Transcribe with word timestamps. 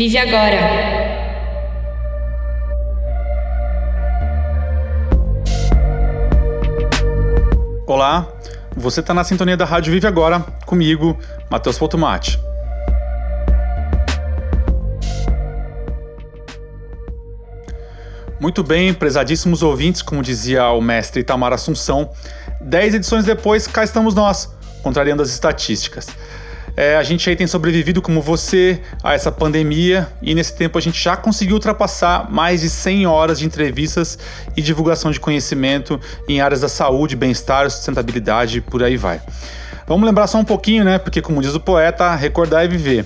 Vive 0.00 0.16
agora. 0.16 0.56
Olá, 7.86 8.26
você 8.74 9.00
está 9.00 9.12
na 9.12 9.22
sintonia 9.24 9.58
da 9.58 9.66
Rádio 9.66 9.92
Vive 9.92 10.06
Agora, 10.06 10.40
comigo, 10.64 11.18
Matheus 11.50 11.76
Fotomati. 11.76 12.40
Muito 18.40 18.62
bem, 18.62 18.94
prezadíssimos 18.94 19.62
ouvintes, 19.62 20.00
como 20.00 20.22
dizia 20.22 20.70
o 20.70 20.80
mestre 20.80 21.20
Itamar 21.20 21.52
Assunção, 21.52 22.10
dez 22.58 22.94
edições 22.94 23.26
depois, 23.26 23.66
cá 23.66 23.84
estamos 23.84 24.14
nós, 24.14 24.50
contrariando 24.82 25.22
as 25.22 25.28
estatísticas. 25.28 26.08
É, 26.82 26.96
a 26.96 27.02
gente 27.02 27.28
aí 27.28 27.36
tem 27.36 27.46
sobrevivido 27.46 28.00
como 28.00 28.22
você 28.22 28.80
a 29.04 29.12
essa 29.12 29.30
pandemia 29.30 30.08
e 30.22 30.34
nesse 30.34 30.54
tempo 30.54 30.78
a 30.78 30.80
gente 30.80 30.98
já 30.98 31.14
conseguiu 31.14 31.56
ultrapassar 31.56 32.32
mais 32.32 32.62
de 32.62 32.70
100 32.70 33.06
horas 33.06 33.38
de 33.38 33.44
entrevistas 33.44 34.18
e 34.56 34.62
divulgação 34.62 35.10
de 35.10 35.20
conhecimento 35.20 36.00
em 36.26 36.40
áreas 36.40 36.62
da 36.62 36.70
saúde, 36.70 37.14
bem-estar, 37.14 37.70
sustentabilidade, 37.70 38.62
por 38.62 38.82
aí 38.82 38.96
vai. 38.96 39.20
Vamos 39.86 40.06
lembrar 40.06 40.26
só 40.26 40.38
um 40.38 40.44
pouquinho, 40.44 40.82
né? 40.82 40.98
Porque 40.98 41.20
como 41.20 41.42
diz 41.42 41.54
o 41.54 41.60
poeta, 41.60 42.14
recordar 42.14 42.64
é 42.64 42.68
viver. 42.68 43.04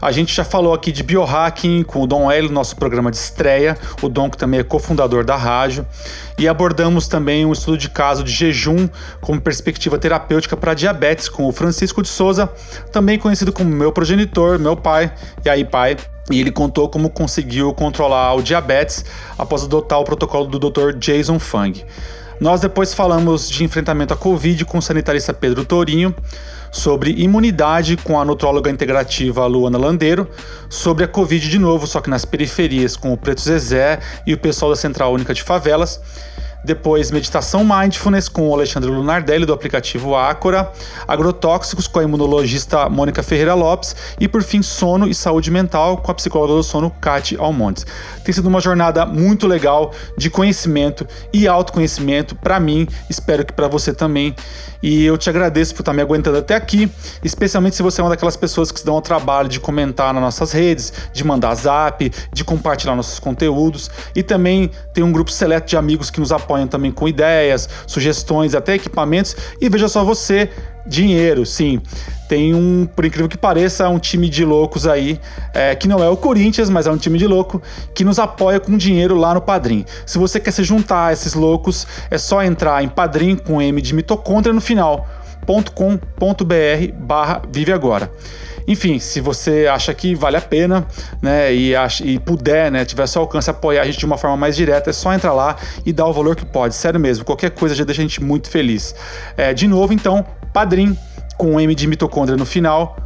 A 0.00 0.10
gente 0.10 0.34
já 0.34 0.44
falou 0.44 0.72
aqui 0.72 0.90
de 0.90 1.02
biohacking 1.02 1.82
com 1.82 2.02
o 2.02 2.06
Dom 2.06 2.30
Hélio, 2.30 2.50
nosso 2.50 2.74
programa 2.74 3.10
de 3.10 3.18
estreia, 3.18 3.76
o 4.00 4.08
Dom 4.08 4.30
que 4.30 4.38
também 4.38 4.60
é 4.60 4.62
cofundador 4.62 5.24
da 5.24 5.36
rádio, 5.36 5.86
e 6.38 6.48
abordamos 6.48 7.06
também 7.06 7.44
um 7.44 7.52
estudo 7.52 7.76
de 7.76 7.90
caso 7.90 8.24
de 8.24 8.32
jejum 8.32 8.88
como 9.20 9.38
perspectiva 9.38 9.98
terapêutica 9.98 10.56
para 10.56 10.72
diabetes 10.72 11.28
com 11.28 11.46
o 11.46 11.52
Francisco 11.52 12.02
de 12.02 12.08
Souza, 12.08 12.50
também 12.90 13.18
conhecido 13.18 13.52
como 13.52 13.68
meu 13.68 13.92
progenitor, 13.92 14.58
meu 14.58 14.74
pai, 14.74 15.12
e 15.44 15.50
aí 15.50 15.66
pai, 15.66 15.98
e 16.30 16.40
ele 16.40 16.50
contou 16.50 16.88
como 16.88 17.10
conseguiu 17.10 17.74
controlar 17.74 18.34
o 18.34 18.42
diabetes 18.42 19.04
após 19.36 19.64
adotar 19.64 20.00
o 20.00 20.04
protocolo 20.04 20.46
do 20.46 20.58
Dr. 20.58 20.96
Jason 20.96 21.38
Fung. 21.38 21.84
Nós 22.40 22.62
depois 22.62 22.94
falamos 22.94 23.50
de 23.50 23.64
enfrentamento 23.64 24.14
à 24.14 24.16
Covid 24.16 24.64
com 24.64 24.78
o 24.78 24.82
sanitarista 24.82 25.34
Pedro 25.34 25.62
Torinho, 25.62 26.14
sobre 26.70 27.12
imunidade 27.12 27.96
com 27.96 28.20
a 28.20 28.24
nutróloga 28.24 28.70
integrativa 28.70 29.46
Luana 29.46 29.78
Landeiro, 29.78 30.28
sobre 30.68 31.04
a 31.04 31.08
Covid 31.08 31.48
de 31.48 31.58
novo, 31.58 31.86
só 31.86 32.00
que 32.00 32.10
nas 32.10 32.24
periferias 32.24 32.96
com 32.96 33.12
o 33.12 33.16
Preto 33.16 33.40
Zezé 33.40 33.98
e 34.26 34.34
o 34.34 34.38
pessoal 34.38 34.70
da 34.70 34.76
Central 34.76 35.12
Única 35.12 35.34
de 35.34 35.42
Favelas 35.42 36.00
depois, 36.62 37.10
meditação 37.10 37.64
mindfulness 37.64 38.28
com 38.28 38.48
o 38.48 38.54
Alexandre 38.54 38.90
Lunardelli 38.90 39.46
do 39.46 39.52
aplicativo 39.52 40.14
Ácora, 40.14 40.70
agrotóxicos 41.08 41.88
com 41.88 41.98
a 41.98 42.04
imunologista 42.04 42.88
Mônica 42.88 43.22
Ferreira 43.22 43.54
Lopes 43.54 43.96
e 44.20 44.28
por 44.28 44.42
fim 44.42 44.62
sono 44.62 45.08
e 45.08 45.14
saúde 45.14 45.50
mental 45.50 45.96
com 45.96 46.10
a 46.10 46.14
psicóloga 46.14 46.54
do 46.54 46.62
sono 46.62 46.90
Kate 46.90 47.36
Almontes. 47.38 47.86
Tem 48.22 48.34
sido 48.34 48.46
uma 48.46 48.60
jornada 48.60 49.06
muito 49.06 49.46
legal 49.46 49.92
de 50.18 50.28
conhecimento 50.28 51.06
e 51.32 51.48
autoconhecimento 51.48 52.34
para 52.34 52.60
mim, 52.60 52.86
espero 53.08 53.44
que 53.44 53.54
para 53.54 53.66
você 53.66 53.94
também. 53.94 54.34
E 54.82 55.04
eu 55.04 55.18
te 55.18 55.28
agradeço 55.28 55.74
por 55.74 55.82
estar 55.82 55.92
me 55.92 56.00
aguentando 56.00 56.38
até 56.38 56.54
aqui, 56.54 56.90
especialmente 57.22 57.76
se 57.76 57.82
você 57.82 58.00
é 58.00 58.04
uma 58.04 58.10
daquelas 58.10 58.36
pessoas 58.36 58.72
que 58.72 58.80
se 58.80 58.86
dão 58.86 58.96
o 58.96 59.00
trabalho 59.00 59.48
de 59.48 59.60
comentar 59.60 60.14
nas 60.14 60.22
nossas 60.22 60.52
redes, 60.52 60.92
de 61.12 61.22
mandar 61.24 61.54
zap, 61.54 62.10
de 62.32 62.44
compartilhar 62.44 62.96
nossos 62.96 63.18
conteúdos 63.18 63.90
e 64.14 64.22
também 64.22 64.70
tem 64.94 65.04
um 65.04 65.12
grupo 65.12 65.30
seleto 65.30 65.68
de 65.68 65.76
amigos 65.76 66.10
que 66.10 66.20
nos 66.20 66.32
apoiam 66.32 66.66
também 66.66 66.90
com 66.90 67.06
ideias, 67.06 67.68
sugestões, 67.86 68.54
até 68.54 68.74
equipamentos. 68.74 69.36
E 69.60 69.68
veja 69.68 69.88
só 69.88 70.04
você, 70.04 70.50
dinheiro, 70.86 71.44
sim. 71.44 71.80
Tem 72.30 72.54
um, 72.54 72.86
por 72.86 73.04
incrível 73.04 73.28
que 73.28 73.36
pareça, 73.36 73.88
um 73.88 73.98
time 73.98 74.28
de 74.28 74.44
loucos 74.44 74.86
aí, 74.86 75.18
é, 75.52 75.74
que 75.74 75.88
não 75.88 76.00
é 76.00 76.08
o 76.08 76.16
Corinthians, 76.16 76.70
mas 76.70 76.86
é 76.86 76.90
um 76.92 76.96
time 76.96 77.18
de 77.18 77.26
louco, 77.26 77.60
que 77.92 78.04
nos 78.04 78.20
apoia 78.20 78.60
com 78.60 78.76
dinheiro 78.76 79.16
lá 79.16 79.34
no 79.34 79.40
Padrim. 79.40 79.84
Se 80.06 80.16
você 80.16 80.38
quer 80.38 80.52
se 80.52 80.62
juntar 80.62 81.06
a 81.06 81.12
esses 81.12 81.34
loucos, 81.34 81.88
é 82.08 82.16
só 82.16 82.40
entrar 82.44 82.84
em 82.84 82.88
Padrim 82.88 83.34
com 83.34 83.60
M 83.60 83.82
de 83.82 83.92
mitocôndria 83.92 84.52
no 84.54 84.60
final, 84.60 85.08
.com.br 85.74 86.92
barra 87.00 87.42
Vive 87.50 87.72
Agora. 87.72 88.08
Enfim, 88.64 89.00
se 89.00 89.20
você 89.20 89.66
acha 89.66 89.92
que 89.92 90.14
vale 90.14 90.36
a 90.36 90.40
pena, 90.40 90.86
né, 91.20 91.52
e, 91.52 91.74
acha, 91.74 92.04
e 92.04 92.16
puder, 92.20 92.70
né, 92.70 92.84
tiver 92.84 93.08
seu 93.08 93.22
alcance 93.22 93.50
apoiar 93.50 93.82
a 93.82 93.86
gente 93.86 93.98
de 93.98 94.06
uma 94.06 94.16
forma 94.16 94.36
mais 94.36 94.54
direta, 94.54 94.90
é 94.90 94.92
só 94.92 95.12
entrar 95.12 95.32
lá 95.32 95.56
e 95.84 95.92
dar 95.92 96.06
o 96.06 96.12
valor 96.12 96.36
que 96.36 96.46
pode. 96.46 96.76
Sério 96.76 97.00
mesmo, 97.00 97.24
qualquer 97.24 97.50
coisa 97.50 97.74
já 97.74 97.82
deixa 97.82 98.00
a 98.00 98.04
gente 98.04 98.22
muito 98.22 98.48
feliz. 98.48 98.94
É, 99.36 99.52
de 99.52 99.66
novo, 99.66 99.92
então, 99.92 100.24
padrim 100.52 100.96
com 101.40 101.58
M 101.58 101.74
de 101.74 101.86
mitocôndria 101.86 102.36
no 102.36 102.44
final, 102.44 102.98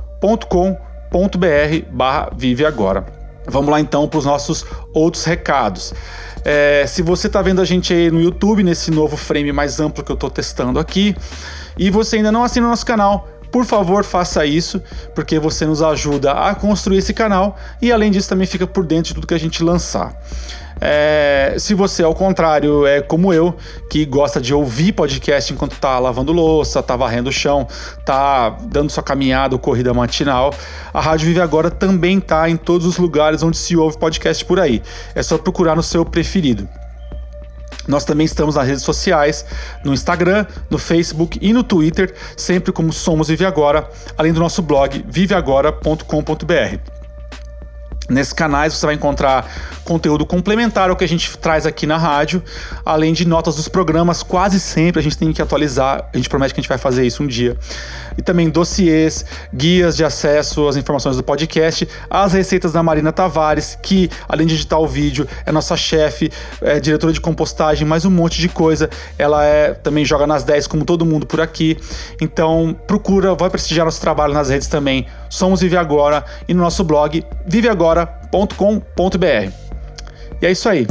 .com.br 0.48 1.46
barra 1.92 2.30
Vive 2.36 2.66
Agora. 2.66 3.06
Vamos 3.46 3.70
lá 3.70 3.78
então 3.78 4.08
para 4.08 4.18
os 4.18 4.24
nossos 4.24 4.66
outros 4.92 5.22
recados. 5.22 5.94
É, 6.44 6.84
se 6.84 7.00
você 7.00 7.28
está 7.28 7.40
vendo 7.40 7.60
a 7.60 7.64
gente 7.64 7.94
aí 7.94 8.10
no 8.10 8.20
YouTube, 8.20 8.64
nesse 8.64 8.90
novo 8.90 9.16
frame 9.16 9.52
mais 9.52 9.78
amplo 9.78 10.02
que 10.02 10.10
eu 10.10 10.14
estou 10.14 10.28
testando 10.28 10.80
aqui, 10.80 11.14
e 11.78 11.90
você 11.90 12.16
ainda 12.16 12.32
não 12.32 12.42
assina 12.42 12.66
o 12.66 12.70
nosso 12.70 12.84
canal, 12.84 13.28
por 13.52 13.64
favor, 13.64 14.02
faça 14.02 14.44
isso, 14.44 14.82
porque 15.14 15.38
você 15.38 15.64
nos 15.64 15.80
ajuda 15.80 16.32
a 16.32 16.56
construir 16.56 16.98
esse 16.98 17.14
canal 17.14 17.56
e 17.80 17.92
além 17.92 18.10
disso 18.10 18.28
também 18.28 18.48
fica 18.48 18.66
por 18.66 18.84
dentro 18.84 19.10
de 19.10 19.14
tudo 19.14 19.28
que 19.28 19.34
a 19.34 19.38
gente 19.38 19.62
lançar. 19.62 20.12
É, 20.80 21.54
se 21.58 21.74
você, 21.74 22.02
ao 22.02 22.14
contrário, 22.14 22.86
é 22.86 23.00
como 23.00 23.32
eu, 23.32 23.54
que 23.88 24.04
gosta 24.04 24.40
de 24.40 24.52
ouvir 24.52 24.92
podcast 24.92 25.52
enquanto 25.52 25.76
tá 25.78 25.98
lavando 25.98 26.32
louça, 26.32 26.82
tá 26.82 26.96
varrendo 26.96 27.30
o 27.30 27.32
chão, 27.32 27.66
tá 28.04 28.50
dando 28.62 28.90
sua 28.90 29.02
caminhada 29.02 29.54
ou 29.54 29.58
corrida 29.58 29.94
matinal, 29.94 30.52
a 30.92 31.00
Rádio 31.00 31.28
Vive 31.28 31.40
Agora 31.40 31.70
também 31.70 32.20
tá 32.20 32.48
em 32.48 32.56
todos 32.56 32.86
os 32.86 32.98
lugares 32.98 33.42
onde 33.42 33.56
se 33.56 33.76
ouve 33.76 33.98
podcast 33.98 34.44
por 34.44 34.58
aí. 34.60 34.82
É 35.14 35.22
só 35.22 35.38
procurar 35.38 35.76
no 35.76 35.82
seu 35.82 36.04
preferido. 36.04 36.68
Nós 37.86 38.04
também 38.04 38.24
estamos 38.24 38.54
nas 38.54 38.66
redes 38.66 38.82
sociais, 38.82 39.44
no 39.84 39.92
Instagram, 39.92 40.46
no 40.70 40.78
Facebook 40.78 41.38
e 41.40 41.52
no 41.52 41.62
Twitter, 41.62 42.14
sempre 42.36 42.72
como 42.72 42.92
Somos 42.92 43.28
Vive 43.28 43.44
Agora, 43.44 43.88
além 44.16 44.32
do 44.32 44.40
nosso 44.40 44.62
blog 44.62 45.04
viveagora.com.br. 45.06 46.94
Nesses 48.08 48.34
canais 48.34 48.74
você 48.74 48.84
vai 48.84 48.94
encontrar 48.94 49.50
conteúdo 49.84 50.26
complementar 50.26 50.90
ao 50.90 50.96
que 50.96 51.04
a 51.04 51.08
gente 51.08 51.36
traz 51.38 51.66
aqui 51.66 51.86
na 51.86 51.96
rádio, 51.96 52.42
além 52.84 53.12
de 53.12 53.26
notas 53.26 53.56
dos 53.56 53.68
programas, 53.68 54.22
quase 54.22 54.58
sempre 54.58 55.00
a 55.00 55.02
gente 55.02 55.16
tem 55.16 55.32
que 55.32 55.42
atualizar, 55.42 56.08
a 56.12 56.16
gente 56.16 56.28
promete 56.28 56.54
que 56.54 56.60
a 56.60 56.62
gente 56.62 56.68
vai 56.68 56.78
fazer 56.78 57.06
isso 57.06 57.22
um 57.22 57.26
dia. 57.26 57.56
E 58.16 58.22
também 58.22 58.48
dossiês, 58.48 59.24
guias 59.52 59.96
de 59.96 60.04
acesso 60.04 60.66
às 60.66 60.76
informações 60.76 61.16
do 61.16 61.22
podcast, 61.22 61.88
as 62.08 62.32
receitas 62.32 62.72
da 62.72 62.82
Marina 62.82 63.12
Tavares, 63.12 63.76
que 63.82 64.10
além 64.28 64.46
de 64.46 64.54
editar 64.54 64.78
o 64.78 64.86
vídeo, 64.86 65.28
é 65.44 65.52
nossa 65.52 65.76
chefe, 65.76 66.30
é 66.60 66.80
diretora 66.80 67.12
de 67.12 67.20
compostagem, 67.20 67.86
mais 67.86 68.04
um 68.04 68.10
monte 68.10 68.40
de 68.40 68.48
coisa. 68.48 68.88
Ela 69.18 69.44
é 69.44 69.74
também 69.74 70.04
joga 70.04 70.26
nas 70.26 70.44
10 70.44 70.66
como 70.66 70.84
todo 70.84 71.04
mundo 71.04 71.26
por 71.26 71.40
aqui. 71.40 71.76
Então 72.20 72.76
procura, 72.86 73.34
vai 73.34 73.50
prestigiar 73.50 73.84
nosso 73.84 74.00
trabalho 74.00 74.32
nas 74.32 74.48
redes 74.48 74.68
também. 74.68 75.06
Somos 75.28 75.60
Vive 75.60 75.76
Agora 75.76 76.24
e 76.48 76.54
no 76.54 76.62
nosso 76.62 76.84
blog 76.84 77.24
viveagora.com.br. 77.46 79.63
E 80.44 80.46
é 80.46 80.50
isso 80.50 80.68
aí. 80.68 80.86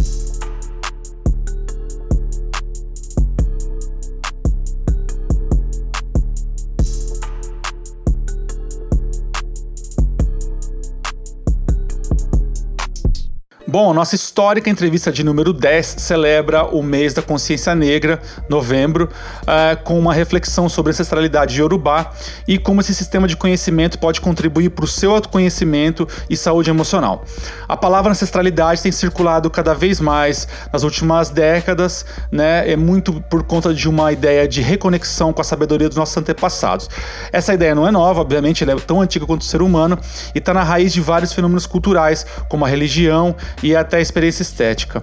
Bom, 13.73 13.91
nossa 13.91 14.13
histórica 14.13 14.69
entrevista 14.69 15.11
de 15.11 15.23
número 15.23 15.51
10 15.51 15.95
celebra 15.97 16.63
o 16.63 16.83
mês 16.83 17.11
da 17.11 17.23
consciência 17.23 17.73
negra, 17.73 18.21
novembro, 18.47 19.09
uh, 19.41 19.83
com 19.83 19.97
uma 19.97 20.13
reflexão 20.13 20.69
sobre 20.69 20.91
a 20.91 20.93
ancestralidade 20.93 21.59
Yorubá 21.59 22.11
e 22.47 22.59
como 22.59 22.81
esse 22.81 22.93
sistema 22.93 23.27
de 23.27 23.35
conhecimento 23.35 23.97
pode 23.97 24.21
contribuir 24.21 24.69
para 24.69 24.85
o 24.85 24.87
seu 24.87 25.15
autoconhecimento 25.15 26.07
e 26.29 26.37
saúde 26.37 26.69
emocional. 26.69 27.25
A 27.67 27.75
palavra 27.75 28.11
ancestralidade 28.11 28.79
tem 28.79 28.91
circulado 28.91 29.49
cada 29.49 29.73
vez 29.73 29.99
mais 29.99 30.47
nas 30.71 30.83
últimas 30.83 31.31
décadas, 31.31 32.05
né? 32.31 32.69
É 32.71 32.75
muito 32.75 33.21
por 33.21 33.41
conta 33.41 33.73
de 33.73 33.89
uma 33.89 34.11
ideia 34.11 34.47
de 34.47 34.61
reconexão 34.61 35.33
com 35.33 35.41
a 35.41 35.43
sabedoria 35.43 35.87
dos 35.89 35.97
nossos 35.97 36.15
antepassados. 36.15 36.87
Essa 37.31 37.55
ideia 37.55 37.73
não 37.73 37.87
é 37.87 37.91
nova, 37.91 38.21
obviamente, 38.21 38.63
ela 38.63 38.73
é 38.73 38.75
tão 38.75 39.01
antiga 39.01 39.25
quanto 39.25 39.41
o 39.41 39.45
ser 39.45 39.63
humano 39.63 39.97
e 40.35 40.37
está 40.37 40.53
na 40.53 40.61
raiz 40.61 40.93
de 40.93 41.01
vários 41.01 41.33
fenômenos 41.33 41.65
culturais, 41.65 42.23
como 42.47 42.65
a 42.65 42.67
religião 42.67 43.35
e 43.63 43.75
até 43.75 43.97
a 43.97 44.01
experiência 44.01 44.43
estética. 44.43 45.01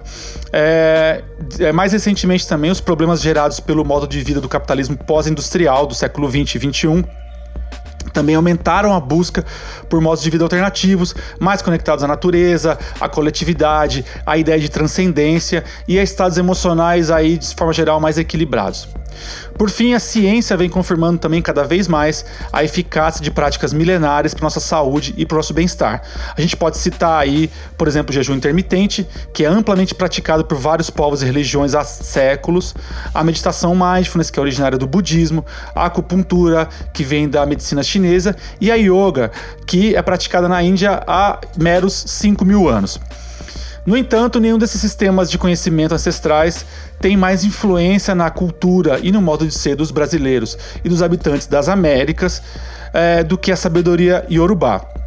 É, 0.53 1.23
é, 1.59 1.71
mais 1.71 1.91
recentemente 1.91 2.47
também 2.47 2.71
os 2.71 2.79
problemas 2.79 3.21
gerados 3.21 3.59
pelo 3.59 3.83
modo 3.83 4.07
de 4.07 4.21
vida 4.21 4.39
do 4.39 4.47
capitalismo 4.47 4.95
pós-industrial 4.95 5.87
do 5.87 5.95
século 5.95 6.29
20 6.29 6.55
e 6.55 6.59
21 6.59 7.03
também 8.13 8.35
aumentaram 8.35 8.93
a 8.93 8.99
busca 8.99 9.45
por 9.89 10.01
modos 10.01 10.21
de 10.21 10.29
vida 10.29 10.43
alternativos, 10.43 11.15
mais 11.39 11.61
conectados 11.61 12.03
à 12.03 12.07
natureza, 12.07 12.77
à 12.99 13.07
coletividade, 13.07 14.05
à 14.25 14.37
ideia 14.37 14.59
de 14.59 14.69
transcendência 14.69 15.63
e 15.87 15.97
a 15.97 16.03
estados 16.03 16.37
emocionais 16.37 17.09
aí 17.09 17.37
de 17.37 17.55
forma 17.55 17.71
geral 17.71 18.01
mais 18.01 18.17
equilibrados. 18.17 18.87
Por 19.57 19.69
fim, 19.69 19.93
a 19.93 19.99
ciência 19.99 20.57
vem 20.57 20.69
confirmando 20.69 21.19
também 21.19 21.41
cada 21.41 21.63
vez 21.63 21.87
mais 21.87 22.25
a 22.51 22.63
eficácia 22.63 23.21
de 23.23 23.29
práticas 23.29 23.73
milenares 23.73 24.33
para 24.33 24.43
nossa 24.43 24.59
saúde 24.59 25.13
e 25.17 25.25
para 25.25 25.35
o 25.35 25.37
nosso 25.37 25.53
bem-estar. 25.53 26.01
A 26.35 26.41
gente 26.41 26.57
pode 26.57 26.77
citar 26.77 27.21
aí, 27.21 27.49
por 27.77 27.87
exemplo, 27.87 28.11
o 28.11 28.13
jejum 28.13 28.33
intermitente, 28.33 29.07
que 29.33 29.45
é 29.45 29.47
amplamente 29.47 29.93
praticado 29.93 30.45
por 30.45 30.57
vários 30.57 30.89
povos 30.89 31.21
e 31.21 31.25
religiões 31.25 31.75
há 31.75 31.83
séculos, 31.83 32.73
a 33.13 33.23
meditação 33.23 33.75
mindfulness, 33.75 34.29
que 34.29 34.39
é 34.39 34.41
originária 34.41 34.77
do 34.77 34.87
budismo, 34.87 35.45
a 35.75 35.85
acupuntura, 35.85 36.67
que 36.93 37.03
vem 37.03 37.29
da 37.29 37.45
medicina 37.45 37.83
chinesa, 37.83 38.35
e 38.59 38.71
a 38.71 38.75
yoga, 38.75 39.31
que 39.65 39.95
é 39.95 40.01
praticada 40.01 40.47
na 40.47 40.61
Índia 40.63 41.03
há 41.05 41.39
meros 41.57 42.03
5 42.07 42.43
mil 42.43 42.67
anos. 42.67 42.99
No 43.85 43.97
entanto, 43.97 44.39
nenhum 44.39 44.59
desses 44.59 44.79
sistemas 44.79 45.29
de 45.29 45.39
conhecimento 45.39 45.95
ancestrais 45.95 46.65
tem 46.99 47.17
mais 47.17 47.43
influência 47.43 48.13
na 48.13 48.29
cultura 48.29 48.99
e 49.01 49.11
no 49.11 49.21
modo 49.21 49.45
de 49.45 49.53
ser 49.53 49.75
dos 49.75 49.89
brasileiros 49.89 50.57
e 50.83 50.89
dos 50.89 51.01
habitantes 51.01 51.47
das 51.47 51.67
Américas 51.67 52.43
é, 52.93 53.23
do 53.23 53.37
que 53.37 53.51
a 53.51 53.55
sabedoria 53.55 54.23
iorubá. 54.29 55.00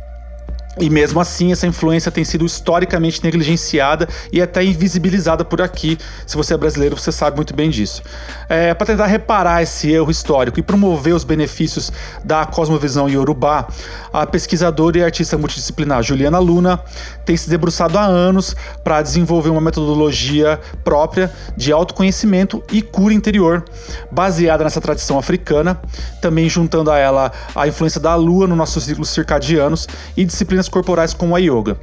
E 0.79 0.91
mesmo 0.91 1.21
assim, 1.21 1.53
essa 1.53 1.67
influência 1.67 2.11
tem 2.11 2.25
sido 2.25 2.45
historicamente 2.45 3.23
negligenciada 3.23 4.09
e 4.33 4.43
até 4.43 4.65
invisibilizada 4.65 5.45
por 5.45 5.63
aqui. 5.63 5.97
Se 6.27 6.37
você 6.37 6.55
é 6.55 6.57
brasileiro, 6.57 6.97
você 6.97 7.13
sabe 7.13 7.37
muito 7.37 7.55
bem 7.55 7.71
disso. 7.71 8.03
É, 8.49 8.75
Para 8.75 8.89
tentar 8.89 9.07
reparar 9.07 9.63
esse 9.63 9.91
erro 9.91 10.11
histórico 10.11 10.59
e 10.59 10.63
promover 10.63 11.15
os 11.15 11.23
benefícios 11.23 11.93
da 12.25 12.45
cosmovisão 12.45 13.09
iorubá, 13.09 13.69
a 14.13 14.27
pesquisadora 14.27 14.99
e 14.99 15.05
artista 15.05 15.39
multidisciplinar 15.39 16.03
Juliana 16.03 16.39
Luna 16.39 16.81
tem 17.25 17.37
se 17.37 17.49
debruçado 17.49 17.97
há 17.97 18.05
anos 18.05 18.57
para 18.83 19.01
desenvolver 19.01 19.51
uma 19.51 19.61
metodologia 19.61 20.61
própria 20.83 21.33
de 21.57 21.73
autoconhecimento 21.73 22.63
e 22.73 22.83
cura 22.83 23.15
interior, 23.15 23.65
baseada 24.11 24.65
nessa 24.65 24.81
tradição 24.81 25.19
africana, 25.19 25.81
também 26.21 26.49
juntando 26.49 26.91
a 26.91 26.99
ela 26.99 27.33
a 27.55 27.69
influência 27.69 28.01
da 28.01 28.15
lua 28.15 28.47
nos 28.47 28.59
nossos 28.59 28.85
ciclos 28.85 29.11
circadianos 29.11 29.87
e 30.17 30.25
disciplinas 30.25 30.64
disciplinas 30.65 30.69
corporais 30.69 31.15
como 31.15 31.37
a 31.37 31.39
yoga. 31.39 31.77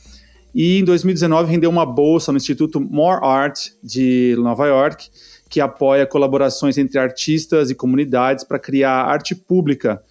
e 0.53 0.79
em 0.79 0.83
2019 0.83 1.51
rendeu 1.51 1.69
uma 1.69 1.85
bolsa 1.85 2.31
no 2.31 2.37
Instituto 2.37 2.79
More 2.79 3.19
Art 3.25 3.69
de 3.83 4.35
Nova 4.37 4.67
York, 4.67 5.09
que 5.49 5.59
apoia 5.59 6.05
colaborações 6.05 6.77
entre 6.77 6.99
artistas 6.99 7.69
e 7.69 7.75
comunidades 7.75 8.43
para 8.43 8.59
criar 8.59 9.03
arte 9.03 9.35
pública 9.35 10.01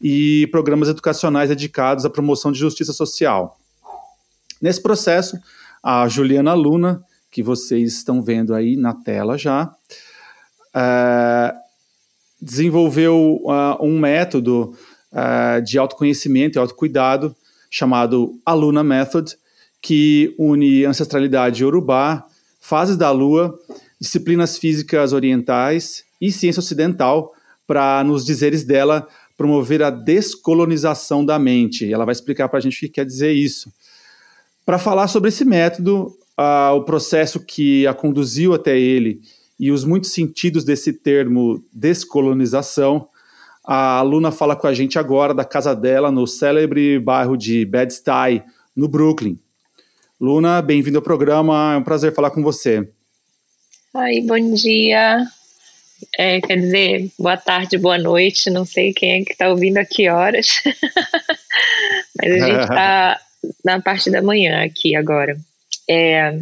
e 0.00 0.46
programas 0.52 0.88
educacionais 0.88 1.48
dedicados 1.48 2.04
à 2.04 2.10
promoção 2.10 2.52
de 2.52 2.58
justiça 2.58 2.92
social. 2.92 3.58
Nesse 4.60 4.82
processo, 4.82 5.38
a 5.82 6.06
Juliana 6.08 6.54
Luna, 6.54 7.02
que 7.30 7.42
vocês 7.42 7.94
estão 7.94 8.22
vendo 8.22 8.54
aí 8.54 8.76
na 8.76 8.94
tela 8.94 9.36
já, 9.36 9.72
é, 10.74 11.54
desenvolveu 12.40 13.40
uh, 13.44 13.84
um 13.84 13.98
método 13.98 14.74
uh, 15.12 15.62
de 15.62 15.78
autoconhecimento 15.78 16.56
e 16.56 16.60
autocuidado 16.60 17.34
chamado 17.70 18.40
Aluna 18.46 18.82
Method, 18.84 19.36
que 19.80 20.34
une 20.38 20.84
ancestralidade 20.84 21.64
urubá, 21.64 22.24
fases 22.60 22.96
da 22.96 23.10
lua, 23.10 23.58
disciplinas 24.00 24.58
físicas 24.58 25.12
orientais 25.12 26.04
e 26.20 26.30
ciência 26.32 26.60
ocidental 26.60 27.32
para, 27.66 28.02
nos 28.04 28.24
dizeres 28.24 28.64
dela, 28.64 29.06
promover 29.36 29.82
a 29.82 29.90
descolonização 29.90 31.24
da 31.24 31.38
mente. 31.38 31.92
Ela 31.92 32.04
vai 32.04 32.12
explicar 32.12 32.48
para 32.48 32.58
a 32.58 32.62
gente 32.62 32.76
o 32.76 32.80
que 32.80 32.88
quer 32.88 33.04
dizer 33.06 33.32
isso. 33.32 33.72
Para 34.66 34.78
falar 34.78 35.06
sobre 35.08 35.28
esse 35.28 35.44
método, 35.44 36.12
o 36.74 36.82
processo 36.82 37.40
que 37.40 37.86
a 37.86 37.94
conduziu 37.94 38.52
até 38.52 38.78
ele 38.78 39.20
e 39.58 39.70
os 39.72 39.84
muitos 39.84 40.12
sentidos 40.12 40.64
desse 40.64 40.92
termo 40.92 41.64
descolonização, 41.72 43.08
a 43.64 43.98
aluna 43.98 44.30
fala 44.30 44.54
com 44.54 44.66
a 44.66 44.74
gente 44.74 44.98
agora 44.98 45.34
da 45.34 45.44
casa 45.44 45.74
dela 45.74 46.10
no 46.10 46.26
célebre 46.26 46.98
bairro 46.98 47.36
de 47.36 47.64
Bed-Stuy, 47.64 48.42
no 48.74 48.88
Brooklyn. 48.88 49.38
Luna, 50.20 50.60
bem-vindo 50.60 50.98
ao 50.98 51.02
programa, 51.02 51.74
é 51.74 51.76
um 51.76 51.82
prazer 51.84 52.12
falar 52.12 52.32
com 52.32 52.42
você. 52.42 52.88
Oi, 53.94 54.20
bom 54.22 54.52
dia. 54.52 55.24
É, 56.18 56.40
quer 56.40 56.56
dizer, 56.56 57.08
boa 57.16 57.36
tarde, 57.36 57.78
boa 57.78 57.96
noite, 57.96 58.50
não 58.50 58.64
sei 58.64 58.92
quem 58.92 59.12
é 59.12 59.24
que 59.24 59.30
está 59.30 59.48
ouvindo 59.48 59.78
a 59.78 59.84
que 59.84 60.08
horas, 60.08 60.60
mas 62.20 62.32
a 62.32 62.46
gente 62.46 62.62
está 62.62 63.20
na 63.64 63.80
parte 63.80 64.10
da 64.10 64.20
manhã 64.20 64.64
aqui 64.64 64.96
agora. 64.96 65.38
É, 65.88 66.40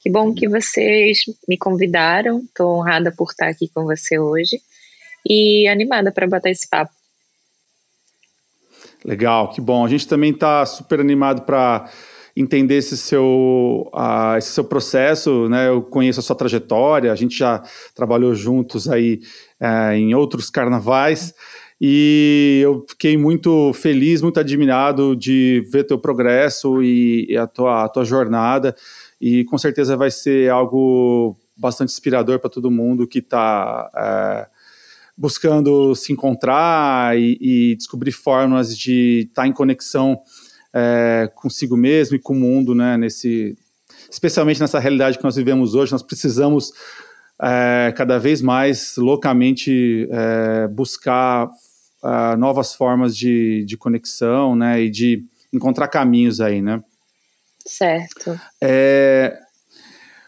que 0.00 0.08
bom 0.08 0.32
que 0.32 0.48
vocês 0.48 1.18
me 1.46 1.58
convidaram, 1.58 2.38
estou 2.38 2.78
honrada 2.78 3.12
por 3.12 3.30
estar 3.30 3.48
aqui 3.48 3.68
com 3.68 3.84
você 3.84 4.18
hoje 4.18 4.58
e 5.28 5.68
animada 5.68 6.10
para 6.10 6.26
bater 6.26 6.52
esse 6.52 6.66
papo. 6.66 6.94
Legal, 9.04 9.50
que 9.50 9.60
bom. 9.60 9.84
A 9.84 9.88
gente 9.88 10.08
também 10.08 10.30
está 10.30 10.64
super 10.64 10.98
animado 10.98 11.42
para 11.42 11.90
entender 12.36 12.76
esse 12.76 12.96
seu, 12.96 13.90
uh, 13.94 14.36
esse 14.36 14.50
seu 14.50 14.64
processo, 14.64 15.48
né? 15.48 15.68
Eu 15.68 15.82
conheço 15.82 16.20
a 16.20 16.22
sua 16.22 16.36
trajetória, 16.36 17.12
a 17.12 17.16
gente 17.16 17.36
já 17.36 17.62
trabalhou 17.94 18.34
juntos 18.34 18.88
aí 18.88 19.20
uh, 19.60 19.92
em 19.92 20.14
outros 20.14 20.50
carnavais 20.50 21.34
e 21.80 22.60
eu 22.62 22.84
fiquei 22.88 23.16
muito 23.16 23.72
feliz, 23.72 24.20
muito 24.20 24.40
admirado 24.40 25.14
de 25.14 25.64
ver 25.70 25.84
teu 25.84 25.98
progresso 25.98 26.82
e, 26.82 27.26
e 27.30 27.36
a, 27.36 27.46
tua, 27.46 27.84
a 27.84 27.88
tua 27.88 28.04
jornada 28.04 28.74
e 29.20 29.44
com 29.44 29.56
certeza 29.56 29.96
vai 29.96 30.10
ser 30.10 30.50
algo 30.50 31.36
bastante 31.56 31.92
inspirador 31.92 32.38
para 32.38 32.50
todo 32.50 32.70
mundo 32.70 33.06
que 33.06 33.18
está 33.18 33.90
é, 33.96 34.46
buscando 35.16 35.94
se 35.94 36.12
encontrar 36.12 37.18
e, 37.18 37.36
e 37.40 37.76
descobrir 37.76 38.12
formas 38.12 38.76
de 38.76 39.26
estar 39.28 39.42
tá 39.42 39.48
em 39.48 39.52
conexão 39.52 40.20
é, 40.74 41.30
consigo 41.34 41.76
mesmo 41.76 42.16
e 42.16 42.18
com 42.18 42.34
o 42.34 42.36
mundo, 42.36 42.74
né? 42.74 42.96
Nesse, 42.96 43.56
especialmente 44.10 44.60
nessa 44.60 44.78
realidade 44.78 45.18
que 45.18 45.24
nós 45.24 45.36
vivemos 45.36 45.74
hoje, 45.74 45.92
nós 45.92 46.02
precisamos 46.02 46.72
é, 47.40 47.92
cada 47.96 48.18
vez 48.18 48.42
mais 48.42 48.96
loucamente 48.96 50.08
é, 50.10 50.68
buscar 50.68 51.48
é, 52.04 52.36
novas 52.36 52.74
formas 52.74 53.16
de, 53.16 53.64
de 53.64 53.76
conexão, 53.76 54.54
né? 54.56 54.82
E 54.82 54.90
de 54.90 55.24
encontrar 55.52 55.88
caminhos 55.88 56.40
aí, 56.40 56.60
né? 56.60 56.82
Certo. 57.66 58.38
É, 58.62 59.38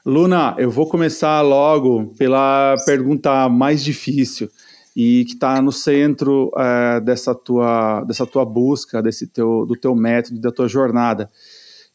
Luna, 0.04 0.54
eu 0.58 0.70
vou 0.70 0.88
começar 0.88 1.40
logo 1.42 2.14
pela 2.18 2.74
pergunta 2.86 3.48
mais 3.48 3.82
difícil, 3.84 4.50
e 4.94 5.24
que 5.24 5.34
está 5.34 5.60
no 5.62 5.72
centro 5.72 6.50
é, 6.56 7.00
dessa, 7.00 7.34
tua, 7.34 8.02
dessa 8.04 8.26
tua 8.26 8.44
busca, 8.44 9.02
desse 9.02 9.26
teu, 9.26 9.64
do 9.66 9.76
teu 9.76 9.94
método, 9.94 10.40
da 10.40 10.50
tua 10.50 10.68
jornada, 10.68 11.30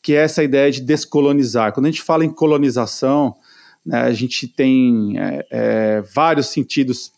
que 0.02 0.14
é 0.14 0.18
essa 0.18 0.44
ideia 0.44 0.72
de 0.72 0.82
descolonizar. 0.82 1.74
Quando 1.74 1.88
a 1.88 1.90
gente 1.90 2.02
fala 2.02 2.24
em 2.24 2.30
colonização, 2.30 3.36
né, 3.86 4.02
a 4.02 4.14
gente 4.14 4.48
tem 4.48 5.20
é, 5.20 5.48
é, 5.50 6.02
vários 6.02 6.48
sentidos 6.48 7.14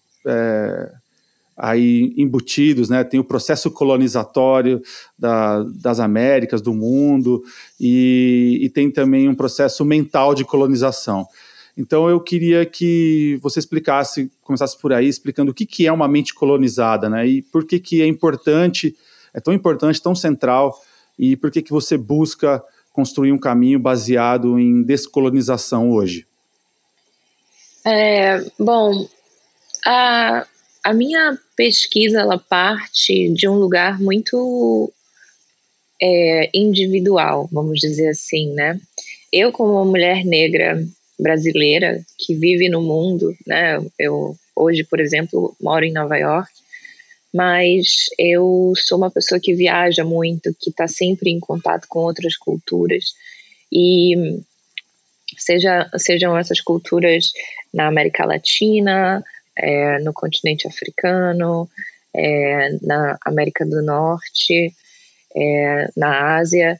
aí 1.58 2.14
embutidos, 2.16 2.88
né? 2.88 3.04
Tem 3.04 3.20
o 3.20 3.24
processo 3.24 3.72
colonizatório 3.72 4.80
da, 5.18 5.64
das 5.64 6.00
Américas, 6.00 6.62
do 6.62 6.74
mundo, 6.74 7.44
e, 7.80 8.60
e 8.62 8.70
tem 8.70 8.92
também 8.92 9.28
um 9.28 9.34
processo 9.34 9.84
mental 9.84 10.36
de 10.36 10.46
colonização. 10.46 11.26
Então 11.78 12.10
eu 12.10 12.20
queria 12.20 12.66
que 12.66 13.38
você 13.42 13.60
explicasse, 13.60 14.32
começasse 14.42 14.76
por 14.80 14.92
aí, 14.92 15.08
explicando 15.08 15.52
o 15.52 15.54
que, 15.54 15.66
que 15.66 15.86
é 15.86 15.92
uma 15.92 16.08
mente 16.08 16.34
colonizada, 16.34 17.08
né? 17.08 17.28
E 17.28 17.42
por 17.44 17.66
que, 17.66 17.80
que 17.80 18.02
é 18.02 18.08
importante, 18.08 18.96
é 19.32 19.40
tão 19.40 19.54
importante, 19.54 20.02
tão 20.02 20.16
central, 20.16 20.82
e 21.20 21.38
por 21.38 21.52
que, 21.52 21.62
que 21.62 21.72
você 21.72 21.96
busca 21.96 22.64
construir 22.92 23.32
um 23.32 23.38
caminho 23.38 23.78
baseado 23.78 24.58
em 24.58 24.82
descolonização 24.82 25.92
hoje? 25.92 26.26
É, 27.86 28.44
bom, 28.58 29.08
a, 29.86 30.48
a 30.84 30.94
minha 30.94 31.38
pesquisa 31.56 32.22
ela 32.22 32.40
parte 32.40 33.30
de 33.30 33.48
um 33.48 33.56
lugar 33.56 34.00
muito 34.00 34.92
é, 36.02 36.50
individual, 36.54 37.48
vamos 37.52 37.80
dizer 37.80 38.10
assim, 38.10 38.52
né? 38.54 38.80
Eu, 39.32 39.52
como 39.52 39.86
mulher 39.86 40.26
negra 40.26 40.84
brasileira 41.20 42.02
que 42.18 42.36
vive 42.36 42.70
no 42.70 42.82
mundo, 42.82 43.36
né? 43.46 43.80
Eu 43.98 44.36
hoje, 44.56 44.84
por 44.84 45.00
exemplo, 45.00 45.56
moro 45.62 45.86
em 45.86 45.94
Nova 45.94 46.18
York, 46.18 46.50
mas 47.34 48.06
eu 48.18 48.74
sou 48.76 48.98
uma 48.98 49.12
pessoa 49.12 49.40
que 49.40 49.54
viaja 49.54 50.04
muito, 50.04 50.56
que 50.60 50.70
está 50.70 50.88
sempre 50.88 51.30
em 51.30 51.40
contato 51.40 51.88
com 51.88 52.00
outras 52.00 52.36
culturas 52.36 53.14
e 53.72 54.40
seja, 55.38 55.90
sejam 55.98 56.38
essas 56.38 56.60
culturas 56.60 57.32
na 57.74 57.88
América 57.88 58.26
Latina, 58.26 59.24
é, 59.56 60.00
no 60.00 60.14
continente 60.14 60.68
africano, 60.68 61.70
é, 62.16 62.70
na 62.82 63.18
América 63.26 63.66
do 63.66 63.84
Norte, 63.84 64.74
é, 65.36 65.90
na 65.96 66.38
Ásia, 66.38 66.80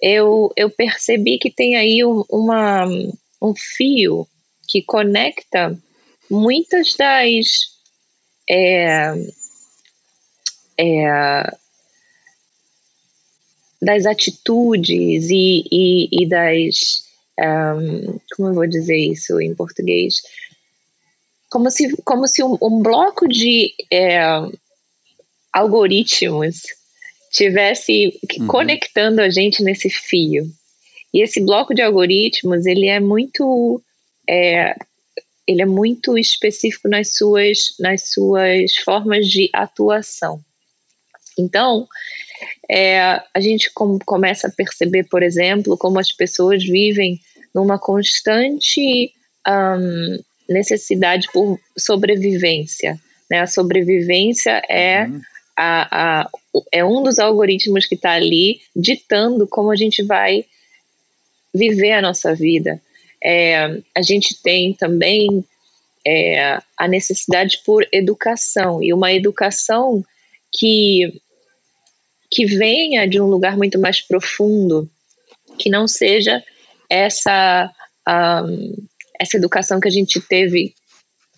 eu, 0.00 0.52
eu 0.56 0.68
percebi 0.68 1.38
que 1.38 1.50
tem 1.50 1.76
aí 1.76 2.00
uma, 2.04 2.86
um 3.44 3.54
fio 3.54 4.26
que 4.68 4.82
conecta 4.82 5.76
muitas 6.30 6.94
das 6.96 7.46
é, 8.48 9.14
é, 10.78 11.56
das 13.80 14.06
atitudes 14.06 15.28
e, 15.30 15.64
e, 15.70 16.08
e 16.22 16.28
das 16.28 17.04
um, 17.38 18.18
como 18.36 18.48
eu 18.48 18.54
vou 18.54 18.66
dizer 18.66 18.96
isso 18.96 19.40
em 19.40 19.54
português 19.54 20.22
como 21.54 21.70
se, 21.70 21.96
como 22.04 22.26
se 22.26 22.42
um, 22.42 22.58
um 22.60 22.82
bloco 22.82 23.28
de 23.28 23.72
é, 23.88 24.20
algoritmos 25.52 26.62
tivesse 27.30 28.18
uhum. 28.40 28.46
conectando 28.48 29.20
a 29.20 29.30
gente 29.30 29.62
nesse 29.62 29.88
fio. 29.88 30.50
E 31.14 31.22
esse 31.22 31.40
bloco 31.40 31.72
de 31.72 31.80
algoritmos, 31.80 32.66
ele 32.66 32.88
é 32.88 32.98
muito 32.98 33.80
é, 34.28 34.74
ele 35.46 35.62
é 35.62 35.66
muito 35.66 36.18
específico 36.18 36.88
nas 36.88 37.14
suas, 37.14 37.76
nas 37.78 38.10
suas 38.10 38.76
formas 38.78 39.28
de 39.28 39.48
atuação. 39.52 40.40
Então, 41.38 41.86
é, 42.70 43.20
a 43.32 43.40
gente 43.40 43.70
com, 43.72 43.98
começa 44.04 44.48
a 44.48 44.50
perceber, 44.50 45.04
por 45.04 45.22
exemplo, 45.22 45.76
como 45.76 45.98
as 45.98 46.10
pessoas 46.10 46.64
vivem 46.64 47.20
numa 47.54 47.78
constante 47.78 49.12
um, 49.46 50.18
necessidade 50.48 51.28
por 51.32 51.60
sobrevivência. 51.78 52.98
Né? 53.30 53.40
A 53.40 53.46
sobrevivência 53.46 54.62
é, 54.68 55.04
uhum. 55.04 55.20
a, 55.56 56.22
a, 56.22 56.30
é 56.72 56.84
um 56.84 57.02
dos 57.02 57.18
algoritmos 57.18 57.86
que 57.86 57.94
está 57.94 58.12
ali 58.12 58.60
ditando 58.74 59.46
como 59.46 59.70
a 59.70 59.76
gente 59.76 60.02
vai 60.02 60.44
viver 61.54 61.92
a 61.92 62.02
nossa 62.02 62.34
vida. 62.34 62.80
É, 63.22 63.80
a 63.96 64.02
gente 64.02 64.42
tem 64.42 64.74
também 64.74 65.44
é, 66.06 66.60
a 66.76 66.88
necessidade 66.88 67.60
por 67.64 67.86
educação 67.92 68.82
e 68.82 68.92
uma 68.92 69.12
educação 69.12 70.04
que 70.52 71.20
que 72.30 72.46
venha 72.46 73.06
de 73.06 73.20
um 73.20 73.26
lugar 73.26 73.56
muito 73.56 73.78
mais 73.78 74.00
profundo, 74.00 74.90
que 75.56 75.70
não 75.70 75.86
seja 75.86 76.42
essa 76.90 77.70
um, 78.08 78.74
essa 79.20 79.36
educação 79.36 79.80
que 79.80 79.86
a 79.86 79.90
gente 79.90 80.20
teve, 80.20 80.74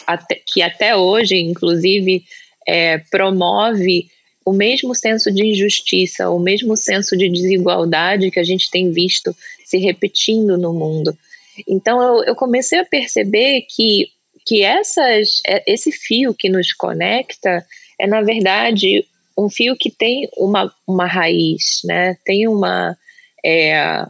até, 0.06 0.40
que 0.46 0.62
até 0.62 0.96
hoje, 0.96 1.36
inclusive, 1.36 2.24
é, 2.66 2.98
promove 3.10 4.08
o 4.44 4.52
mesmo 4.52 4.94
senso 4.94 5.30
de 5.30 5.44
injustiça, 5.44 6.30
o 6.30 6.38
mesmo 6.38 6.76
senso 6.76 7.16
de 7.16 7.28
desigualdade 7.28 8.30
que 8.30 8.40
a 8.40 8.44
gente 8.44 8.70
tem 8.70 8.90
visto 8.90 9.36
se 9.66 9.78
repetindo 9.78 10.56
no 10.56 10.72
mundo. 10.72 11.16
Então 11.66 12.00
eu, 12.00 12.24
eu 12.24 12.36
comecei 12.36 12.78
a 12.78 12.84
perceber 12.84 13.62
que, 13.62 14.06
que 14.46 14.62
essas, 14.62 15.40
é, 15.44 15.64
esse 15.66 15.90
fio 15.90 16.32
que 16.32 16.48
nos 16.48 16.72
conecta 16.72 17.66
é, 17.98 18.06
na 18.06 18.22
verdade, 18.22 19.04
um 19.36 19.48
fio 19.48 19.76
que 19.76 19.90
tem 19.90 20.28
uma, 20.36 20.72
uma 20.86 21.06
raiz, 21.06 21.80
né? 21.84 22.16
tem 22.24 22.46
uma, 22.46 22.96
é, 23.44 24.06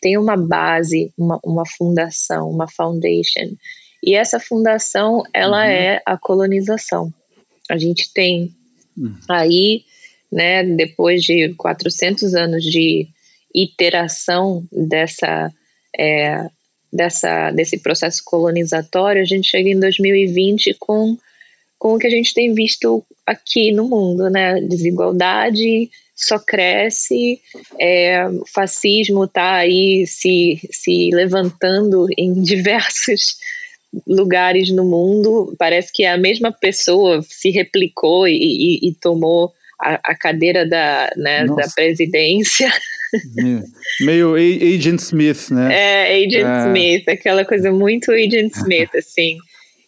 tem 0.00 0.18
uma 0.18 0.36
base, 0.36 1.12
uma, 1.16 1.40
uma 1.42 1.64
fundação, 1.64 2.50
uma 2.50 2.68
foundation. 2.68 3.56
E 4.02 4.14
essa 4.14 4.38
fundação, 4.38 5.22
ela 5.32 5.64
uhum. 5.64 5.70
é 5.70 6.02
a 6.04 6.18
colonização. 6.18 7.12
A 7.70 7.78
gente 7.78 8.12
tem 8.12 8.54
uhum. 8.96 9.16
aí, 9.28 9.84
né, 10.30 10.62
depois 10.64 11.22
de 11.22 11.54
400 11.54 12.34
anos 12.34 12.62
de 12.62 13.08
iteração 13.56 14.64
dessa, 14.70 15.50
é, 15.98 16.46
dessa, 16.92 17.50
desse 17.50 17.78
processo 17.78 18.22
colonizatório, 18.24 19.22
a 19.22 19.24
gente 19.24 19.48
chega 19.48 19.70
em 19.70 19.80
2020 19.80 20.76
com, 20.78 21.16
com 21.78 21.94
o 21.94 21.98
que 21.98 22.06
a 22.06 22.10
gente 22.10 22.34
tem 22.34 22.52
visto 22.52 23.04
aqui 23.24 23.72
no 23.72 23.88
mundo, 23.88 24.28
né? 24.28 24.60
Desigualdade, 24.60 25.90
só 26.14 26.38
cresce, 26.38 27.40
é, 27.78 28.26
o 28.26 28.46
fascismo 28.46 29.24
está 29.24 29.56
aí 29.56 30.06
se, 30.06 30.58
se 30.70 31.10
levantando 31.12 32.06
em 32.16 32.32
diversos 32.40 33.36
lugares 34.06 34.70
no 34.70 34.84
mundo. 34.84 35.54
Parece 35.58 35.92
que 35.92 36.04
a 36.04 36.16
mesma 36.16 36.50
pessoa 36.50 37.22
se 37.22 37.50
replicou 37.50 38.26
e, 38.26 38.34
e, 38.34 38.88
e 38.88 38.94
tomou 38.94 39.52
a, 39.80 39.94
a, 40.02 40.14
cadeira 40.14 40.66
da, 40.66 41.10
né, 41.16 41.44
da 41.46 41.68
presidência. 41.74 42.72
Meio 44.00 44.34
Agent 44.34 45.00
Smith, 45.00 45.50
né? 45.50 45.74
É, 45.74 46.16
Agent 46.16 46.46
é. 46.46 46.66
Smith, 46.66 47.08
aquela 47.08 47.44
coisa 47.44 47.72
muito 47.72 48.10
Agent 48.12 48.54
Smith, 48.54 48.94
assim. 48.94 49.38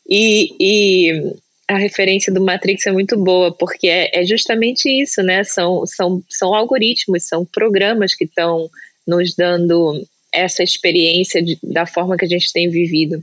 E, 0.09 0.55
e 0.59 1.33
a 1.67 1.77
referência 1.77 2.33
do 2.33 2.41
Matrix 2.41 2.87
é 2.87 2.93
muito 2.93 3.17
boa, 3.17 3.53
porque 3.53 3.89
é, 3.89 4.21
é 4.21 4.25
justamente 4.25 4.89
isso, 4.89 5.23
né? 5.23 5.45
São, 5.45 5.85
são, 5.87 6.23
são 6.29 6.55
algoritmos, 6.55 7.25
são 7.25 7.45
programas 7.45 8.15
que 8.15 8.25
estão 8.25 8.71
nos 9.07 9.35
dando 9.35 10.03
essa 10.33 10.63
experiência 10.63 11.43
de, 11.43 11.59
da 11.63 11.87
forma 11.87 12.17
que 12.17 12.25
a 12.25 12.29
gente 12.29 12.53
tem 12.53 12.71
vivido. 12.71 13.23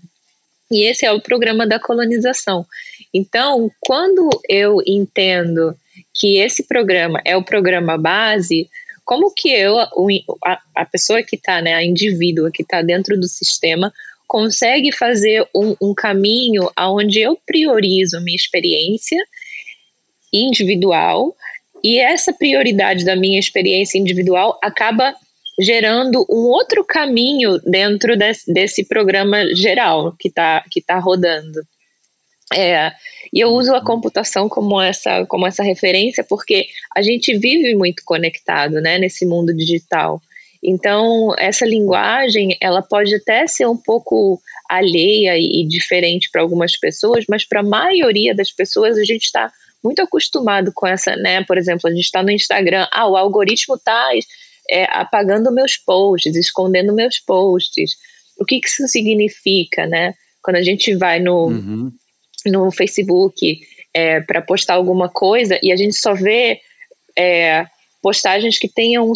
E 0.71 0.83
esse 0.83 1.05
é 1.05 1.11
o 1.11 1.21
programa 1.21 1.65
da 1.67 1.79
colonização. 1.79 2.65
Então, 3.13 3.71
quando 3.79 4.29
eu 4.49 4.77
entendo 4.85 5.75
que 6.13 6.37
esse 6.37 6.63
programa 6.63 7.21
é 7.23 7.37
o 7.37 7.43
programa 7.43 7.97
base, 7.97 8.69
como 9.05 9.31
que 9.33 9.49
eu, 9.49 9.79
a, 9.79 9.89
a 10.75 10.85
pessoa 10.85 11.23
que 11.23 11.35
está, 11.35 11.61
né, 11.61 11.73
a 11.73 11.83
indivídua 11.83 12.51
que 12.51 12.63
está 12.63 12.81
dentro 12.81 13.17
do 13.17 13.27
sistema, 13.27 13.93
consegue 14.27 14.91
fazer 14.91 15.47
um, 15.55 15.75
um 15.81 15.93
caminho 15.93 16.69
onde 16.77 17.21
eu 17.21 17.39
priorizo 17.45 18.19
minha 18.21 18.35
experiência 18.35 19.23
individual 20.33 21.35
e 21.83 21.99
essa 21.99 22.33
prioridade 22.33 23.05
da 23.05 23.15
minha 23.15 23.39
experiência 23.39 23.99
individual 23.99 24.57
acaba 24.63 25.13
gerando 25.59 26.25
um 26.29 26.47
outro 26.47 26.83
caminho 26.83 27.59
dentro 27.59 28.17
desse, 28.17 28.51
desse 28.51 28.83
programa 28.83 29.45
geral 29.55 30.13
que 30.19 30.27
está 30.27 30.63
que 30.69 30.81
tá 30.81 30.99
rodando. 30.99 31.61
É, 32.53 32.91
e 33.35 33.41
eu 33.41 33.49
uso 33.49 33.75
a 33.75 33.83
computação 33.83 34.47
como 34.47 34.81
essa, 34.81 35.25
como 35.25 35.45
essa 35.45 35.61
referência 35.61 36.23
porque 36.23 36.67
a 36.95 37.01
gente 37.01 37.37
vive 37.37 37.75
muito 37.75 38.01
conectado 38.05 38.79
né, 38.79 38.97
nesse 38.97 39.25
mundo 39.25 39.53
digital. 39.53 40.21
Então, 40.63 41.35
essa 41.37 41.65
linguagem, 41.65 42.57
ela 42.61 42.81
pode 42.81 43.13
até 43.13 43.45
ser 43.45 43.67
um 43.67 43.75
pouco 43.75 44.41
alheia 44.69 45.37
e 45.37 45.67
diferente 45.67 46.29
para 46.31 46.41
algumas 46.41 46.77
pessoas, 46.77 47.25
mas 47.29 47.43
para 47.43 47.59
a 47.59 47.63
maioria 47.63 48.33
das 48.33 48.51
pessoas 48.51 48.97
a 48.97 49.03
gente 49.03 49.25
está 49.25 49.51
muito 49.83 50.01
acostumado 50.01 50.71
com 50.73 50.87
essa, 50.87 51.15
né? 51.17 51.43
Por 51.43 51.57
exemplo, 51.57 51.89
a 51.89 51.93
gente 51.93 52.05
está 52.05 52.23
no 52.23 52.31
Instagram, 52.31 52.87
ah, 52.91 53.07
o 53.07 53.17
algoritmo 53.17 53.75
está 53.75 54.11
é, 54.69 54.85
apagando 54.85 55.51
meus 55.51 55.75
posts, 55.75 56.35
escondendo 56.37 56.93
meus 56.93 57.19
posts. 57.19 57.91
O 58.39 58.45
que, 58.45 58.61
que 58.61 58.67
isso 58.67 58.87
significa, 58.87 59.85
né? 59.85 60.13
Quando 60.41 60.55
a 60.55 60.63
gente 60.63 60.95
vai 60.95 61.19
no, 61.19 61.47
uhum. 61.47 61.91
No 62.45 62.71
Facebook 62.71 63.59
é, 63.93 64.21
para 64.21 64.41
postar 64.41 64.75
alguma 64.75 65.09
coisa 65.09 65.59
e 65.63 65.71
a 65.71 65.75
gente 65.75 65.95
só 65.95 66.13
vê 66.13 66.59
é, 67.17 67.65
postagens 68.01 68.59
que 68.59 68.67
tenham 68.67 69.11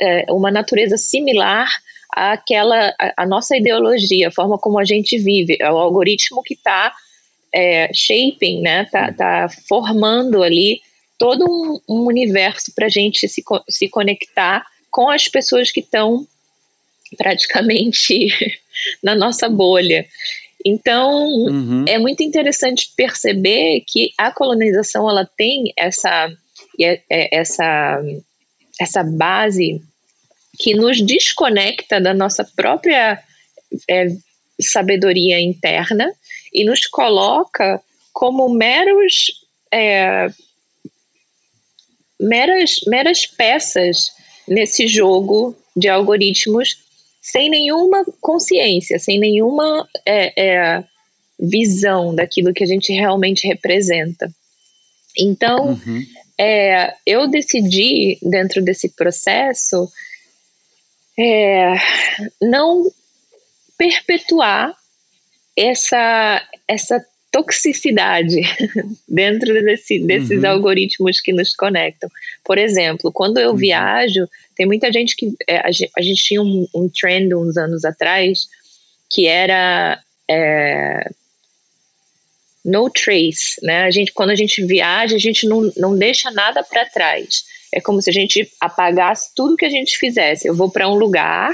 é, 0.00 0.26
uma 0.30 0.50
natureza 0.50 0.96
similar 0.96 1.68
àquela, 2.12 2.94
a, 3.16 3.26
nossa 3.26 3.56
ideologia, 3.56 4.28
a 4.28 4.32
forma 4.32 4.58
como 4.58 4.78
a 4.78 4.84
gente 4.84 5.18
vive, 5.18 5.56
é 5.60 5.70
o 5.70 5.78
algoritmo 5.78 6.42
que 6.42 6.54
está 6.54 6.92
é, 7.54 7.90
shaping, 7.94 8.60
né, 8.60 8.84
tá, 8.90 9.12
tá 9.12 9.48
formando 9.68 10.42
ali 10.42 10.80
todo 11.18 11.44
um, 11.44 11.80
um 11.88 12.06
universo 12.06 12.72
para 12.74 12.86
a 12.86 12.90
gente 12.90 13.28
se, 13.28 13.42
se 13.68 13.88
conectar 13.88 14.66
com 14.90 15.08
as 15.08 15.28
pessoas 15.28 15.70
que 15.70 15.80
estão 15.80 16.26
praticamente 17.16 18.28
na 19.02 19.14
nossa 19.14 19.48
bolha. 19.48 20.06
Então, 20.64 21.26
uhum. 21.26 21.84
é 21.86 21.98
muito 21.98 22.22
interessante 22.22 22.90
perceber 22.96 23.84
que 23.86 24.12
a 24.16 24.30
colonização 24.30 25.08
ela 25.08 25.28
tem 25.36 25.72
essa, 25.76 26.32
é, 26.80 27.02
é, 27.10 27.38
essa, 27.38 28.02
essa 28.80 29.02
base 29.04 29.82
que 30.58 30.74
nos 30.74 31.02
desconecta 31.02 32.00
da 32.00 32.14
nossa 32.14 32.44
própria 32.56 33.22
é, 33.90 34.06
sabedoria 34.60 35.38
interna 35.40 36.10
e 36.52 36.64
nos 36.64 36.86
coloca 36.86 37.80
como 38.12 38.48
meros 38.48 39.44
é, 39.72 40.28
meras, 42.20 42.80
meras 42.86 43.26
peças 43.26 44.12
nesse 44.46 44.86
jogo 44.86 45.56
de 45.76 45.88
algoritmos 45.88 46.83
sem 47.24 47.48
nenhuma 47.48 48.04
consciência, 48.20 48.98
sem 48.98 49.18
nenhuma 49.18 49.88
é, 50.04 50.42
é, 50.46 50.84
visão 51.40 52.14
daquilo 52.14 52.52
que 52.52 52.62
a 52.62 52.66
gente 52.66 52.92
realmente 52.92 53.48
representa. 53.48 54.30
Então, 55.18 55.68
uhum. 55.70 56.02
é, 56.38 56.94
eu 57.06 57.26
decidi, 57.26 58.18
dentro 58.20 58.62
desse 58.62 58.90
processo, 58.90 59.90
é, 61.18 61.72
não 62.42 62.92
perpetuar 63.78 64.76
essa, 65.56 66.46
essa 66.68 67.02
toxicidade 67.34 68.42
dentro 69.08 69.52
desse, 69.64 69.98
desses 69.98 70.44
uhum. 70.44 70.50
algoritmos 70.50 71.20
que 71.20 71.32
nos 71.32 71.52
conectam. 71.52 72.08
Por 72.44 72.58
exemplo, 72.58 73.10
quando 73.10 73.38
eu 73.38 73.50
uhum. 73.50 73.56
viajo, 73.56 74.28
tem 74.54 74.64
muita 74.64 74.92
gente 74.92 75.16
que. 75.16 75.34
É, 75.48 75.58
a, 75.58 75.72
gente, 75.72 75.90
a, 75.98 76.00
gente, 76.00 76.22
tinha 76.22 76.40
um, 76.40 76.64
um, 76.72 76.88
trend 76.88 77.34
uns 77.34 77.56
anos 77.56 77.84
atrás 77.84 78.46
que 79.12 79.26
era. 79.26 80.00
É, 80.30 81.10
no 82.64 82.88
trace, 82.88 83.58
né? 83.62 83.82
A 83.82 83.90
gente, 83.90 84.12
quando 84.12 84.30
a 84.30 84.36
gente 84.36 84.64
viaja, 84.64 85.16
a 85.16 85.18
gente 85.18 85.46
não, 85.46 85.70
não 85.76 85.98
deixa 85.98 86.30
nada 86.30 86.62
para 86.62 86.86
trás. 86.86 87.44
É 87.74 87.80
como 87.80 88.00
se 88.00 88.08
a 88.08 88.12
gente 88.12 88.48
apagasse 88.60 89.34
tudo 89.34 89.56
que 89.56 89.66
a 89.66 89.70
gente 89.70 89.98
fizesse. 89.98 90.46
Eu 90.46 90.54
vou 90.54 90.70
para 90.70 90.88
um 90.88 90.94
lugar, 90.94 91.52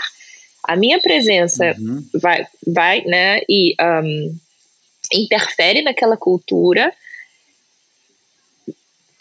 a 0.62 0.76
minha 0.76 1.00
presença 1.00 1.75
uhum. 1.78 2.04
vai, 2.14 2.46
vai, 2.64 3.02
né? 3.06 3.40
E 3.49 3.75
um, 3.80 4.38
interfere 5.12 5.83
naquela 5.83 6.17
cultura, 6.17 6.93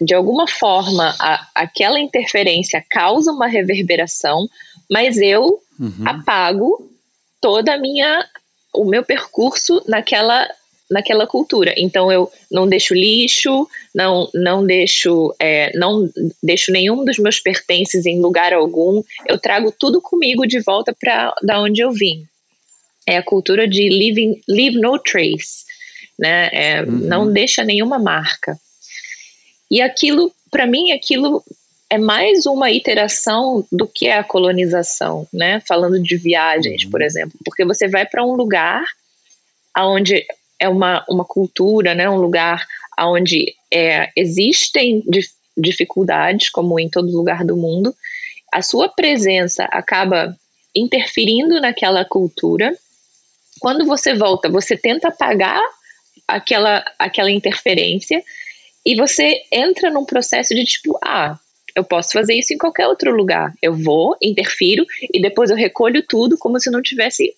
de 0.02 0.14
alguma 0.14 0.48
forma 0.48 1.16
a, 1.20 1.48
aquela 1.54 2.00
interferência 2.00 2.84
causa 2.90 3.32
uma 3.32 3.48
reverberação, 3.48 4.48
mas 4.90 5.18
eu 5.18 5.62
uhum. 5.80 6.08
apago 6.08 6.90
toda 7.42 7.74
a 7.74 7.78
minha 7.78 8.26
o 8.74 8.86
meu 8.86 9.04
percurso 9.04 9.84
naquela 9.88 10.48
naquela 10.90 11.28
cultura. 11.28 11.74
Então 11.78 12.12
eu 12.12 12.32
não 12.52 12.68
deixo 12.68 12.96
lixo, 12.96 13.68
não 13.94 14.28
não 14.34 14.66
deixo 14.66 15.36
é, 15.40 15.72
não 15.78 16.10
deixo 16.42 16.72
nenhum 16.72 17.06
dos 17.06 17.20
meus 17.20 17.40
pertences 17.40 18.06
em 18.06 18.20
lugar 18.20 18.54
algum. 18.54 19.04
Eu 19.28 19.38
trago 19.38 19.72
tudo 19.72 20.02
comigo 20.02 20.48
de 20.48 20.60
volta 20.62 20.96
para 21.00 21.36
da 21.44 21.62
onde 21.62 21.82
eu 21.82 21.92
vim. 21.92 22.26
É 23.06 23.18
a 23.18 23.24
cultura 23.24 23.68
de 23.68 23.90
living, 23.90 24.42
leave 24.48 24.80
no 24.80 24.98
trace 25.00 25.69
né? 26.20 26.50
É, 26.52 26.84
uhum. 26.84 26.92
Não 26.92 27.32
deixa 27.32 27.64
nenhuma 27.64 27.98
marca. 27.98 28.60
E 29.72 29.82
aquilo, 29.82 30.32
para 30.52 30.68
mim, 30.68 30.92
aquilo 30.92 31.44
é 31.90 31.98
mais 31.98 32.46
uma 32.46 32.70
iteração 32.70 33.66
do 33.72 33.88
que 33.88 34.10
a 34.10 34.24
colonização, 34.24 35.26
né? 35.34 35.62
Falando 35.68 36.02
de 36.02 36.18
viagens, 36.18 36.84
uhum. 36.84 36.92
por 36.92 37.02
exemplo, 37.02 37.40
porque 37.46 37.66
você 37.66 37.88
vai 37.88 38.06
para 38.06 38.24
um 38.24 38.34
lugar 38.34 38.84
onde 39.78 40.26
é 40.60 40.68
uma, 40.68 41.06
uma 41.10 41.24
cultura, 41.24 41.96
né? 41.96 42.10
Um 42.10 42.18
lugar 42.18 42.68
onde 43.00 43.56
é, 43.74 44.12
existem 44.16 45.04
dificuldades, 45.58 46.50
como 46.50 46.80
em 46.80 46.90
todo 46.90 47.16
lugar 47.16 47.46
do 47.46 47.56
mundo. 47.56 47.96
A 48.52 48.62
sua 48.62 48.90
presença 48.90 49.64
acaba 49.72 50.36
interferindo 50.76 51.62
naquela 51.62 52.04
cultura. 52.04 52.76
Quando 53.60 53.86
você 53.86 54.14
volta, 54.14 54.50
você 54.50 54.76
tenta 54.76 55.08
apagar 55.08 55.62
aquela, 56.30 56.86
aquela 56.98 57.32
interferência 57.32 58.24
e 58.86 58.96
você 58.96 59.42
entra 59.52 59.92
num 59.92 60.06
processo 60.06 60.54
de 60.56 60.64
tipo, 60.64 60.98
ah, 61.04 61.38
eu 61.76 61.84
posso 61.84 62.12
fazer 62.12 62.34
isso 62.34 62.54
em 62.54 62.58
qualquer 62.58 62.88
outro 62.88 63.16
lugar. 63.16 63.54
Eu 63.62 63.76
vou, 63.76 64.16
interfiro 64.22 64.86
e 65.14 65.22
depois 65.22 65.50
eu 65.50 65.56
recolho 65.56 66.04
tudo 66.08 66.38
como 66.38 66.60
se 66.60 66.72
não 66.72 66.82
tivesse 66.82 67.34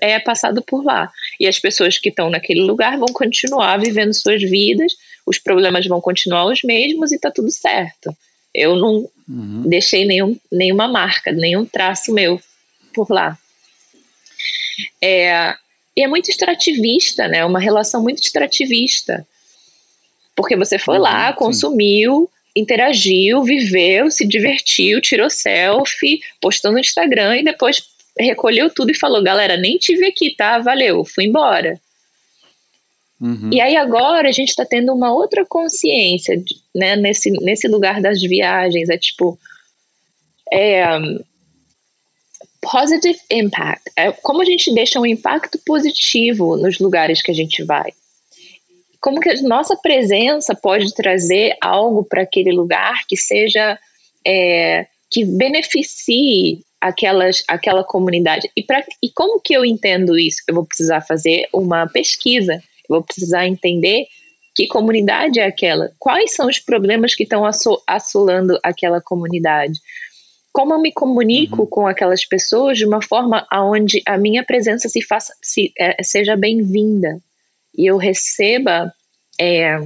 é, 0.00 0.18
passado 0.18 0.62
por 0.62 0.84
lá. 0.84 1.10
E 1.38 1.46
as 1.46 1.58
pessoas 1.58 1.98
que 1.98 2.08
estão 2.08 2.30
naquele 2.30 2.62
lugar 2.62 2.98
vão 2.98 3.08
continuar 3.08 3.78
vivendo 3.78 4.12
suas 4.14 4.42
vidas, 4.42 4.92
os 5.26 5.38
problemas 5.38 5.86
vão 5.86 6.00
continuar 6.00 6.46
os 6.46 6.62
mesmos 6.62 7.12
e 7.12 7.18
tá 7.18 7.30
tudo 7.30 7.50
certo. 7.50 8.16
Eu 8.54 8.76
não 8.76 9.08
uhum. 9.28 9.62
deixei 9.66 10.04
nenhum, 10.04 10.36
nenhuma 10.50 10.88
marca, 10.88 11.30
nenhum 11.30 11.64
traço 11.64 12.12
meu 12.12 12.40
por 12.92 13.10
lá. 13.10 13.38
É, 15.00 15.54
e 16.00 16.02
é 16.02 16.08
muito 16.08 16.30
extrativista, 16.30 17.28
né? 17.28 17.44
Uma 17.44 17.60
relação 17.60 18.02
muito 18.02 18.22
extrativista. 18.22 19.26
Porque 20.34 20.56
você 20.56 20.78
foi 20.78 20.96
uhum, 20.96 21.02
lá, 21.02 21.32
consumiu, 21.34 22.22
sim. 22.22 22.60
interagiu, 22.62 23.42
viveu, 23.42 24.10
se 24.10 24.26
divertiu, 24.26 25.00
tirou 25.02 25.28
selfie, 25.28 26.20
postou 26.40 26.72
no 26.72 26.78
Instagram 26.78 27.36
e 27.36 27.44
depois 27.44 27.82
recolheu 28.18 28.70
tudo 28.70 28.90
e 28.90 28.98
falou: 28.98 29.22
galera, 29.22 29.58
nem 29.58 29.76
tive 29.76 30.06
aqui, 30.06 30.34
tá? 30.34 30.58
Valeu, 30.58 31.04
fui 31.04 31.24
embora. 31.24 31.78
Uhum. 33.20 33.50
E 33.52 33.60
aí 33.60 33.76
agora 33.76 34.30
a 34.30 34.32
gente 34.32 34.48
está 34.48 34.64
tendo 34.64 34.94
uma 34.94 35.12
outra 35.12 35.44
consciência, 35.44 36.42
né, 36.74 36.96
nesse, 36.96 37.30
nesse 37.30 37.68
lugar 37.68 38.00
das 38.00 38.22
viagens. 38.22 38.88
É 38.88 38.96
tipo, 38.96 39.38
é, 40.50 40.82
positive 42.60 43.18
impact. 43.30 43.90
É 43.96 44.12
como 44.12 44.42
a 44.42 44.44
gente 44.44 44.72
deixa 44.74 45.00
um 45.00 45.06
impacto 45.06 45.58
positivo 45.64 46.56
nos 46.56 46.78
lugares 46.78 47.22
que 47.22 47.30
a 47.30 47.34
gente 47.34 47.62
vai. 47.64 47.92
Como 49.00 49.20
que 49.20 49.30
a 49.30 49.42
nossa 49.42 49.76
presença 49.76 50.54
pode 50.54 50.94
trazer 50.94 51.56
algo 51.60 52.04
para 52.04 52.22
aquele 52.22 52.52
lugar 52.52 53.06
que 53.08 53.16
seja 53.16 53.78
é, 54.26 54.86
que 55.10 55.24
beneficie 55.24 56.62
aquelas, 56.80 57.42
aquela 57.48 57.84
comunidade. 57.84 58.50
E, 58.56 58.62
pra, 58.62 58.84
e 59.02 59.10
como 59.10 59.40
que 59.40 59.54
eu 59.54 59.64
entendo 59.64 60.18
isso? 60.18 60.42
Eu 60.48 60.54
vou 60.54 60.64
precisar 60.64 61.00
fazer 61.02 61.48
uma 61.52 61.86
pesquisa, 61.86 62.54
eu 62.54 62.96
vou 62.96 63.02
precisar 63.02 63.46
entender 63.46 64.06
que 64.54 64.66
comunidade 64.66 65.38
é 65.38 65.46
aquela, 65.46 65.92
quais 65.98 66.34
são 66.34 66.48
os 66.48 66.58
problemas 66.58 67.14
que 67.14 67.22
estão 67.22 67.44
assolando 67.86 68.58
aquela 68.62 69.00
comunidade, 69.00 69.78
como 70.52 70.74
eu 70.74 70.80
me 70.80 70.92
comunico 70.92 71.62
uhum. 71.62 71.66
com 71.66 71.86
aquelas 71.86 72.24
pessoas 72.24 72.78
de 72.78 72.84
uma 72.84 73.02
forma 73.02 73.46
aonde 73.50 74.02
a 74.06 74.18
minha 74.18 74.44
presença 74.44 74.88
se 74.88 75.02
faça 75.02 75.34
se, 75.42 75.72
é, 75.78 76.02
seja 76.02 76.36
bem-vinda 76.36 77.20
e 77.76 77.86
eu 77.86 77.96
receba 77.96 78.92
é, 79.40 79.78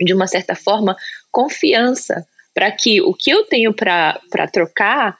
de 0.00 0.14
uma 0.14 0.26
certa 0.26 0.54
forma 0.54 0.96
confiança 1.30 2.26
para 2.54 2.70
que 2.70 3.02
o 3.02 3.12
que 3.12 3.30
eu 3.30 3.44
tenho 3.44 3.74
para 3.74 4.20
trocar 4.52 5.18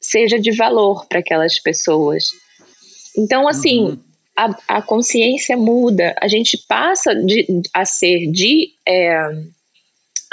seja 0.00 0.38
de 0.38 0.52
valor 0.52 1.06
para 1.06 1.18
aquelas 1.18 1.58
pessoas. 1.58 2.28
Então, 3.16 3.48
assim, 3.48 3.84
uhum. 3.84 4.00
a, 4.36 4.76
a 4.76 4.82
consciência 4.82 5.56
muda, 5.56 6.14
a 6.20 6.28
gente 6.28 6.56
passa 6.68 7.14
de, 7.14 7.46
a 7.74 7.84
ser 7.84 8.30
de 8.30 8.70
é, 8.86 9.28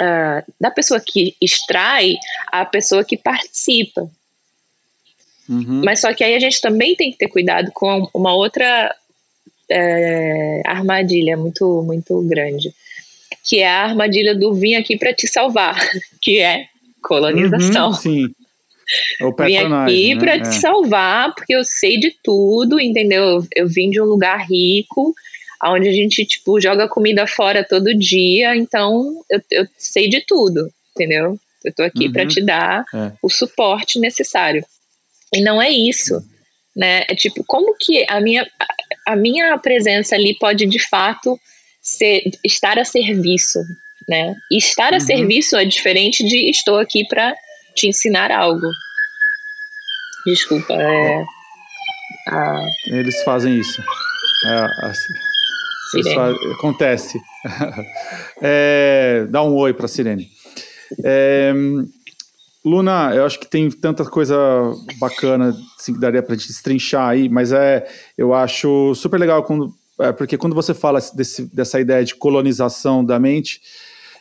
uh, 0.00 0.52
da 0.60 0.70
pessoa 0.70 1.00
que 1.00 1.34
extrai 1.40 2.16
à 2.48 2.64
pessoa 2.64 3.04
que 3.04 3.16
participa. 3.16 4.10
Uhum. 5.48 5.82
Mas 5.84 6.00
só 6.00 6.12
que 6.12 6.24
aí 6.24 6.34
a 6.34 6.40
gente 6.40 6.60
também 6.60 6.94
tem 6.96 7.10
que 7.12 7.18
ter 7.18 7.28
cuidado 7.28 7.70
com 7.72 8.08
uma 8.12 8.34
outra 8.34 8.94
é, 9.70 10.62
armadilha 10.64 11.36
muito, 11.36 11.82
muito 11.82 12.20
grande, 12.22 12.72
que 13.44 13.60
é 13.60 13.68
a 13.68 13.84
armadilha 13.84 14.34
do 14.34 14.54
vim 14.54 14.74
aqui 14.74 14.96
para 14.96 15.12
te 15.12 15.28
salvar, 15.28 15.78
que 16.20 16.40
é 16.40 16.66
colonização. 17.02 17.88
Uhum, 17.88 17.94
sim. 17.94 18.34
É 19.20 19.44
vim 19.44 19.56
aqui 19.56 20.14
né? 20.14 20.20
para 20.20 20.36
é. 20.36 20.40
te 20.40 20.54
salvar, 20.54 21.34
porque 21.34 21.54
eu 21.54 21.64
sei 21.64 21.98
de 21.98 22.14
tudo, 22.22 22.80
entendeu? 22.80 23.22
Eu, 23.22 23.46
eu 23.56 23.68
vim 23.68 23.90
de 23.90 24.00
um 24.00 24.04
lugar 24.04 24.46
rico, 24.48 25.14
onde 25.72 25.88
a 25.88 25.92
gente, 25.92 26.24
tipo, 26.24 26.60
joga 26.60 26.88
comida 26.88 27.26
fora 27.26 27.66
todo 27.66 27.96
dia, 27.96 28.56
então 28.56 29.22
eu, 29.30 29.40
eu 29.50 29.68
sei 29.76 30.08
de 30.08 30.24
tudo, 30.26 30.68
entendeu? 30.94 31.38
Eu 31.64 31.74
tô 31.74 31.82
aqui 31.82 32.06
uhum. 32.06 32.12
para 32.12 32.26
te 32.26 32.44
dar 32.44 32.84
é. 32.94 33.12
o 33.22 33.28
suporte 33.28 33.98
necessário. 33.98 34.64
E 35.34 35.40
não 35.40 35.60
é 35.60 35.70
isso, 35.70 36.14
né? 36.74 37.04
É 37.08 37.14
tipo, 37.14 37.42
como 37.44 37.76
que 37.78 38.04
a 38.08 38.20
minha, 38.20 38.46
a 39.06 39.16
minha 39.16 39.58
presença 39.58 40.14
ali 40.14 40.36
pode 40.38 40.66
de 40.66 40.78
fato 40.78 41.38
ser, 41.82 42.22
estar 42.44 42.78
a 42.78 42.84
serviço, 42.84 43.58
né? 44.08 44.34
E 44.50 44.58
estar 44.58 44.92
a 44.92 44.96
uhum. 44.96 45.00
serviço 45.00 45.56
é 45.56 45.64
diferente 45.64 46.24
de 46.24 46.48
estou 46.50 46.78
aqui 46.78 47.06
para 47.06 47.34
te 47.74 47.88
ensinar 47.88 48.30
algo. 48.30 48.68
Desculpa, 50.24 50.74
é. 50.74 51.24
A... 52.28 52.60
Eles 52.86 53.22
fazem 53.22 53.58
isso. 53.58 53.82
É, 54.44 54.86
assim, 54.86 55.14
fazem, 56.02 56.52
acontece. 56.52 57.20
é, 58.40 59.26
dá 59.30 59.42
um 59.42 59.54
oi 59.54 59.72
para 59.72 59.86
a 59.86 59.88
Sirene. 59.88 60.28
É, 61.04 61.52
Luna, 62.64 63.14
eu 63.14 63.24
acho 63.24 63.38
que 63.38 63.46
tem 63.46 63.70
tanta 63.70 64.04
coisa 64.04 64.36
bacana 64.98 65.56
assim, 65.78 65.94
que 65.94 66.00
daria 66.00 66.22
para 66.22 66.34
a 66.34 66.36
gente 66.36 66.48
destrinchar 66.48 67.08
aí, 67.08 67.28
mas 67.28 67.52
é, 67.52 67.86
eu 68.18 68.34
acho 68.34 68.92
super 68.96 69.20
legal 69.20 69.44
quando, 69.44 69.72
é, 70.00 70.10
porque 70.10 70.36
quando 70.36 70.54
você 70.54 70.74
fala 70.74 70.98
desse, 71.14 71.44
dessa 71.54 71.80
ideia 71.80 72.04
de 72.04 72.16
colonização 72.16 73.04
da 73.04 73.20
mente, 73.20 73.60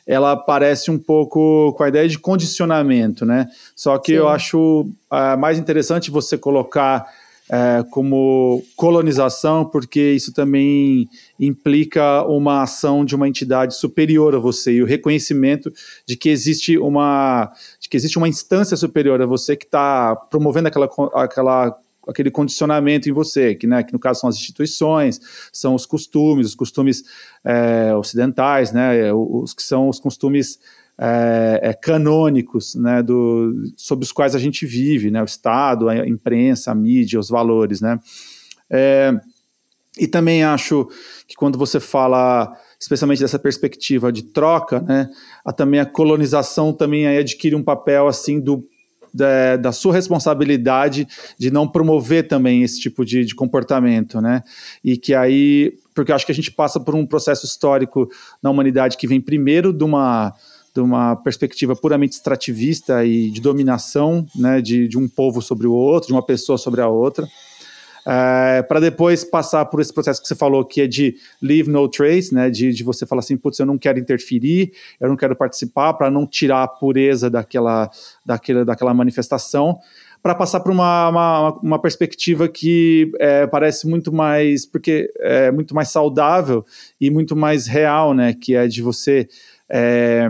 ela 0.06 0.36
parece 0.36 0.92
um 0.92 1.00
pouco 1.00 1.74
com 1.74 1.84
a 1.84 1.90
ideia 1.90 2.08
de 2.08 2.20
condicionamento, 2.20 3.26
né? 3.26 3.48
Só 3.76 3.98
que 3.98 4.12
Sim. 4.12 4.20
eu 4.20 4.28
acho 4.28 4.88
é, 5.12 5.36
mais 5.36 5.58
interessante 5.58 6.12
você 6.12 6.38
colocar 6.38 7.08
é, 7.50 7.84
como 7.92 8.64
colonização, 8.76 9.66
porque 9.66 10.14
isso 10.14 10.34
também 10.34 11.08
implica 11.40 12.24
uma 12.24 12.64
ação 12.64 13.06
de 13.06 13.16
uma 13.16 13.28
entidade 13.28 13.76
superior 13.76 14.36
a 14.36 14.40
você 14.40 14.74
e 14.74 14.82
o 14.82 14.86
reconhecimento 14.86 15.72
de 16.08 16.18
que 16.18 16.30
existe 16.30 16.78
uma, 16.78 17.52
de 17.80 17.88
que 17.88 17.98
existe 17.98 18.18
uma 18.18 18.28
instância 18.28 18.76
superior 18.76 19.22
a 19.22 19.26
você 19.26 19.56
que 19.56 19.66
está 19.66 20.16
promovendo 20.16 20.68
aquela, 20.68 20.90
aquela 21.14 21.78
aquele 22.08 22.30
condicionamento 22.30 23.10
em 23.10 23.12
você, 23.12 23.56
que, 23.56 23.66
né, 23.66 23.84
que 23.84 23.92
no 23.92 23.98
caso 23.98 24.22
são 24.22 24.30
as 24.30 24.36
instituições, 24.36 25.20
são 25.52 25.74
os 25.74 25.88
costumes, 25.88 26.48
os 26.48 26.56
costumes 26.56 27.04
é, 27.44 27.96
ocidentais, 27.96 28.72
né, 28.72 29.12
os 29.12 29.56
que 29.56 29.64
são 29.64 29.90
os 29.90 30.00
costumes 30.00 30.60
é, 30.98 31.60
é, 31.62 31.74
canônicos 31.74 32.76
né, 32.76 33.04
do, 33.04 33.54
sobre 33.76 34.06
os 34.06 34.12
quais 34.12 34.36
a 34.36 34.40
gente 34.40 34.66
vive, 34.66 35.12
né, 35.12 35.22
o 35.22 35.26
Estado, 35.26 35.90
a 35.90 36.08
imprensa, 36.08 36.72
a 36.72 36.76
mídia, 36.76 37.20
os 37.20 37.30
valores. 37.30 37.82
Né. 37.82 38.00
É, 38.70 39.14
e 39.98 40.08
também 40.08 40.44
acho 40.44 40.88
que 41.28 41.36
quando 41.36 41.58
você 41.58 41.80
fala, 41.80 42.54
especialmente 42.80 43.22
dessa 43.22 43.40
perspectiva 43.40 44.12
de 44.12 44.24
troca, 44.24 44.82
né, 44.82 45.10
a, 45.44 45.52
também 45.52 45.80
a 45.80 45.86
colonização 45.86 46.74
também 46.74 47.08
adquire 47.08 47.56
um 47.56 47.64
papel 47.64 48.08
assim 48.08 48.40
do 48.40 48.68
da, 49.14 49.56
da, 49.56 49.72
sua 49.72 49.94
responsabilidade 49.94 51.08
de 51.40 51.50
não 51.50 51.66
promover 51.66 52.28
também 52.28 52.64
esse 52.64 52.82
tipo 52.82 53.06
de, 53.06 53.24
de, 53.24 53.34
comportamento, 53.34 54.20
né? 54.20 54.44
E 54.84 54.98
que 54.98 55.14
aí, 55.14 55.74
porque 55.94 56.12
eu 56.12 56.16
acho 56.18 56.26
que 56.26 56.34
a 56.34 56.36
gente 56.36 56.52
passa 56.52 56.82
por 56.82 56.94
um 56.96 57.06
processo 57.06 57.46
histórico 57.46 58.10
na 58.44 58.50
humanidade 58.50 58.98
que 58.98 59.08
vem 59.08 59.22
primeiro 59.22 59.72
de 59.72 59.86
uma 59.86 60.34
de 60.76 60.82
uma 60.82 61.16
perspectiva 61.16 61.74
puramente 61.74 62.16
extrativista 62.16 63.06
e 63.06 63.32
de 63.32 63.40
dominação 63.40 64.28
né, 64.36 64.62
de, 64.62 64.90
de 64.90 64.98
um 64.98 65.08
povo 65.08 65.42
sobre 65.42 65.66
o 65.66 65.72
outro, 65.72 66.08
de 66.08 66.14
uma 66.14 66.22
pessoa 66.22 66.58
sobre 66.58 66.82
a 66.82 66.90
outra, 66.90 67.26
é, 68.06 68.62
para 68.62 68.82
depois 68.82 69.24
passar 69.24 69.66
por 69.66 69.80
esse 69.80 69.94
processo 69.94 70.22
que 70.22 70.28
você 70.28 70.36
falou, 70.36 70.66
que 70.66 70.82
é 70.82 70.88
de 70.88 71.16
leave 71.42 71.72
no 71.72 71.88
trace, 71.88 72.36
né, 72.36 72.50
de, 72.50 72.74
de 72.74 72.84
você 72.84 73.06
falar 73.06 73.22
assim, 73.22 73.38
putz, 73.38 73.58
eu 73.58 73.66
não 73.66 73.78
quero 73.78 73.98
interferir, 73.98 74.74
eu 75.00 75.08
não 75.08 75.16
quero 75.16 75.34
participar, 75.34 75.94
para 75.94 76.12
não 76.12 76.28
tirar 76.28 76.64
a 76.64 76.68
pureza 76.68 77.30
daquela, 77.30 77.90
daquela, 78.26 78.66
daquela 78.66 78.94
manifestação, 78.94 79.80
para 80.22 80.36
passar 80.36 80.60
para 80.60 80.72
uma, 80.72 81.10
uma, 81.10 81.60
uma, 81.62 81.82
perspectiva 81.82 82.50
que 82.50 83.12
é, 83.20 83.48
parece 83.48 83.88
muito 83.88 84.12
mais, 84.12 84.66
porque 84.66 85.10
é 85.20 85.52
muito 85.52 85.74
mais 85.74 85.90
saudável 85.90 86.66
e 87.00 87.10
muito 87.10 87.36
mais 87.36 87.66
real, 87.66 88.14
né, 88.14 88.34
que 88.34 88.56
é 88.56 88.68
de 88.68 88.82
você 88.82 89.28
é, 89.70 90.28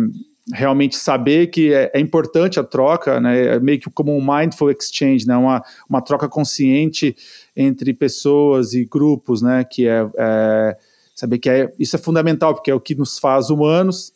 realmente 0.53 0.95
saber 0.95 1.47
que 1.47 1.73
é, 1.73 1.91
é, 1.93 1.99
importante 1.99 2.59
a 2.59 2.63
troca, 2.63 3.19
né, 3.19 3.55
é 3.55 3.59
meio 3.59 3.79
que 3.79 3.89
como 3.89 4.15
um 4.15 4.21
mindful 4.21 4.69
exchange, 4.69 5.25
né, 5.25 5.35
uma, 5.35 5.63
uma 5.89 6.01
troca 6.01 6.29
consciente 6.29 7.15
entre 7.55 7.93
pessoas 7.93 8.73
e 8.73 8.85
grupos, 8.85 9.41
né, 9.41 9.63
que 9.63 9.87
é, 9.87 10.05
é 10.15 10.77
saber 11.15 11.39
que 11.39 11.49
é, 11.49 11.71
isso 11.79 11.95
é 11.95 11.99
fundamental, 11.99 12.53
porque 12.53 12.69
é 12.69 12.75
o 12.75 12.79
que 12.79 12.93
nos 12.93 13.17
faz 13.17 13.49
humanos, 13.49 14.13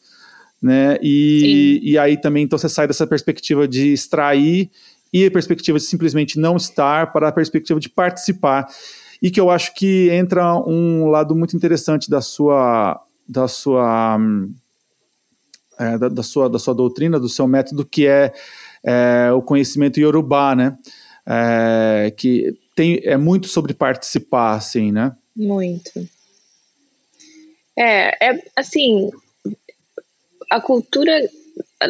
né, 0.61 0.99
e, 1.01 1.79
e 1.81 1.97
aí 1.97 2.15
também 2.15 2.43
então 2.43 2.59
você 2.59 2.69
sai 2.69 2.85
dessa 2.85 3.07
perspectiva 3.07 3.67
de 3.67 3.93
extrair 3.93 4.69
e 5.11 5.25
a 5.25 5.31
perspectiva 5.31 5.79
de 5.79 5.85
simplesmente 5.85 6.37
não 6.37 6.57
estar 6.57 7.11
para 7.11 7.29
a 7.29 7.31
perspectiva 7.31 7.79
de 7.79 7.89
participar, 7.89 8.67
e 9.19 9.31
que 9.31 9.39
eu 9.39 9.49
acho 9.49 9.73
que 9.73 10.09
entra 10.11 10.55
um 10.55 11.07
lado 11.07 11.35
muito 11.35 11.55
interessante 11.55 12.07
da 12.07 12.21
sua 12.21 13.03
da 13.27 13.47
sua 13.47 14.17
hum, 14.17 14.53
é, 15.79 15.97
da, 15.97 16.09
da, 16.09 16.23
sua, 16.23 16.49
da 16.49 16.59
sua 16.59 16.73
doutrina, 16.73 17.19
do 17.19 17.29
seu 17.29 17.47
método, 17.47 17.85
que 17.85 18.05
é, 18.05 18.33
é 18.83 19.31
o 19.31 19.41
conhecimento 19.41 19.99
iorubá, 19.99 20.55
né? 20.55 20.77
É, 21.25 22.11
que 22.17 22.53
tem, 22.75 22.99
é 23.03 23.15
muito 23.15 23.47
sobre 23.47 23.73
participar, 23.73 24.55
assim, 24.55 24.91
né? 24.91 25.15
Muito. 25.35 25.91
É, 27.77 28.31
é 28.31 28.43
assim, 28.55 29.09
a 30.49 30.59
cultura 30.59 31.29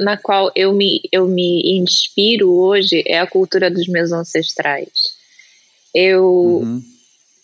na 0.03 0.17
qual 0.17 0.51
eu 0.55 0.71
me, 0.71 1.01
eu 1.11 1.27
me 1.27 1.77
inspiro 1.79 2.53
hoje 2.53 3.03
é 3.07 3.19
a 3.19 3.27
cultura 3.27 3.71
dos 3.71 3.87
meus 3.87 4.11
ancestrais. 4.11 5.17
Eu, 5.93 6.25
uhum. 6.25 6.83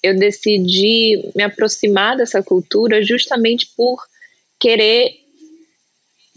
eu 0.03 0.15
decidi 0.19 1.31
me 1.35 1.41
aproximar 1.43 2.17
dessa 2.17 2.43
cultura 2.43 3.01
justamente 3.01 3.67
por 3.75 4.05
querer 4.59 5.24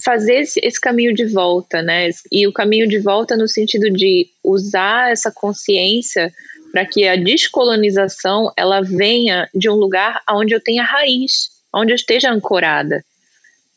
fazer 0.03 0.41
esse, 0.41 0.61
esse, 0.63 0.81
caminho 0.81 1.13
de 1.13 1.25
volta, 1.27 1.83
né? 1.83 2.11
E 2.31 2.47
o 2.47 2.53
caminho 2.53 2.89
de 2.89 2.99
volta 2.99 3.37
no 3.37 3.49
sentido 3.49 3.91
de 3.91 4.29
usar 4.45 5.11
essa 5.11 5.31
consciência 5.33 6.33
para 6.71 6.87
que 6.87 7.07
a 7.09 7.17
descolonização 7.17 8.53
ela 8.57 8.81
venha 8.81 9.49
de 9.55 9.69
um 9.69 9.75
lugar 9.75 10.23
onde 10.31 10.55
eu 10.55 10.61
tenha 10.61 10.85
raiz, 10.85 11.51
onde 11.75 11.93
eu 11.93 11.97
esteja 11.97 12.31
ancorada. 12.31 13.05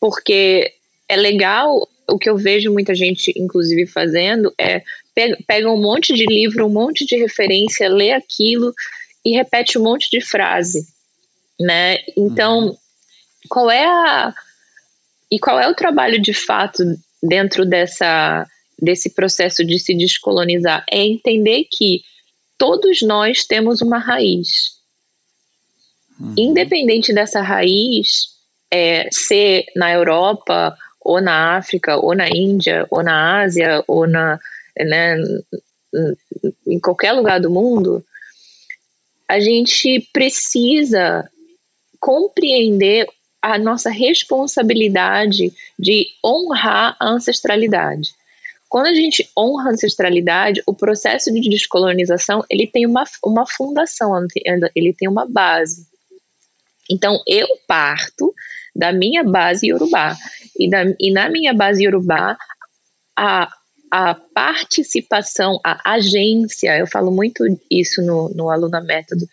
Porque 0.00 0.72
é 1.08 1.16
legal 1.16 1.88
o 2.08 2.18
que 2.18 2.28
eu 2.28 2.36
vejo 2.36 2.72
muita 2.72 2.94
gente, 2.94 3.32
inclusive, 3.36 3.86
fazendo 3.86 4.52
é 4.58 4.82
pega 5.46 5.70
um 5.70 5.80
monte 5.80 6.14
de 6.14 6.24
livro, 6.24 6.66
um 6.66 6.72
monte 6.72 7.04
de 7.04 7.16
referência, 7.16 7.88
lê 7.88 8.12
aquilo 8.12 8.72
e 9.24 9.32
repete 9.32 9.78
um 9.78 9.82
monte 9.82 10.08
de 10.10 10.20
frase, 10.20 10.86
né? 11.60 11.98
Então, 12.16 12.68
uhum. 12.68 12.76
qual 13.48 13.70
é 13.70 13.84
a 13.84 14.34
e 15.32 15.38
qual 15.38 15.58
é 15.58 15.66
o 15.66 15.74
trabalho 15.74 16.20
de 16.20 16.34
fato 16.34 16.84
dentro 17.22 17.64
dessa, 17.64 18.46
desse 18.78 19.08
processo 19.08 19.64
de 19.64 19.78
se 19.78 19.94
descolonizar? 19.94 20.84
É 20.90 20.98
entender 20.98 21.66
que 21.72 22.02
todos 22.58 23.00
nós 23.00 23.46
temos 23.46 23.80
uma 23.80 23.96
raiz. 23.96 24.72
Uhum. 26.20 26.34
Independente 26.36 27.14
dessa 27.14 27.40
raiz 27.40 28.26
é, 28.70 29.08
ser 29.10 29.64
na 29.74 29.90
Europa, 29.90 30.76
ou 31.00 31.18
na 31.18 31.56
África, 31.56 31.96
ou 31.96 32.14
na 32.14 32.28
Índia, 32.28 32.86
ou 32.90 33.02
na 33.02 33.40
Ásia, 33.40 33.82
ou 33.88 34.06
na, 34.06 34.38
né, 34.78 35.16
em 36.66 36.78
qualquer 36.78 37.12
lugar 37.12 37.40
do 37.40 37.50
mundo, 37.50 38.04
a 39.26 39.40
gente 39.40 40.06
precisa 40.12 41.26
compreender 41.98 43.06
a 43.42 43.58
nossa 43.58 43.90
responsabilidade 43.90 45.52
de 45.78 46.06
honrar 46.24 46.96
a 47.00 47.10
ancestralidade. 47.10 48.10
Quando 48.68 48.86
a 48.86 48.94
gente 48.94 49.28
honra 49.36 49.68
a 49.68 49.72
ancestralidade, 49.72 50.62
o 50.66 50.72
processo 50.72 51.30
de 51.32 51.40
descolonização 51.50 52.42
ele 52.48 52.66
tem 52.66 52.86
uma, 52.86 53.04
uma 53.22 53.44
fundação, 53.46 54.12
ele 54.74 54.94
tem 54.94 55.08
uma 55.08 55.26
base. 55.26 55.86
Então, 56.90 57.20
eu 57.26 57.46
parto 57.66 58.32
da 58.74 58.92
minha 58.92 59.22
base 59.22 59.66
iorubá. 59.66 60.16
E, 60.58 60.70
da, 60.70 60.84
e 60.98 61.12
na 61.12 61.28
minha 61.28 61.52
base 61.52 61.84
iorubá, 61.84 62.36
a, 63.16 63.48
a 63.90 64.14
participação, 64.14 65.60
a 65.62 65.92
agência, 65.92 66.78
eu 66.78 66.86
falo 66.86 67.10
muito 67.10 67.44
isso 67.70 68.00
no, 68.02 68.30
no 68.30 68.50
Aluna 68.50 68.80
Método, 68.80 69.26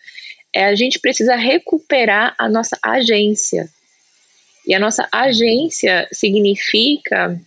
é 0.54 0.66
a 0.66 0.74
gente 0.74 0.98
precisa 0.98 1.36
recuperar 1.36 2.34
a 2.38 2.48
nossa 2.48 2.76
agência. 2.82 3.68
E 4.66 4.74
a 4.74 4.78
nossa 4.78 5.08
agência 5.10 6.08
significa 6.12 7.40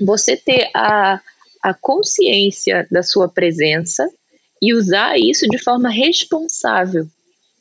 você 0.00 0.36
ter 0.36 0.70
a, 0.74 1.20
a 1.62 1.74
consciência 1.74 2.86
da 2.90 3.02
sua 3.02 3.28
presença 3.28 4.08
e 4.60 4.74
usar 4.74 5.18
isso 5.18 5.46
de 5.48 5.58
forma 5.58 5.90
responsável 5.90 7.06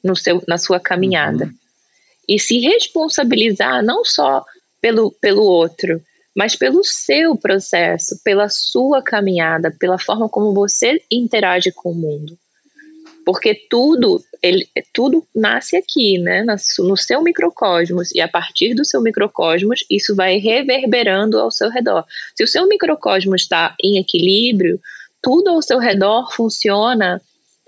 no 0.04 0.15
seu, 0.15 0.41
na 0.47 0.58
sua 0.58 0.80
caminhada. 0.80 1.45
Uhum. 1.45 1.54
E 2.28 2.39
se 2.39 2.60
responsabilizar 2.60 3.84
não 3.84 4.04
só 4.04 4.43
pelo, 4.82 5.12
pelo 5.12 5.43
outro, 5.43 6.01
mas 6.36 6.56
pelo 6.56 6.84
seu 6.84 7.36
processo, 7.38 8.19
pela 8.23 8.49
sua 8.49 9.01
caminhada, 9.01 9.71
pela 9.80 9.97
forma 9.97 10.28
como 10.28 10.54
você 10.54 11.01
interage 11.10 11.71
com 11.71 11.91
o 11.91 11.95
mundo. 11.95 12.38
Porque 13.25 13.55
tudo, 13.55 14.23
ele, 14.41 14.67
tudo 14.93 15.27
nasce 15.35 15.75
aqui, 15.75 16.19
né, 16.19 16.45
no 16.79 16.95
seu 16.95 17.23
microcosmos, 17.23 18.13
e 18.13 18.21
a 18.21 18.27
partir 18.27 18.75
do 18.75 18.85
seu 18.85 19.01
microcosmos, 19.01 19.83
isso 19.89 20.15
vai 20.15 20.38
reverberando 20.38 21.39
ao 21.39 21.49
seu 21.49 21.69
redor. 21.71 22.05
Se 22.35 22.43
o 22.43 22.47
seu 22.47 22.67
microcosmos 22.67 23.41
está 23.41 23.75
em 23.83 23.97
equilíbrio, 23.97 24.79
tudo 25.23 25.49
ao 25.49 25.61
seu 25.63 25.79
redor 25.79 26.31
funciona 26.31 27.19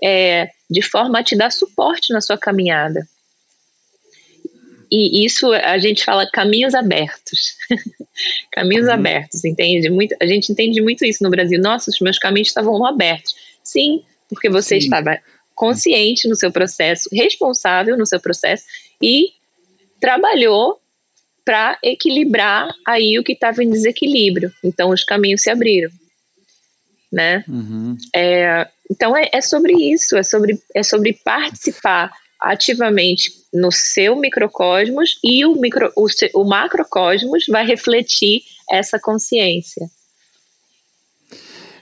é, 0.02 0.48
de 0.70 0.80
forma 0.80 1.18
a 1.18 1.24
te 1.24 1.36
dar 1.36 1.50
suporte 1.50 2.12
na 2.12 2.20
sua 2.20 2.38
caminhada. 2.38 3.04
E 4.90 5.24
isso 5.24 5.52
a 5.52 5.76
gente 5.78 6.04
fala 6.04 6.30
caminhos 6.30 6.74
abertos. 6.74 7.56
caminhos 8.52 8.86
uhum. 8.86 8.92
abertos, 8.92 9.44
entende? 9.44 9.90
Muito, 9.90 10.14
a 10.20 10.26
gente 10.26 10.52
entende 10.52 10.80
muito 10.80 11.04
isso 11.04 11.22
no 11.22 11.30
Brasil. 11.30 11.60
Nossa, 11.60 11.90
os 11.90 12.00
meus 12.00 12.18
caminhos 12.18 12.48
estavam 12.48 12.86
abertos. 12.86 13.34
Sim, 13.62 14.02
porque 14.28 14.48
você 14.48 14.80
Sim. 14.80 14.86
estava 14.86 15.18
consciente 15.58 16.28
no 16.28 16.36
seu 16.36 16.52
processo, 16.52 17.08
responsável 17.12 17.98
no 17.98 18.06
seu 18.06 18.20
processo 18.20 18.64
e 19.02 19.30
trabalhou 20.00 20.80
para 21.44 21.76
equilibrar 21.82 22.72
aí 22.86 23.18
o 23.18 23.24
que 23.24 23.32
estava 23.32 23.64
em 23.64 23.70
desequilíbrio. 23.70 24.52
Então 24.62 24.90
os 24.90 25.02
caminhos 25.02 25.42
se 25.42 25.50
abriram, 25.50 25.90
né? 27.12 27.44
Uhum. 27.48 27.96
É, 28.14 28.68
então 28.88 29.16
é, 29.16 29.28
é, 29.32 29.40
sobre 29.40 29.72
isso, 29.72 30.16
é 30.16 30.22
sobre, 30.22 30.60
é 30.72 30.82
sobre 30.84 31.12
participar 31.24 32.12
ativamente 32.40 33.32
no 33.52 33.72
seu 33.72 34.14
microcosmos 34.14 35.18
e 35.24 35.44
o, 35.44 35.56
micro, 35.56 35.92
o, 35.96 36.06
o 36.34 36.44
macrocosmos 36.44 37.46
vai 37.48 37.66
refletir 37.66 38.42
essa 38.70 38.96
consciência. 39.00 39.90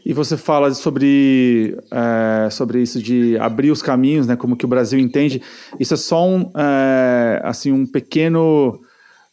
E 0.08 0.12
você 0.12 0.36
fala 0.36 0.72
sobre, 0.72 1.76
é, 1.90 2.48
sobre 2.48 2.80
isso 2.80 3.02
de 3.02 3.36
abrir 3.38 3.72
os 3.72 3.82
caminhos, 3.82 4.24
né, 4.24 4.36
como 4.36 4.56
que 4.56 4.64
o 4.64 4.68
Brasil 4.68 5.00
entende. 5.00 5.42
Isso 5.80 5.94
é 5.94 5.96
só 5.96 6.24
um, 6.24 6.48
é, 6.56 7.40
assim, 7.42 7.72
um 7.72 7.84
pequeno 7.84 8.78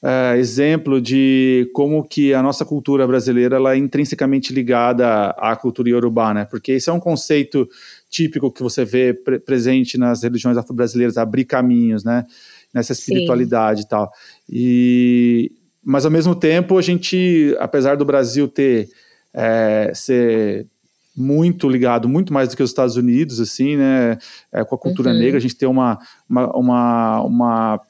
é, 0.02 0.36
exemplo 0.36 1.00
de 1.00 1.70
como 1.76 2.04
que 2.04 2.34
a 2.34 2.42
nossa 2.42 2.66
cultura 2.66 3.06
brasileira 3.06 3.58
ela 3.58 3.76
é 3.76 3.78
intrinsecamente 3.78 4.52
ligada 4.52 5.28
à 5.38 5.56
cultura 5.56 5.90
iorubá, 5.90 6.34
né? 6.34 6.46
Porque 6.46 6.72
esse 6.72 6.90
é 6.90 6.94
um 6.94 7.00
conceito 7.00 7.70
típico 8.10 8.52
que 8.52 8.64
você 8.64 8.84
vê 8.84 9.14
pre 9.14 9.38
presente 9.38 9.96
nas 9.96 10.24
religiões 10.24 10.58
afro-brasileiras, 10.58 11.20
abrir 11.20 11.46
caminhos, 11.46 12.04
né? 12.04 12.26
Nessa 12.74 12.94
espiritualidade 12.94 13.82
Sim. 13.82 13.86
e 13.86 13.90
tal. 13.90 14.12
E, 14.50 15.52
mas, 15.86 16.04
ao 16.04 16.10
mesmo 16.10 16.34
tempo, 16.34 16.80
a 16.80 16.82
gente, 16.82 17.56
apesar 17.60 17.96
do 17.96 18.04
Brasil 18.04 18.48
ter 18.48 18.90
é, 19.34 19.92
ser 19.94 20.68
muito 21.16 21.70
ligado, 21.70 22.10
muito 22.10 22.34
mais 22.34 22.50
do 22.50 22.58
que 22.58 22.64
os 22.64 22.72
Estados 22.72 22.96
Unidos, 22.96 23.40
assim, 23.40 23.78
né, 23.78 24.18
é, 24.52 24.64
com 24.64 24.76
a 24.76 24.78
cultura 24.78 25.12
uhum. 25.12 25.20
negra, 25.20 25.38
a 25.38 25.42
gente 25.42 25.56
tem 25.56 25.70
uma, 25.70 26.00
uma, 26.28 26.58
uma, 26.58 27.22
uma 27.22 27.82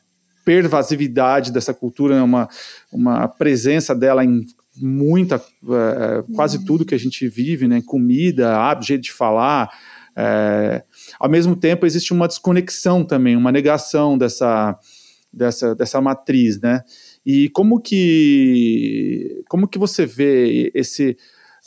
pervasividade 0.44 1.52
dessa 1.52 1.74
cultura, 1.74 2.16
né, 2.16 2.22
uma, 2.22 2.50
uma 2.92 3.28
presença 3.28 3.96
dela 3.96 4.26
em 4.26 4.46
muita, 4.76 5.36
é, 5.36 6.24
quase 6.36 6.58
uhum. 6.58 6.66
tudo 6.66 6.86
que 6.86 6.96
a 6.96 7.00
gente 7.00 7.28
vive, 7.28 7.68
né, 7.68 7.82
comida, 7.86 8.58
hábito, 8.58 8.88
jeito 8.88 9.04
de 9.04 9.12
falar, 9.14 9.70
é, 10.16 10.84
ao 11.18 11.30
mesmo 11.30 11.56
tempo 11.56 11.86
existe 11.86 12.12
uma 12.12 12.28
desconexão 12.28 13.06
também, 13.06 13.38
uma 13.38 13.52
negação 13.52 14.18
dessa, 14.18 14.78
dessa, 15.32 15.74
dessa 15.74 16.02
matriz, 16.02 16.60
né, 16.60 16.82
e 17.26 17.48
como 17.50 17.80
que, 17.80 19.44
como 19.48 19.66
que 19.66 19.80
você 19.80 20.06
vê 20.06 20.72
esse 20.76 21.16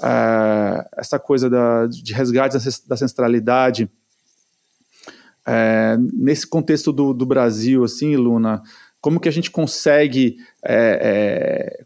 uh, 0.00 0.88
essa 0.96 1.18
coisa 1.18 1.48
da, 1.48 1.86
de 1.86 2.12
resgate 2.12 2.56
da 2.86 2.94
ancestralidade. 2.94 3.90
É, 5.48 5.96
nesse 6.12 6.46
contexto 6.46 6.92
do, 6.92 7.14
do, 7.14 7.24
Brasil, 7.24 7.84
assim, 7.84 8.16
Luna, 8.16 8.62
como 9.00 9.20
que 9.20 9.28
a 9.28 9.32
gente 9.32 9.48
consegue 9.48 10.38
é, 10.64 11.78
é, 11.80 11.84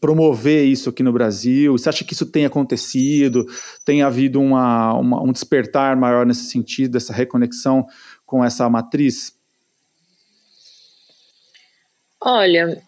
promover 0.00 0.64
isso 0.66 0.90
aqui 0.90 1.04
no 1.04 1.12
Brasil? 1.12 1.78
Você 1.78 1.88
acha 1.88 2.04
que 2.04 2.14
isso 2.14 2.26
tem 2.26 2.44
acontecido? 2.44 3.46
Tem 3.84 4.02
havido 4.02 4.40
uma, 4.40 4.92
uma, 4.94 5.22
um 5.22 5.30
despertar 5.30 5.96
maior 5.96 6.26
nesse 6.26 6.50
sentido, 6.50 6.94
dessa 6.94 7.12
reconexão 7.12 7.86
com 8.26 8.44
essa 8.44 8.68
matriz? 8.68 9.36
Olha, 12.20 12.82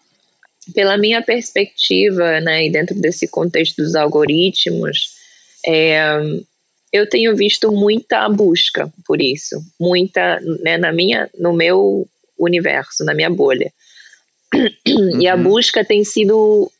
pela 0.73 0.97
minha 0.97 1.21
perspectiva, 1.21 2.39
né, 2.41 2.65
e 2.65 2.71
dentro 2.71 2.95
desse 2.95 3.27
contexto 3.27 3.83
dos 3.83 3.95
algoritmos, 3.95 5.11
é, 5.65 5.99
eu 6.91 7.07
tenho 7.07 7.35
visto 7.35 7.71
muita 7.71 8.27
busca 8.29 8.91
por 9.05 9.21
isso, 9.21 9.61
muita, 9.79 10.39
né, 10.63 10.77
na 10.77 10.91
minha, 10.91 11.29
no 11.37 11.53
meu 11.53 12.07
universo, 12.37 13.03
na 13.03 13.13
minha 13.13 13.29
bolha. 13.29 13.71
Uhum. 14.53 15.21
E 15.21 15.27
a 15.27 15.35
uhum. 15.35 15.43
busca 15.43 15.83
tem 15.83 16.03
sido 16.03 16.71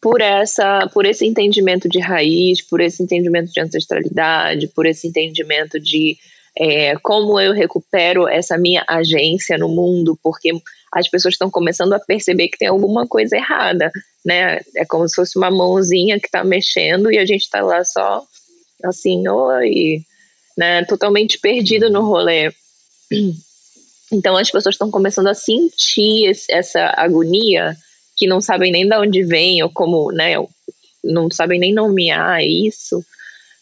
por 0.00 0.20
essa, 0.20 0.88
por 0.94 1.04
esse 1.04 1.26
entendimento 1.26 1.88
de 1.88 1.98
raiz, 1.98 2.62
por 2.62 2.80
esse 2.80 3.02
entendimento 3.02 3.52
de 3.52 3.60
ancestralidade, 3.60 4.68
por 4.68 4.86
esse 4.86 5.06
entendimento 5.06 5.78
de 5.78 6.16
é, 6.58 6.96
como 6.96 7.38
eu 7.38 7.52
recupero 7.52 8.26
essa 8.26 8.56
minha 8.56 8.84
agência 8.88 9.58
no 9.58 9.68
mundo, 9.68 10.18
porque 10.22 10.50
as 10.92 11.08
pessoas 11.08 11.34
estão 11.34 11.50
começando 11.50 11.92
a 11.92 12.00
perceber 12.00 12.48
que 12.48 12.58
tem 12.58 12.68
alguma 12.68 13.06
coisa 13.06 13.36
errada, 13.36 13.90
né? 14.24 14.60
É 14.76 14.84
como 14.84 15.08
se 15.08 15.14
fosse 15.14 15.38
uma 15.38 15.50
mãozinha 15.50 16.18
que 16.18 16.26
está 16.26 16.42
mexendo 16.42 17.12
e 17.12 17.18
a 17.18 17.24
gente 17.24 17.42
está 17.42 17.62
lá 17.62 17.84
só 17.84 18.24
assim, 18.84 19.26
oi, 19.28 20.02
né? 20.56 20.84
Totalmente 20.84 21.38
perdido 21.38 21.90
no 21.90 22.02
rolê. 22.02 22.52
Então 24.12 24.36
as 24.36 24.50
pessoas 24.50 24.74
estão 24.74 24.90
começando 24.90 25.28
a 25.28 25.34
sentir 25.34 26.28
esse, 26.28 26.52
essa 26.52 26.92
agonia 26.96 27.76
que 28.16 28.26
não 28.26 28.40
sabem 28.40 28.72
nem 28.72 28.84
de 28.84 28.96
onde 28.96 29.22
vem 29.22 29.62
ou 29.62 29.70
como, 29.70 30.10
né? 30.10 30.34
Não 31.04 31.30
sabem 31.30 31.60
nem 31.60 31.72
nomear 31.72 32.42
isso, 32.42 33.04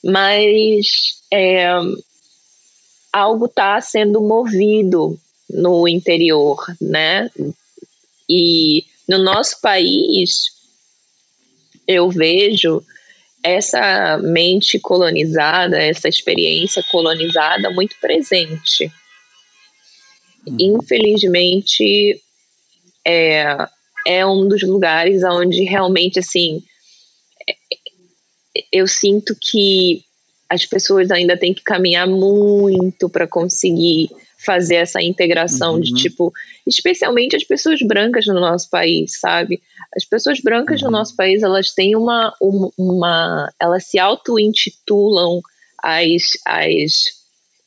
mas 0.02 1.20
é, 1.30 1.68
algo 3.12 3.44
está 3.44 3.78
sendo 3.82 4.22
movido 4.22 5.20
no 5.48 5.88
interior, 5.88 6.64
né? 6.80 7.30
E 8.28 8.84
no 9.08 9.18
nosso 9.18 9.60
país, 9.60 10.50
eu 11.86 12.10
vejo 12.10 12.82
essa 13.42 14.18
mente 14.18 14.78
colonizada, 14.78 15.80
essa 15.80 16.08
experiência 16.08 16.82
colonizada 16.90 17.70
muito 17.70 17.96
presente. 18.00 18.92
Uhum. 20.46 20.56
Infelizmente, 20.60 22.20
é, 23.06 23.56
é 24.06 24.26
um 24.26 24.46
dos 24.46 24.62
lugares 24.62 25.22
onde 25.22 25.62
realmente, 25.64 26.18
assim, 26.18 26.62
eu 28.72 28.86
sinto 28.86 29.34
que 29.40 30.04
as 30.48 30.64
pessoas 30.66 31.10
ainda 31.10 31.36
têm 31.36 31.54
que 31.54 31.62
caminhar 31.62 32.06
muito 32.06 33.08
para 33.08 33.26
conseguir 33.26 34.10
fazer 34.38 34.76
essa 34.76 35.02
integração 35.02 35.74
uhum. 35.74 35.80
de 35.80 35.92
tipo, 35.94 36.32
especialmente 36.66 37.34
as 37.34 37.44
pessoas 37.44 37.80
brancas 37.82 38.26
no 38.26 38.40
nosso 38.40 38.70
país, 38.70 39.18
sabe? 39.18 39.60
As 39.96 40.04
pessoas 40.04 40.40
brancas 40.40 40.80
uhum. 40.80 40.86
no 40.86 40.98
nosso 40.98 41.16
país, 41.16 41.42
elas 41.42 41.72
têm 41.74 41.96
uma, 41.96 42.32
uma, 42.40 42.70
uma 42.78 43.52
elas 43.60 43.84
se 43.84 43.98
auto-intitulam 43.98 45.40
as, 45.82 46.22
as 46.46 46.92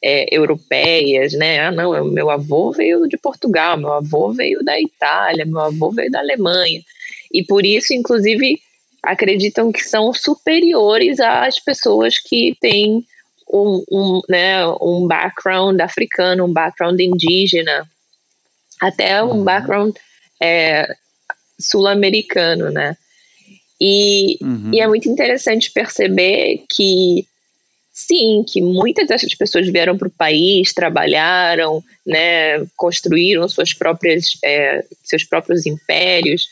é, 0.03 0.25
europeias, 0.35 1.33
né? 1.33 1.59
Ah, 1.59 1.71
não, 1.71 2.05
meu 2.05 2.29
avô 2.29 2.71
veio 2.71 3.07
de 3.07 3.17
Portugal, 3.17 3.77
meu 3.77 3.91
avô 3.91 4.31
veio 4.31 4.63
da 4.63 4.79
Itália, 4.79 5.45
meu 5.45 5.59
avô 5.59 5.91
veio 5.91 6.09
da 6.09 6.19
Alemanha. 6.19 6.81
E 7.33 7.43
por 7.43 7.65
isso, 7.65 7.93
inclusive, 7.93 8.59
acreditam 9.03 9.71
que 9.71 9.83
são 9.83 10.13
superiores 10.13 11.19
às 11.19 11.59
pessoas 11.59 12.17
que 12.17 12.55
têm 12.59 13.05
um, 13.51 13.83
um, 13.91 14.21
né, 14.29 14.65
um 14.81 15.05
background 15.07 15.79
africano, 15.81 16.45
um 16.45 16.53
background 16.53 16.99
indígena, 16.99 17.87
até 18.79 19.21
um 19.23 19.31
uhum. 19.31 19.43
background 19.43 19.95
é, 20.41 20.87
sul-americano, 21.59 22.71
né? 22.71 22.97
E, 23.79 24.37
uhum. 24.41 24.71
e 24.73 24.79
é 24.79 24.87
muito 24.87 25.09
interessante 25.09 25.71
perceber 25.71 26.63
que 26.69 27.25
sim, 27.91 28.43
que 28.47 28.61
muitas 28.61 29.07
dessas 29.07 29.35
pessoas 29.35 29.67
vieram 29.67 29.97
para 29.97 30.07
o 30.07 30.11
país, 30.11 30.73
trabalharam, 30.73 31.83
né, 32.05 32.65
construíram 32.77 33.47
suas 33.49 33.73
próprias, 33.73 34.37
é, 34.43 34.83
seus 35.03 35.23
próprios 35.23 35.65
impérios, 35.65 36.47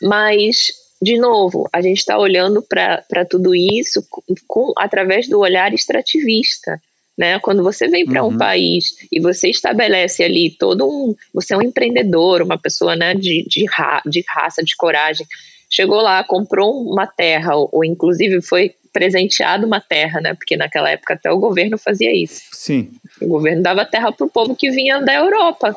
mas 0.00 0.72
de 1.04 1.18
novo, 1.18 1.68
a 1.70 1.82
gente 1.82 1.98
está 1.98 2.18
olhando 2.18 2.62
para 2.62 3.24
tudo 3.28 3.54
isso 3.54 4.02
com, 4.48 4.72
através 4.76 5.28
do 5.28 5.38
olhar 5.38 5.74
extrativista. 5.74 6.80
Né? 7.16 7.38
Quando 7.38 7.62
você 7.62 7.86
vem 7.86 8.06
para 8.06 8.24
uhum. 8.24 8.30
um 8.30 8.38
país 8.38 8.96
e 9.12 9.20
você 9.20 9.48
estabelece 9.48 10.24
ali 10.24 10.50
todo 10.50 10.88
um. 10.88 11.14
Você 11.34 11.52
é 11.54 11.56
um 11.56 11.62
empreendedor, 11.62 12.42
uma 12.42 12.58
pessoa 12.58 12.96
né, 12.96 13.14
de, 13.14 13.44
de, 13.46 13.66
ra, 13.70 14.02
de 14.06 14.24
raça, 14.26 14.64
de 14.64 14.74
coragem. 14.74 15.26
Chegou 15.70 16.00
lá, 16.00 16.24
comprou 16.24 16.90
uma 16.90 17.06
terra, 17.06 17.54
ou, 17.54 17.68
ou 17.70 17.84
inclusive 17.84 18.40
foi 18.40 18.74
presenteado 18.92 19.66
uma 19.66 19.80
terra, 19.80 20.20
né? 20.20 20.34
Porque 20.34 20.56
naquela 20.56 20.90
época 20.90 21.14
até 21.14 21.30
o 21.30 21.38
governo 21.38 21.76
fazia 21.76 22.14
isso. 22.14 22.42
Sim. 22.52 22.92
O 23.20 23.28
governo 23.28 23.62
dava 23.62 23.84
terra 23.84 24.10
para 24.10 24.26
o 24.26 24.30
povo 24.30 24.56
que 24.56 24.70
vinha 24.70 25.00
da 25.00 25.14
Europa, 25.14 25.76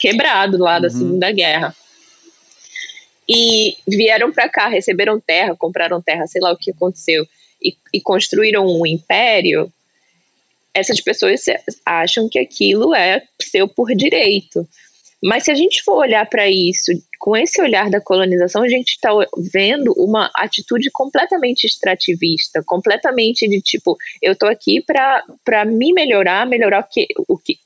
quebrado 0.00 0.56
lá 0.56 0.78
da 0.78 0.88
uhum. 0.88 0.94
Segunda 0.94 1.30
Guerra. 1.30 1.74
E 3.28 3.76
vieram 3.88 4.32
para 4.32 4.48
cá, 4.48 4.68
receberam 4.68 5.20
terra, 5.20 5.56
compraram 5.56 6.00
terra, 6.00 6.26
sei 6.26 6.40
lá 6.40 6.52
o 6.52 6.56
que 6.56 6.70
aconteceu, 6.70 7.26
e, 7.62 7.76
e 7.92 8.00
construíram 8.00 8.66
um 8.66 8.86
império. 8.86 9.72
Essas 10.72 11.00
pessoas 11.00 11.44
acham 11.84 12.28
que 12.28 12.38
aquilo 12.38 12.94
é 12.94 13.22
seu 13.40 13.66
por 13.66 13.94
direito. 13.94 14.66
Mas 15.22 15.44
se 15.44 15.50
a 15.50 15.54
gente 15.54 15.82
for 15.82 15.96
olhar 15.96 16.26
para 16.28 16.48
isso 16.48 16.92
com 17.18 17.36
esse 17.36 17.60
olhar 17.60 17.90
da 17.90 18.00
colonização, 18.00 18.62
a 18.62 18.68
gente 18.68 18.90
está 18.90 19.10
vendo 19.52 19.92
uma 19.96 20.30
atitude 20.34 20.90
completamente 20.92 21.64
extrativista, 21.64 22.62
completamente 22.64 23.48
de 23.48 23.60
tipo, 23.60 23.96
eu 24.22 24.34
estou 24.34 24.48
aqui 24.48 24.80
para 24.80 25.64
me 25.64 25.92
melhorar, 25.92 26.46
melhorar 26.46 26.80
o 26.80 26.84
que, 26.84 27.08
o 27.26 27.36
que 27.36 27.58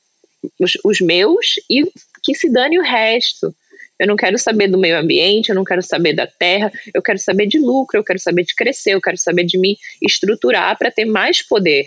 os, 0.59 0.73
os 0.85 1.01
meus 1.01 1.57
e 1.69 1.85
que 2.23 2.35
se 2.35 2.51
dane 2.51 2.79
o 2.79 2.83
resto. 2.83 3.55
Eu 4.01 4.07
não 4.07 4.17
quero 4.17 4.39
saber 4.39 4.67
do 4.67 4.79
meio 4.79 4.99
ambiente, 4.99 5.51
eu 5.51 5.55
não 5.55 5.63
quero 5.63 5.83
saber 5.83 6.15
da 6.15 6.27
terra, 6.27 6.73
eu 6.95 7.03
quero 7.03 7.19
saber 7.19 7.47
de 7.47 7.59
lucro, 7.59 7.99
eu 7.99 8.05
quero 8.05 8.19
saber 8.19 8.45
de 8.45 8.55
crescer, 8.55 8.95
eu 8.95 9.01
quero 9.01 9.19
saber 9.19 9.45
de 9.45 9.59
me 9.59 9.77
estruturar 10.01 10.79
para 10.79 10.91
ter 10.91 11.05
mais 11.05 11.47
poder. 11.47 11.85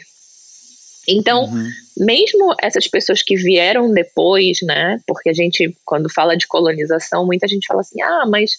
Então, 1.08 1.46
uhum. 1.46 1.70
mesmo 1.98 2.56
essas 2.62 2.88
pessoas 2.88 3.24
que 3.24 3.36
vieram 3.36 3.92
depois, 3.92 4.60
né? 4.62 5.00
Porque 5.08 5.30
a 5.30 5.34
gente, 5.34 5.76
quando 5.84 6.08
fala 6.08 6.38
de 6.38 6.46
colonização, 6.46 7.26
muita 7.26 7.48
gente 7.48 7.66
fala 7.66 7.82
assim: 7.82 8.00
ah, 8.04 8.26
mas 8.30 8.52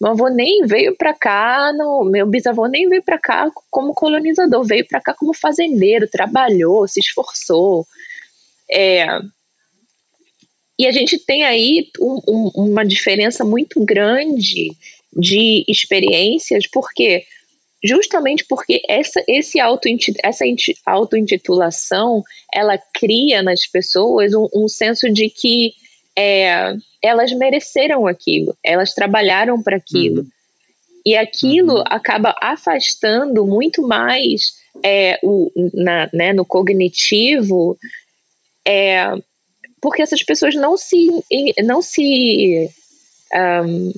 meu 0.00 0.10
avô 0.10 0.28
nem 0.28 0.66
veio 0.66 0.96
para 0.96 1.14
cá, 1.14 1.72
não, 1.72 2.04
meu 2.04 2.26
bisavô 2.26 2.66
nem 2.66 2.88
veio 2.88 3.02
para 3.02 3.18
cá 3.18 3.48
como 3.70 3.94
colonizador, 3.94 4.64
veio 4.64 4.86
para 4.88 5.00
cá 5.00 5.14
como 5.14 5.32
fazendeiro, 5.32 6.08
trabalhou, 6.08 6.88
se 6.88 6.98
esforçou. 6.98 7.86
É, 8.68 9.06
e 10.78 10.86
a 10.86 10.92
gente 10.92 11.18
tem 11.18 11.44
aí 11.44 11.90
um, 12.00 12.20
um, 12.28 12.50
uma 12.54 12.84
diferença 12.84 13.44
muito 13.44 13.84
grande 13.84 14.70
de 15.12 15.64
experiências, 15.66 16.66
porque 16.70 17.24
justamente 17.82 18.44
porque 18.48 18.82
essa, 18.88 19.22
esse 19.26 19.58
auto, 19.60 19.88
essa 20.22 20.44
auto-intitulação 20.86 22.22
ela 22.52 22.78
cria 22.94 23.42
nas 23.42 23.66
pessoas 23.66 24.32
um, 24.34 24.48
um 24.54 24.68
senso 24.68 25.10
de 25.12 25.28
que 25.28 25.72
é, 26.16 26.74
elas 27.02 27.32
mereceram 27.32 28.06
aquilo, 28.06 28.56
elas 28.64 28.94
trabalharam 28.94 29.62
para 29.62 29.76
aquilo. 29.76 30.22
Uhum. 30.22 30.30
E 31.06 31.16
aquilo 31.16 31.76
uhum. 31.76 31.84
acaba 31.86 32.34
afastando 32.40 33.46
muito 33.46 33.82
mais 33.82 34.52
é, 34.82 35.18
o, 35.22 35.50
na, 35.74 36.10
né, 36.12 36.32
no 36.32 36.44
cognitivo, 36.44 37.78
é, 38.66 39.12
porque 39.80 40.02
essas 40.02 40.22
pessoas 40.22 40.54
não 40.54 40.76
se, 40.76 41.08
não 41.64 41.80
se 41.82 42.70
um, 43.34 43.92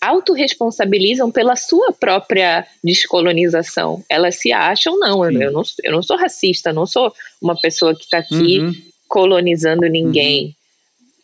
autorresponsabilizam 0.00 1.30
pela 1.30 1.56
sua 1.56 1.92
própria 1.92 2.66
descolonização. 2.82 4.02
Elas 4.08 4.36
se 4.36 4.52
acham, 4.52 4.98
não, 4.98 5.24
eu, 5.24 5.40
eu 5.40 5.52
não, 5.52 5.62
eu 5.82 5.92
não 5.92 6.02
sou 6.02 6.16
racista, 6.16 6.72
não 6.72 6.86
sou 6.86 7.12
uma 7.40 7.58
pessoa 7.60 7.94
que 7.94 8.04
está 8.04 8.18
aqui 8.18 8.60
uhum. 8.60 8.74
colonizando 9.08 9.86
ninguém. 9.86 10.46
Uhum. 10.46 10.52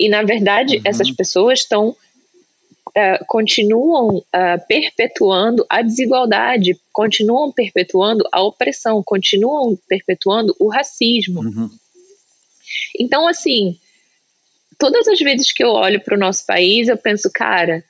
E, 0.00 0.08
na 0.08 0.22
verdade, 0.22 0.76
uhum. 0.76 0.82
essas 0.84 1.10
pessoas 1.10 1.60
estão. 1.60 1.96
Uh, 2.96 3.24
continuam 3.26 4.18
uh, 4.18 4.66
perpetuando 4.68 5.66
a 5.68 5.82
desigualdade, 5.82 6.78
continuam 6.92 7.50
perpetuando 7.50 8.24
a 8.30 8.40
opressão, 8.40 9.02
continuam 9.04 9.76
perpetuando 9.88 10.54
o 10.60 10.68
racismo. 10.68 11.42
Então, 12.98 13.26
assim, 13.28 13.78
todas 14.78 15.08
as 15.08 15.18
vezes 15.18 15.52
que 15.52 15.64
eu 15.64 15.70
olho 15.70 16.00
para 16.00 16.16
o 16.16 16.20
nosso 16.20 16.44
país, 16.46 16.88
eu 16.88 16.96
penso, 16.96 17.30
cara, 17.32 17.84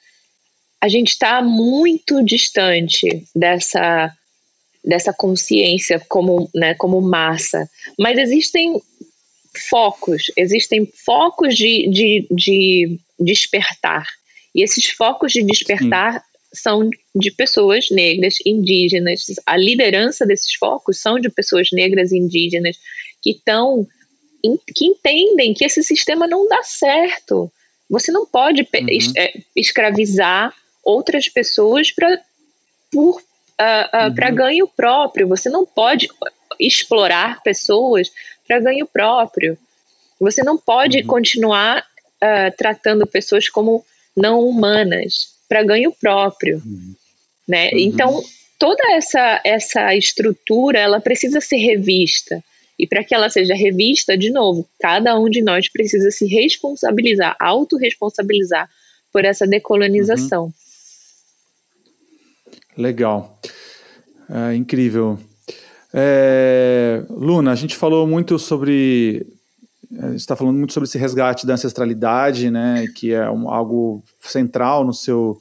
a 0.80 0.88
gente 0.88 1.10
está 1.10 1.42
muito 1.42 2.22
distante 2.22 3.24
dessa 3.34 4.14
dessa 4.84 5.14
consciência 5.14 5.98
como, 6.08 6.50
né, 6.54 6.74
como 6.74 7.00
massa. 7.00 7.66
Mas 7.98 8.18
existem 8.18 8.78
focos, 9.70 10.30
existem 10.36 10.86
focos 11.04 11.54
de, 11.56 11.88
de, 11.88 12.26
de 12.30 13.00
despertar. 13.18 14.06
E 14.54 14.62
esses 14.62 14.86
focos 14.90 15.32
de 15.32 15.42
despertar 15.42 16.20
Sim. 16.20 16.20
são 16.52 16.90
de 17.14 17.30
pessoas 17.30 17.86
negras, 17.90 18.34
indígenas. 18.44 19.24
A 19.46 19.56
liderança 19.56 20.26
desses 20.26 20.54
focos 20.54 21.00
são 21.00 21.18
de 21.18 21.30
pessoas 21.30 21.68
negras 21.72 22.12
indígenas 22.12 22.76
que 23.22 23.30
estão 23.30 23.86
que 24.74 24.84
entendem 24.84 25.54
que 25.54 25.64
esse 25.64 25.82
sistema 25.82 26.26
não 26.26 26.48
dá 26.48 26.62
certo. 26.62 27.50
Você 27.88 28.12
não 28.12 28.26
pode 28.26 28.62
uhum. 28.62 29.12
é, 29.16 29.40
escravizar 29.54 30.52
outras 30.82 31.28
pessoas 31.28 31.90
para 31.90 32.20
uh, 32.94 33.00
uh, 33.00 33.14
uhum. 33.14 34.14
para 34.14 34.30
ganho 34.30 34.68
próprio. 34.68 35.28
Você 35.28 35.48
não 35.48 35.64
pode 35.64 36.08
explorar 36.58 37.42
pessoas 37.42 38.10
para 38.46 38.60
ganho 38.60 38.86
próprio. 38.86 39.58
Você 40.20 40.42
não 40.42 40.56
pode 40.56 40.98
uhum. 41.00 41.06
continuar 41.06 41.80
uh, 41.80 42.56
tratando 42.56 43.06
pessoas 43.06 43.48
como 43.48 43.84
não 44.16 44.40
humanas 44.40 45.34
para 45.48 45.62
ganho 45.62 45.92
próprio, 45.92 46.62
uhum. 46.64 46.94
né? 47.48 47.70
Uhum. 47.72 47.78
Então 47.78 48.24
toda 48.58 48.82
essa 48.92 49.40
essa 49.44 49.94
estrutura 49.94 50.78
ela 50.78 51.00
precisa 51.00 51.40
ser 51.40 51.56
revista. 51.56 52.42
E 52.78 52.86
para 52.86 53.04
que 53.04 53.14
ela 53.14 53.30
seja 53.30 53.54
revista, 53.54 54.18
de 54.18 54.30
novo, 54.30 54.68
cada 54.80 55.18
um 55.18 55.30
de 55.30 55.42
nós 55.42 55.68
precisa 55.68 56.10
se 56.10 56.26
responsabilizar, 56.26 57.36
autorresponsabilizar 57.40 58.68
por 59.12 59.24
essa 59.24 59.46
decolonização. 59.46 60.44
Uhum. 60.46 60.52
Legal. 62.76 63.38
É, 64.28 64.54
incrível. 64.54 65.18
É, 65.92 67.04
Luna, 67.08 67.52
a 67.52 67.54
gente 67.54 67.76
falou 67.76 68.06
muito 68.06 68.36
sobre. 68.36 69.24
está 70.16 70.34
falando 70.34 70.56
muito 70.56 70.72
sobre 70.72 70.88
esse 70.88 70.98
resgate 70.98 71.46
da 71.46 71.54
ancestralidade, 71.54 72.50
né? 72.50 72.86
Que 72.96 73.12
é 73.12 73.30
um, 73.30 73.48
algo 73.48 74.02
central 74.20 74.84
no 74.84 74.92
seu, 74.92 75.38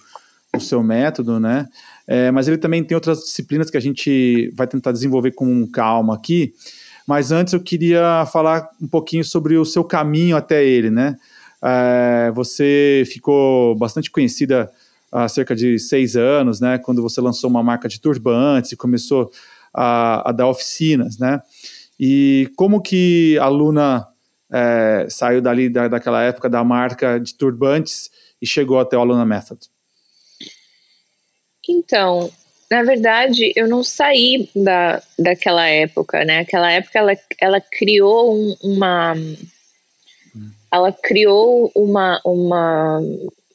no 0.53 0.61
seu 0.61 0.83
método, 0.83 1.39
né? 1.39 1.67
É, 2.05 2.29
mas 2.29 2.47
ele 2.47 2.57
também 2.57 2.83
tem 2.83 2.93
outras 2.93 3.21
disciplinas 3.21 3.71
que 3.71 3.77
a 3.77 3.81
gente 3.81 4.53
vai 4.55 4.67
tentar 4.67 4.91
desenvolver 4.91 5.31
com 5.31 5.67
calma 5.67 6.13
aqui. 6.13 6.53
Mas 7.07 7.31
antes 7.31 7.53
eu 7.53 7.59
queria 7.59 8.25
falar 8.31 8.69
um 8.81 8.87
pouquinho 8.87 9.23
sobre 9.23 9.57
o 9.57 9.65
seu 9.65 9.83
caminho 9.83 10.37
até 10.37 10.63
ele, 10.63 10.89
né? 10.89 11.17
É, 11.61 12.31
você 12.33 13.03
ficou 13.05 13.75
bastante 13.75 14.11
conhecida 14.11 14.71
há 15.11 15.27
cerca 15.27 15.55
de 15.55 15.77
seis 15.79 16.15
anos, 16.15 16.59
né, 16.59 16.77
quando 16.77 17.01
você 17.01 17.21
lançou 17.21 17.49
uma 17.49 17.61
marca 17.61 17.87
de 17.87 18.01
turbantes 18.01 18.71
e 18.71 18.75
começou 18.75 19.31
a, 19.73 20.29
a 20.29 20.31
dar 20.31 20.47
oficinas, 20.47 21.17
né? 21.17 21.41
E 21.99 22.51
como 22.55 22.81
que 22.81 23.37
a 23.39 23.47
Luna 23.47 24.07
é, 24.51 25.07
saiu 25.09 25.41
dali 25.41 25.69
da, 25.69 25.87
daquela 25.87 26.21
época 26.21 26.49
da 26.49 26.63
marca 26.63 27.19
de 27.19 27.33
turbantes 27.35 28.09
e 28.41 28.45
chegou 28.45 28.79
até 28.79 28.97
o 28.97 29.01
Aluna 29.01 29.25
Method? 29.25 29.69
Então, 31.69 32.29
na 32.69 32.83
verdade, 32.83 33.53
eu 33.55 33.67
não 33.67 33.83
saí 33.83 34.49
da, 34.55 35.01
daquela 35.17 35.67
época, 35.67 36.25
né? 36.25 36.39
Aquela 36.39 36.71
época 36.71 36.99
ela, 36.99 37.13
ela 37.39 37.61
criou 37.61 38.35
um, 38.35 38.55
uma 38.63 39.15
ela 40.73 40.91
criou 40.91 41.71
uma, 41.75 42.19
uma 42.25 42.99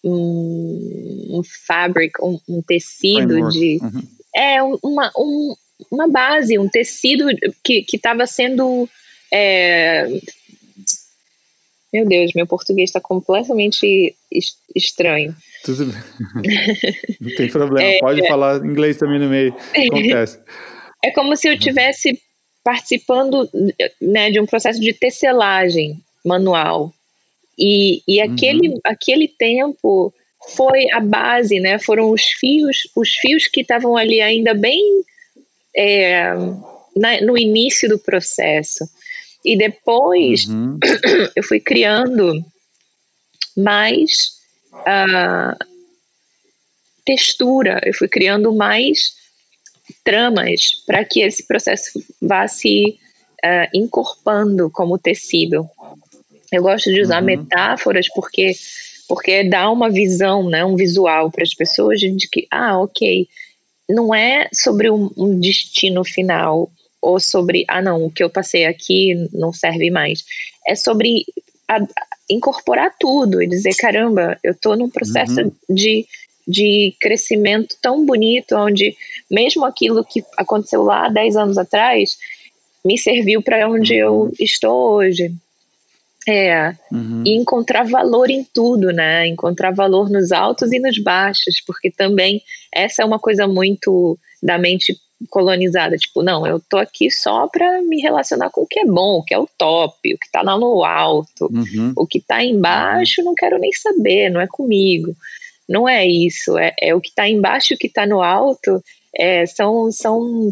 um, 0.05 1.27
um 1.31 1.43
fabric, 1.67 2.13
um, 2.23 2.39
um 2.49 2.63
tecido 2.63 3.29
Framework. 3.29 3.59
de. 3.59 3.79
Uhum. 3.83 4.03
É, 4.37 4.63
uma, 4.63 5.11
um, 5.17 5.55
uma 5.91 6.09
base, 6.09 6.57
um 6.59 6.69
tecido 6.69 7.27
que 7.65 7.85
estava 7.93 8.25
sendo. 8.25 8.89
É, 9.33 10.09
Meu 11.93 12.07
Deus, 12.07 12.33
meu 12.35 12.47
português 12.47 12.91
está 12.91 13.01
completamente 13.01 14.15
estranho. 14.75 15.35
Tudo 15.65 15.87
bem. 15.87 16.03
Não 17.21 17.35
tem 17.37 17.49
problema, 17.49 17.89
é, 17.89 17.99
pode 17.99 18.25
é, 18.25 18.29
falar 18.29 18.65
inglês 18.65 18.97
também 18.97 19.19
no 19.19 19.29
meio. 19.29 19.55
Acontece. 19.55 20.39
É 21.01 21.13
como 21.13 21.37
se 21.37 21.47
eu 21.47 21.53
estivesse 21.53 22.21
participando 22.65 23.49
né, 24.03 24.33
de 24.33 24.41
um 24.41 24.47
processo 24.47 24.81
de 24.81 24.93
tecelagem 24.93 26.03
manual. 26.25 26.93
E, 27.57 28.03
e 28.07 28.21
aquele, 28.21 28.71
uhum. 28.71 28.81
aquele 28.83 29.29
tempo 29.29 30.13
foi 30.57 30.91
a 30.93 31.01
base, 31.01 31.61
né? 31.61 31.79
Foram 31.79 32.11
os 32.11 32.23
fios, 32.23 32.79
os 32.97 33.11
fios 33.11 33.47
que 33.47 33.61
estavam 33.61 33.97
ali 33.97 34.21
ainda 34.21 34.55
bem 34.55 35.03
é, 35.77 36.33
na, 36.97 37.21
no 37.23 37.39
início 37.39 37.89
do 37.89 37.99
processo. 37.99 38.85
E 39.45 39.57
depois 39.57 40.47
uhum. 40.47 40.79
eu 41.35 41.43
fui 41.43 41.61
criando 41.61 42.45
mais 43.57 44.38
uh, 44.81 45.67
textura, 47.05 47.81
eu 47.85 47.95
fui 47.95 48.09
criando 48.09 48.55
mais 48.55 49.17
tramas 50.05 50.83
para 50.87 51.05
que 51.05 51.21
esse 51.21 51.47
processo 51.47 52.03
vá 52.21 52.47
se 52.47 52.99
uh, 53.45 53.69
encorpando 53.75 54.71
como 54.71 54.99
tecido. 54.99 55.69
Eu 56.53 56.63
gosto 56.63 56.91
de 56.91 57.01
usar 57.01 57.21
uhum. 57.21 57.27
metáforas 57.27 58.09
porque 58.15 58.55
porque 59.09 59.43
dá 59.43 59.71
uma 59.71 59.89
visão, 59.89 60.49
né, 60.51 60.63
um 60.63 60.77
visual 60.77 61.31
para 61.31 61.43
as 61.43 61.55
pessoas 61.55 61.99
de 61.99 62.29
que, 62.31 62.47
ah, 62.51 62.79
ok, 62.79 63.27
não 63.89 64.15
é 64.15 64.51
sobre 64.53 64.91
um, 64.91 65.11
um, 65.17 65.41
destino 65.41 66.05
final 66.05 66.71
ou 67.01 67.19
sobre, 67.19 67.65
ah, 67.69 67.81
não, 67.81 68.05
o 68.05 68.11
que 68.11 68.23
eu 68.23 68.29
passei 68.29 68.67
aqui 68.67 69.15
não 69.33 69.51
serve 69.51 69.91
mais. 69.91 70.25
É 70.67 70.75
sobre 70.75 71.25
a, 71.67 71.79
incorporar 72.29 72.95
tudo 72.99 73.43
e 73.43 73.49
dizer, 73.49 73.75
caramba, 73.77 74.39
eu 74.43 74.53
estou 74.53 74.77
num 74.77 74.91
processo 74.91 75.41
uhum. 75.41 75.53
de, 75.69 76.07
de 76.47 76.95
crescimento 77.01 77.77
tão 77.81 78.05
bonito, 78.05 78.55
onde 78.57 78.97
mesmo 79.31 79.65
aquilo 79.65 80.05
que 80.05 80.23
aconteceu 80.37 80.83
lá 80.83 81.09
10 81.09 81.37
anos 81.37 81.59
atrás 81.59 82.19
me 82.85 82.99
serviu 82.99 83.43
para 83.43 83.69
onde 83.69 83.95
uhum. 83.95 84.27
eu 84.27 84.33
estou 84.39 84.93
hoje. 84.93 85.33
É, 86.31 86.75
uhum. 86.93 87.25
e 87.25 87.35
encontrar 87.39 87.87
valor 87.87 88.29
em 88.29 88.45
tudo, 88.45 88.93
né? 88.93 89.27
Encontrar 89.27 89.73
valor 89.73 90.11
nos 90.11 90.31
altos 90.31 90.71
e 90.73 90.79
nos 90.79 90.99
baixos, 90.99 91.63
porque 91.67 91.91
também 91.91 92.43
essa 92.71 93.03
é 93.03 93.05
uma 93.05 93.19
coisa 93.19 93.49
muito 93.49 94.19
da 94.43 94.59
mente 94.59 94.95
colonizada, 95.31 95.97
tipo, 95.97 96.23
não, 96.23 96.47
eu 96.47 96.61
tô 96.61 96.77
aqui 96.77 97.11
só 97.11 97.49
para 97.49 97.83
me 97.83 98.01
relacionar 98.01 98.51
com 98.51 98.63
o 98.63 98.67
que 98.67 98.81
é 98.81 98.85
bom, 98.85 99.19
o 99.19 99.23
que 99.23 99.35
é 99.35 99.39
o 99.39 99.49
top, 99.59 100.15
o 100.15 100.19
que 100.19 100.31
tá 100.31 100.43
lá 100.43 100.57
no 100.57 100.85
alto, 100.85 101.51
uhum. 101.53 101.93
o 101.97 102.07
que 102.07 102.21
tá 102.21 102.43
embaixo 102.45 103.23
não 103.25 103.35
quero 103.35 103.59
nem 103.59 103.73
saber, 103.73 104.31
não 104.31 104.41
é 104.41 104.47
comigo. 104.47 105.15
Não 105.69 105.89
é 105.89 106.07
isso, 106.07 106.57
é, 106.57 106.73
é 106.81 106.95
o 106.95 107.01
que 107.01 107.13
tá 107.15 107.29
embaixo 107.29 107.75
o 107.75 107.77
que 107.77 107.91
tá 107.91 108.07
no 108.07 108.23
alto 108.23 108.83
é, 109.19 109.47
são, 109.47 109.91
são 109.91 110.51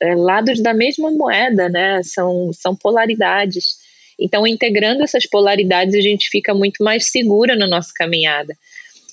é, 0.00 0.14
lados 0.14 0.62
da 0.62 0.72
mesma 0.72 1.10
moeda, 1.10 1.68
né? 1.68 2.00
São, 2.04 2.52
são 2.52 2.74
polaridades. 2.74 3.76
Então, 4.18 4.46
integrando 4.46 5.02
essas 5.02 5.26
polaridades, 5.26 5.94
a 5.94 6.00
gente 6.00 6.28
fica 6.28 6.54
muito 6.54 6.82
mais 6.82 7.10
segura 7.10 7.56
na 7.56 7.66
nossa 7.66 7.90
caminhada. 7.94 8.56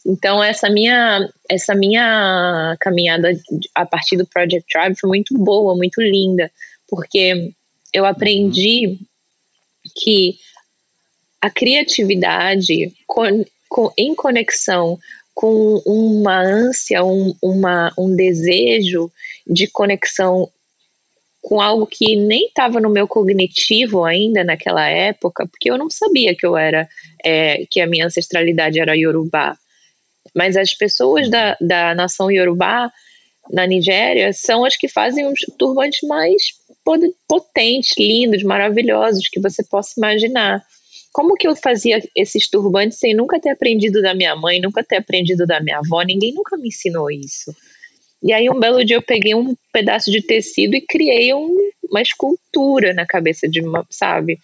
Então, 0.05 0.43
essa 0.43 0.69
minha, 0.69 1.27
essa 1.49 1.73
minha 1.73 2.77
caminhada 2.79 3.31
a 3.73 3.85
partir 3.85 4.17
do 4.17 4.27
Project 4.27 4.65
Tribe 4.71 4.99
foi 4.99 5.07
muito 5.07 5.35
boa, 5.37 5.75
muito 5.75 5.99
linda, 5.99 6.51
porque 6.87 7.51
eu 7.91 8.05
aprendi 8.05 8.99
que 9.95 10.37
a 11.41 11.49
criatividade 11.49 12.93
com, 13.07 13.45
com, 13.69 13.91
em 13.97 14.13
conexão 14.13 14.99
com 15.33 15.81
uma 15.85 16.39
ânsia, 16.39 17.03
um, 17.03 17.35
uma, 17.41 17.91
um 17.97 18.15
desejo 18.15 19.11
de 19.45 19.67
conexão 19.67 20.49
com 21.41 21.61
algo 21.61 21.85
que 21.85 22.15
nem 22.15 22.47
estava 22.47 22.79
no 22.79 22.89
meu 22.89 23.07
cognitivo 23.07 24.03
ainda 24.03 24.43
naquela 24.43 24.87
época, 24.87 25.45
porque 25.45 25.69
eu 25.69 25.77
não 25.77 25.89
sabia 25.89 26.33
que 26.35 26.45
eu 26.45 26.57
era, 26.57 26.87
é, 27.23 27.65
que 27.69 27.81
a 27.81 27.85
minha 27.85 28.07
ancestralidade 28.07 28.79
era 28.79 28.97
Yorubá. 28.97 29.55
Mas 30.33 30.55
as 30.55 30.73
pessoas 30.73 31.29
da, 31.29 31.57
da 31.61 31.93
nação 31.93 32.31
Yorubá 32.31 32.91
na 33.51 33.67
Nigéria 33.67 34.33
são 34.33 34.65
as 34.65 34.75
que 34.75 34.87
fazem 34.87 35.27
os 35.27 35.39
turbantes 35.57 36.07
mais 36.07 36.43
potentes, 37.27 37.93
lindos, 37.97 38.43
maravilhosos 38.43 39.27
que 39.29 39.39
você 39.39 39.63
possa 39.63 39.93
imaginar. 39.97 40.63
Como 41.11 41.35
que 41.35 41.47
eu 41.47 41.55
fazia 41.55 42.01
esses 42.15 42.49
turbantes 42.49 42.99
sem 42.99 43.13
nunca 43.13 43.39
ter 43.39 43.49
aprendido 43.49 44.01
da 44.01 44.13
minha 44.13 44.35
mãe, 44.35 44.59
nunca 44.59 44.83
ter 44.83 44.97
aprendido 44.97 45.45
da 45.45 45.59
minha 45.61 45.79
avó? 45.79 46.01
Ninguém 46.01 46.33
nunca 46.33 46.57
me 46.57 46.67
ensinou 46.67 47.09
isso. 47.09 47.55
E 48.21 48.33
aí 48.33 48.49
um 48.49 48.59
belo 48.59 48.83
dia 48.83 48.97
eu 48.97 49.01
peguei 49.01 49.35
um 49.35 49.55
pedaço 49.71 50.11
de 50.11 50.21
tecido 50.21 50.75
e 50.75 50.81
criei 50.81 51.33
um, 51.33 51.55
uma 51.89 52.01
escultura 52.01 52.93
na 52.93 53.05
cabeça 53.05 53.47
de 53.47 53.61
uma, 53.61 53.85
sabe, 53.89 54.39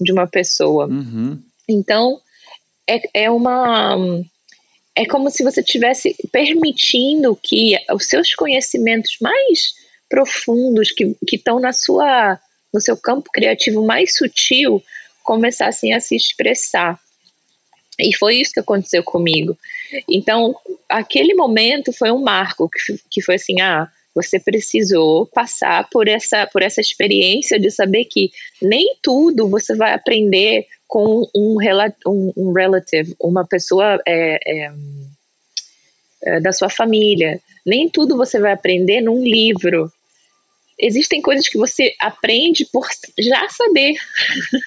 de 0.00 0.12
uma 0.12 0.26
pessoa. 0.26 0.86
Uhum. 0.86 1.38
Então 1.68 2.18
é, 2.88 3.24
é 3.24 3.30
uma 3.30 3.96
é 4.96 5.04
como 5.04 5.30
se 5.30 5.44
você 5.44 5.62
tivesse 5.62 6.16
permitindo 6.32 7.38
que 7.42 7.76
os 7.92 8.08
seus 8.08 8.34
conhecimentos 8.34 9.18
mais 9.20 9.74
profundos 10.08 10.90
que 10.90 11.14
estão 11.32 11.60
na 11.60 11.72
sua 11.72 12.40
no 12.72 12.80
seu 12.80 12.96
campo 12.96 13.30
criativo 13.32 13.84
mais 13.84 14.16
sutil 14.16 14.82
começassem 15.22 15.94
a 15.94 16.00
se 16.00 16.16
expressar. 16.16 16.98
E 17.98 18.14
foi 18.14 18.36
isso 18.36 18.52
que 18.52 18.60
aconteceu 18.60 19.02
comigo. 19.02 19.56
Então, 20.08 20.54
aquele 20.88 21.34
momento 21.34 21.92
foi 21.92 22.10
um 22.10 22.22
marco 22.22 22.68
que, 22.68 23.00
que 23.10 23.22
foi 23.22 23.36
assim, 23.36 23.60
ah, 23.60 23.88
você 24.14 24.38
precisou 24.38 25.26
passar 25.26 25.88
por 25.90 26.06
essa, 26.06 26.46
por 26.46 26.62
essa 26.62 26.80
experiência 26.80 27.58
de 27.58 27.70
saber 27.70 28.04
que 28.04 28.30
nem 28.60 28.96
tudo 29.02 29.48
você 29.48 29.74
vai 29.74 29.94
aprender 29.94 30.66
com 30.86 31.28
um, 31.34 31.58
um, 32.06 32.32
um 32.36 32.52
relative, 32.52 33.14
uma 33.20 33.46
pessoa 33.46 34.00
é, 34.06 34.38
é, 34.46 34.72
é, 36.24 36.40
da 36.40 36.52
sua 36.52 36.68
família. 36.68 37.40
Nem 37.64 37.88
tudo 37.88 38.16
você 38.16 38.38
vai 38.38 38.52
aprender 38.52 39.00
num 39.00 39.22
livro. 39.22 39.90
Existem 40.78 41.20
coisas 41.20 41.48
que 41.48 41.58
você 41.58 41.94
aprende 42.00 42.64
por 42.66 42.86
já 43.18 43.48
saber, 43.48 43.94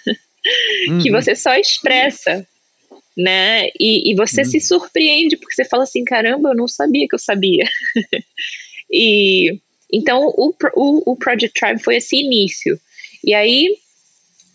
uhum. 0.89 0.99
que 0.99 1.11
você 1.11 1.36
só 1.36 1.53
expressa 1.55 2.45
né? 3.20 3.67
E, 3.78 4.11
e 4.11 4.15
você 4.15 4.41
hum. 4.41 4.45
se 4.45 4.61
surpreende 4.61 5.36
porque 5.36 5.53
você 5.53 5.65
fala 5.65 5.84
assim, 5.84 6.05
caramba, 6.05 6.49
eu 6.49 6.55
não 6.55 6.67
sabia 6.70 7.05
que 7.07 7.15
eu 7.15 7.20
sabia. 7.20 7.65
e 8.89 9.59
então 9.91 10.28
o, 10.38 10.53
o, 10.76 11.11
o 11.11 11.15
Project 11.17 11.59
Tribe 11.59 11.84
foi 11.84 11.97
esse 11.97 12.15
início. 12.15 12.80
E 13.24 13.34
aí 13.34 13.78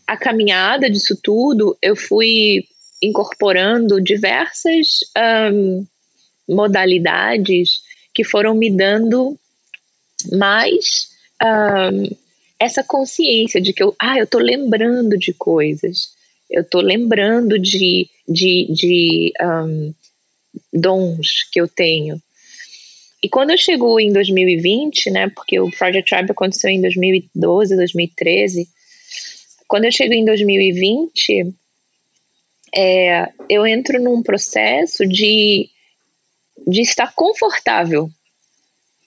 a 0.06 0.16
caminhada 0.16 0.90
disso 0.90 1.18
tudo, 1.22 1.76
eu 1.80 1.96
fui 1.96 2.64
incorporando 3.02 4.00
diversas 4.00 5.00
um, 5.52 5.86
modalidades 6.48 7.80
que 8.14 8.24
foram 8.24 8.54
me 8.54 8.70
dando 8.70 9.38
mais 10.32 11.08
um, 11.42 12.16
essa 12.58 12.82
consciência 12.82 13.60
de 13.60 13.72
que 13.72 13.82
eu, 13.82 13.94
ah, 14.00 14.18
eu 14.18 14.26
tô 14.26 14.38
lembrando 14.38 15.18
de 15.18 15.32
coisas 15.32 16.14
eu 16.50 16.62
estou 16.62 16.80
lembrando 16.80 17.58
de, 17.58 18.08
de, 18.28 18.66
de 18.70 19.32
um, 19.42 19.94
dons 20.72 21.48
que 21.50 21.60
eu 21.60 21.66
tenho. 21.66 22.20
E 23.22 23.28
quando 23.28 23.50
eu 23.50 23.58
chego 23.58 23.98
em 23.98 24.12
2020, 24.12 25.10
né, 25.10 25.30
porque 25.34 25.58
o 25.58 25.70
Project 25.70 26.08
Tribe 26.08 26.30
aconteceu 26.30 26.70
em 26.70 26.80
2012, 26.80 27.74
2013, 27.76 28.68
quando 29.74 29.86
eu 29.86 29.90
chego 29.90 30.14
em 30.14 30.24
2020, 30.24 31.52
é, 32.72 33.28
eu 33.50 33.66
entro 33.66 34.00
num 34.00 34.22
processo 34.22 35.04
de, 35.04 35.68
de 36.64 36.80
estar 36.80 37.12
confortável 37.12 38.08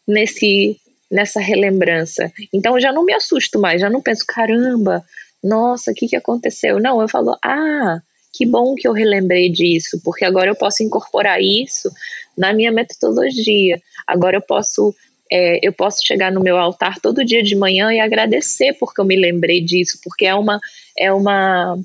nesse 0.05 0.78
nessa 1.09 1.39
relembrança. 1.39 2.30
Então 2.53 2.76
eu 2.76 2.82
já 2.82 2.91
não 2.91 3.05
me 3.05 3.13
assusto 3.13 3.57
mais, 3.57 3.80
já 3.80 3.89
não 3.89 4.01
penso, 4.01 4.26
caramba, 4.28 5.05
nossa, 5.41 5.91
o 5.91 5.93
que, 5.93 6.05
que 6.05 6.18
aconteceu? 6.18 6.82
Não, 6.82 7.01
eu 7.01 7.07
falo, 7.07 7.38
ah, 7.41 8.01
que 8.34 8.45
bom 8.45 8.76
que 8.76 8.89
eu 8.89 8.91
relembrei 8.91 9.49
disso, 9.49 10.01
porque 10.03 10.26
agora 10.26 10.49
eu 10.49 10.55
posso 10.55 10.84
incorporar 10.84 11.41
isso 11.41 11.89
na 12.38 12.51
minha 12.51 12.74
metodologia. 12.74 13.82
Agora 14.05 14.36
eu 14.36 14.41
posso 14.41 14.93
é, 15.32 15.59
eu 15.61 15.73
posso 15.73 16.05
chegar 16.05 16.32
no 16.32 16.41
meu 16.41 16.57
altar 16.57 16.99
todo 16.99 17.25
dia 17.25 17.43
de 17.43 17.55
manhã 17.55 17.91
e 17.93 17.99
agradecer 17.99 18.73
porque 18.80 19.01
eu 19.01 19.05
me 19.05 19.15
lembrei 19.15 19.61
disso, 19.61 19.99
porque 20.03 20.25
é 20.25 20.36
uma 20.36 20.59
é 20.97 21.11
uma 21.11 21.78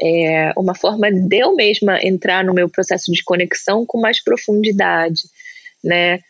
é 0.00 0.52
uma 0.56 0.74
forma 0.74 1.10
de 1.10 1.36
eu 1.36 1.54
mesma 1.54 1.98
entrar 2.04 2.44
no 2.44 2.54
meu 2.54 2.68
processo 2.68 3.12
de 3.12 3.22
conexão 3.22 3.84
com 3.86 4.00
mais 4.00 4.22
profundidade, 4.22 5.22
né? 5.82 6.20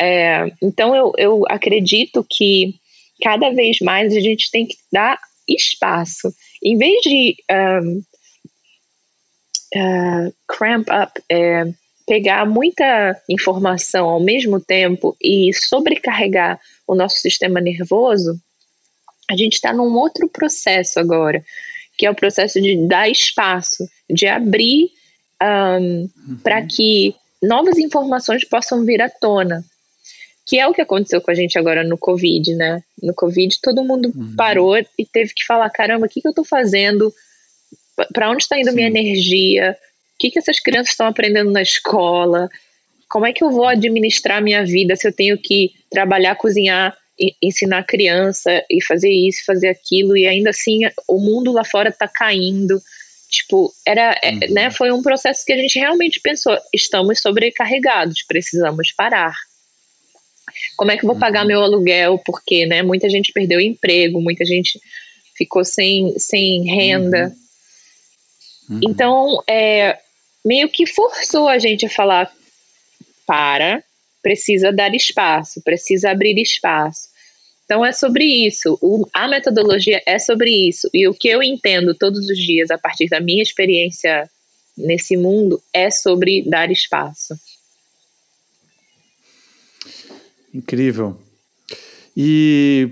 É, 0.00 0.46
então 0.62 0.94
eu, 0.94 1.12
eu 1.18 1.44
acredito 1.48 2.24
que 2.28 2.74
cada 3.22 3.50
vez 3.50 3.80
mais 3.80 4.14
a 4.14 4.20
gente 4.20 4.50
tem 4.50 4.66
que 4.66 4.76
dar 4.92 5.18
espaço. 5.48 6.32
Em 6.62 6.76
vez 6.76 7.00
de 7.02 7.36
um, 7.50 8.02
uh, 9.74 10.34
cramp 10.46 10.86
up, 10.90 11.20
é, 11.30 11.64
pegar 12.08 12.46
muita 12.46 13.20
informação 13.28 14.08
ao 14.08 14.18
mesmo 14.18 14.58
tempo 14.58 15.14
e 15.22 15.52
sobrecarregar 15.52 16.58
o 16.86 16.94
nosso 16.94 17.16
sistema 17.16 17.60
nervoso, 17.60 18.40
a 19.30 19.36
gente 19.36 19.54
está 19.54 19.74
num 19.74 19.94
outro 19.94 20.26
processo 20.26 20.98
agora, 20.98 21.44
que 21.98 22.06
é 22.06 22.10
o 22.10 22.14
processo 22.14 22.60
de 22.60 22.88
dar 22.88 23.10
espaço, 23.10 23.86
de 24.08 24.26
abrir 24.26 24.88
um, 25.42 26.08
uhum. 26.26 26.38
para 26.42 26.64
que 26.64 27.14
novas 27.42 27.78
informações 27.78 28.42
possam 28.44 28.84
vir 28.84 29.02
à 29.02 29.10
tona. 29.10 29.62
Que 30.46 30.58
é 30.58 30.66
o 30.66 30.72
que 30.72 30.80
aconteceu 30.80 31.20
com 31.20 31.30
a 31.30 31.34
gente 31.34 31.58
agora 31.58 31.84
no 31.84 31.98
Covid, 31.98 32.54
né? 32.54 32.82
No 33.02 33.12
Covid, 33.12 33.54
todo 33.62 33.84
mundo 33.84 34.10
uhum. 34.14 34.34
parou 34.34 34.78
e 34.78 35.04
teve 35.12 35.34
que 35.34 35.44
falar: 35.44 35.68
caramba, 35.68 36.06
o 36.06 36.08
que, 36.08 36.22
que 36.22 36.26
eu 36.26 36.30
estou 36.30 36.44
fazendo? 36.44 37.12
Para 38.14 38.30
onde 38.30 38.44
está 38.44 38.58
indo 38.58 38.70
Sim. 38.70 38.76
minha 38.76 38.88
energia? 38.88 39.76
O 40.18 40.20
que, 40.20 40.30
que 40.32 40.38
essas 40.38 40.58
crianças 40.58 40.90
estão 40.90 41.06
aprendendo 41.06 41.50
na 41.50 41.62
escola? 41.62 42.48
Como 43.08 43.24
é 43.24 43.32
que 43.32 43.44
eu 43.44 43.50
vou 43.50 43.66
administrar 43.66 44.42
minha 44.42 44.64
vida 44.64 44.96
se 44.96 45.06
eu 45.06 45.12
tenho 45.12 45.38
que 45.38 45.72
trabalhar, 45.90 46.34
cozinhar 46.34 46.96
ensinar 47.42 47.78
a 47.78 47.84
criança 47.84 48.64
e 48.70 48.82
fazer 48.84 49.10
isso, 49.10 49.44
fazer 49.44 49.68
aquilo, 49.68 50.16
e 50.16 50.26
ainda 50.26 50.50
assim 50.50 50.80
o 51.08 51.18
mundo 51.18 51.52
lá 51.52 51.64
fora 51.64 51.90
tá 51.90 52.06
caindo. 52.06 52.80
Tipo, 53.28 53.72
era, 53.84 54.18
é, 54.22 54.30
uhum. 54.30 54.54
né, 54.54 54.70
foi 54.70 54.90
um 54.90 55.02
processo 55.02 55.44
que 55.44 55.52
a 55.52 55.56
gente 55.56 55.78
realmente 55.78 56.20
pensou, 56.20 56.56
estamos 56.72 57.20
sobrecarregados, 57.20 58.22
precisamos 58.22 58.92
parar. 58.92 59.34
Como 60.76 60.90
é 60.90 60.96
que 60.96 61.04
eu 61.04 61.08
vou 61.08 61.14
uhum. 61.14 61.20
pagar 61.20 61.44
meu 61.44 61.60
aluguel? 61.60 62.18
Porque, 62.24 62.64
né, 62.64 62.82
muita 62.82 63.08
gente 63.10 63.32
perdeu 63.32 63.60
emprego, 63.60 64.20
muita 64.20 64.44
gente 64.44 64.80
ficou 65.36 65.64
sem, 65.64 66.18
sem 66.18 66.64
renda. 66.64 67.34
Uhum. 68.68 68.76
uhum. 68.76 68.80
Então, 68.84 69.42
é, 69.46 69.98
meio 70.44 70.68
que 70.68 70.86
forçou 70.86 71.48
a 71.48 71.58
gente 71.58 71.86
a 71.86 71.90
falar, 71.90 72.32
para, 73.26 73.82
precisa 74.22 74.72
dar 74.72 74.94
espaço, 74.94 75.62
precisa 75.62 76.10
abrir 76.10 76.40
espaço. 76.40 77.08
Então 77.64 77.84
é 77.84 77.92
sobre 77.92 78.24
isso. 78.24 78.78
O, 78.80 79.06
a 79.12 79.28
metodologia 79.28 80.00
é 80.06 80.18
sobre 80.18 80.50
isso. 80.50 80.88
E 80.94 81.06
o 81.06 81.12
que 81.12 81.28
eu 81.28 81.42
entendo 81.42 81.94
todos 81.94 82.26
os 82.28 82.38
dias, 82.38 82.70
a 82.70 82.78
partir 82.78 83.08
da 83.08 83.20
minha 83.20 83.42
experiência 83.42 84.28
nesse 84.76 85.16
mundo, 85.18 85.62
é 85.72 85.90
sobre 85.90 86.42
dar 86.48 86.70
espaço. 86.70 87.38
Incrível. 90.54 91.20
E 92.16 92.90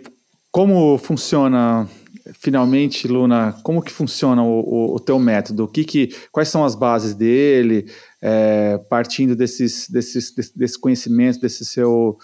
como 0.50 0.98
funciona 0.98 1.88
finalmente, 2.34 3.06
Luna, 3.06 3.54
como 3.62 3.82
que 3.82 3.92
funciona 3.92 4.42
o, 4.42 4.60
o, 4.60 4.96
o 4.96 5.00
teu 5.00 5.18
método? 5.18 5.64
O 5.64 5.68
que 5.68 5.84
que, 5.84 6.14
quais 6.30 6.48
são 6.48 6.64
as 6.64 6.74
bases 6.74 7.14
dele? 7.14 7.86
É, 8.20 8.78
partindo 8.90 9.36
desses, 9.36 9.88
desses, 9.88 10.32
desse, 10.54 10.78
conhecimento, 10.78 11.40
desse 11.40 11.64
seu, 11.64 12.18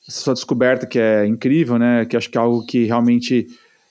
sua 0.00 0.34
descoberta 0.34 0.86
que 0.86 0.98
é 0.98 1.26
incrível, 1.26 1.78
né? 1.78 2.04
Que 2.04 2.16
acho 2.16 2.30
que 2.30 2.38
é 2.38 2.40
algo 2.40 2.64
que 2.64 2.84
realmente 2.84 3.46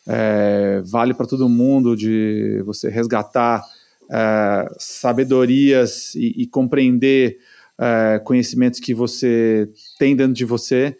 é, 0.08 0.82
vale 0.86 1.14
para 1.14 1.26
todo 1.26 1.48
mundo 1.48 1.96
de 1.96 2.62
você 2.66 2.90
resgatar 2.90 3.64
é, 4.12 4.68
sabedorias 4.78 6.16
e, 6.16 6.44
e 6.44 6.48
compreender 6.48 7.38
é, 7.80 8.20
conhecimentos 8.20 8.80
que 8.80 8.94
você 8.94 9.70
tem 9.98 10.16
dentro 10.16 10.34
de 10.34 10.46
você 10.46 10.98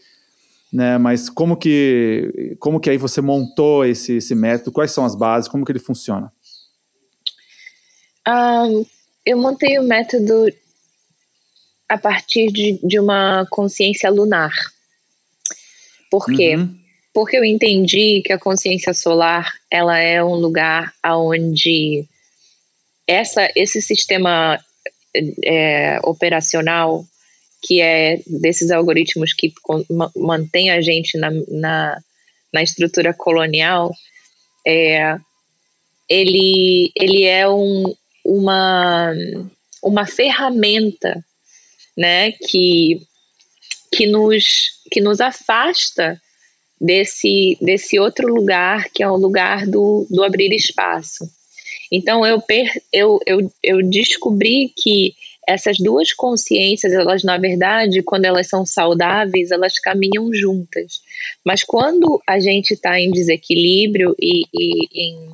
né? 0.72 0.98
Mas 0.98 1.30
como 1.30 1.58
que 1.58 2.56
como 2.60 2.80
que 2.80 2.90
aí 2.90 2.98
você 2.98 3.22
montou 3.22 3.86
esse, 3.86 4.14
esse 4.18 4.34
método? 4.34 4.72
Quais 4.72 4.92
são 4.92 5.04
as 5.04 5.16
bases? 5.16 5.50
Como 5.50 5.66
que 5.66 5.72
ele 5.72 5.80
funciona? 5.80 6.32
Um, 8.28 8.86
eu 9.26 9.38
montei 9.38 9.78
o 9.80 9.84
método 9.84 10.48
a 11.90 11.98
partir 11.98 12.52
de, 12.52 12.80
de 12.84 13.00
uma 13.00 13.46
consciência 13.50 14.10
lunar. 14.10 14.52
Por 16.10 16.26
quê? 16.26 16.56
Uhum. 16.56 16.80
Porque 17.14 17.38
eu 17.38 17.44
entendi 17.44 18.22
que 18.22 18.32
a 18.32 18.40
consciência 18.40 18.94
solar 18.94 19.54
ela 19.70 19.98
é 19.98 20.24
um 20.24 20.36
lugar 20.36 20.94
onde 21.06 22.06
essa, 23.06 23.50
esse 23.56 23.82
sistema 23.82 24.58
é, 25.44 26.00
operacional 26.04 27.06
que 27.62 27.82
é 27.82 28.20
desses 28.26 28.72
algoritmos 28.72 29.34
que 29.34 29.54
mantém 30.16 30.72
a 30.72 30.82
gente 30.82 31.18
na, 31.18 31.30
na, 31.48 32.02
na 32.54 32.64
estrutura 32.64 33.14
colonial, 33.14 33.94
é, 34.66 35.18
ele, 36.10 36.92
ele 36.96 37.24
é 37.24 37.48
um, 37.48 37.96
uma, 38.26 39.14
uma 39.84 40.06
ferramenta 40.06 41.24
né, 41.98 42.32
que, 42.32 43.02
que, 43.94 44.08
nos, 44.08 44.72
que 44.92 45.00
nos 45.00 45.22
afasta 45.22 46.20
desse, 46.80 47.58
desse 47.62 48.00
outro 48.00 48.28
lugar, 48.28 48.90
que 48.94 49.04
é 49.04 49.10
o 49.10 49.16
lugar 49.16 49.68
do, 49.68 50.08
do 50.10 50.24
abrir 50.24 50.52
espaço. 50.52 51.30
Então, 51.92 52.26
eu, 52.26 52.42
per, 52.42 52.72
eu, 52.92 53.20
eu, 53.26 53.52
eu 53.62 53.84
descobri 53.84 54.74
que 54.76 55.14
essas 55.52 55.78
duas 55.78 56.14
consciências, 56.14 56.94
elas 56.94 57.24
na 57.24 57.38
verdade, 57.38 58.02
quando 58.02 58.26
elas 58.26 58.48
são 58.48 58.66
saudáveis, 58.66 59.52
elas 59.52 59.78
caminham 59.80 60.34
juntas. 60.34 61.02
Mas 61.46 61.64
quando 61.64 62.22
a 62.28 62.40
gente 62.40 62.74
está 62.74 63.00
em 63.00 63.12
desequilíbrio 63.12 64.16
e, 64.20 64.44
e 64.54 64.88
em, 65.04 65.30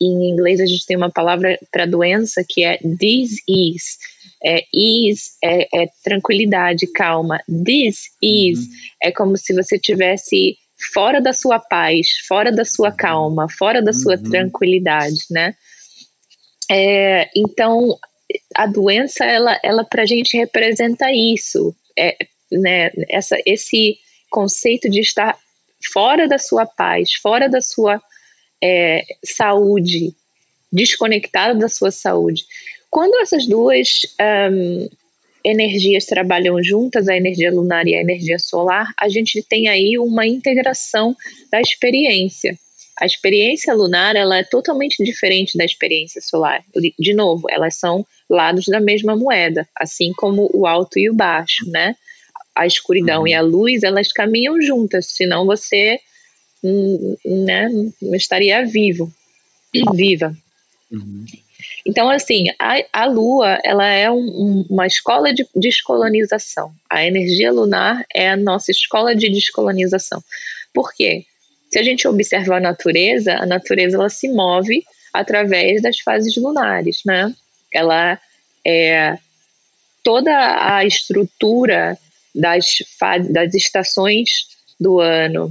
em 0.00 0.30
inglês 0.30 0.60
a 0.60 0.66
gente 0.66 0.86
tem 0.86 0.96
uma 0.96 1.10
palavra 1.10 1.58
para 1.70 1.86
doença 1.86 2.44
que 2.48 2.64
é 2.64 2.78
disease. 2.82 3.98
É, 4.44 4.62
ease 4.72 5.30
é, 5.42 5.82
é 5.82 5.88
tranquilidade, 6.04 6.86
calma. 6.88 7.40
This 7.64 8.10
is 8.22 8.58
uhum. 8.58 8.66
é 9.02 9.10
como 9.10 9.36
se 9.36 9.54
você 9.54 9.78
tivesse 9.78 10.56
fora 10.92 11.20
da 11.20 11.32
sua 11.32 11.58
paz, 11.58 12.06
fora 12.28 12.52
da 12.52 12.64
sua 12.64 12.92
calma, 12.92 13.48
fora 13.48 13.82
da 13.82 13.94
sua 13.94 14.16
uhum. 14.16 14.22
tranquilidade, 14.22 15.20
né? 15.30 15.54
É, 16.70 17.30
então 17.34 17.96
a 18.54 18.66
doença, 18.66 19.24
ela, 19.24 19.58
ela 19.62 19.84
para 19.84 20.02
a 20.02 20.06
gente 20.06 20.36
representa 20.36 21.12
isso, 21.12 21.74
é, 21.98 22.16
né, 22.50 22.90
essa, 23.08 23.36
esse 23.46 23.98
conceito 24.30 24.88
de 24.88 25.00
estar 25.00 25.38
fora 25.92 26.28
da 26.28 26.38
sua 26.38 26.66
paz, 26.66 27.12
fora 27.14 27.48
da 27.48 27.60
sua 27.60 28.00
é, 28.62 29.02
saúde, 29.24 30.14
desconectado 30.72 31.58
da 31.58 31.68
sua 31.68 31.90
saúde. 31.90 32.44
Quando 32.90 33.20
essas 33.20 33.46
duas 33.46 34.02
um, 34.50 34.88
energias 35.44 36.06
trabalham 36.06 36.62
juntas, 36.62 37.08
a 37.08 37.16
energia 37.16 37.52
lunar 37.52 37.86
e 37.86 37.94
a 37.94 38.00
energia 38.00 38.38
solar, 38.38 38.92
a 39.00 39.08
gente 39.08 39.42
tem 39.42 39.68
aí 39.68 39.98
uma 39.98 40.26
integração 40.26 41.16
da 41.50 41.60
experiência. 41.60 42.58
A 42.98 43.04
experiência 43.04 43.74
lunar 43.74 44.16
ela 44.16 44.38
é 44.38 44.42
totalmente 44.42 45.02
diferente 45.04 45.56
da 45.56 45.64
experiência 45.64 46.20
solar. 46.20 46.64
De 46.98 47.14
novo, 47.14 47.46
elas 47.50 47.76
são 47.76 48.06
lados 48.28 48.66
da 48.66 48.80
mesma 48.80 49.14
moeda, 49.14 49.68
assim 49.76 50.12
como 50.16 50.50
o 50.52 50.66
alto 50.66 50.98
e 50.98 51.10
o 51.10 51.14
baixo, 51.14 51.68
né? 51.70 51.94
A 52.54 52.66
escuridão 52.66 53.20
uhum. 53.20 53.26
e 53.28 53.34
a 53.34 53.42
luz, 53.42 53.82
elas 53.82 54.10
caminham 54.12 54.60
juntas, 54.62 55.06
senão 55.08 55.44
você 55.44 56.00
né, 57.24 57.68
não 58.00 58.14
estaria 58.14 58.64
vivo, 58.64 59.12
viva. 59.94 60.34
Uhum. 60.90 61.24
Então, 61.84 62.10
assim, 62.10 62.46
a, 62.58 62.76
a 62.92 63.06
Lua, 63.06 63.58
ela 63.64 63.86
é 63.86 64.10
um, 64.10 64.66
uma 64.68 64.86
escola 64.86 65.32
de 65.32 65.46
descolonização. 65.54 66.72
A 66.90 67.04
energia 67.04 67.52
lunar 67.52 68.04
é 68.12 68.30
a 68.30 68.36
nossa 68.36 68.70
escola 68.70 69.14
de 69.14 69.28
descolonização. 69.28 70.22
Por 70.72 70.92
quê? 70.92 71.24
Se 71.70 71.78
a 71.78 71.82
gente 71.82 72.06
observar 72.06 72.58
a 72.58 72.60
natureza, 72.60 73.34
a 73.34 73.46
natureza 73.46 73.96
ela 73.96 74.08
se 74.08 74.28
move 74.28 74.84
através 75.12 75.82
das 75.82 75.98
fases 76.00 76.36
lunares, 76.36 77.00
né? 77.04 77.32
Ela 77.72 78.20
é 78.64 79.18
toda 80.02 80.76
a 80.76 80.84
estrutura 80.84 81.98
das, 82.34 82.78
das 83.30 83.54
estações 83.54 84.46
do 84.78 85.00
ano, 85.00 85.50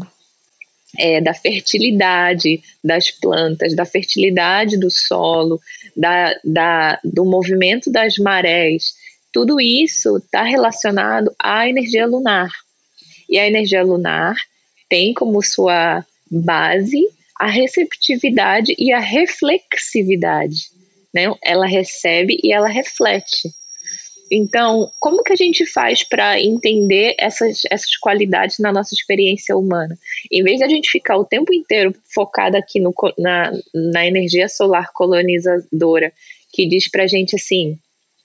é, 0.98 1.20
da 1.20 1.34
fertilidade 1.34 2.62
das 2.84 3.12
plantas, 3.12 3.76
da 3.76 3.86
fertilidade 3.86 4.80
do 4.80 4.90
solo, 4.90 5.60
da, 5.96 6.34
da, 6.44 7.00
do 7.04 7.26
movimento 7.26 7.92
das 7.92 8.18
marés, 8.18 8.94
tudo 9.36 9.60
isso 9.60 10.18
está 10.18 10.44
relacionado 10.44 11.36
à 11.38 11.68
energia 11.68 12.06
lunar. 12.08 12.50
E 13.30 13.38
a 13.38 13.46
energia 13.46 13.84
lunar 13.84 14.36
tem 14.96 15.14
como 15.14 15.44
sua 15.44 16.06
base 16.32 17.06
a 17.38 17.48
receptividade 17.48 18.74
e 18.80 18.94
a 18.94 19.00
reflexividade. 19.00 20.70
Né? 21.14 21.24
Ela 21.44 21.66
recebe 21.66 22.40
e 22.42 22.54
ela 22.54 22.70
reflete. 22.70 23.50
Então, 24.32 24.90
como 25.02 25.22
que 25.22 25.34
a 25.34 25.36
gente 25.36 25.66
faz 25.66 26.02
para 26.02 26.40
entender 26.40 27.14
essas, 27.20 27.64
essas 27.70 27.98
qualidades 27.98 28.58
na 28.58 28.72
nossa 28.72 28.96
experiência 28.96 29.56
humana? 29.58 29.98
Em 30.32 30.42
vez 30.42 30.60
de 30.60 30.64
a 30.64 30.70
gente 30.70 30.90
ficar 30.90 31.18
o 31.18 31.26
tempo 31.26 31.54
inteiro 31.54 31.94
focado 32.14 32.56
aqui 32.56 32.80
no, 32.80 32.94
na, 33.18 33.52
na 33.92 34.08
energia 34.08 34.48
solar 34.48 34.94
colonizadora, 34.94 36.14
que 36.54 36.66
diz 36.66 36.90
para 36.90 37.04
a 37.04 37.08
gente 37.08 37.36
assim: 37.36 37.78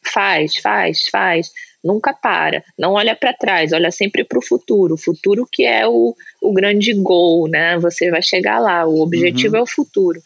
faz, 0.02 0.56
faz, 0.56 1.04
faz, 1.10 1.50
nunca 1.82 2.12
para, 2.12 2.62
não 2.78 2.92
olha 2.92 3.16
para 3.16 3.32
trás, 3.32 3.72
olha 3.72 3.90
sempre 3.90 4.24
para 4.24 4.38
o 4.38 4.44
futuro. 4.44 4.94
O 4.94 4.98
futuro 4.98 5.46
que 5.50 5.64
é 5.64 5.86
o, 5.86 6.14
o 6.42 6.52
grande 6.52 6.92
goal, 6.94 7.48
né? 7.48 7.78
Você 7.78 8.10
vai 8.10 8.22
chegar 8.22 8.58
lá, 8.58 8.86
o 8.86 9.00
objetivo 9.00 9.54
uhum. 9.54 9.60
é 9.60 9.62
o 9.62 9.70
futuro. 9.70 10.20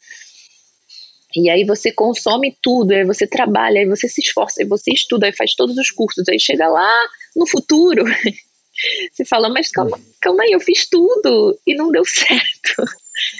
E 1.37 1.51
aí 1.51 1.65
você 1.65 1.91
consome 1.91 2.57
tudo, 2.63 2.93
aí 2.93 3.05
você 3.05 3.27
trabalha, 3.27 3.81
aí 3.81 3.87
você 3.87 4.09
se 4.09 4.21
esforça, 4.21 4.63
aí 4.63 4.69
você 4.69 4.93
estuda, 4.93 5.27
aí 5.27 5.33
faz 5.33 5.55
todos 5.55 5.77
os 5.77 5.91
cursos, 5.91 6.29
aí 6.29 6.39
chega 6.39 6.69
lá 6.69 7.09
no 7.35 7.47
futuro. 7.47 8.05
Você 9.13 9.25
fala, 9.25 9.49
mas 9.49 9.71
calma, 9.71 10.01
calma 10.21 10.43
aí, 10.43 10.51
eu 10.51 10.59
fiz 10.59 10.89
tudo 10.89 11.57
e 11.65 11.77
não 11.77 11.93
deu 11.93 12.03
certo. 12.05 12.83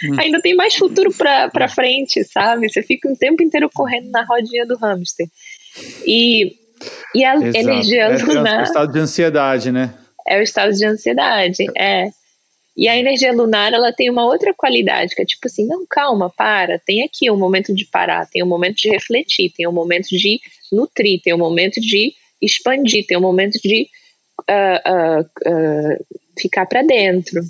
Hum. 0.05 0.21
Ainda 0.21 0.41
tem 0.41 0.55
mais 0.55 0.77
futuro 0.77 1.13
pra, 1.13 1.49
pra 1.51 1.69
frente, 1.69 2.23
sabe? 2.25 2.69
Você 2.69 2.83
fica 2.83 3.11
o 3.11 3.17
tempo 3.17 3.43
inteiro 3.43 3.69
correndo 3.75 4.11
na 4.11 4.25
rodinha 4.25 4.65
do 4.65 4.77
hamster. 4.77 5.27
E, 6.07 6.57
e 7.15 7.25
a 7.25 7.35
energia 7.35 8.05
é, 8.05 8.17
lunar. 8.19 8.59
É 8.59 8.61
o 8.61 8.65
estado 8.65 8.93
de 8.93 8.99
ansiedade, 8.99 9.73
né? 9.73 9.95
É 10.27 10.39
o 10.39 10.43
estado 10.43 10.73
de 10.73 10.85
ansiedade, 10.85 11.65
é. 11.77 12.11
E 12.77 12.89
a 12.89 12.97
energia 12.97 13.33
lunar, 13.33 13.73
ela 13.73 13.93
tem 13.93 14.11
uma 14.11 14.27
outra 14.27 14.53
qualidade, 14.53 15.15
que 15.15 15.23
é 15.23 15.25
tipo 15.25 15.47
assim, 15.47 15.65
não, 15.67 15.87
calma, 15.89 16.29
para, 16.29 16.79
tem 16.81 17.05
aqui 17.05 17.31
um 17.31 17.37
momento 17.37 17.73
de 17.73 17.85
parar, 17.85 18.29
tem 18.29 18.43
um 18.43 18.49
momento 18.49 18.77
de 18.77 18.89
refletir, 18.89 19.53
tem 19.57 19.67
um 19.69 19.73
momento 19.73 20.09
de 20.09 20.41
nutrir, 20.73 21.21
tem 21.23 21.33
um 21.33 21.39
momento 21.39 21.81
de 21.81 22.13
expandir, 22.43 23.07
tem 23.07 23.17
um 23.17 23.21
momento 23.21 23.61
de 23.63 23.89
uh, 24.51 25.21
uh, 25.21 25.21
uh, 25.23 26.07
ficar 26.37 26.67
para 26.67 26.83
dentro. 26.83 27.41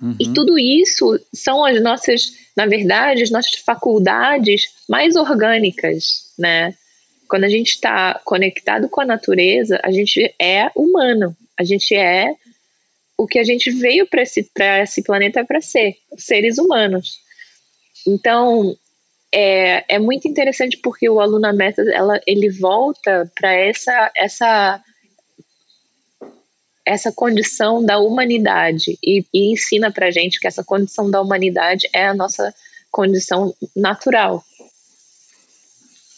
Uhum. 0.00 0.16
E 0.18 0.32
tudo 0.32 0.58
isso 0.58 1.20
são 1.34 1.62
as 1.62 1.82
nossas, 1.82 2.32
na 2.56 2.64
verdade, 2.64 3.22
as 3.22 3.30
nossas 3.30 3.54
faculdades 3.56 4.66
mais 4.88 5.14
orgânicas, 5.14 6.23
né? 6.38 6.74
Quando 7.28 7.44
a 7.44 7.48
gente 7.48 7.70
está 7.70 8.20
conectado 8.24 8.88
com 8.88 9.00
a 9.00 9.06
natureza, 9.06 9.80
a 9.82 9.90
gente 9.90 10.34
é 10.40 10.70
humano, 10.74 11.36
a 11.58 11.64
gente 11.64 11.94
é 11.94 12.34
o 13.16 13.26
que 13.26 13.38
a 13.38 13.44
gente 13.44 13.70
veio 13.70 14.06
para 14.06 14.22
esse, 14.22 14.48
esse 14.82 15.02
planeta 15.02 15.44
para 15.44 15.60
ser, 15.60 15.96
seres 16.16 16.58
humanos. 16.58 17.20
Então, 18.06 18.76
é, 19.32 19.84
é 19.88 19.98
muito 19.98 20.28
interessante 20.28 20.76
porque 20.76 21.08
o 21.08 21.20
Aluna 21.20 21.52
Method, 21.52 21.90
ela, 21.90 22.20
ele 22.26 22.50
volta 22.50 23.30
para 23.34 23.52
essa, 23.52 24.12
essa, 24.16 24.84
essa 26.84 27.12
condição 27.12 27.84
da 27.84 27.98
humanidade 27.98 28.98
e, 29.02 29.24
e 29.32 29.52
ensina 29.52 29.90
para 29.90 30.10
gente 30.10 30.38
que 30.38 30.46
essa 30.46 30.62
condição 30.62 31.10
da 31.10 31.20
humanidade 31.20 31.88
é 31.92 32.06
a 32.06 32.14
nossa 32.14 32.54
condição 32.90 33.52
natural. 33.74 34.44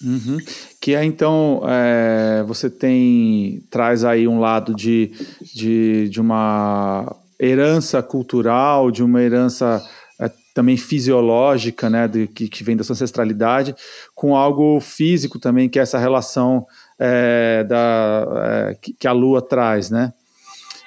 Uhum. 0.04 0.38
Que 0.80 0.94
é 0.94 1.04
então 1.04 1.62
é, 1.66 2.44
você 2.46 2.68
tem 2.68 3.62
traz 3.70 4.04
aí 4.04 4.28
um 4.28 4.38
lado 4.38 4.74
de, 4.74 5.10
de, 5.54 6.08
de 6.10 6.20
uma 6.20 7.16
herança 7.40 8.02
cultural, 8.02 8.90
de 8.90 9.02
uma 9.02 9.22
herança 9.22 9.82
é, 10.20 10.30
também 10.54 10.76
fisiológica, 10.76 11.88
né, 11.88 12.08
de, 12.08 12.26
que, 12.26 12.48
que 12.48 12.64
vem 12.64 12.76
da 12.76 12.84
sua 12.84 12.94
ancestralidade, 12.94 13.74
com 14.14 14.36
algo 14.36 14.80
físico 14.80 15.38
também, 15.38 15.68
que 15.68 15.78
é 15.78 15.82
essa 15.82 15.98
relação 15.98 16.66
é, 16.98 17.64
da, 17.64 18.26
é, 18.70 18.74
que, 18.74 18.92
que, 18.92 19.08
a 19.08 19.12
Lua 19.12 19.40
traz, 19.40 19.90
né? 19.90 20.12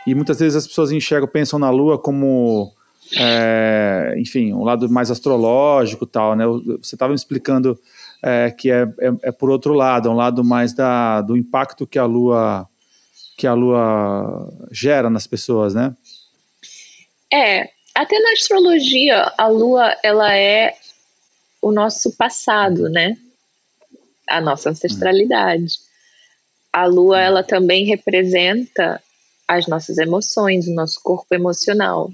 E 0.07 0.15
muitas 0.15 0.39
vezes 0.39 0.55
as 0.55 0.67
pessoas 0.67 0.91
enxergam, 0.91 1.27
pensam 1.27 1.59
na 1.59 1.69
Lua 1.69 1.99
como, 1.99 2.71
é, 3.15 4.15
enfim, 4.17 4.53
um 4.53 4.63
lado 4.63 4.89
mais 4.89 5.11
astrológico, 5.11 6.05
tal, 6.05 6.35
né? 6.35 6.45
Você 6.81 6.95
estava 6.95 7.09
me 7.09 7.15
explicando 7.15 7.77
é, 8.21 8.51
que 8.51 8.69
é, 8.71 8.83
é, 8.99 9.11
é, 9.23 9.31
por 9.31 9.49
outro 9.49 9.73
lado, 9.73 10.09
é 10.09 10.11
um 10.11 10.15
lado 10.15 10.43
mais 10.43 10.73
da, 10.73 11.21
do 11.21 11.37
impacto 11.37 11.87
que 11.87 11.99
a 11.99 12.05
Lua 12.05 12.67
que 13.37 13.47
a 13.47 13.53
Lua 13.53 14.53
gera 14.69 15.09
nas 15.09 15.25
pessoas, 15.25 15.73
né? 15.73 15.95
É, 17.31 17.69
até 17.95 18.19
na 18.19 18.33
astrologia 18.33 19.31
a 19.37 19.47
Lua 19.47 19.95
ela 20.03 20.35
é 20.35 20.75
o 21.61 21.71
nosso 21.71 22.15
passado, 22.17 22.89
né? 22.89 23.17
A 24.27 24.41
nossa 24.41 24.69
ancestralidade. 24.69 25.77
A 26.71 26.85
Lua 26.85 27.19
ela 27.19 27.43
também 27.43 27.85
representa 27.85 29.01
as 29.47 29.67
nossas 29.67 29.97
emoções, 29.97 30.67
o 30.67 30.73
nosso 30.73 30.99
corpo 31.01 31.33
emocional. 31.33 32.11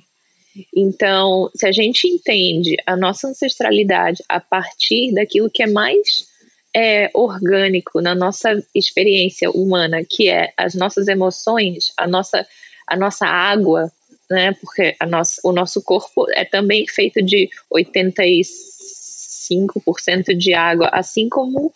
Então, 0.76 1.50
se 1.56 1.68
a 1.68 1.72
gente 1.72 2.08
entende 2.08 2.76
a 2.86 2.96
nossa 2.96 3.28
ancestralidade 3.28 4.24
a 4.30 4.40
partir 4.40 5.14
daquilo 5.14 5.50
que 5.50 5.64
é 5.64 5.68
mais 5.68 6.28
é, 6.76 7.10
orgânico 7.14 8.02
na 8.02 8.14
nossa 8.14 8.62
experiência 8.74 9.50
humana, 9.50 10.04
que 10.04 10.30
é 10.30 10.54
as 10.58 10.76
nossas 10.76 11.08
emoções, 11.08 11.94
a 11.98 12.08
nossa, 12.08 12.46
a 12.88 12.98
nossa 12.98 13.26
água, 13.26 13.92
né? 14.30 14.54
Porque 14.54 14.96
a 15.00 15.06
nossa, 15.06 15.40
o 15.44 15.52
nosso 15.52 15.82
corpo 15.82 16.26
é 16.32 16.44
também 16.44 16.86
feito 16.88 17.22
de 17.22 17.50
85% 17.74 20.36
de 20.38 20.54
água, 20.54 20.90
assim 20.92 21.30
como 21.30 21.74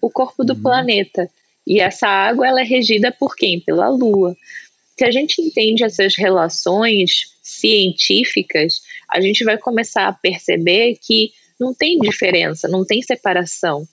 o 0.00 0.10
corpo 0.10 0.44
do 0.44 0.54
uhum. 0.54 0.62
planeta. 0.62 1.30
E 1.66 1.78
essa 1.78 2.08
água 2.08 2.48
ela 2.48 2.60
é 2.60 2.64
regida 2.64 3.12
por 3.12 3.36
quem? 3.36 3.60
Pela 3.60 3.88
Lua. 3.88 4.36
Se 5.00 5.04
a 5.06 5.10
gente 5.10 5.40
entende 5.40 5.82
essas 5.82 6.14
relações 6.14 7.34
científicas, 7.42 8.82
a 9.10 9.18
gente 9.18 9.42
vai 9.44 9.56
começar 9.56 10.06
a 10.06 10.12
perceber 10.12 10.98
que 11.00 11.32
não 11.58 11.72
tem 11.72 11.98
diferença, 11.98 12.68
não 12.68 12.84
tem 12.84 13.00
separação. 13.00 13.88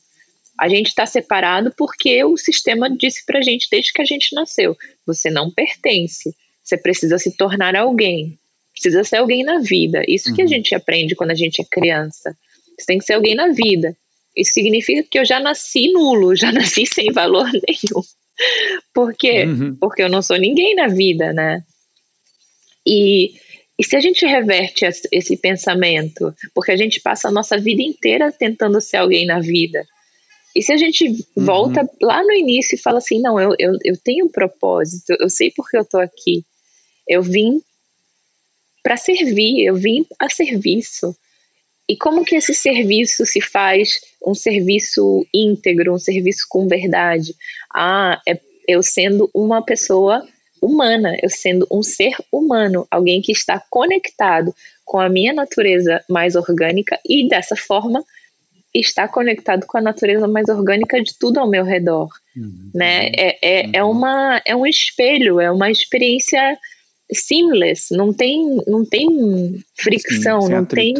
A 0.60 0.68
gente 0.68 0.88
está 0.88 1.06
separado 1.06 1.74
porque 1.78 2.22
o 2.26 2.36
sistema 2.36 2.90
disse 2.90 3.26
para 3.26 3.40
a 3.40 3.42
gente 3.42 3.70
desde 3.72 3.94
que 3.94 4.02
a 4.02 4.06
gente 4.06 4.36
nasceu: 4.36 4.76
você 5.06 5.30
não 5.30 5.50
pertence, 5.50 6.36
você 6.62 6.76
precisa 6.78 7.18
se 7.18 7.38
tornar 7.38 7.74
alguém, 7.78 8.38
precisa 8.74 9.02
ser 9.06 9.16
alguém 9.16 9.46
na 9.46 9.60
vida. 9.60 10.04
Isso 10.10 10.28
uhum. 10.28 10.36
que 10.36 10.42
a 10.42 10.44
uhum. 10.44 10.50
gente 10.50 10.76
aprende 10.76 11.16
quando 11.16 11.32
a 11.32 11.36
gente 11.36 11.62
é 11.62 11.64
criança. 11.64 12.36
Você 12.78 12.86
tem 12.86 12.98
que 12.98 13.06
ser 13.06 13.14
alguém 13.14 13.34
na 13.34 13.48
vida. 13.48 13.96
Isso 14.36 14.52
significa 14.52 15.08
que 15.10 15.18
eu 15.18 15.24
já 15.24 15.40
nasci 15.40 15.90
nulo, 15.90 16.36
já 16.36 16.52
nasci 16.52 16.86
sem 16.86 17.14
valor 17.14 17.50
nenhum. 17.50 18.04
Por 18.94 19.14
quê? 19.14 19.46
Uhum. 19.46 19.76
Porque 19.76 20.04
eu 20.04 20.10
não 20.10 20.22
sou 20.22 20.38
ninguém 20.38 20.76
na 20.76 20.88
vida, 20.88 21.34
né? 21.34 21.64
E 22.86 23.34
e 23.80 23.84
se 23.84 23.96
a 23.96 24.00
gente 24.00 24.26
reverte 24.26 24.86
esse 25.12 25.38
pensamento, 25.38 26.34
porque 26.56 26.72
a 26.72 26.76
gente 26.76 27.00
passa 27.00 27.28
a 27.28 27.32
nossa 27.32 27.60
vida 27.60 27.82
inteira 27.84 28.32
tentando 28.32 28.82
ser 28.82 28.98
alguém 28.98 29.28
na 29.28 29.40
vida, 29.40 29.86
e 30.56 30.64
se 30.64 30.74
a 30.74 30.78
gente 30.78 31.06
uhum. 31.06 31.46
volta 31.46 31.88
lá 32.02 32.24
no 32.24 32.32
início 32.32 32.74
e 32.74 32.82
fala 32.82 32.98
assim: 32.98 33.22
não, 33.22 33.40
eu, 33.40 33.54
eu, 33.60 33.74
eu 33.86 33.96
tenho 34.04 34.26
um 34.26 34.32
propósito, 34.32 35.16
eu 35.20 35.30
sei 35.30 35.52
porque 35.56 35.78
eu 35.78 35.86
tô 35.86 36.00
aqui, 36.00 36.44
eu 37.08 37.22
vim 37.22 37.62
para 38.82 38.98
servir, 38.98 39.64
eu 39.64 39.76
vim 39.76 40.04
a 40.20 40.28
serviço. 40.28 41.16
E 41.90 41.96
como 41.96 42.26
que 42.26 42.36
esse 42.36 42.54
serviço 42.54 43.26
se 43.26 43.40
faz 43.40 44.00
um 44.26 44.34
serviço 44.34 45.26
íntegro, 45.34 45.94
um 45.94 46.00
serviço 46.00 46.46
com 46.50 46.68
verdade? 46.68 47.34
Ah, 47.74 48.22
é 48.28 48.40
eu 48.68 48.84
sendo 48.84 49.30
uma 49.34 49.62
pessoa 49.62 50.28
humana, 50.62 51.16
eu 51.22 51.30
sendo 51.30 51.66
um 51.72 51.82
ser 51.82 52.14
humano, 52.32 52.86
alguém 52.92 53.22
que 53.22 53.32
está 53.32 53.64
conectado 53.70 54.54
com 54.84 55.00
a 55.00 55.08
minha 55.08 55.34
natureza 55.34 56.04
mais 56.10 56.36
orgânica 56.36 57.00
e 57.08 57.28
dessa 57.28 57.56
forma 57.56 58.04
está 58.74 59.08
conectado 59.08 59.66
com 59.66 59.78
a 59.78 59.82
natureza 59.82 60.28
mais 60.28 60.50
orgânica 60.50 61.02
de 61.02 61.18
tudo 61.18 61.40
ao 61.40 61.50
meu 61.50 61.64
redor, 61.64 62.10
uhum. 62.36 62.72
né? 62.74 63.08
É, 63.16 63.38
é, 63.42 63.60
é 63.62 63.64
uhum. 63.64 63.72
é, 63.74 63.84
uma, 63.84 64.42
é 64.46 64.56
um 64.56 64.66
espelho, 64.66 65.40
é 65.40 65.50
uma 65.50 65.72
experiência 65.72 66.58
seamless, 67.12 67.96
não 67.96 68.14
tem, 68.14 68.58
não 68.68 68.86
tem 68.86 69.64
fricção, 69.80 70.42
Sim, 70.42 70.52
não 70.52 70.66
tem, 70.66 70.94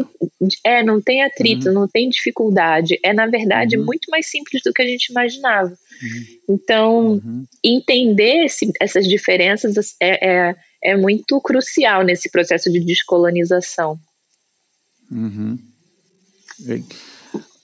é, 0.64 0.84
não 0.84 1.02
tem 1.02 1.24
atrito, 1.24 1.68
uhum. 1.68 1.74
não 1.74 1.88
tem 1.88 2.10
dificuldade. 2.10 2.98
É 3.04 3.14
na 3.14 3.28
verdade 3.28 3.78
uhum. 3.78 3.86
muito 3.86 4.10
mais 4.10 4.30
simples 4.30 4.62
do 4.64 4.72
que 4.72 4.82
a 4.82 4.88
gente 4.88 5.10
imaginava. 5.10 5.70
Uhum. 5.70 6.26
Então, 6.50 7.08
uhum. 7.14 7.46
entender 7.64 8.46
esse, 8.46 8.72
essas 8.80 9.08
diferenças 9.08 9.96
é, 10.02 10.30
é, 10.30 10.56
é, 10.84 10.98
muito 10.98 11.42
crucial 11.42 12.04
nesse 12.04 12.30
processo 12.32 12.72
de 12.72 12.80
descolonização. 12.80 14.00
Uhum. 15.12 15.58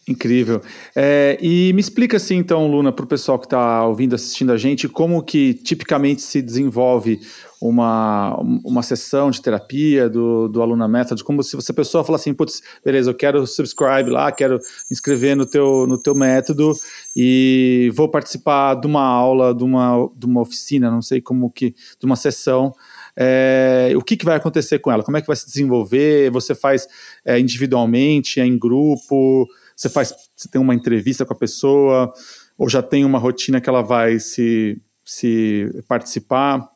Incrível. 0.05 0.61
É, 0.93 1.37
e 1.41 1.71
me 1.73 1.79
explica 1.79 2.17
assim, 2.17 2.35
então, 2.35 2.67
Luna, 2.67 2.91
para 2.91 3.05
o 3.05 3.07
pessoal 3.07 3.39
que 3.39 3.45
está 3.45 3.85
ouvindo, 3.85 4.13
assistindo 4.13 4.51
a 4.51 4.57
gente, 4.57 4.89
como 4.89 5.23
que 5.23 5.53
tipicamente 5.53 6.21
se 6.21 6.41
desenvolve 6.41 7.21
uma, 7.61 8.35
uma 8.65 8.83
sessão 8.83 9.31
de 9.31 9.41
terapia 9.41 10.09
do, 10.09 10.49
do 10.49 10.61
Aluna 10.61 10.89
Method, 10.89 11.23
como 11.23 11.41
se 11.41 11.55
você 11.55 11.71
a 11.71 11.75
pessoa 11.75 12.03
fala 12.03 12.17
assim, 12.17 12.33
putz, 12.33 12.61
beleza, 12.83 13.11
eu 13.11 13.15
quero 13.15 13.47
subscribe 13.47 14.09
lá, 14.09 14.29
quero 14.33 14.59
inscrever 14.91 15.37
no 15.37 15.45
teu, 15.45 15.87
no 15.87 15.97
teu 15.97 16.13
método 16.13 16.73
e 17.15 17.89
vou 17.95 18.09
participar 18.09 18.75
de 18.75 18.85
uma 18.85 19.05
aula, 19.05 19.55
de 19.55 19.63
uma, 19.63 20.09
de 20.17 20.25
uma 20.25 20.41
oficina, 20.41 20.91
não 20.91 21.01
sei 21.01 21.21
como 21.21 21.49
que, 21.49 21.73
de 21.97 22.05
uma 22.05 22.17
sessão, 22.17 22.73
é, 23.15 23.93
o 23.95 24.01
que, 24.01 24.17
que 24.17 24.25
vai 24.25 24.35
acontecer 24.35 24.79
com 24.79 24.91
ela? 24.91 25.03
Como 25.03 25.15
é 25.15 25.21
que 25.21 25.27
vai 25.27 25.35
se 25.35 25.45
desenvolver? 25.45 26.29
Você 26.31 26.53
faz 26.53 26.85
é, 27.23 27.39
individualmente, 27.39 28.41
é 28.41 28.45
em 28.45 28.57
grupo? 28.57 29.47
Você 29.75 29.89
faz, 29.89 30.13
você 30.35 30.47
tem 30.49 30.59
uma 30.59 30.75
entrevista 30.75 31.25
com 31.25 31.33
a 31.33 31.37
pessoa 31.37 32.13
ou 32.57 32.69
já 32.69 32.81
tem 32.81 33.03
uma 33.05 33.19
rotina 33.19 33.59
que 33.59 33.69
ela 33.69 33.81
vai 33.81 34.19
se, 34.19 34.81
se 35.03 35.67
participar 35.87 36.69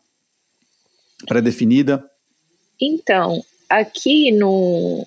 pré-definida? 1.27 2.03
Então, 2.79 3.43
aqui 3.69 4.31
no 4.31 5.05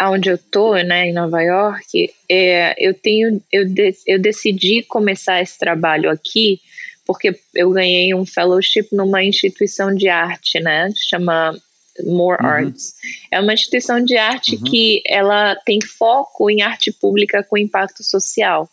onde 0.00 0.30
eu 0.30 0.38
tô, 0.38 0.74
né, 0.76 1.08
em 1.08 1.12
Nova 1.12 1.42
York, 1.42 2.10
é, 2.28 2.74
eu 2.78 2.94
tenho, 2.94 3.42
eu, 3.50 3.68
de, 3.68 3.92
eu 4.06 4.18
decidi 4.18 4.84
começar 4.84 5.42
esse 5.42 5.58
trabalho 5.58 6.08
aqui 6.08 6.60
porque 7.04 7.34
eu 7.54 7.70
ganhei 7.70 8.14
um 8.14 8.26
fellowship 8.26 8.88
numa 8.92 9.24
instituição 9.24 9.94
de 9.94 10.08
arte, 10.08 10.60
né, 10.60 10.90
chama 10.94 11.58
More 12.04 12.38
uhum. 12.40 12.48
Arts. 12.48 12.94
É 13.30 13.40
uma 13.40 13.54
instituição 13.54 14.02
de 14.02 14.16
arte 14.16 14.56
uhum. 14.56 14.64
que 14.64 15.02
ela 15.06 15.56
tem 15.64 15.80
foco 15.80 16.50
em 16.50 16.62
arte 16.62 16.92
pública 16.92 17.42
com 17.42 17.56
impacto 17.56 18.02
social. 18.02 18.68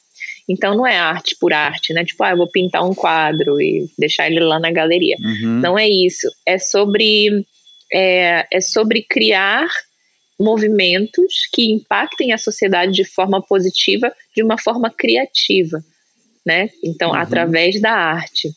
Então 0.48 0.76
não 0.76 0.86
é 0.86 0.98
arte 0.98 1.36
por 1.40 1.54
arte, 1.54 1.94
né? 1.94 2.06
Tipo, 2.06 2.24
ah, 2.24 2.32
eu 2.32 2.38
vou 2.38 2.50
pintar 2.50 2.84
um 2.84 2.94
quadro 2.94 3.60
e 3.60 3.90
deixar 3.98 4.28
ele 4.28 4.40
lá 4.40 4.60
na 4.60 4.72
galeria. 4.72 5.16
Uhum. 5.20 5.60
Não 5.60 5.78
é 5.78 5.90
isso. 5.90 6.28
É 6.46 6.60
sobre 6.60 7.46
é, 7.92 8.48
é 8.52 8.62
sobre 8.62 9.02
criar 9.02 9.68
movimentos 10.40 11.48
que 11.52 11.72
impactem 11.72 12.34
a 12.34 12.38
sociedade 12.38 12.92
de 12.92 13.06
forma 13.06 13.42
positiva, 13.42 14.14
de 14.36 14.44
uma 14.44 14.58
forma 14.58 14.90
criativa, 14.90 15.84
né? 16.46 16.70
Então, 16.84 17.12
uhum. 17.12 17.16
através 17.16 17.80
da 17.80 17.92
arte. 17.92 18.50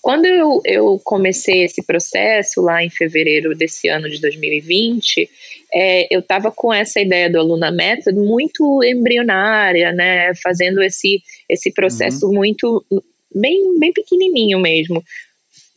Quando 0.00 0.24
eu, 0.24 0.62
eu 0.64 1.00
comecei 1.04 1.64
esse 1.64 1.82
processo 1.84 2.62
lá 2.62 2.82
em 2.82 2.88
fevereiro 2.88 3.54
desse 3.54 3.88
ano 3.88 4.08
de 4.08 4.20
2020, 4.20 5.28
é, 5.74 6.14
eu 6.14 6.20
estava 6.20 6.50
com 6.50 6.72
essa 6.72 7.00
ideia 7.00 7.28
do 7.28 7.38
Aluna 7.38 7.70
Method 7.70 8.18
muito 8.18 8.82
embrionária, 8.82 9.92
né, 9.92 10.34
fazendo 10.42 10.82
esse, 10.82 11.22
esse 11.48 11.70
processo 11.72 12.26
uhum. 12.26 12.34
muito, 12.34 12.84
bem, 13.34 13.78
bem 13.78 13.92
pequenininho 13.92 14.58
mesmo, 14.58 15.04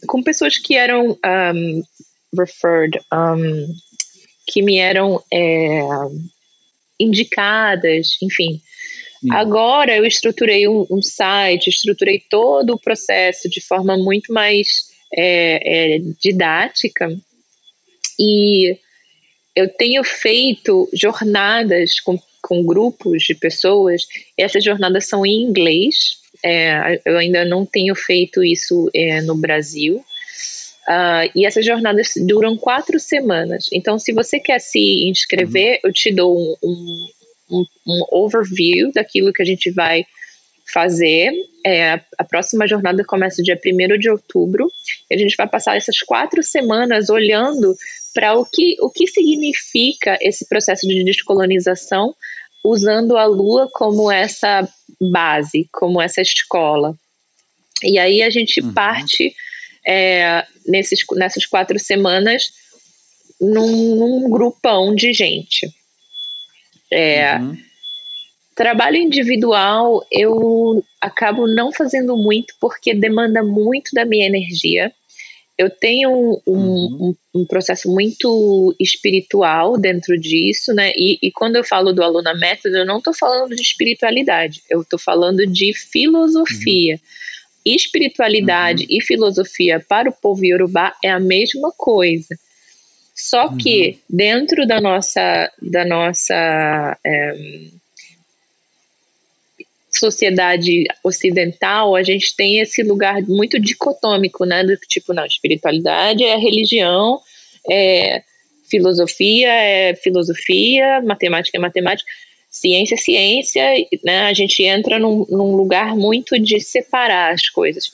com 0.08 0.24
pessoas 0.24 0.58
que 0.58 0.76
eram 0.76 1.18
um, 1.54 1.82
referred, 2.38 2.98
um, 3.14 3.68
que 4.48 4.62
me 4.62 4.78
eram 4.78 5.22
é, 5.32 5.82
indicadas, 7.00 8.18
enfim, 8.22 8.62
Agora 9.30 9.95
eu 9.95 10.05
estruturei 10.05 10.67
um, 10.67 10.86
um, 10.89 11.01
site, 11.01 11.69
estruturei 11.69 12.24
todo 12.30 12.74
o 12.74 12.80
processo 12.80 13.47
de 13.49 13.61
forma 13.61 13.95
muito 13.97 14.34
mais 14.34 14.89
é, 15.13 15.95
é, 15.95 15.99
didática 16.19 17.07
e 18.19 18.78
eu 19.55 19.67
tenho 19.69 20.03
feito 20.03 20.89
jornadas 20.93 21.99
com, 21.99 22.17
com 22.41 22.63
grupos 22.63 23.24
de 23.24 23.36
pessoas. 23.36 24.03
Essas 24.38 24.63
jornadas 24.63 25.07
são 25.07 25.26
em 25.26 25.41
inglês. 25.43 26.17
É, 26.43 26.99
eu 27.05 27.17
ainda 27.17 27.43
não 27.45 27.65
tenho 27.65 27.93
feito 27.95 28.43
isso 28.43 28.89
é, 28.93 29.22
no 29.22 29.36
Brasil. 29.36 30.03
Uh, 30.88 31.30
e 31.36 31.45
essas 31.45 31.65
jornadas 31.65 32.13
duram 32.26 32.57
quatro 32.57 32.99
semanas. 32.99 33.69
Então, 33.72 33.99
se 33.99 34.11
você 34.11 34.39
quer 34.39 34.59
se 34.59 35.07
inscrever, 35.07 35.74
uhum. 35.76 35.89
eu 35.89 35.93
te 35.93 36.11
dou 36.11 36.38
um, 36.38 36.55
um 36.63 37.07
um, 37.52 37.66
um 37.88 38.02
overview 38.12 38.91
daquilo 38.93 39.34
que 39.34 39.41
a 39.41 39.45
gente 39.45 39.72
vai 39.72 40.06
fazer. 40.72 41.32
É, 41.66 41.99
a 42.18 42.24
próxima 42.24 42.68
jornada 42.68 43.04
começa 43.04 43.43
dia 43.43 43.60
1 43.64 43.99
de 43.99 44.10
outubro. 44.10 44.72
E 45.10 45.16
a 45.16 45.18
gente 45.18 45.36
vai 45.36 45.47
passar 45.47 45.78
essas 45.78 45.99
quatro 45.99 46.41
semanas 46.41 47.10
olhando 47.10 47.76
para 48.14 48.38
o 48.38 48.45
que, 48.45 48.76
o 48.80 48.89
que 48.89 49.08
significa 49.08 50.18
esse 50.22 50.47
processo 50.47 50.88
de 50.88 51.04
descolonização, 51.04 52.14
usando 52.64 53.18
a 53.18 53.26
Lua 53.26 53.70
como 53.72 54.12
essa 54.12 54.68
base, 55.12 55.68
como 55.72 56.02
essa 56.02 56.22
escola. 56.22 56.95
E 57.84 57.97
aí 57.97 58.22
a 58.22 58.30
gente 58.30 58.62
uhum. 58.62 58.74
parte 58.74 59.34
é, 59.88 60.45
nesses, 60.68 60.99
nessas 61.16 61.45
quatro 61.45 61.80
semanas 61.80 62.52
num, 63.39 63.95
num 63.95 64.30
grupão 64.30 64.93
de 64.93 65.14
gente. 65.14 65.68
É, 66.92 67.38
uhum. 67.38 67.58
Trabalho 68.56 68.98
individual 68.98 70.06
eu 70.12 70.84
acabo 71.00 71.48
não 71.48 71.72
fazendo 71.72 72.18
muito 72.18 72.54
porque 72.60 72.94
demanda 72.94 73.42
muito 73.42 73.92
da 73.94 74.06
minha 74.06 74.28
energia. 74.28 74.92
Eu 75.58 75.70
tenho 75.70 76.12
um, 76.12 76.42
uhum. 76.46 77.16
um, 77.34 77.42
um 77.42 77.46
processo 77.46 77.89
muito 77.89 78.76
espiritual 78.80 79.78
dentro 79.78 80.18
disso, 80.20 80.74
né? 80.74 80.92
E, 80.96 81.18
e 81.22 81.32
quando 81.32 81.56
eu 81.56 81.64
falo 81.64 81.94
do 81.94 82.04
Aluna 82.04 82.34
Método, 82.34 82.78
eu 82.78 82.86
não 82.86 82.98
estou 82.98 83.14
falando 83.14 83.56
de 83.56 83.62
espiritualidade, 83.62 84.62
eu 84.70 84.82
estou 84.82 85.00
falando 85.00 85.46
de 85.48 85.74
filosofia. 85.74 86.96
Uhum. 86.96 87.74
Espiritualidade 87.74 88.84
uhum. 88.84 88.98
e 88.98 89.02
filosofia 89.02 89.80
para 89.80 90.10
o 90.10 90.14
povo 90.14 90.44
iorubá 90.44 90.94
é 91.04 91.10
a 91.10 91.20
mesma 91.20 91.72
coisa. 91.72 92.36
Só 93.22 93.47
uhum. 93.47 93.57
que 93.57 93.99
dentro 94.09 94.65
da 94.65 94.82
nossa, 94.82 95.51
da 95.61 95.86
nossa 95.86 96.97
é, 97.05 97.36
sociedade 99.91 100.86
ocidental, 101.03 101.95
a 101.95 102.01
gente 102.01 102.36
tem 102.36 102.59
esse 102.59 102.82
lugar 102.82 103.22
muito 103.22 103.59
dicotômico, 103.59 104.43
né? 104.43 104.63
Do 104.63 104.76
tipo, 104.76 105.13
não, 105.13 105.24
espiritualidade 105.26 106.24
é 106.24 106.36
religião, 106.36 107.19
é 107.69 108.24
filosofia 108.67 109.49
é 109.49 109.95
filosofia, 109.95 111.01
matemática 111.01 111.57
é 111.57 111.61
matemática, 111.61 112.09
ciência 112.49 112.95
é 112.95 112.97
ciência, 112.97 113.63
né? 114.03 114.22
A 114.22 114.34
gente 114.34 114.63
entra 114.63 114.97
num, 114.97 115.28
num 115.30 115.55
lugar 115.55 115.95
muito 115.95 116.39
de 116.39 116.59
separar 116.59 117.34
as 117.34 117.47
coisas. 117.49 117.91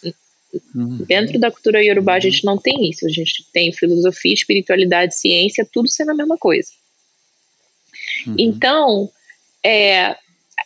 Uhum. 0.74 1.06
Dentro 1.08 1.40
da 1.40 1.52
cultura 1.52 1.84
iorubá 1.84 2.16
a 2.16 2.20
gente 2.20 2.46
não 2.46 2.58
tem 2.58 2.90
isso. 2.90 3.06
A 3.06 3.10
gente 3.10 3.46
tem 3.52 3.72
filosofia, 3.72 4.34
espiritualidade, 4.34 5.16
ciência, 5.16 5.68
tudo 5.72 5.88
sendo 5.88 6.12
a 6.12 6.16
mesma 6.16 6.38
coisa. 6.38 6.70
Uhum. 8.26 8.36
Então, 8.38 9.12
é, 9.64 10.16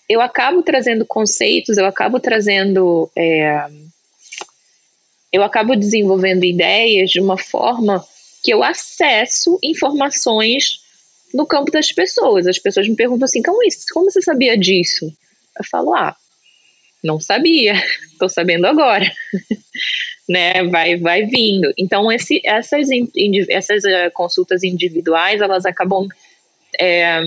eu 0.07 0.21
acabo 0.21 0.61
trazendo 0.61 1.05
conceitos, 1.05 1.77
eu 1.77 1.85
acabo 1.85 2.19
trazendo. 2.19 3.09
É, 3.15 3.67
eu 5.31 5.43
acabo 5.43 5.75
desenvolvendo 5.75 6.43
ideias 6.43 7.09
de 7.09 7.19
uma 7.19 7.37
forma 7.37 8.05
que 8.43 8.53
eu 8.53 8.63
acesso 8.63 9.57
informações 9.63 10.81
no 11.33 11.45
campo 11.45 11.71
das 11.71 11.91
pessoas. 11.91 12.47
As 12.47 12.59
pessoas 12.59 12.87
me 12.87 12.95
perguntam 12.95 13.25
assim: 13.25 13.41
como, 13.41 13.63
isso? 13.63 13.85
como 13.93 14.11
você 14.11 14.21
sabia 14.21 14.57
disso? 14.57 15.05
Eu 15.57 15.65
falo: 15.69 15.93
ah, 15.93 16.15
não 17.03 17.19
sabia, 17.19 17.73
estou 18.11 18.29
sabendo 18.29 18.65
agora, 18.65 19.09
né? 20.27 20.63
Vai, 20.65 20.97
vai 20.97 21.25
vindo. 21.25 21.71
Então 21.77 22.11
esse, 22.11 22.41
essas, 22.45 22.87
essas 23.49 23.83
uh, 23.83 24.11
consultas 24.13 24.63
individuais 24.63 25.41
elas 25.41 25.65
acabam 25.65 26.07
é, 26.79 27.21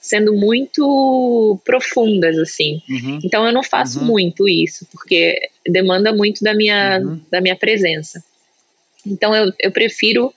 sendo 0.00 0.34
muito 0.34 1.58
profundas 1.64 2.38
assim. 2.38 2.82
Uhum. 2.88 3.18
Então 3.24 3.46
eu 3.46 3.52
não 3.52 3.62
faço 3.62 4.00
uhum. 4.00 4.06
muito 4.06 4.48
isso 4.48 4.86
porque 4.92 5.38
demanda 5.66 6.12
muito 6.12 6.42
da 6.42 6.54
minha 6.54 7.00
uhum. 7.00 7.20
da 7.30 7.40
minha 7.40 7.56
presença. 7.56 8.22
Então 9.06 9.34
eu, 9.34 9.52
eu 9.60 9.70
prefiro 9.70 10.32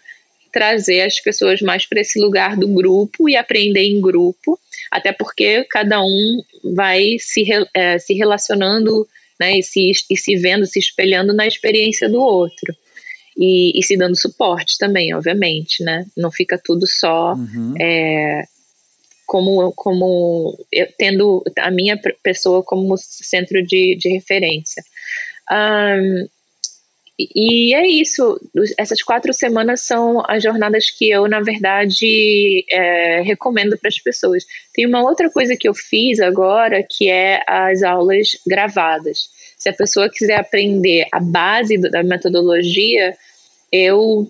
trazer 0.51 1.01
as 1.01 1.19
pessoas 1.19 1.61
mais 1.61 1.85
para 1.87 2.01
esse 2.01 2.19
lugar 2.19 2.55
do 2.55 2.67
grupo 2.67 3.27
e 3.27 3.35
aprender 3.35 3.81
em 3.81 3.99
grupo, 3.99 4.59
até 4.93 5.11
porque 5.11 5.63
cada 5.65 6.01
um 6.03 6.41
vai 6.75 7.17
se, 7.19 7.43
é, 7.73 7.97
se 7.97 8.13
relacionando 8.13 9.07
né, 9.39 9.57
e, 9.57 9.63
se, 9.63 9.91
e 10.09 10.15
se 10.15 10.35
vendo, 10.37 10.65
se 10.65 10.79
espelhando 10.79 11.33
na 11.33 11.47
experiência 11.47 12.07
do 12.07 12.21
outro. 12.21 12.73
E, 13.35 13.77
e 13.77 13.81
se 13.81 13.97
dando 13.97 14.15
suporte 14.15 14.77
também, 14.77 15.11
obviamente, 15.15 15.83
né? 15.83 16.05
Não 16.15 16.31
fica 16.31 16.55
tudo 16.63 16.85
só 16.85 17.33
uhum. 17.33 17.73
é, 17.81 18.43
como, 19.25 19.71
como 19.71 20.55
eu, 20.71 20.87
tendo 20.99 21.43
a 21.57 21.71
minha 21.71 21.99
pessoa 22.21 22.61
como 22.61 22.95
centro 22.95 23.65
de, 23.65 23.95
de 23.95 24.09
referência. 24.09 24.83
Um, 25.51 26.27
E 27.19 27.75
é 27.75 27.87
isso. 27.87 28.39
Essas 28.77 29.03
quatro 29.03 29.33
semanas 29.33 29.81
são 29.81 30.23
as 30.27 30.41
jornadas 30.41 30.89
que 30.89 31.09
eu, 31.09 31.27
na 31.27 31.41
verdade, 31.41 32.65
é, 32.69 33.21
recomendo 33.21 33.77
para 33.77 33.87
as 33.87 33.99
pessoas. 33.99 34.43
Tem 34.73 34.87
uma 34.87 35.01
outra 35.03 35.29
coisa 35.29 35.55
que 35.55 35.67
eu 35.67 35.75
fiz 35.75 36.19
agora, 36.19 36.83
que 36.83 37.09
é 37.09 37.43
as 37.47 37.83
aulas 37.83 38.31
gravadas. 38.47 39.29
Se 39.57 39.69
a 39.69 39.73
pessoa 39.73 40.09
quiser 40.09 40.39
aprender 40.39 41.07
a 41.11 41.19
base 41.19 41.77
da 41.77 42.01
metodologia, 42.03 43.15
eu 43.71 44.27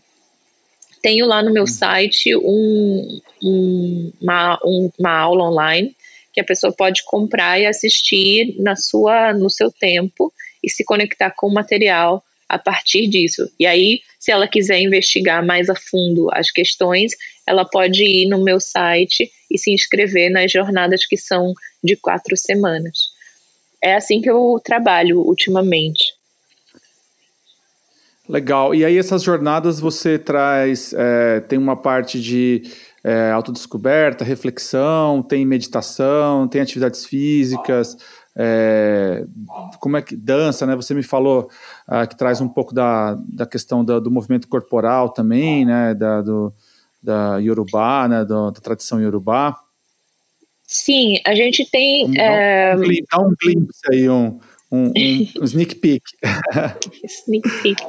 tenho 1.01 1.25
lá 1.25 1.41
no 1.41 1.53
meu 1.53 1.65
site 1.65 2.35
um, 2.35 3.19
um, 3.41 4.11
uma, 4.21 4.59
um, 4.63 4.91
uma 4.99 5.17
aula 5.17 5.49
online 5.49 5.95
que 6.33 6.41
a 6.41 6.43
pessoa 6.43 6.73
pode 6.73 7.03
comprar 7.03 7.59
e 7.59 7.65
assistir 7.65 8.55
na 8.59 8.75
sua, 8.75 9.33
no 9.33 9.49
seu 9.49 9.71
tempo 9.71 10.33
e 10.63 10.69
se 10.69 10.83
conectar 10.83 11.31
com 11.31 11.47
o 11.47 11.53
material 11.53 12.23
a 12.53 12.59
partir 12.59 13.07
disso. 13.07 13.49
E 13.59 13.65
aí, 13.65 14.01
se 14.19 14.31
ela 14.31 14.47
quiser 14.47 14.79
investigar 14.79 15.45
mais 15.45 15.69
a 15.69 15.75
fundo 15.75 16.29
as 16.31 16.51
questões, 16.51 17.13
ela 17.47 17.65
pode 17.65 18.03
ir 18.03 18.27
no 18.27 18.43
meu 18.43 18.59
site 18.59 19.31
e 19.49 19.57
se 19.57 19.71
inscrever 19.71 20.29
nas 20.29 20.51
jornadas 20.51 21.05
que 21.05 21.17
são 21.17 21.53
de 21.83 21.95
quatro 21.95 22.37
semanas. 22.37 23.09
É 23.83 23.95
assim 23.95 24.21
que 24.21 24.29
eu 24.29 24.61
trabalho 24.63 25.19
ultimamente. 25.19 26.13
Legal. 28.29 28.73
E 28.73 28.85
aí 28.85 28.97
essas 28.97 29.21
jornadas 29.21 29.79
você 29.79 30.17
traz, 30.17 30.93
é, 30.93 31.41
tem 31.41 31.59
uma 31.59 31.75
parte 31.75 32.21
de 32.21 32.63
é, 33.03 33.31
autodescoberta, 33.31 34.23
reflexão, 34.23 35.21
tem 35.21 35.45
meditação, 35.45 36.47
tem 36.47 36.61
atividades 36.61 37.03
físicas, 37.03 37.97
é, 38.35 39.25
como 39.79 39.97
é 39.97 40.01
que 40.01 40.15
dança, 40.15 40.65
né? 40.65 40.75
Você 40.75 40.93
me 40.93 41.03
falou 41.03 41.49
ah, 41.87 42.07
que 42.07 42.17
traz 42.17 42.41
um 42.41 42.47
pouco 42.47 42.73
da, 42.73 43.15
da 43.27 43.45
questão 43.45 43.85
do, 43.85 44.01
do 44.01 44.11
movimento 44.11 44.47
corporal 44.47 45.09
também, 45.09 45.65
né? 45.65 45.93
Da, 45.93 46.21
do, 46.21 46.53
da 47.01 47.37
Yorubá, 47.37 48.07
né? 48.07 48.25
Do, 48.25 48.51
da 48.51 48.59
tradição 48.59 48.99
Yorubá. 48.99 49.59
Sim, 50.65 51.19
a 51.25 51.35
gente 51.35 51.69
tem. 51.69 52.11
Dá 52.11 52.23
um, 52.23 52.25
é... 52.25 52.75
um, 52.75 52.79
glimpse, 52.79 53.07
dá 53.11 53.19
um 53.19 53.33
glimpse 53.39 53.81
aí, 53.91 54.09
um, 54.09 54.39
um, 54.71 54.93
um, 55.39 55.43
sneak 55.43 55.75
peek. 55.75 56.03
sneak 57.05 57.47
peek. 57.61 57.83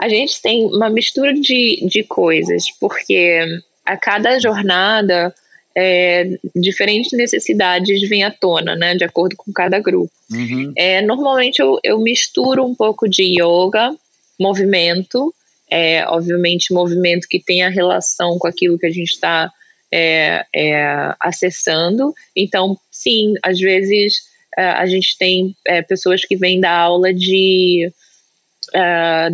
A 0.00 0.08
gente 0.08 0.40
tem 0.40 0.64
uma 0.64 0.88
mistura 0.88 1.34
de, 1.34 1.86
de 1.86 2.02
coisas, 2.04 2.64
porque 2.80 3.44
a 3.84 3.96
cada 3.98 4.38
jornada 4.38 5.34
é, 5.74 6.38
diferentes 6.54 7.12
necessidades 7.12 8.08
vêm 8.08 8.24
à 8.24 8.30
tona, 8.30 8.76
né, 8.76 8.94
de 8.94 9.04
acordo 9.04 9.36
com 9.36 9.52
cada 9.52 9.78
grupo. 9.78 10.12
Uhum. 10.30 10.72
É, 10.76 11.00
normalmente 11.00 11.60
eu, 11.60 11.78
eu 11.82 11.98
misturo 11.98 12.64
um 12.64 12.74
pouco 12.74 13.08
de 13.08 13.22
yoga, 13.22 13.94
movimento, 14.38 15.34
é, 15.70 16.06
obviamente 16.06 16.72
movimento 16.72 17.26
que 17.28 17.42
tem 17.42 17.62
a 17.62 17.70
relação 17.70 18.38
com 18.38 18.46
aquilo 18.46 18.78
que 18.78 18.86
a 18.86 18.90
gente 18.90 19.12
está 19.12 19.50
é, 19.90 20.44
é, 20.54 21.14
acessando. 21.20 22.14
Então, 22.34 22.78
sim, 22.90 23.34
às 23.42 23.58
vezes 23.58 24.22
é, 24.56 24.64
a 24.64 24.86
gente 24.86 25.16
tem 25.18 25.56
é, 25.66 25.82
pessoas 25.82 26.24
que 26.24 26.36
vêm 26.36 26.60
dar 26.60 26.76
aula 26.76 27.12
de 27.12 27.90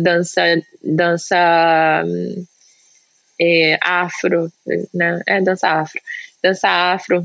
dança, 0.01 0.41
dança 0.83 2.03
é, 3.39 3.77
afro, 3.81 4.51
né? 4.93 5.21
É 5.25 5.41
dança 5.41 5.69
afro. 5.69 5.99
Dança 6.43 6.67
afro. 6.67 7.23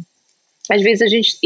Às 0.71 0.83
vezes 0.83 1.03
a 1.03 1.07
gente. 1.07 1.39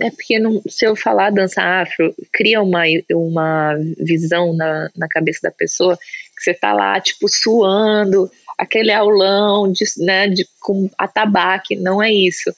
É 0.00 0.10
porque 0.10 0.38
não, 0.38 0.60
se 0.68 0.86
eu 0.86 0.94
falar 0.94 1.30
dança 1.30 1.62
afro, 1.62 2.14
cria 2.32 2.60
uma, 2.60 2.82
uma 3.10 3.74
visão 3.98 4.54
na, 4.54 4.90
na 4.96 5.08
cabeça 5.08 5.40
da 5.42 5.50
pessoa 5.50 5.96
que 5.96 6.42
você 6.42 6.54
tá 6.54 6.72
lá, 6.72 7.00
tipo, 7.00 7.28
suando, 7.28 8.30
aquele 8.56 8.92
aulão 8.92 9.70
de, 9.72 9.84
né, 9.98 10.28
de, 10.28 10.46
com 10.60 10.90
atabaque. 10.98 11.76
Não 11.76 12.02
é 12.02 12.12
isso. 12.12 12.52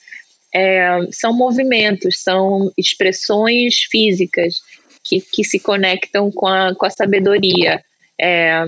É, 0.52 0.98
são 1.12 1.32
movimentos, 1.32 2.20
são 2.20 2.72
expressões 2.76 3.82
físicas 3.90 4.56
que, 5.04 5.20
que 5.20 5.44
se 5.44 5.60
conectam 5.60 6.30
com 6.32 6.46
a, 6.46 6.74
com 6.74 6.86
a 6.86 6.90
sabedoria. 6.90 7.82
É, 8.20 8.64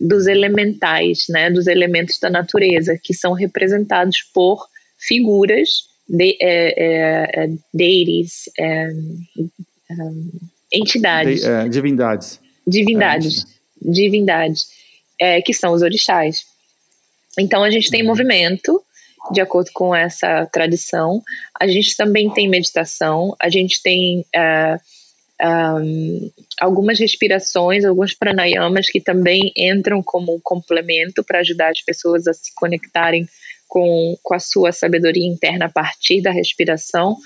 dos 0.00 0.26
elementais, 0.26 1.24
né, 1.28 1.50
dos 1.50 1.66
elementos 1.66 2.18
da 2.18 2.28
natureza, 2.28 2.98
que 3.02 3.14
são 3.14 3.32
representados 3.32 4.22
por 4.34 4.66
figuras, 5.06 5.84
de, 6.08 6.36
é, 6.40 6.74
é, 6.76 7.44
é 7.44 7.48
deities, 7.72 8.48
é, 8.58 8.88
é, 9.90 9.94
entidades. 10.72 11.40
De, 11.40 11.46
é, 11.46 11.68
divindades. 11.68 12.40
Divindades. 12.66 13.46
divindades, 13.80 14.66
que 15.44 15.52
são 15.52 15.72
os 15.72 15.82
orixás. 15.82 16.44
Então 17.38 17.62
a 17.62 17.70
gente 17.70 17.90
tem 17.90 18.02
uhum. 18.02 18.08
movimento, 18.08 18.82
de 19.32 19.40
acordo 19.40 19.70
com 19.72 19.94
essa 19.94 20.46
tradição. 20.46 21.22
A 21.58 21.66
gente 21.66 21.96
também 21.96 22.30
tem 22.30 22.48
meditação, 22.48 23.34
a 23.40 23.48
gente 23.48 23.82
tem 23.82 24.20
uh, 24.20 24.78
um, 25.80 26.30
algumas 26.60 26.98
respirações, 26.98 27.84
alguns 27.84 28.14
pranayamas 28.14 28.86
que 28.86 29.00
também 29.00 29.52
entram 29.56 30.02
como 30.02 30.34
um 30.34 30.40
complemento 30.42 31.24
para 31.24 31.40
ajudar 31.40 31.70
as 31.70 31.82
pessoas 31.82 32.26
a 32.26 32.32
se 32.32 32.54
conectarem 32.54 33.26
com, 33.68 34.16
com 34.22 34.34
a 34.34 34.38
sua 34.38 34.72
sabedoria 34.72 35.26
interna 35.26 35.66
a 35.66 35.70
partir 35.70 36.20
da 36.20 36.30
respiração. 36.30 37.16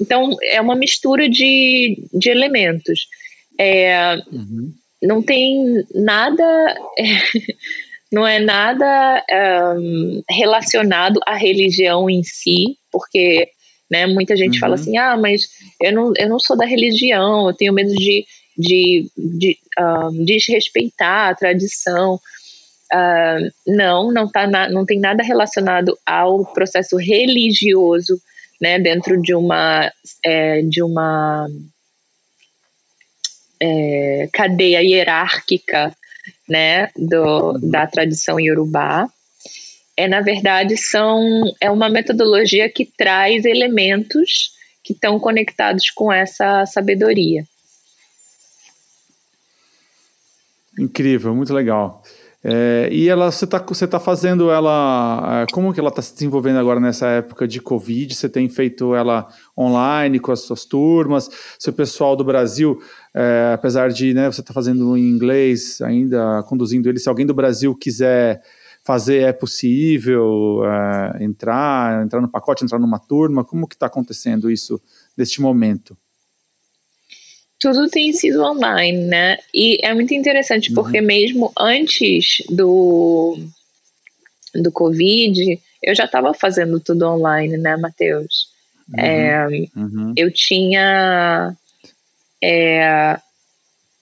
Então, 0.00 0.36
é 0.42 0.60
uma 0.60 0.76
mistura 0.76 1.28
de, 1.28 1.98
de 2.12 2.30
elementos. 2.30 3.06
É, 3.58 4.16
uhum. 4.32 4.72
Não 5.02 5.22
tem 5.22 5.84
nada. 5.94 6.44
não 8.12 8.26
é 8.26 8.38
nada 8.38 9.24
um, 9.76 10.22
relacionado 10.30 11.20
à 11.26 11.34
religião 11.34 12.08
em 12.08 12.22
si, 12.22 12.76
porque 12.92 13.48
né? 13.90 14.06
Muita 14.06 14.36
gente 14.36 14.54
uhum. 14.54 14.60
fala 14.60 14.74
assim, 14.74 14.96
ah, 14.98 15.16
mas 15.16 15.48
eu 15.80 15.92
não, 15.92 16.12
eu 16.16 16.28
não 16.28 16.38
sou 16.38 16.56
da 16.56 16.66
religião, 16.66 17.48
eu 17.48 17.54
tenho 17.54 17.72
medo 17.72 17.94
de, 17.94 18.26
de, 18.56 19.10
de 19.16 19.58
um, 19.78 20.24
desrespeitar 20.24 21.30
a 21.30 21.34
tradição. 21.34 22.18
Uh, 22.92 23.50
não, 23.66 24.12
não, 24.12 24.30
tá 24.30 24.46
na, 24.46 24.68
não 24.68 24.84
tem 24.86 25.00
nada 25.00 25.22
relacionado 25.22 25.98
ao 26.06 26.44
processo 26.52 26.96
religioso, 26.96 28.20
né, 28.60 28.78
dentro 28.78 29.20
de 29.20 29.34
uma, 29.34 29.92
é, 30.24 30.62
de 30.62 30.82
uma 30.82 31.48
é, 33.60 34.28
cadeia 34.32 34.82
hierárquica, 34.82 35.94
né, 36.48 36.88
do, 36.96 37.58
da 37.58 37.86
tradição 37.86 38.38
iorubá 38.38 39.08
é 39.96 40.06
na 40.06 40.20
verdade 40.20 40.76
são 40.76 41.42
é 41.60 41.70
uma 41.70 41.88
metodologia 41.88 42.68
que 42.68 42.84
traz 42.84 43.44
elementos 43.44 44.50
que 44.84 44.92
estão 44.92 45.18
conectados 45.18 45.90
com 45.90 46.12
essa 46.12 46.66
sabedoria. 46.66 47.44
Incrível, 50.78 51.34
muito 51.34 51.54
legal. 51.54 52.02
É, 52.48 52.88
e 52.92 53.08
ela, 53.08 53.32
você 53.32 53.44
está 53.44 53.58
você 53.58 53.88
tá 53.88 53.98
fazendo 53.98 54.52
ela, 54.52 55.42
é, 55.42 55.52
como 55.52 55.74
que 55.74 55.80
ela 55.80 55.88
está 55.88 56.00
se 56.00 56.14
desenvolvendo 56.14 56.60
agora 56.60 56.78
nessa 56.78 57.08
época 57.08 57.48
de 57.48 57.60
Covid? 57.60 58.14
Você 58.14 58.28
tem 58.28 58.48
feito 58.48 58.94
ela 58.94 59.26
online 59.58 60.20
com 60.20 60.30
as 60.30 60.42
suas 60.42 60.64
turmas? 60.64 61.28
Seu 61.58 61.72
pessoal 61.72 62.14
do 62.14 62.22
Brasil, 62.22 62.80
é, 63.12 63.50
apesar 63.52 63.90
de 63.90 64.14
né, 64.14 64.30
você 64.30 64.42
estar 64.42 64.52
tá 64.52 64.54
fazendo 64.54 64.96
em 64.96 65.08
inglês 65.08 65.80
ainda, 65.80 66.44
conduzindo 66.44 66.88
ele, 66.88 67.00
se 67.00 67.08
alguém 67.08 67.26
do 67.26 67.34
Brasil 67.34 67.74
quiser 67.74 68.40
fazer 68.84 69.22
é 69.22 69.32
possível 69.32 70.60
é, 70.64 71.24
entrar, 71.24 72.04
entrar 72.04 72.20
no 72.20 72.28
pacote, 72.28 72.62
entrar 72.62 72.78
numa 72.78 73.00
turma? 73.00 73.44
Como 73.44 73.66
que 73.66 73.74
está 73.74 73.86
acontecendo 73.86 74.48
isso 74.48 74.80
neste 75.16 75.42
momento? 75.42 75.96
Tudo 77.58 77.88
tem 77.88 78.12
sido 78.12 78.42
online, 78.42 79.04
né? 79.04 79.38
E 79.52 79.78
é 79.82 79.94
muito 79.94 80.12
interessante 80.14 80.68
uhum. 80.68 80.74
porque 80.74 81.00
mesmo 81.00 81.52
antes 81.58 82.42
do 82.50 83.38
do 84.54 84.72
Covid, 84.72 85.60
eu 85.82 85.94
já 85.94 86.04
estava 86.04 86.32
fazendo 86.32 86.80
tudo 86.80 87.06
online, 87.06 87.56
né, 87.58 87.76
Matheus? 87.76 88.48
Uhum. 88.88 89.04
É, 89.04 89.46
uhum. 89.76 90.12
Eu 90.16 90.32
tinha 90.32 91.54
é, 92.42 93.18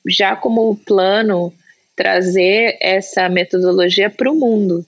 já 0.06 0.36
como 0.36 0.76
plano 0.76 1.52
trazer 1.96 2.76
essa 2.80 3.28
metodologia 3.28 4.10
para 4.10 4.30
o 4.30 4.34
mundo, 4.34 4.84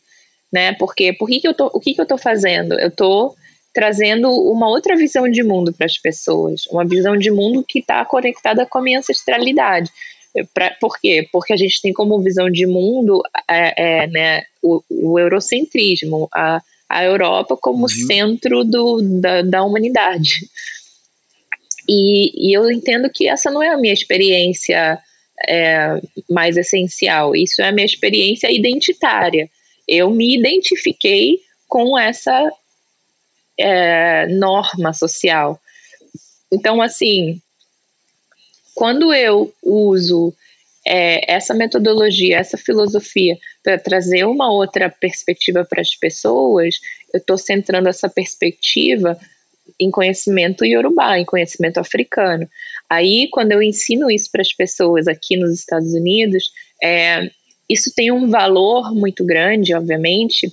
né? 0.53 0.73
Porque 0.75 1.13
por 1.13 1.29
que, 1.29 1.41
que 1.41 1.49
eu 1.49 1.55
tô, 1.55 1.67
o 1.73 1.81
que, 1.81 1.95
que 1.95 2.01
eu 2.01 2.05
estou 2.05 2.19
fazendo? 2.19 2.79
Eu 2.79 2.89
estou 2.89 3.37
trazendo 3.77 4.31
uma 4.31 4.71
outra 4.71 4.97
visão 4.97 5.31
de 5.31 5.43
mundo 5.43 5.71
para 5.71 5.85
as 5.85 5.99
pessoas, 5.99 6.65
uma 6.71 6.83
visão 6.83 7.15
de 7.15 7.31
mundo 7.31 7.63
que 7.63 7.81
está 7.81 8.03
conectada 8.07 8.65
com 8.65 8.79
a 8.79 8.83
minha 8.83 9.01
ancestralidade. 9.01 9.91
Pra, 10.55 10.75
por 10.81 10.99
quê? 10.99 11.29
Porque 11.31 11.53
a 11.53 11.59
gente 11.59 11.83
tem 11.83 11.93
como 11.93 12.23
visão 12.23 12.51
de 12.51 12.67
mundo 12.67 13.21
é, 13.47 13.75
é, 13.77 14.07
né, 14.07 14.45
o, 14.63 14.83
o, 14.89 15.19
eurocentrismo, 15.19 16.27
a, 16.33 16.63
a 16.89 17.05
Europa 17.05 17.55
como 17.55 17.83
uhum. 17.83 17.89
centro 17.89 18.65
do, 18.65 19.03
da, 19.21 19.43
da 19.43 19.63
humanidade. 19.63 20.49
E, 21.87 22.49
e, 22.49 22.57
eu 22.57 22.71
entendo 22.71 23.11
que 23.13 23.29
essa 23.29 23.51
não 23.51 23.63
é 23.63 23.69
a 23.69 23.77
minha 23.77 23.93
experiência 23.93 24.99
é, 25.47 26.01
mais 26.31 26.57
essencial. 26.57 27.37
Isso 27.37 27.61
é 27.61 27.69
a 27.69 27.73
minha 27.73 27.85
experiência 27.85 28.51
identitária. 28.51 29.51
Eu 29.87 30.11
me 30.11 30.35
identifiquei 30.35 31.41
com 31.69 31.99
essa 31.99 32.51
é, 33.59 34.27
norma 34.29 34.93
social. 34.93 35.61
Então, 36.53 36.81
assim, 36.81 37.41
quando 38.75 39.13
eu 39.13 39.53
uso 39.63 40.35
é, 40.87 41.33
essa 41.33 41.53
metodologia, 41.53 42.39
essa 42.39 42.57
filosofia 42.57 43.37
para 43.63 43.79
trazer 43.79 44.25
uma 44.25 44.53
outra 44.53 44.89
perspectiva 44.89 45.65
para 45.65 45.81
as 45.81 45.95
pessoas, 45.97 46.77
eu 47.13 47.19
estou 47.19 47.37
centrando 47.37 47.89
essa 47.89 48.09
perspectiva 48.09 49.19
em 49.81 49.91
conhecimento 49.91 50.65
iorubá, 50.65 51.19
em 51.19 51.25
conhecimento 51.25 51.79
africano. 51.79 52.49
Aí, 52.89 53.29
quando 53.33 53.53
eu 53.53 53.63
ensino 53.63 54.11
isso 54.11 54.31
para 54.31 54.43
as 54.43 54.53
pessoas 54.53 55.09
aqui 55.09 55.37
nos 55.37 55.59
Estados 55.59 55.93
Unidos, 55.93 56.53
é, 56.83 57.31
isso 57.69 57.93
tem 57.95 58.13
um 58.13 58.31
valor 58.31 58.95
muito 58.95 59.25
grande, 59.25 59.75
obviamente, 59.75 60.53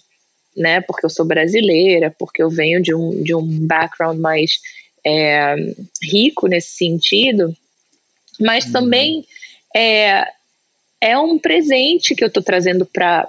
né? 0.56 0.82
Porque 0.82 1.06
eu 1.06 1.10
sou 1.10 1.26
brasileira, 1.26 2.14
porque 2.18 2.42
eu 2.42 2.50
venho 2.50 2.82
de 2.82 2.94
um, 2.94 3.24
de 3.24 3.34
um 3.34 3.46
background 3.68 4.20
mais 4.20 4.60
é, 5.06 5.56
rico 6.02 6.48
nesse 6.48 6.78
sentido, 6.78 7.56
mas 8.40 8.66
uhum. 8.66 8.72
também 8.72 9.26
é, 9.76 10.28
é 11.02 11.18
um 11.18 11.38
presente 11.38 12.16
que 12.16 12.24
eu 12.24 12.28
estou 12.28 12.44
trazendo 12.44 12.86
para 12.86 13.28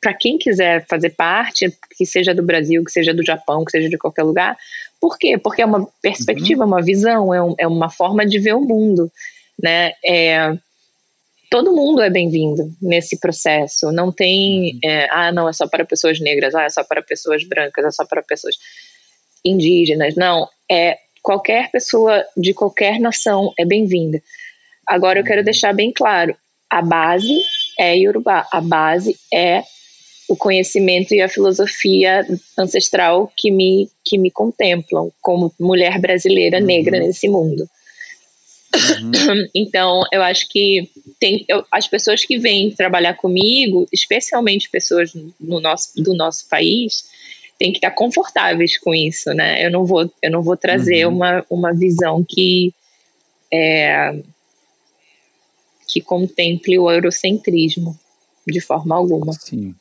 para 0.00 0.14
quem 0.14 0.38
quiser 0.38 0.86
fazer 0.86 1.10
parte, 1.10 1.70
que 1.94 2.06
seja 2.06 2.34
do 2.34 2.42
Brasil, 2.42 2.82
que 2.82 2.90
seja 2.90 3.12
do 3.12 3.22
Japão, 3.22 3.66
que 3.66 3.70
seja 3.70 3.86
de 3.86 3.98
qualquer 3.98 4.22
lugar. 4.22 4.56
Por 4.98 5.18
quê? 5.18 5.36
Porque 5.36 5.60
é 5.60 5.66
uma 5.66 5.86
perspectiva, 6.00 6.62
uhum. 6.62 6.68
uma 6.68 6.82
visão, 6.82 7.34
é, 7.34 7.42
um, 7.42 7.54
é, 7.58 7.66
uma 7.66 7.90
forma 7.90 8.24
de 8.24 8.38
ver 8.38 8.54
o 8.54 8.62
mundo, 8.62 9.12
né? 9.62 9.92
É, 10.02 10.56
todo 11.50 11.74
mundo 11.74 12.00
é 12.00 12.08
bem-vindo 12.08 12.72
nesse 12.80 13.18
processo. 13.18 13.90
Não 13.90 14.12
tem, 14.12 14.74
uhum. 14.74 14.80
é, 14.84 15.08
ah, 15.10 15.32
não, 15.32 15.48
é 15.48 15.52
só 15.52 15.66
para 15.66 15.84
pessoas 15.84 16.20
negras, 16.20 16.54
ah, 16.54 16.62
é 16.62 16.70
só 16.70 16.84
para 16.84 17.02
pessoas 17.02 17.44
brancas, 17.44 17.84
é 17.84 17.90
só 17.90 18.06
para 18.06 18.22
pessoas 18.22 18.54
indígenas. 19.44 20.14
Não, 20.14 20.48
é 20.70 20.96
qualquer 21.22 21.70
pessoa 21.70 22.24
de 22.36 22.54
qualquer 22.54 23.00
nação 23.00 23.52
é 23.58 23.64
bem-vinda. 23.64 24.22
Agora 24.88 25.18
eu 25.18 25.24
quero 25.24 25.40
uhum. 25.40 25.44
deixar 25.44 25.74
bem 25.74 25.92
claro, 25.92 26.36
a 26.70 26.80
base 26.80 27.42
é 27.78 27.96
Yorubá, 27.96 28.46
a 28.52 28.60
base 28.60 29.16
é 29.34 29.64
o 30.28 30.36
conhecimento 30.36 31.12
e 31.12 31.20
a 31.20 31.28
filosofia 31.28 32.24
ancestral 32.56 33.30
que 33.36 33.50
me, 33.50 33.90
que 34.04 34.16
me 34.16 34.30
contemplam 34.30 35.10
como 35.20 35.52
mulher 35.58 35.98
brasileira 35.98 36.58
uhum. 36.58 36.64
negra 36.64 37.00
nesse 37.00 37.28
mundo. 37.28 37.68
Uhum. 38.74 39.48
Então, 39.54 40.02
eu 40.12 40.22
acho 40.22 40.48
que 40.48 40.88
tem 41.18 41.44
eu, 41.48 41.64
as 41.70 41.86
pessoas 41.86 42.24
que 42.24 42.38
vêm 42.38 42.70
trabalhar 42.70 43.14
comigo, 43.14 43.86
especialmente 43.92 44.70
pessoas 44.70 45.12
no 45.38 45.60
nosso, 45.60 46.02
do 46.02 46.14
nosso 46.14 46.48
país, 46.48 47.04
têm 47.58 47.72
que 47.72 47.78
estar 47.78 47.90
confortáveis 47.90 48.78
com 48.78 48.94
isso, 48.94 49.30
né? 49.34 49.64
Eu 49.64 49.70
não 49.70 49.84
vou, 49.84 50.10
eu 50.22 50.30
não 50.30 50.42
vou 50.42 50.56
trazer 50.56 51.06
uhum. 51.06 51.16
uma, 51.16 51.46
uma 51.50 51.74
visão 51.74 52.24
que 52.26 52.72
é, 53.52 54.22
que 55.86 56.00
contemple 56.00 56.78
o 56.78 56.90
eurocentrismo 56.90 57.98
de 58.46 58.60
forma 58.60 58.94
alguma. 58.94 59.32
Sim. 59.32 59.74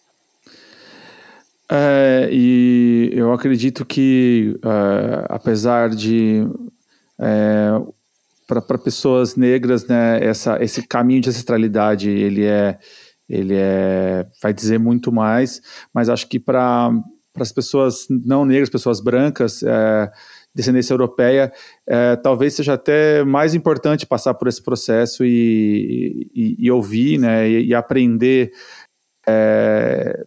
É, 1.71 2.27
e 2.31 3.11
eu 3.13 3.31
acredito 3.31 3.85
que, 3.85 4.59
é, 4.63 5.25
apesar 5.29 5.89
de 5.89 6.47
é, 7.19 7.69
para 8.49 8.79
pessoas 8.79 9.35
negras, 9.35 9.85
né, 9.85 10.17
essa, 10.23 10.57
esse 10.59 10.81
caminho 10.87 11.21
de 11.21 11.29
ancestralidade 11.29 12.09
ele 12.09 12.45
é, 12.45 12.79
ele 13.29 13.53
é, 13.55 14.25
vai 14.41 14.51
dizer 14.51 14.79
muito 14.79 15.11
mais, 15.11 15.61
mas 15.93 16.09
acho 16.09 16.27
que 16.27 16.39
para 16.39 16.89
as 17.37 17.51
pessoas 17.51 18.07
não 18.09 18.43
negras, 18.45 18.67
pessoas 18.67 18.99
brancas, 18.99 19.61
é, 19.61 20.11
descendência 20.53 20.93
europeia, 20.93 21.53
é, 21.87 22.15
talvez 22.15 22.55
seja 22.55 22.73
até 22.73 23.23
mais 23.23 23.53
importante 23.53 24.07
passar 24.07 24.33
por 24.33 24.47
esse 24.47 24.63
processo 24.63 25.23
e, 25.23 26.27
e, 26.33 26.55
e 26.57 26.71
ouvir, 26.71 27.19
né, 27.19 27.47
e, 27.47 27.67
e 27.67 27.75
aprender 27.75 28.51
é, 29.27 30.25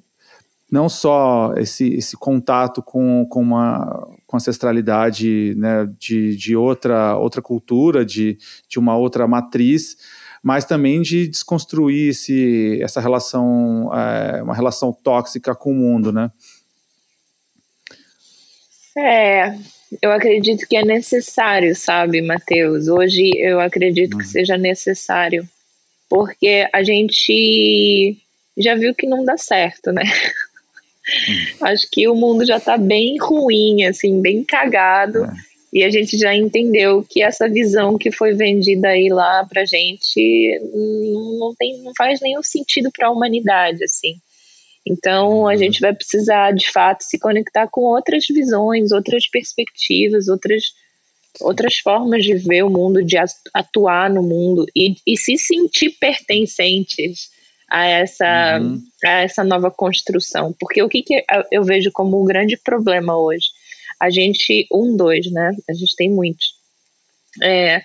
não 0.71 0.89
só 0.89 1.55
esse, 1.57 1.93
esse 1.95 2.17
contato 2.17 2.81
com, 2.81 3.27
com 3.29 3.43
uma 3.43 4.09
com 4.33 4.39
ancestralidade 4.39 5.55
né, 5.59 5.87
de, 5.99 6.35
de 6.39 6.57
outra, 6.57 7.19
outra 7.19 7.43
cultura, 7.43 8.03
de, 8.03 8.39
de 8.67 8.79
uma 8.79 8.97
outra 8.97 9.29
matriz, 9.29 9.95
mas 10.43 10.65
também 10.65 11.03
de 11.03 11.29
desconstruir 11.29 12.09
esse, 12.09 12.81
essa 12.83 12.99
relação, 12.99 13.91
é, 13.95 14.43
uma 14.43 14.55
relação 14.55 14.91
tóxica 14.91 15.55
com 15.55 15.73
o 15.73 15.75
mundo, 15.75 16.11
né? 16.11 16.31
É, 18.97 19.55
eu 20.01 20.11
acredito 20.11 20.67
que 20.67 20.79
é 20.79 20.85
necessário, 20.85 21.77
sabe, 21.77 22.23
Matheus? 22.23 22.89
Hoje 22.89 23.33
eu 23.37 23.61
acredito 23.61 24.17
que 24.17 24.25
uhum. 24.25 24.31
seja 24.31 24.57
necessário, 24.57 25.47
porque 26.09 26.67
a 26.73 26.83
gente 26.83 28.17
já 28.57 28.75
viu 28.77 28.95
que 28.95 29.07
não 29.07 29.27
dá 29.27 29.37
certo, 29.37 29.93
né? 29.93 30.05
Uhum. 31.29 31.67
Acho 31.67 31.89
que 31.91 32.07
o 32.09 32.15
mundo 32.15 32.45
já 32.47 32.59
está 32.59 32.77
bem 32.77 33.17
ruim, 33.19 33.85
assim, 33.85 34.21
bem 34.21 34.45
cagado. 34.45 35.25
É. 35.25 35.33
E 35.73 35.83
a 35.83 35.91
gente 35.91 36.19
já 36.19 36.35
entendeu 36.35 37.05
que 37.09 37.23
essa 37.23 37.49
visão 37.49 37.97
que 37.97 38.13
foi 38.13 38.35
vendida 38.35 38.89
aí 38.89 39.09
lá 39.09 39.47
pra 39.49 39.65
gente 39.65 40.61
não, 40.75 41.39
não, 41.39 41.55
tem, 41.59 41.83
não 41.83 41.93
faz 41.97 42.21
nenhum 42.21 42.43
sentido 42.43 42.91
para 42.93 43.09
a 43.09 43.11
humanidade, 43.11 43.83
assim. 43.83 44.17
Então 44.87 45.49
a 45.49 45.53
uhum. 45.53 45.57
gente 45.57 45.81
vai 45.81 45.95
precisar, 45.95 46.53
de 46.53 46.71
fato, 46.71 47.03
se 47.03 47.19
conectar 47.19 47.69
com 47.69 47.83
outras 47.83 48.27
visões, 48.29 48.93
outras 48.93 49.29
perspectivas, 49.29 50.29
outras, 50.29 50.65
outras 51.41 51.79
formas 51.79 52.23
de 52.23 52.35
ver 52.35 52.65
o 52.65 52.71
mundo, 52.71 53.03
de 53.03 53.17
atuar 53.55 54.11
no 54.11 54.23
mundo 54.23 54.67
e, 54.77 54.97
e 55.07 55.17
se 55.17 55.39
sentir 55.39 55.97
pertencentes 55.99 57.31
a 57.73 57.87
essa, 57.87 58.59
uhum. 58.61 58.83
a 59.03 59.23
essa 59.23 59.43
nova 59.43 59.71
construção. 59.71 60.55
Porque 60.61 60.83
o 60.83 60.91
que, 60.91 61.03
que 61.03 61.25
eu 61.51 61.65
vejo 61.65 61.91
como 61.91 62.21
um 62.21 62.27
grande 62.27 62.55
problema 62.55 63.17
hoje? 63.17 63.47
A 63.99 64.11
gente, 64.11 64.67
um, 64.71 64.95
dois, 64.95 65.33
né? 65.33 65.57
A 65.67 65.73
gente 65.73 65.97
tem 65.97 66.11
muitos. 66.11 66.55
É, 67.43 67.83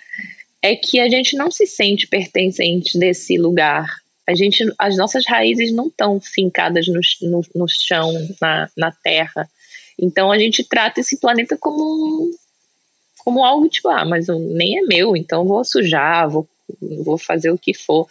é 0.61 0.75
que 0.75 0.99
a 0.99 1.07
gente 1.07 1.38
não 1.38 1.49
se 1.49 1.65
sente 1.65 2.05
pertencente 2.05 2.99
desse 2.99 3.38
lugar. 3.38 3.88
A 4.27 4.35
gente, 4.35 4.69
as 4.77 4.97
nossas 4.97 5.25
raízes 5.25 5.71
não 5.71 5.88
estão 5.88 6.19
fincadas 6.19 6.85
no, 6.88 6.99
no, 7.21 7.41
no 7.55 7.65
chão, 7.69 8.11
na, 8.41 8.69
na 8.75 8.91
terra. 8.91 9.49
Então 9.97 10.33
a 10.33 10.38
gente 10.38 10.65
trata 10.65 10.99
esse 10.99 11.17
planeta 11.17 11.57
como 11.57 12.29
como 13.19 13.43
algo 13.43 13.67
tipo, 13.67 13.89
ah, 13.89 14.05
mas 14.05 14.27
nem 14.27 14.79
é 14.79 14.81
meu, 14.83 15.15
então 15.15 15.45
vou 15.45 15.63
sujar, 15.65 16.29
vou, 16.29 16.47
vou 17.03 17.17
fazer 17.17 17.51
o 17.51 17.57
que 17.57 17.73
for. 17.73 18.07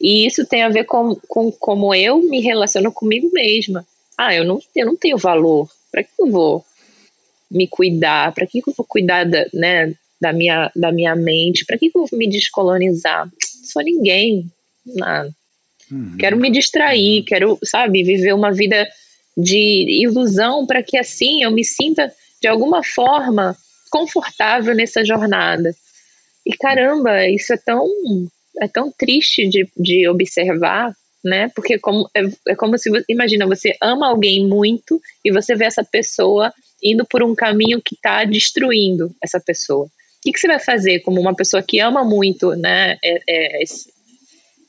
E 0.00 0.26
isso 0.26 0.46
tem 0.46 0.62
a 0.62 0.68
ver 0.68 0.84
com, 0.84 1.14
com 1.28 1.52
como 1.52 1.94
eu 1.94 2.22
me 2.22 2.40
relaciono 2.40 2.90
comigo 2.90 3.30
mesma. 3.32 3.86
Ah, 4.16 4.34
eu 4.34 4.44
não, 4.44 4.58
eu 4.74 4.86
não 4.86 4.96
tenho 4.96 5.18
valor. 5.18 5.68
Para 5.92 6.02
que 6.02 6.10
eu 6.18 6.30
vou 6.30 6.64
me 7.50 7.66
cuidar? 7.68 8.32
Para 8.32 8.46
que 8.46 8.58
eu 8.58 8.74
vou 8.74 8.86
cuidar 8.86 9.24
da, 9.24 9.44
né, 9.52 9.92
da, 10.20 10.32
minha, 10.32 10.70
da 10.74 10.90
minha 10.90 11.14
mente? 11.14 11.66
Para 11.66 11.76
que 11.76 11.86
eu 11.86 11.92
vou 11.92 12.08
me 12.12 12.28
descolonizar? 12.28 13.26
Não 13.26 13.64
sou 13.64 13.82
ninguém. 13.82 14.50
Não. 14.86 15.30
Uhum. 15.90 16.16
Quero 16.18 16.36
me 16.36 16.50
distrair, 16.50 17.18
uhum. 17.18 17.24
quero, 17.24 17.58
sabe, 17.64 18.02
viver 18.02 18.32
uma 18.32 18.52
vida 18.52 18.88
de 19.36 20.02
ilusão 20.02 20.66
para 20.66 20.82
que 20.82 20.96
assim 20.96 21.42
eu 21.42 21.50
me 21.50 21.64
sinta 21.64 22.12
de 22.40 22.48
alguma 22.48 22.82
forma 22.82 23.56
confortável 23.90 24.74
nessa 24.74 25.04
jornada. 25.04 25.74
E 26.46 26.56
caramba, 26.56 27.28
isso 27.28 27.52
é 27.52 27.56
tão 27.56 27.86
é 28.60 28.68
tão 28.68 28.90
triste 28.90 29.48
de, 29.48 29.68
de 29.76 30.08
observar, 30.08 30.92
né? 31.24 31.50
Porque 31.54 31.78
como, 31.78 32.08
é, 32.14 32.22
é 32.48 32.54
como 32.54 32.78
se, 32.78 32.90
imagina, 33.08 33.46
você 33.46 33.76
ama 33.80 34.08
alguém 34.08 34.46
muito 34.46 35.00
e 35.24 35.30
você 35.30 35.54
vê 35.54 35.66
essa 35.66 35.84
pessoa 35.84 36.52
indo 36.82 37.04
por 37.04 37.22
um 37.22 37.34
caminho 37.34 37.80
que 37.82 37.94
está 37.94 38.24
destruindo 38.24 39.14
essa 39.22 39.38
pessoa. 39.40 39.84
O 39.86 39.90
que, 40.22 40.32
que, 40.32 40.38
você 40.38 40.48
vai 40.48 40.58
fazer 40.58 41.00
como 41.00 41.20
uma 41.20 41.34
pessoa 41.34 41.62
que 41.62 41.80
ama 41.80 42.04
muito, 42.04 42.54
né? 42.54 42.96
É, 43.02 43.20
é, 43.28 43.62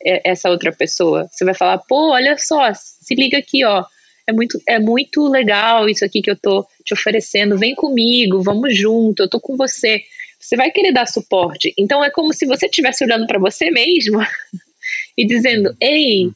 é, 0.06 0.32
essa 0.32 0.50
outra 0.50 0.72
pessoa? 0.72 1.28
Você 1.32 1.44
vai 1.44 1.54
falar, 1.54 1.78
pô, 1.80 2.12
olha 2.12 2.38
só, 2.38 2.72
se 2.74 3.16
liga 3.16 3.38
aqui, 3.38 3.66
ó. 3.66 3.84
É 4.28 4.34
muito, 4.34 4.62
é 4.68 4.80
muito 4.80 5.28
legal 5.28 5.90
isso 5.90 6.06
aqui 6.06 6.22
que 6.22 6.32
eu 6.32 6.38
tô 6.38 6.66
te 6.86 6.94
oferecendo. 6.94 7.58
Vem 7.58 7.76
comigo, 7.76 8.42
vamos 8.42 8.78
junto, 8.78 9.24
eu 9.24 9.30
tô 9.30 9.40
com 9.40 9.58
você 9.58 10.02
você 10.42 10.56
vai 10.56 10.72
querer 10.72 10.92
dar 10.92 11.08
suporte. 11.08 11.74
Então 11.78 12.04
é 12.04 12.10
como 12.10 12.34
se 12.34 12.46
você 12.46 12.66
estivesse 12.66 13.04
olhando 13.04 13.28
para 13.28 13.40
você 13.40 13.70
mesmo 13.70 14.20
e 15.18 15.26
dizendo: 15.26 15.76
"Ei, 15.80 16.32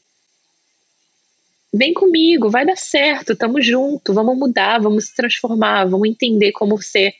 vem 1.72 1.92
comigo, 1.92 2.50
vai 2.50 2.64
dar 2.64 2.76
certo, 2.76 3.36
tamo 3.36 3.60
junto, 3.60 4.14
vamos 4.14 4.36
mudar, 4.38 4.80
vamos 4.80 5.06
se 5.06 5.14
transformar, 5.14 5.84
vamos 5.84 6.08
entender 6.08 6.52
como 6.52 6.80
ser 6.80 7.12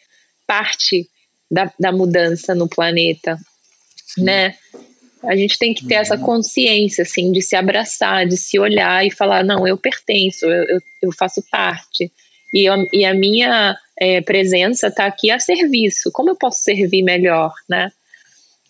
parte 0.47 1.09
da, 1.51 1.72
da 1.78 1.93
mudança 1.93 2.55
no 2.55 2.68
planeta, 2.68 3.39
Sim. 4.07 4.24
né? 4.24 4.55
A 5.22 5.34
gente 5.34 5.59
tem 5.59 5.74
que 5.74 5.87
ter 5.87 5.97
uhum. 5.97 6.01
essa 6.01 6.18
consciência, 6.18 7.03
assim, 7.03 7.32
de 7.32 7.43
se 7.43 7.57
abraçar, 7.57 8.26
de 8.26 8.37
se 8.37 8.59
olhar 8.59 9.05
e 9.05 9.11
falar: 9.11 9.45
não, 9.45 9.66
eu 9.66 9.76
pertenço, 9.76 10.47
eu, 10.47 10.64
eu, 10.64 10.80
eu 11.03 11.12
faço 11.12 11.43
parte. 11.51 12.12
E, 12.57 12.64
eu, 12.64 12.88
e 12.90 13.04
a 13.04 13.12
minha 13.12 13.76
é, 14.00 14.22
presença 14.22 14.86
está 14.86 15.04
aqui 15.04 15.30
a 15.30 15.38
serviço. 15.38 16.11
Como 16.11 16.30
eu 16.30 16.36
posso 16.36 16.62
servir 16.62 17.02
melhor, 17.02 17.52
né? 17.68 17.92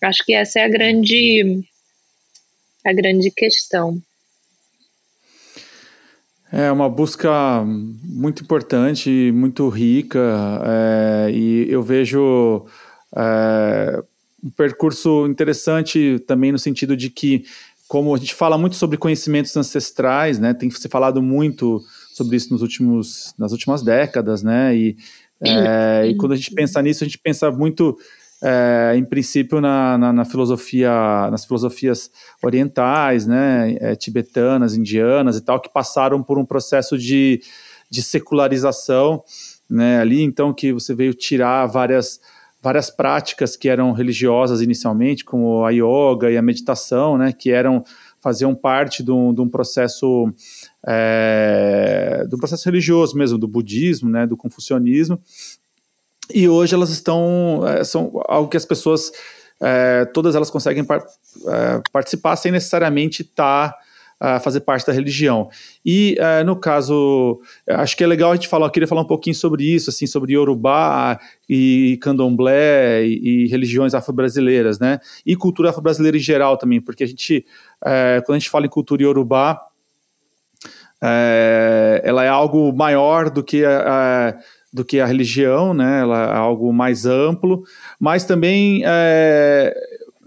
Acho 0.03 0.25
que 0.25 0.33
essa 0.33 0.59
é 0.59 0.65
a 0.65 0.67
grande, 0.67 1.63
a 2.85 2.91
grande 2.91 3.31
questão. 3.31 3.97
É 6.51 6.69
uma 6.69 6.89
busca 6.89 7.63
muito 7.65 8.43
importante, 8.43 9.31
muito 9.33 9.69
rica, 9.69 10.19
é, 10.65 11.31
e 11.31 11.67
eu 11.69 11.81
vejo 11.81 12.65
é, 13.15 14.03
um 14.43 14.49
percurso 14.49 15.25
interessante 15.27 16.19
também 16.27 16.51
no 16.51 16.59
sentido 16.59 16.95
de 16.95 17.09
que, 17.09 17.45
como 17.87 18.13
a 18.13 18.17
gente 18.17 18.35
fala 18.35 18.57
muito 18.57 18.75
sobre 18.75 18.97
conhecimentos 18.97 19.55
ancestrais, 19.55 20.39
né, 20.39 20.53
tem 20.53 20.69
se 20.69 20.89
falado 20.89 21.21
muito 21.21 21.81
sobre 22.17 22.35
isso 22.35 22.51
nos 22.51 22.61
últimos, 22.61 23.33
nas 23.37 23.51
últimas 23.51 23.83
décadas, 23.83 24.43
né, 24.43 24.75
e, 24.75 24.97
é, 25.41 26.07
e 26.07 26.17
quando 26.17 26.31
a 26.33 26.35
gente 26.35 26.51
pensa 26.51 26.81
nisso, 26.81 27.03
a 27.03 27.07
gente 27.07 27.19
pensa 27.19 27.51
muito 27.51 27.97
é, 28.41 28.93
em 28.95 29.05
princípio 29.05 29.61
na, 29.61 29.97
na, 29.97 30.13
na, 30.13 30.25
filosofia, 30.25 30.91
nas 31.31 31.45
filosofias 31.45 32.11
orientais, 32.43 33.25
né, 33.25 33.77
é, 33.79 33.95
tibetanas, 33.95 34.75
indianas 34.75 35.37
e 35.37 35.41
tal, 35.41 35.59
que 35.59 35.69
passaram 35.69 36.21
por 36.21 36.37
um 36.37 36.45
processo 36.45 36.97
de, 36.97 37.41
de 37.89 38.01
secularização, 38.01 39.23
né, 39.69 39.99
ali, 39.99 40.23
então 40.23 40.53
que 40.53 40.73
você 40.73 40.93
veio 40.93 41.13
tirar 41.13 41.65
várias 41.67 42.19
várias 42.59 42.89
práticas 42.89 43.55
que 43.55 43.69
eram 43.69 43.91
religiosas 43.91 44.61
inicialmente, 44.61 45.23
como 45.23 45.63
a 45.63 45.69
yoga 45.69 46.29
e 46.31 46.37
a 46.37 46.41
meditação, 46.41 47.17
né, 47.17 47.31
que 47.31 47.51
eram 47.51 47.83
faziam 48.19 48.53
parte 48.53 49.03
de 49.03 49.11
um, 49.11 49.33
de 49.33 49.39
um 49.39 49.47
processo 49.47 50.33
é, 50.87 52.25
do 52.29 52.37
processo 52.37 52.63
religioso 52.65 53.17
mesmo, 53.17 53.37
do 53.37 53.47
budismo, 53.47 54.09
né, 54.09 54.25
do 54.25 54.37
confucionismo, 54.37 55.19
e 56.33 56.47
hoje 56.47 56.73
elas 56.73 56.89
estão 56.89 57.63
é, 57.67 57.83
são 57.83 58.11
algo 58.27 58.49
que 58.49 58.57
as 58.57 58.65
pessoas 58.65 59.11
é, 59.61 60.05
todas 60.05 60.35
elas 60.35 60.49
conseguem 60.49 60.83
par, 60.83 60.99
é, 60.99 61.81
participar 61.91 62.35
sem 62.35 62.51
necessariamente 62.51 63.21
estar 63.21 63.71
tá, 63.71 63.77
uh, 64.21 64.39
fazer 64.39 64.61
parte 64.61 64.85
da 64.85 64.93
religião. 64.93 65.49
E 65.85 66.17
uh, 66.19 66.45
no 66.45 66.55
caso, 66.55 67.39
acho 67.67 67.95
que 67.95 68.03
é 68.03 68.07
legal 68.07 68.31
a 68.31 68.35
gente 68.35 68.47
falar, 68.47 68.67
eu 68.67 68.71
queria 68.71 68.87
falar 68.87 69.01
um 69.01 69.07
pouquinho 69.07 69.35
sobre 69.35 69.63
isso, 69.63 69.89
assim, 69.89 70.07
sobre 70.07 70.33
Yorubá 70.33 71.19
e 71.49 71.97
Candomblé 72.01 73.05
e, 73.05 73.45
e 73.45 73.47
religiões 73.47 73.93
afro-brasileiras, 73.93 74.79
né? 74.79 74.99
E 75.25 75.35
cultura 75.35 75.69
afro-brasileira 75.69 76.17
em 76.17 76.21
geral 76.21 76.57
também, 76.57 76.81
porque 76.81 77.03
a 77.03 77.07
gente, 77.07 77.45
uh, 77.83 78.23
quando 78.25 78.35
a 78.35 78.39
gente 78.39 78.49
fala 78.49 78.65
em 78.65 78.69
cultura 78.69 79.03
Yorubá, 79.03 79.61
é, 81.03 82.01
ela 82.03 82.23
é 82.23 82.29
algo 82.29 82.73
maior 82.75 83.29
do 83.29 83.43
que 83.43 83.63
a, 83.65 84.37
do 84.73 84.83
que 84.83 84.99
a 84.99 85.05
religião, 85.05 85.73
né? 85.73 86.01
Ela 86.01 86.33
é 86.33 86.37
algo 86.37 86.71
mais 86.73 87.05
amplo, 87.05 87.63
mas 87.99 88.25
também 88.25 88.81
é, 88.85 89.73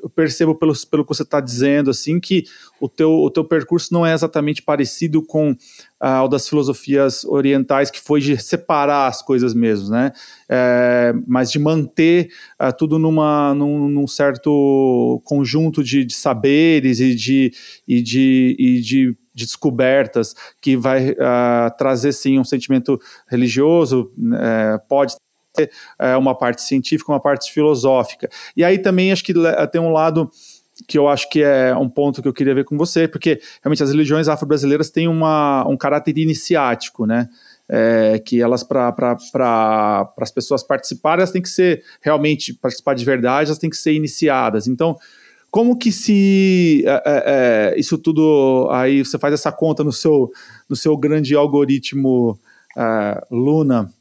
eu 0.02 0.10
percebo 0.10 0.54
pelo, 0.54 0.72
pelo 0.88 1.04
que 1.04 1.14
você 1.14 1.22
está 1.22 1.40
dizendo 1.40 1.90
assim 1.90 2.18
que 2.18 2.44
o 2.80 2.88
teu, 2.88 3.10
o 3.10 3.30
teu 3.30 3.44
percurso 3.44 3.92
não 3.92 4.06
é 4.06 4.12
exatamente 4.12 4.62
parecido 4.62 5.24
com 5.24 5.56
ah, 5.98 6.24
o 6.24 6.28
das 6.28 6.48
filosofias 6.48 7.24
orientais, 7.24 7.90
que 7.90 8.00
foi 8.00 8.20
de 8.20 8.36
separar 8.38 9.06
as 9.06 9.22
coisas 9.22 9.52
mesmo, 9.54 9.90
né? 9.90 10.12
É, 10.48 11.12
mas 11.26 11.50
de 11.50 11.58
manter 11.58 12.30
ah, 12.58 12.72
tudo 12.72 12.98
numa, 12.98 13.54
num, 13.54 13.88
num 13.88 14.06
certo 14.06 15.20
conjunto 15.24 15.82
de, 15.84 16.04
de, 16.04 16.14
saberes 16.14 17.00
e 17.00 17.14
de, 17.14 17.52
e 17.86 18.02
de, 18.02 18.56
e 18.58 18.80
de 18.80 19.16
de 19.32 19.46
descobertas 19.46 20.34
que 20.60 20.76
vai 20.76 21.12
uh, 21.12 21.76
trazer 21.78 22.12
sim 22.12 22.38
um 22.38 22.44
sentimento 22.44 23.00
religioso, 23.28 24.12
uh, 24.18 24.88
pode 24.88 25.14
uh, 25.58 26.18
uma 26.18 26.34
parte 26.34 26.62
científica, 26.62 27.12
uma 27.12 27.20
parte 27.20 27.52
filosófica. 27.52 28.28
E 28.56 28.64
aí 28.64 28.78
também 28.78 29.12
acho 29.12 29.24
que 29.24 29.34
tem 29.72 29.80
um 29.80 29.92
lado 29.92 30.30
que 30.86 30.98
eu 30.98 31.08
acho 31.08 31.28
que 31.28 31.42
é 31.42 31.74
um 31.76 31.88
ponto 31.88 32.22
que 32.22 32.28
eu 32.28 32.32
queria 32.32 32.54
ver 32.54 32.64
com 32.64 32.76
você, 32.76 33.06
porque 33.06 33.40
realmente 33.62 33.82
as 33.82 33.90
religiões 33.90 34.28
afro-brasileiras 34.28 34.90
têm 34.90 35.08
uma, 35.08 35.66
um 35.68 35.76
caráter 35.76 36.16
iniciático, 36.18 37.06
né? 37.06 37.28
É, 37.68 38.18
que 38.18 38.40
elas, 38.40 38.64
para 38.64 38.90
pra, 38.92 40.12
as 40.18 40.30
pessoas 40.32 40.62
participarem, 40.62 41.20
elas 41.20 41.30
têm 41.30 41.42
que 41.42 41.48
ser 41.48 41.84
realmente, 42.00 42.52
participar 42.52 42.94
de 42.94 43.04
verdade, 43.04 43.48
elas 43.48 43.58
têm 43.58 43.70
que 43.70 43.76
ser 43.76 43.92
iniciadas. 43.92 44.66
Então, 44.66 44.96
como 45.50 45.76
que 45.76 45.92
se 45.92 46.84
é, 46.86 46.90
é, 46.90 47.22
é, 47.76 47.78
isso 47.78 47.96
tudo 47.96 48.68
aí 48.70 49.04
você 49.04 49.18
faz 49.18 49.34
essa 49.34 49.52
conta 49.52 49.84
no 49.84 49.92
seu 49.92 50.30
no 50.68 50.76
seu 50.76 50.96
grande 50.96 51.34
algoritmo 51.34 52.38
uh, 52.76 53.26
Luna? 53.30 53.92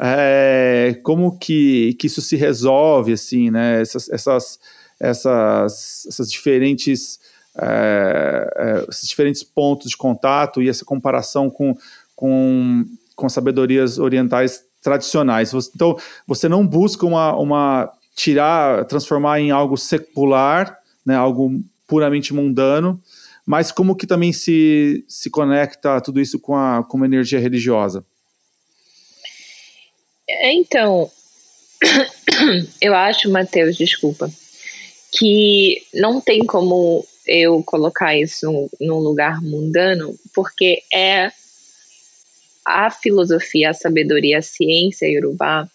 É, 0.00 1.00
como 1.02 1.36
que, 1.38 1.94
que 1.94 2.06
isso 2.06 2.22
se 2.22 2.36
resolve 2.36 3.12
assim, 3.12 3.50
né? 3.50 3.80
Essas 3.80 4.08
essas 4.08 4.58
essas, 5.00 6.06
essas 6.08 6.30
diferentes 6.30 7.18
é, 7.60 8.84
esses 8.88 9.08
diferentes 9.08 9.42
pontos 9.42 9.90
de 9.90 9.96
contato 9.96 10.62
e 10.62 10.68
essa 10.68 10.84
comparação 10.84 11.50
com 11.50 11.76
com, 12.18 12.84
com 13.14 13.28
sabedorias 13.28 13.96
orientais 14.00 14.64
tradicionais. 14.82 15.52
Então, 15.72 15.96
você 16.26 16.48
não 16.48 16.66
busca 16.66 17.06
uma, 17.06 17.36
uma 17.36 17.92
tirar, 18.12 18.84
transformar 18.86 19.38
em 19.38 19.52
algo 19.52 19.76
secular, 19.76 20.76
né, 21.06 21.14
algo 21.14 21.62
puramente 21.86 22.34
mundano, 22.34 23.00
mas 23.46 23.70
como 23.70 23.94
que 23.94 24.04
também 24.04 24.32
se, 24.32 25.04
se 25.06 25.30
conecta 25.30 26.00
tudo 26.00 26.20
isso 26.20 26.40
com, 26.40 26.56
a, 26.56 26.82
com 26.82 26.96
uma 26.96 27.06
energia 27.06 27.38
religiosa? 27.38 28.04
É, 30.28 30.52
então, 30.52 31.10
eu 32.80 32.94
acho, 32.94 33.30
Matheus, 33.30 33.76
desculpa, 33.76 34.30
que 35.12 35.82
não 35.94 36.20
tem 36.20 36.44
como 36.44 37.04
eu 37.26 37.62
colocar 37.62 38.16
isso 38.16 38.70
num 38.80 38.98
lugar 38.98 39.40
mundano, 39.42 40.14
porque 40.34 40.82
é 40.92 41.30
a 42.64 42.90
filosofia, 42.90 43.70
a 43.70 43.74
sabedoria, 43.74 44.38
a 44.38 44.42
ciência 44.42 45.06
iorubá 45.06 45.68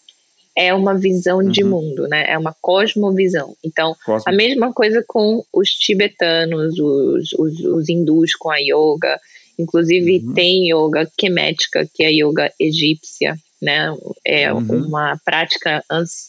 é 0.55 0.73
uma 0.73 0.95
visão 0.95 1.39
uhum. 1.39 1.49
de 1.49 1.63
mundo, 1.63 2.07
né? 2.07 2.25
É 2.27 2.37
uma 2.37 2.55
cosmovisão. 2.61 3.55
Então, 3.63 3.95
Cosmo. 4.05 4.23
a 4.27 4.31
mesma 4.31 4.71
coisa 4.71 5.03
com 5.07 5.43
os 5.51 5.69
tibetanos, 5.69 6.77
os, 6.79 7.33
os, 7.33 7.59
os 7.59 7.89
hindus 7.89 8.35
com 8.35 8.51
a 8.51 8.57
yoga. 8.57 9.19
Inclusive, 9.57 10.23
uhum. 10.23 10.33
tem 10.33 10.71
yoga 10.71 11.09
quemética, 11.17 11.87
que 11.91 12.03
é 12.03 12.07
a 12.07 12.11
yoga 12.11 12.51
egípcia, 12.59 13.35
né? 13.63 13.95
É 14.25 14.51
uhum. 14.51 14.85
uma 14.87 15.17
prática 15.23 15.83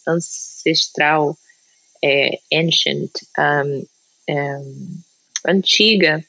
ancestral, 0.07 1.37
é, 2.03 2.39
ancient, 2.53 3.11
um, 3.39 3.87
é, 4.28 4.61
antiga, 5.47 6.24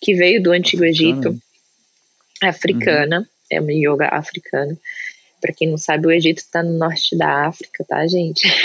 que 0.00 0.14
veio 0.14 0.42
do 0.42 0.52
Antigo 0.52 0.84
Egito, 0.84 1.38
africana. 2.42 3.20
Uhum. 3.20 3.26
É 3.50 3.60
uma 3.60 3.72
yoga 3.72 4.08
africana 4.08 4.76
para 5.44 5.52
quem 5.52 5.68
não 5.68 5.76
sabe, 5.76 6.06
o 6.06 6.10
Egito 6.10 6.38
está 6.38 6.62
no 6.62 6.78
norte 6.78 7.14
da 7.18 7.48
África, 7.48 7.84
tá, 7.86 8.06
gente? 8.06 8.48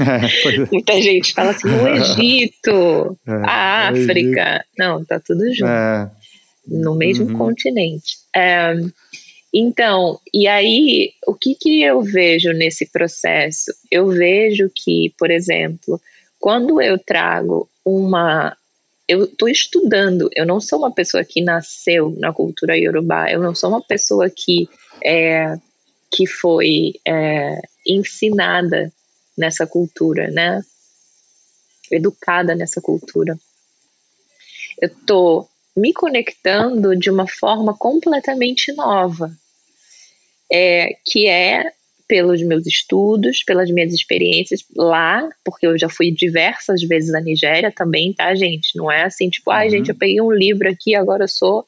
É, 0.00 0.54
é. 0.54 0.68
Muita 0.72 1.00
gente 1.02 1.34
fala 1.34 1.50
assim, 1.50 1.68
o 1.68 1.86
Egito, 1.94 3.18
é, 3.26 3.32
a 3.44 3.88
África. 3.88 4.54
Egito. 4.54 4.64
Não, 4.78 5.04
tá 5.04 5.20
tudo 5.20 5.44
junto. 5.54 5.70
É. 5.70 6.10
No 6.66 6.94
mesmo 6.94 7.26
uhum. 7.26 7.36
continente. 7.36 8.16
Então, 9.56 10.20
e 10.32 10.48
aí, 10.48 11.12
o 11.24 11.32
que, 11.32 11.54
que 11.54 11.80
eu 11.80 12.02
vejo 12.02 12.50
nesse 12.52 12.90
processo? 12.90 13.72
Eu 13.88 14.08
vejo 14.08 14.68
que, 14.74 15.14
por 15.16 15.30
exemplo, 15.30 16.00
quando 16.40 16.82
eu 16.82 16.98
trago 16.98 17.70
uma 17.84 18.56
eu 19.06 19.24
estou 19.24 19.48
estudando, 19.48 20.30
eu 20.34 20.46
não 20.46 20.58
sou 20.58 20.78
uma 20.78 20.90
pessoa 20.90 21.22
que 21.24 21.42
nasceu 21.42 22.14
na 22.18 22.32
cultura 22.32 22.76
iorubá, 22.76 23.30
eu 23.30 23.38
não 23.38 23.54
sou 23.54 23.68
uma 23.68 23.82
pessoa 23.82 24.30
que 24.30 24.66
é, 25.04 25.56
que 26.10 26.26
foi 26.26 26.94
é, 27.06 27.60
ensinada 27.86 28.90
nessa 29.36 29.66
cultura, 29.66 30.30
né? 30.30 30.62
Educada 31.90 32.54
nessa 32.54 32.80
cultura. 32.80 33.38
Eu 34.80 34.88
estou 34.88 35.48
me 35.76 35.92
conectando 35.92 36.96
de 36.96 37.10
uma 37.10 37.28
forma 37.28 37.76
completamente 37.76 38.72
nova, 38.72 39.30
é, 40.52 40.90
que 41.04 41.26
é 41.26 41.64
pelos 42.06 42.42
meus 42.42 42.66
estudos, 42.66 43.42
pelas 43.42 43.70
minhas 43.70 43.92
experiências 43.92 44.60
lá, 44.76 45.26
porque 45.44 45.66
eu 45.66 45.78
já 45.78 45.88
fui 45.88 46.10
diversas 46.10 46.82
vezes 46.82 47.14
à 47.14 47.20
Nigéria 47.20 47.72
também, 47.72 48.12
tá, 48.12 48.34
gente? 48.34 48.76
Não 48.76 48.92
é 48.92 49.04
assim, 49.04 49.30
tipo, 49.30 49.50
ai, 49.50 49.66
ah, 49.66 49.70
gente, 49.70 49.88
eu 49.88 49.94
peguei 49.94 50.20
um 50.20 50.30
livro 50.30 50.68
aqui, 50.68 50.94
agora 50.94 51.24
eu 51.24 51.28
sou 51.28 51.64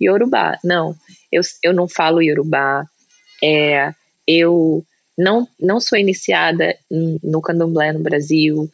Yorubá. 0.00 0.58
Não, 0.64 0.94
eu, 1.30 1.42
eu 1.62 1.72
não 1.72 1.88
falo 1.88 2.22
Yorubá, 2.22 2.84
é, 3.42 3.92
eu 4.26 4.84
não, 5.18 5.46
não 5.58 5.80
sou 5.80 5.98
iniciada 5.98 6.76
no 6.90 7.42
candomblé 7.42 7.92
no 7.92 8.00
Brasil. 8.00 8.70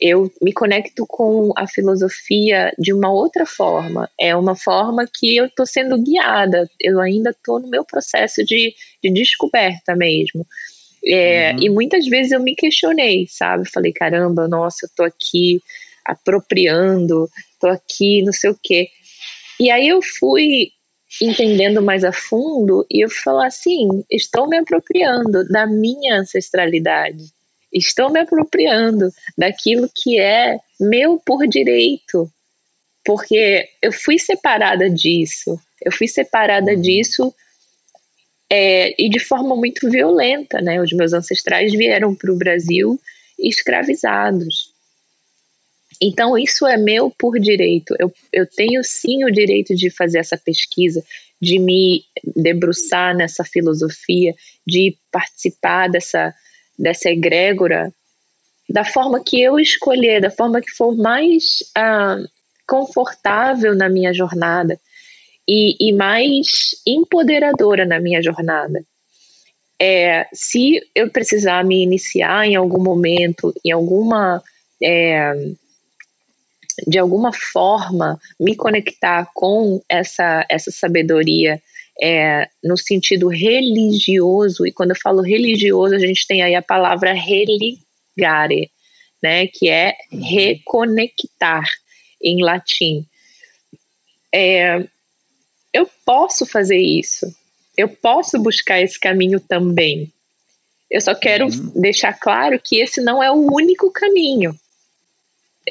Eu 0.00 0.32
me 0.40 0.52
conecto 0.52 1.06
com 1.06 1.52
a 1.56 1.66
filosofia 1.66 2.72
de 2.78 2.92
uma 2.92 3.12
outra 3.12 3.44
forma. 3.44 4.08
É 4.18 4.34
uma 4.34 4.56
forma 4.56 5.06
que 5.06 5.36
eu 5.36 5.46
estou 5.46 5.66
sendo 5.66 6.02
guiada. 6.02 6.68
Eu 6.80 7.00
ainda 7.00 7.30
estou 7.30 7.60
no 7.60 7.68
meu 7.68 7.84
processo 7.84 8.42
de, 8.44 8.74
de 9.02 9.12
descoberta 9.12 9.94
mesmo. 9.94 10.46
É, 11.04 11.52
uhum. 11.52 11.62
E 11.62 11.70
muitas 11.70 12.06
vezes 12.06 12.32
eu 12.32 12.40
me 12.40 12.54
questionei, 12.54 13.26
sabe? 13.28 13.68
Falei, 13.68 13.92
caramba, 13.92 14.48
nossa, 14.48 14.86
eu 14.86 14.90
tô 14.96 15.02
aqui 15.02 15.60
apropriando, 16.04 17.28
tô 17.60 17.68
aqui, 17.68 18.22
não 18.22 18.32
sei 18.32 18.50
o 18.50 18.58
quê. 18.62 18.88
E 19.58 19.70
aí 19.70 19.88
eu 19.88 20.00
fui 20.02 20.68
entendendo 21.20 21.82
mais 21.82 22.04
a 22.04 22.12
fundo 22.12 22.86
e 22.90 23.04
eu 23.04 23.10
falei 23.10 23.48
assim, 23.48 24.02
estou 24.10 24.48
me 24.48 24.56
apropriando 24.56 25.46
da 25.48 25.66
minha 25.66 26.20
ancestralidade 26.20 27.24
estou 27.72 28.10
me 28.10 28.20
apropriando 28.20 29.12
daquilo 29.36 29.90
que 29.94 30.18
é 30.18 30.58
meu 30.78 31.20
por 31.24 31.46
direito, 31.46 32.30
porque 33.04 33.68
eu 33.80 33.92
fui 33.92 34.18
separada 34.18 34.88
disso, 34.90 35.58
eu 35.82 35.92
fui 35.92 36.08
separada 36.08 36.72
uhum. 36.72 36.80
disso 36.80 37.34
é, 38.50 38.94
e 39.00 39.08
de 39.08 39.20
forma 39.20 39.54
muito 39.54 39.88
violenta, 39.88 40.60
né? 40.60 40.80
Os 40.80 40.92
meus 40.92 41.12
ancestrais 41.12 41.72
vieram 41.72 42.14
para 42.14 42.32
o 42.32 42.36
Brasil 42.36 43.00
escravizados. 43.38 44.72
Então, 46.00 46.36
isso 46.36 46.66
é 46.66 46.76
meu 46.76 47.10
por 47.10 47.38
direito. 47.38 47.94
Eu, 47.98 48.12
eu 48.32 48.46
tenho 48.46 48.82
sim 48.82 49.24
o 49.24 49.30
direito 49.30 49.74
de 49.74 49.90
fazer 49.90 50.18
essa 50.18 50.36
pesquisa, 50.36 51.04
de 51.40 51.58
me 51.58 52.04
debruçar 52.36 53.14
nessa 53.14 53.44
filosofia, 53.44 54.34
de 54.66 54.96
participar 55.12 55.88
dessa, 55.88 56.34
dessa 56.80 57.10
egrégora 57.10 57.92
da 58.68 58.84
forma 58.84 59.22
que 59.22 59.40
eu 59.40 59.58
escolher, 59.58 60.20
da 60.20 60.30
forma 60.30 60.60
que 60.60 60.70
for 60.70 60.96
mais 60.96 61.58
ah, 61.76 62.18
confortável 62.66 63.74
na 63.74 63.88
minha 63.88 64.14
jornada 64.14 64.80
e, 65.46 65.76
e, 65.80 65.92
mais 65.92 66.46
empoderadora 66.86 67.84
na 67.84 67.98
minha 67.98 68.22
jornada. 68.22 68.84
É, 69.82 70.26
se 70.32 70.80
eu 70.94 71.10
precisar 71.10 71.64
me 71.64 71.82
iniciar 71.82 72.46
em 72.46 72.54
algum 72.54 72.82
momento, 72.82 73.52
em 73.64 73.72
alguma. 73.72 74.42
É, 74.82 75.34
de 76.86 76.98
alguma 76.98 77.30
forma, 77.30 78.18
me 78.38 78.56
conectar 78.56 79.28
com 79.34 79.82
essa, 79.86 80.46
essa 80.48 80.70
sabedoria 80.70 81.60
é, 82.00 82.48
no 82.64 82.76
sentido 82.76 83.28
religioso, 83.28 84.66
e 84.66 84.72
quando 84.72 84.90
eu 84.90 85.00
falo 85.00 85.20
religioso, 85.20 85.94
a 85.94 85.98
gente 85.98 86.26
tem 86.26 86.42
aí 86.42 86.54
a 86.54 86.62
palavra 86.62 87.12
religare, 87.12 88.70
né, 89.22 89.46
que 89.46 89.68
é 89.68 89.94
reconectar 90.10 91.64
em 92.22 92.42
latim. 92.42 93.04
É, 94.32 94.86
eu 95.72 95.88
posso 96.04 96.46
fazer 96.46 96.78
isso, 96.78 97.26
eu 97.76 97.88
posso 97.88 98.38
buscar 98.38 98.80
esse 98.80 98.98
caminho 98.98 99.38
também. 99.38 100.10
Eu 100.90 101.00
só 101.00 101.14
quero 101.14 101.46
uhum. 101.46 101.72
deixar 101.80 102.12
claro 102.14 102.60
que 102.60 102.80
esse 102.80 103.00
não 103.00 103.22
é 103.22 103.30
o 103.30 103.52
único 103.52 103.92
caminho. 103.92 104.58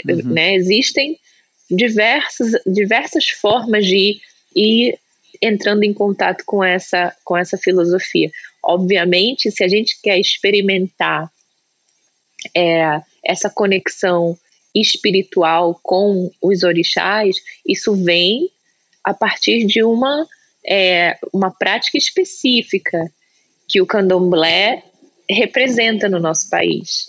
Uhum. 0.08 0.34
Né? 0.34 0.56
Existem 0.56 1.20
diversas, 1.70 2.54
diversas 2.66 3.28
formas 3.30 3.86
de 3.86 4.20
ir 4.56 4.98
entrando 5.42 5.84
em 5.84 5.94
contato 5.94 6.44
com 6.46 6.64
essa, 6.64 7.16
com 7.24 7.38
essa 7.38 7.58
filosofia. 7.58 8.30
Obviamente, 8.64 9.52
se 9.52 9.64
a 9.64 9.68
gente 9.68 10.00
quer 10.02 10.20
experimentar 10.20 11.32
é, 12.56 13.02
essa 13.24 13.50
conexão 13.50 14.38
espiritual 14.76 15.80
com 15.82 16.32
os 16.42 16.64
orixás, 16.64 17.38
isso 17.68 17.96
vem 17.96 18.50
a 19.04 19.14
partir 19.14 19.66
de 19.66 19.84
uma, 19.84 20.28
é, 20.66 21.18
uma 21.34 21.52
prática 21.52 21.98
específica 21.98 23.12
que 23.68 23.82
o 23.82 23.86
candomblé 23.86 24.84
representa 25.30 26.10
no 26.10 26.20
nosso 26.20 26.50
país. 26.50 27.06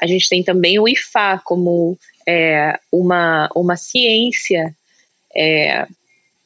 A 0.00 0.06
gente 0.06 0.28
tem 0.28 0.42
também 0.42 0.78
o 0.78 0.88
Ifá 0.88 1.38
como 1.38 1.98
é, 2.26 2.78
uma, 2.92 3.50
uma 3.54 3.76
ciência 3.76 4.74
é, 5.34 5.86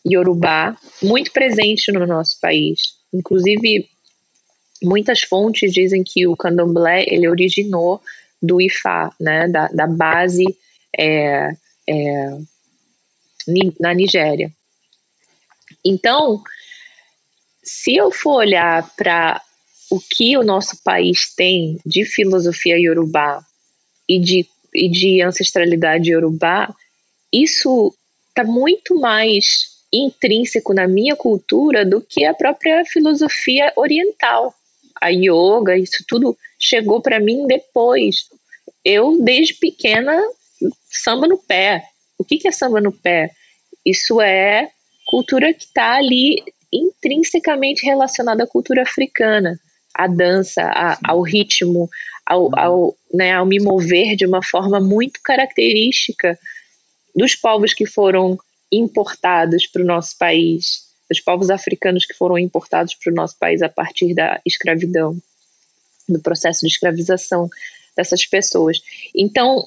Yorubá 0.06 0.76
muito 1.02 1.32
presente 1.32 1.90
no 1.92 2.06
nosso 2.06 2.38
país. 2.40 2.80
Inclusive, 3.12 3.88
muitas 4.82 5.22
fontes 5.22 5.72
dizem 5.72 6.02
que 6.04 6.26
o 6.26 6.36
candomblé 6.36 7.04
ele 7.06 7.28
originou 7.28 8.00
do 8.40 8.60
Ifá, 8.60 9.12
né, 9.20 9.48
da, 9.48 9.66
da 9.68 9.86
base 9.86 10.44
é, 10.96 11.50
é, 11.88 12.38
na 13.80 13.94
Nigéria. 13.94 14.52
Então, 15.84 16.42
se 17.62 17.96
eu 17.96 18.10
for 18.10 18.36
olhar 18.36 18.88
para 18.96 19.42
o 19.90 19.98
que 20.00 20.36
o 20.36 20.44
nosso 20.44 20.82
país 20.82 21.34
tem 21.34 21.78
de 21.84 22.04
filosofia 22.04 22.78
yorubá 22.78 23.44
e 24.08 24.18
de, 24.20 24.46
e 24.74 24.88
de 24.88 25.22
ancestralidade 25.22 26.10
yorubá, 26.10 26.74
isso 27.32 27.94
está 28.28 28.44
muito 28.44 28.98
mais 29.00 29.77
intrínseco 29.92 30.74
na 30.74 30.86
minha 30.86 31.16
cultura 31.16 31.84
do 31.84 32.00
que 32.00 32.24
a 32.24 32.34
própria 32.34 32.84
filosofia 32.84 33.72
oriental. 33.76 34.54
A 35.00 35.08
yoga, 35.08 35.76
isso 35.76 36.04
tudo 36.06 36.36
chegou 36.58 37.00
para 37.00 37.20
mim 37.20 37.46
depois. 37.46 38.28
Eu, 38.84 39.22
desde 39.22 39.54
pequena, 39.54 40.20
samba 40.90 41.26
no 41.26 41.38
pé. 41.38 41.84
O 42.18 42.24
que, 42.24 42.46
é 42.46 42.50
samba 42.50 42.80
no 42.80 42.92
pé? 42.92 43.30
Isso 43.84 44.20
é 44.20 44.70
cultura 45.06 45.54
que 45.54 45.64
está 45.64 45.94
ali 45.94 46.36
intrinsecamente 46.72 47.86
relacionada 47.86 48.44
à 48.44 48.46
cultura 48.46 48.82
africana, 48.82 49.58
à 49.94 50.06
dança, 50.06 50.62
a, 50.62 50.98
ao 51.04 51.22
ritmo, 51.22 51.88
ao, 52.26 52.50
ao, 52.58 52.96
né, 53.14 53.32
ao 53.32 53.46
me 53.46 53.58
mover 53.58 54.16
de 54.16 54.26
uma 54.26 54.42
forma 54.42 54.78
muito 54.78 55.20
característica 55.22 56.38
dos 57.14 57.34
povos 57.34 57.72
que 57.72 57.86
foram 57.86 58.38
importados 58.70 59.66
para 59.66 59.82
o 59.82 59.86
nosso 59.86 60.16
país, 60.18 60.88
os 61.10 61.20
povos 61.20 61.50
africanos 61.50 62.04
que 62.04 62.14
foram 62.14 62.38
importados 62.38 62.94
para 62.94 63.12
o 63.12 63.14
nosso 63.14 63.36
país 63.38 63.62
a 63.62 63.68
partir 63.68 64.14
da 64.14 64.40
escravidão, 64.44 65.16
do 66.08 66.20
processo 66.20 66.60
de 66.60 66.72
escravização 66.72 67.48
dessas 67.96 68.24
pessoas. 68.26 68.80
Então, 69.14 69.66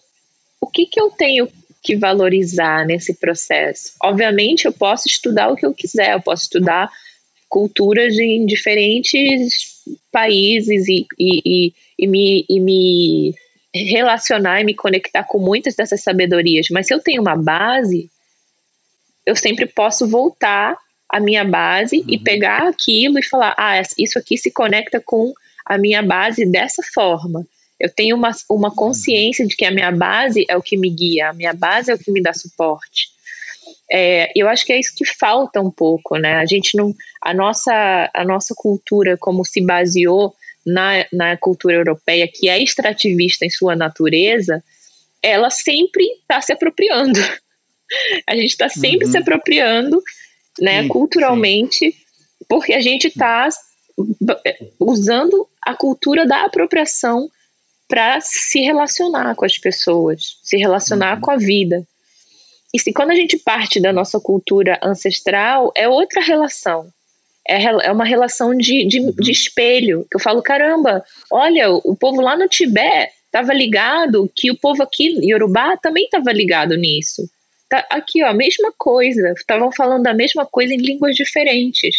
o 0.59 0.67
que, 0.67 0.85
que 0.85 1.01
eu 1.01 1.09
tenho 1.11 1.47
que 1.83 1.95
valorizar 1.95 2.85
nesse 2.85 3.15
processo? 3.15 3.93
Obviamente, 4.03 4.65
eu 4.65 4.73
posso 4.73 5.07
estudar 5.07 5.49
o 5.49 5.55
que 5.55 5.65
eu 5.65 5.73
quiser, 5.73 6.13
eu 6.13 6.21
posso 6.21 6.43
estudar 6.43 6.91
culturas 7.49 8.17
em 8.17 8.45
diferentes 8.45 9.83
países 10.11 10.87
e, 10.87 11.07
e, 11.19 11.41
e, 11.45 11.73
e 11.99 12.07
me, 12.07 12.45
e 12.47 12.59
me 12.59 13.35
relacionar 13.73 14.61
e 14.61 14.65
me 14.65 14.75
conectar 14.75 15.23
com 15.23 15.39
muitas 15.39 15.75
dessas 15.75 16.03
sabedorias, 16.03 16.67
mas 16.71 16.87
se 16.87 16.93
eu 16.93 16.99
tenho 16.99 17.21
uma 17.21 17.35
base, 17.35 18.09
eu 19.25 19.35
sempre 19.35 19.65
posso 19.65 20.07
voltar 20.07 20.77
à 21.09 21.19
minha 21.19 21.43
base 21.43 21.97
uhum. 21.97 22.05
e 22.07 22.19
pegar 22.19 22.67
aquilo 22.67 23.19
e 23.19 23.23
falar: 23.23 23.53
ah, 23.57 23.81
isso 23.97 24.17
aqui 24.17 24.37
se 24.37 24.51
conecta 24.51 25.01
com 25.03 25.33
a 25.65 25.77
minha 25.77 26.01
base 26.01 26.45
dessa 26.45 26.81
forma. 26.93 27.45
Eu 27.79 27.89
tenho 27.89 28.15
uma, 28.15 28.31
uma 28.49 28.69
uhum. 28.69 28.75
consciência 28.75 29.45
de 29.45 29.55
que 29.55 29.65
a 29.65 29.71
minha 29.71 29.91
base 29.91 30.45
é 30.47 30.55
o 30.55 30.61
que 30.61 30.77
me 30.77 30.89
guia, 30.89 31.29
a 31.29 31.33
minha 31.33 31.53
base 31.53 31.91
é 31.91 31.95
o 31.95 31.99
que 31.99 32.11
me 32.11 32.21
dá 32.21 32.33
suporte. 32.33 33.09
É, 33.91 34.31
eu 34.35 34.47
acho 34.47 34.65
que 34.65 34.71
é 34.71 34.79
isso 34.79 34.93
que 34.95 35.05
falta 35.05 35.59
um 35.59 35.69
pouco, 35.69 36.15
né? 36.17 36.35
A 36.35 36.45
gente 36.45 36.77
não, 36.77 36.93
a 37.21 37.33
nossa, 37.33 38.09
a 38.13 38.23
nossa 38.23 38.53
cultura, 38.55 39.17
como 39.17 39.43
se 39.43 39.61
baseou 39.61 40.33
na, 40.65 41.05
na 41.11 41.35
cultura 41.35 41.75
europeia, 41.75 42.29
que 42.31 42.47
é 42.47 42.61
extrativista 42.61 43.45
em 43.45 43.49
sua 43.49 43.75
natureza, 43.75 44.63
ela 45.21 45.49
sempre 45.49 46.03
está 46.03 46.39
se 46.41 46.53
apropriando 46.53 47.19
a 48.27 48.35
gente 48.35 48.51
está 48.51 48.69
sempre 48.69 49.05
uhum. 49.05 49.11
se 49.11 49.17
apropriando, 49.17 50.01
né, 50.59 50.83
sim, 50.83 50.87
culturalmente, 50.87 51.91
sim. 51.91 51.93
porque 52.47 52.73
a 52.73 52.81
gente 52.81 53.07
está 53.07 53.49
usando 54.79 55.47
a 55.61 55.75
cultura 55.75 56.25
da 56.25 56.43
apropriação 56.43 57.29
para 57.87 58.19
se 58.21 58.61
relacionar 58.61 59.35
com 59.35 59.45
as 59.45 59.57
pessoas, 59.57 60.37
se 60.41 60.57
relacionar 60.57 61.15
uhum. 61.15 61.21
com 61.21 61.31
a 61.31 61.37
vida. 61.37 61.85
E 62.73 62.79
se 62.79 62.93
quando 62.93 63.11
a 63.11 63.15
gente 63.15 63.37
parte 63.37 63.81
da 63.81 63.91
nossa 63.91 64.19
cultura 64.19 64.79
ancestral, 64.81 65.73
é 65.75 65.89
outra 65.89 66.21
relação. 66.21 66.87
É, 67.45 67.63
é 67.63 67.91
uma 67.91 68.05
relação 68.05 68.55
de, 68.55 68.85
de, 68.85 69.01
uhum. 69.01 69.11
de 69.11 69.31
espelho. 69.31 70.07
Eu 70.13 70.19
falo, 70.19 70.41
caramba, 70.41 71.03
olha, 71.29 71.69
o 71.69 71.95
povo 71.95 72.21
lá 72.21 72.37
no 72.37 72.47
Tibete 72.47 73.11
estava 73.25 73.53
ligado, 73.53 74.31
que 74.35 74.51
o 74.51 74.57
povo 74.57 74.83
aqui, 74.83 75.17
Yorubá, 75.23 75.75
também 75.77 76.05
estava 76.05 76.31
ligado 76.31 76.75
nisso. 76.75 77.23
Tá 77.71 77.87
aqui, 77.89 78.21
ó, 78.21 78.27
a 78.27 78.33
mesma 78.33 78.73
coisa. 78.77 79.31
Estavam 79.31 79.71
falando 79.71 80.05
a 80.05 80.13
mesma 80.13 80.45
coisa 80.45 80.73
em 80.73 80.77
línguas 80.77 81.15
diferentes. 81.15 81.95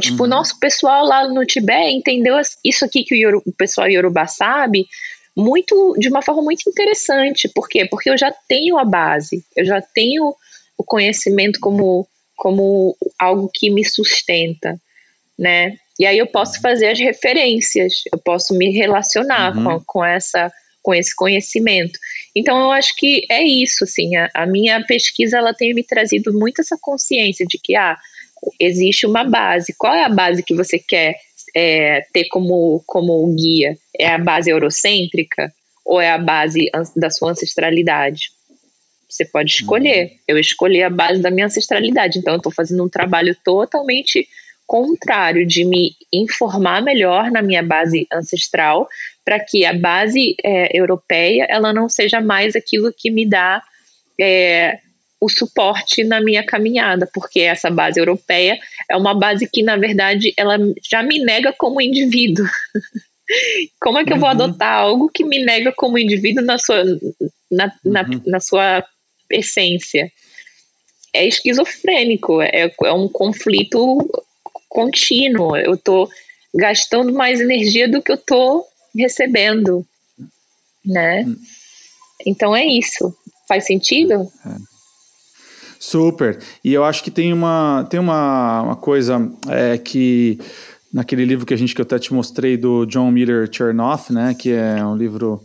Tipo, 0.00 0.22
o 0.22 0.22
uhum. 0.22 0.30
nosso 0.30 0.60
pessoal 0.60 1.04
lá 1.04 1.26
no 1.26 1.44
Tibete 1.44 1.96
entendeu 1.96 2.36
isso 2.64 2.84
aqui 2.84 3.02
que 3.02 3.14
o, 3.14 3.18
Yoruba, 3.18 3.42
o 3.44 3.52
pessoal 3.52 3.88
Yorubá 3.88 4.26
sabe, 4.28 4.86
muito 5.36 5.96
de 5.98 6.08
uma 6.08 6.22
forma 6.22 6.42
muito 6.42 6.68
interessante. 6.68 7.48
Por 7.48 7.68
quê? 7.68 7.86
Porque 7.86 8.08
eu 8.08 8.16
já 8.16 8.32
tenho 8.48 8.78
a 8.78 8.84
base, 8.84 9.44
eu 9.56 9.64
já 9.64 9.82
tenho 9.82 10.32
o 10.78 10.84
conhecimento 10.84 11.58
como, 11.58 12.06
como 12.36 12.96
algo 13.18 13.50
que 13.52 13.68
me 13.68 13.84
sustenta, 13.84 14.80
né? 15.36 15.76
E 15.98 16.06
aí 16.06 16.18
eu 16.18 16.26
posso 16.28 16.60
fazer 16.60 16.88
as 16.88 17.00
referências, 17.00 17.94
eu 18.12 18.18
posso 18.18 18.54
me 18.54 18.70
relacionar 18.70 19.56
uhum. 19.56 19.64
com, 19.64 19.84
com 19.86 20.04
essa 20.04 20.52
com 20.86 20.94
esse 20.94 21.12
conhecimento. 21.16 21.98
Então 22.34 22.56
eu 22.60 22.70
acho 22.70 22.94
que 22.94 23.26
é 23.28 23.42
isso, 23.42 23.82
assim, 23.82 24.14
a, 24.14 24.30
a, 24.32 24.46
minha 24.46 24.80
pesquisa 24.84 25.36
ela 25.36 25.52
tem 25.52 25.74
me 25.74 25.82
trazido 25.82 26.32
muito 26.32 26.60
essa 26.60 26.78
consciência 26.80 27.44
de 27.44 27.58
que 27.60 27.74
ah, 27.74 27.98
existe 28.60 29.04
uma 29.04 29.24
base. 29.24 29.74
Qual 29.76 29.92
é 29.92 30.04
a 30.04 30.08
base 30.08 30.44
que 30.44 30.54
você 30.54 30.78
quer 30.78 31.16
é, 31.56 32.02
ter 32.12 32.26
como, 32.28 32.84
como 32.86 33.26
guia? 33.34 33.76
É 33.98 34.06
a 34.06 34.18
base 34.18 34.48
eurocêntrica 34.48 35.52
ou 35.84 36.00
é 36.00 36.12
a 36.12 36.18
base 36.18 36.70
da 36.94 37.10
sua 37.10 37.32
ancestralidade? 37.32 38.30
Você 39.08 39.24
pode 39.24 39.50
escolher. 39.50 40.04
Uhum. 40.04 40.18
Eu 40.28 40.38
escolhi 40.38 40.84
a 40.84 40.90
base 40.90 41.20
da 41.20 41.32
minha 41.32 41.46
ancestralidade, 41.46 42.20
então 42.20 42.34
eu 42.34 42.38
estou 42.38 42.52
fazendo 42.52 42.84
um 42.84 42.88
trabalho 42.88 43.36
totalmente 43.44 44.28
contrário 44.66 45.46
de 45.46 45.64
me 45.64 45.92
informar 46.12 46.82
melhor 46.82 47.30
na 47.30 47.40
minha 47.40 47.62
base 47.62 48.06
ancestral, 48.12 48.88
para 49.24 49.40
que 49.40 49.64
a 49.64 49.72
base 49.72 50.36
é, 50.44 50.76
europeia 50.76 51.46
ela 51.48 51.72
não 51.72 51.88
seja 51.88 52.20
mais 52.20 52.54
aquilo 52.54 52.92
que 52.92 53.10
me 53.10 53.26
dá 53.26 53.62
é, 54.20 54.78
o 55.20 55.28
suporte 55.28 56.04
na 56.04 56.20
minha 56.20 56.44
caminhada, 56.44 57.08
porque 57.12 57.40
essa 57.40 57.70
base 57.70 57.98
europeia 57.98 58.58
é 58.90 58.96
uma 58.96 59.14
base 59.14 59.48
que, 59.48 59.62
na 59.62 59.76
verdade, 59.76 60.32
ela 60.36 60.58
já 60.88 61.02
me 61.02 61.18
nega 61.18 61.52
como 61.52 61.80
indivíduo. 61.80 62.46
Como 63.80 63.98
é 63.98 64.04
que 64.04 64.10
uhum. 64.10 64.16
eu 64.16 64.20
vou 64.20 64.28
uhum. 64.28 64.34
adotar 64.42 64.72
algo 64.72 65.08
que 65.08 65.24
me 65.24 65.44
nega 65.44 65.72
como 65.72 65.98
indivíduo 65.98 66.44
na 66.44 66.58
sua, 66.58 66.84
na, 67.50 67.72
na, 67.84 68.02
uhum. 68.02 68.22
na 68.24 68.38
sua 68.38 68.84
essência? 69.28 70.12
É 71.12 71.26
esquizofrênico, 71.26 72.40
é, 72.40 72.72
é 72.84 72.92
um 72.92 73.08
conflito 73.08 73.98
contínuo. 74.76 75.56
Eu 75.56 75.72
estou 75.72 76.06
gastando 76.54 77.12
mais 77.14 77.40
energia 77.40 77.90
do 77.90 78.02
que 78.02 78.12
eu 78.12 78.16
estou 78.16 78.64
recebendo, 78.94 79.86
né? 80.84 81.24
Hum. 81.26 81.36
Então 82.26 82.54
é 82.54 82.66
isso. 82.66 83.14
Faz 83.48 83.64
sentido? 83.64 84.30
É. 84.44 84.56
Super. 85.78 86.38
E 86.62 86.74
eu 86.74 86.84
acho 86.84 87.02
que 87.02 87.10
tem 87.10 87.32
uma, 87.32 87.86
tem 87.88 87.98
uma, 87.98 88.62
uma 88.62 88.76
coisa 88.76 89.30
é, 89.48 89.78
que 89.78 90.38
naquele 90.92 91.24
livro 91.24 91.46
que 91.46 91.54
a 91.54 91.56
gente 91.56 91.74
que 91.74 91.80
eu 91.80 91.84
até 91.84 91.98
te 91.98 92.12
mostrei 92.12 92.56
do 92.56 92.84
John 92.86 93.10
Miller 93.10 93.48
Chernoff, 93.50 94.12
né, 94.12 94.34
que 94.34 94.50
é 94.50 94.84
um 94.84 94.96
livro 94.96 95.42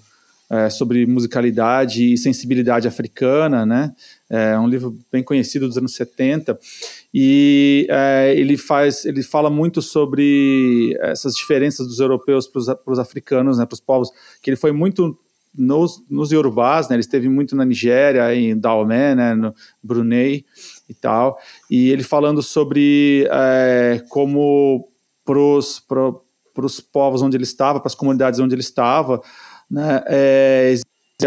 é, 0.49 0.70
sobre 0.70 1.06
musicalidade 1.06 2.14
e 2.14 2.18
sensibilidade 2.18 2.88
africana, 2.88 3.66
né? 3.66 3.94
É 4.34 4.58
um 4.58 4.66
livro 4.66 4.98
bem 5.12 5.22
conhecido 5.22 5.68
dos 5.68 5.78
anos 5.78 5.94
70 5.94 6.58
e 7.14 7.86
é, 7.90 8.34
ele 8.34 8.56
faz, 8.56 9.03
ele 9.03 9.22
fala 9.22 9.49
muito 9.49 9.82
sobre 9.82 10.98
essas 11.02 11.34
diferenças 11.36 11.86
dos 11.86 11.99
europeus 11.99 12.48
para 12.48 12.94
os 12.94 12.99
africanos, 12.99 13.58
né, 13.58 13.66
para 13.66 13.74
os 13.74 13.82
povos, 13.82 14.10
que 14.41 14.49
ele 14.49 14.56
foi 14.56 14.72
muito 14.72 15.20
nos, 15.53 16.02
nos 16.10 16.32
Yorubás, 16.32 16.88
né, 16.88 16.95
ele 16.95 17.02
esteve 17.02 17.28
muito 17.28 17.58
na 17.58 17.66
Nigéria, 17.66 18.34
em 18.34 18.58
Dahomey, 18.58 19.16
né, 19.16 19.34
no 19.34 19.53
Brunei 19.84 20.45
e 20.88 20.94
tal, 20.94 21.38
e 21.70 21.90
ele 21.90 22.03
falando 22.03 22.41
sobre 22.41 23.28
é, 23.30 24.02
como 24.08 24.88
para 25.26 25.40
os 26.66 26.80
povos 26.80 27.22
onde 27.22 27.36
ele 27.36 27.44
estava, 27.44 27.82
para 27.82 27.88
as 27.88 27.95
comunidades 27.95 28.40
onde 28.40 28.56
ele 28.56 28.62
estava, 28.62 29.22
né, 29.70 30.02
é, 30.08 30.76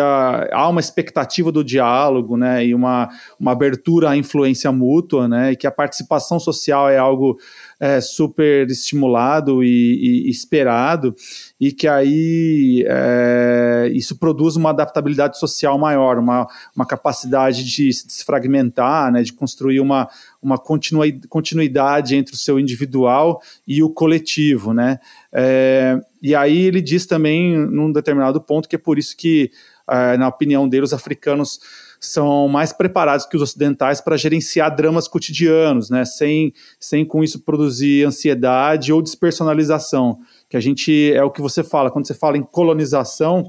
há 0.00 0.68
uma 0.68 0.80
expectativa 0.80 1.50
do 1.50 1.64
diálogo, 1.64 2.36
né, 2.36 2.64
e 2.66 2.74
uma, 2.74 3.08
uma 3.38 3.52
abertura 3.52 4.10
à 4.10 4.16
influência 4.16 4.70
mútua, 4.72 5.28
né, 5.28 5.52
e 5.52 5.56
que 5.56 5.66
a 5.66 5.70
participação 5.70 6.38
social 6.38 6.88
é 6.88 6.98
algo 6.98 7.38
é, 7.78 8.00
super 8.00 8.68
estimulado 8.70 9.62
e, 9.62 10.26
e, 10.26 10.30
esperado, 10.30 11.14
e 11.60 11.72
que 11.72 11.88
aí 11.88 12.84
é, 12.86 13.90
isso 13.92 14.18
produz 14.18 14.56
uma 14.56 14.70
adaptabilidade 14.70 15.38
social 15.38 15.78
maior, 15.78 16.18
uma, 16.18 16.46
uma 16.74 16.86
capacidade 16.86 17.64
de 17.64 17.92
se 17.92 18.06
desfragmentar, 18.06 19.12
né, 19.12 19.22
de 19.22 19.32
construir 19.32 19.80
uma, 19.80 20.08
uma 20.42 20.58
continuidade 20.58 22.16
entre 22.16 22.34
o 22.34 22.38
seu 22.38 22.58
individual 22.58 23.40
e 23.66 23.82
o 23.82 23.90
coletivo, 23.90 24.72
né, 24.72 24.98
é, 25.32 26.00
e 26.22 26.34
aí 26.34 26.56
ele 26.56 26.80
diz 26.80 27.04
também, 27.04 27.54
num 27.54 27.92
determinado 27.92 28.40
ponto, 28.40 28.66
que 28.66 28.76
é 28.76 28.78
por 28.78 28.98
isso 28.98 29.14
que 29.14 29.50
é, 29.90 30.16
na 30.16 30.28
opinião 30.28 30.68
dele, 30.68 30.84
os 30.84 30.92
africanos 30.92 31.60
são 32.00 32.48
mais 32.48 32.72
preparados 32.72 33.24
que 33.26 33.36
os 33.36 33.42
ocidentais 33.42 34.00
para 34.00 34.16
gerenciar 34.16 34.74
dramas 34.74 35.08
cotidianos, 35.08 35.88
né, 35.88 36.04
sem, 36.04 36.52
sem 36.78 37.04
com 37.04 37.24
isso 37.24 37.40
produzir 37.40 38.06
ansiedade 38.06 38.92
ou 38.92 39.00
despersonalização, 39.00 40.18
que 40.48 40.56
a 40.56 40.60
gente, 40.60 41.12
é 41.12 41.24
o 41.24 41.30
que 41.30 41.40
você 41.40 41.64
fala, 41.64 41.90
quando 41.90 42.06
você 42.06 42.14
fala 42.14 42.36
em 42.36 42.42
colonização, 42.42 43.44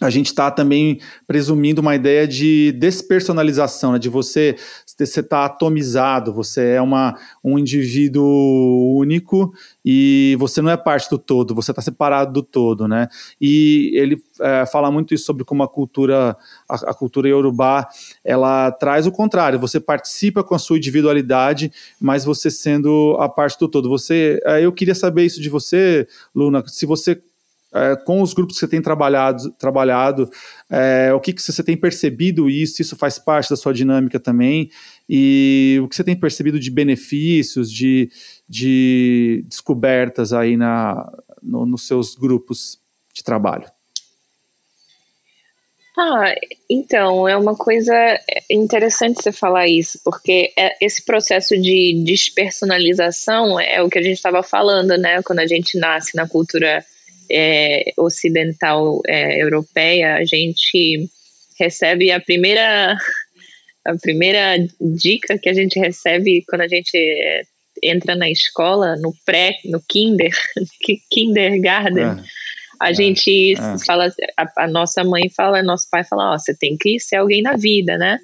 a 0.00 0.08
gente 0.08 0.26
está 0.26 0.50
também 0.50 0.98
presumindo 1.26 1.80
uma 1.80 1.94
ideia 1.94 2.26
de 2.26 2.72
despersonalização, 2.72 3.92
né, 3.92 3.98
de 3.98 4.08
você 4.08 4.56
você 5.06 5.20
está 5.20 5.44
atomizado, 5.44 6.32
você 6.32 6.72
é 6.72 6.82
uma, 6.82 7.18
um 7.42 7.58
indivíduo 7.58 8.96
único 8.96 9.52
e 9.84 10.36
você 10.38 10.60
não 10.60 10.70
é 10.70 10.76
parte 10.76 11.08
do 11.08 11.18
todo, 11.18 11.54
você 11.54 11.72
está 11.72 11.80
separado 11.80 12.32
do 12.32 12.42
todo, 12.42 12.86
né? 12.86 13.08
E 13.40 13.92
ele 13.94 14.22
é, 14.40 14.66
fala 14.66 14.90
muito 14.90 15.14
isso 15.14 15.24
sobre 15.24 15.44
como 15.44 15.62
a 15.62 15.68
cultura, 15.68 16.36
a, 16.68 16.90
a, 16.90 16.94
cultura 16.94 17.28
iorubá, 17.28 17.88
ela 18.24 18.70
traz 18.72 19.06
o 19.06 19.12
contrário, 19.12 19.58
você 19.58 19.80
participa 19.80 20.44
com 20.44 20.54
a 20.54 20.58
sua 20.58 20.76
individualidade, 20.76 21.72
mas 22.00 22.24
você 22.24 22.50
sendo 22.50 23.16
a 23.18 23.28
parte 23.28 23.58
do 23.58 23.68
todo. 23.68 23.88
Você, 23.88 24.40
é, 24.44 24.64
eu 24.64 24.72
queria 24.72 24.94
saber 24.94 25.24
isso 25.24 25.40
de 25.40 25.48
você, 25.48 26.06
Luna, 26.34 26.62
se 26.66 26.84
você 26.84 27.20
é, 27.72 27.96
com 27.96 28.20
os 28.20 28.34
grupos 28.34 28.56
que 28.56 28.60
você 28.60 28.68
tem 28.68 28.82
trabalhado, 28.82 29.50
trabalhado 29.52 30.30
é, 30.68 31.12
o 31.14 31.20
que, 31.20 31.32
que 31.32 31.40
você 31.42 31.62
tem 31.62 31.76
percebido 31.76 32.50
isso, 32.50 32.82
isso 32.82 32.96
faz 32.96 33.18
parte 33.18 33.50
da 33.50 33.56
sua 33.56 33.72
dinâmica 33.72 34.18
também, 34.18 34.70
e 35.08 35.80
o 35.82 35.88
que 35.88 35.96
você 35.96 36.04
tem 36.04 36.16
percebido 36.16 36.58
de 36.58 36.70
benefícios, 36.70 37.70
de, 37.70 38.10
de 38.48 39.44
descobertas 39.48 40.32
aí 40.32 40.56
na, 40.56 41.10
no, 41.42 41.64
nos 41.64 41.86
seus 41.86 42.14
grupos 42.14 42.80
de 43.12 43.22
trabalho? 43.22 43.66
Ah, 45.98 46.34
então, 46.68 47.28
é 47.28 47.36
uma 47.36 47.54
coisa 47.54 47.92
interessante 48.50 49.22
você 49.22 49.32
falar 49.32 49.68
isso, 49.68 50.00
porque 50.02 50.50
é, 50.56 50.74
esse 50.80 51.04
processo 51.04 51.60
de 51.60 52.02
despersonalização 52.06 53.60
é 53.60 53.82
o 53.82 53.90
que 53.90 53.98
a 53.98 54.02
gente 54.02 54.16
estava 54.16 54.42
falando, 54.42 54.96
né? 54.96 55.22
Quando 55.22 55.40
a 55.40 55.46
gente 55.46 55.78
nasce 55.78 56.16
na 56.16 56.26
cultura 56.26 56.82
é, 57.30 57.92
ocidental 57.96 59.00
é, 59.06 59.42
europeia, 59.42 60.16
a 60.16 60.24
gente 60.24 61.08
recebe 61.58 62.10
a 62.10 62.20
primeira 62.20 62.96
a 63.86 63.96
primeira 63.96 64.56
dica 64.80 65.38
que 65.38 65.48
a 65.48 65.54
gente 65.54 65.78
recebe 65.78 66.44
quando 66.46 66.62
a 66.62 66.68
gente 66.68 66.96
é, 66.96 67.42
entra 67.82 68.14
na 68.14 68.30
escola, 68.30 68.96
no 68.96 69.14
pré, 69.24 69.56
no 69.64 69.80
kinder, 69.88 70.32
kindergarten, 71.10 72.04
é, 72.04 72.22
a 72.80 72.90
é, 72.90 72.94
gente 72.94 73.54
é. 73.54 73.84
fala, 73.84 74.12
a, 74.36 74.64
a, 74.64 74.68
nossa 74.68 75.04
mãe 75.04 75.28
fala, 75.28 75.62
nosso 75.62 75.88
pai 75.90 76.02
fala, 76.04 76.32
ó, 76.32 76.34
oh, 76.34 76.38
você 76.38 76.54
tem 76.54 76.76
que 76.76 76.98
ser 76.98 77.16
alguém 77.16 77.42
na 77.42 77.56
vida, 77.56 77.96
né? 77.98 78.18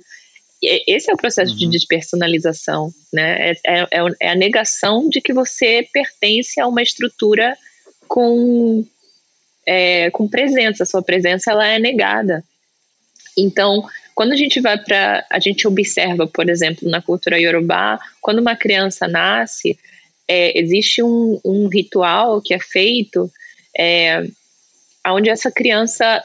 Esse 0.62 1.10
é 1.10 1.14
o 1.14 1.18
processo 1.18 1.52
uhum. 1.52 1.58
de 1.58 1.68
despersonalização, 1.68 2.90
né? 3.12 3.50
É, 3.50 3.56
é, 3.66 3.86
é, 4.20 4.30
a 4.30 4.34
negação 4.34 5.08
de 5.08 5.20
que 5.20 5.32
você 5.32 5.86
pertence 5.92 6.58
a 6.58 6.66
uma 6.66 6.82
estrutura 6.82 7.56
com 8.08 8.84
é, 9.66 10.10
com 10.10 10.28
presença, 10.28 10.84
a 10.84 10.86
sua 10.86 11.02
presença 11.02 11.50
ela 11.50 11.66
é 11.66 11.78
negada. 11.78 12.44
Então, 13.36 13.84
quando 14.14 14.32
a 14.32 14.36
gente 14.36 14.60
vai 14.60 14.78
para, 14.78 15.26
a 15.28 15.38
gente 15.38 15.68
observa, 15.68 16.26
por 16.26 16.48
exemplo, 16.48 16.88
na 16.88 17.02
cultura 17.02 17.38
iorubá, 17.38 17.98
quando 18.20 18.38
uma 18.38 18.56
criança 18.56 19.06
nasce, 19.06 19.78
é, 20.28 20.58
existe 20.58 21.02
um, 21.02 21.38
um, 21.44 21.68
ritual 21.68 22.40
que 22.40 22.54
é 22.54 22.58
feito 22.58 23.30
é, 23.78 24.26
onde 25.06 25.28
essa 25.28 25.50
criança, 25.50 26.24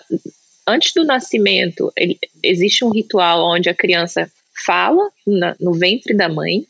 antes 0.65 0.93
do 0.93 1.03
nascimento, 1.03 1.91
ele, 1.95 2.17
existe 2.41 2.85
um 2.85 2.89
ritual 2.89 3.43
onde 3.43 3.69
a 3.69 3.75
criança 3.75 4.31
fala 4.65 5.09
na, 5.25 5.55
no 5.59 5.73
ventre 5.73 6.15
da 6.15 6.29
mãe, 6.29 6.65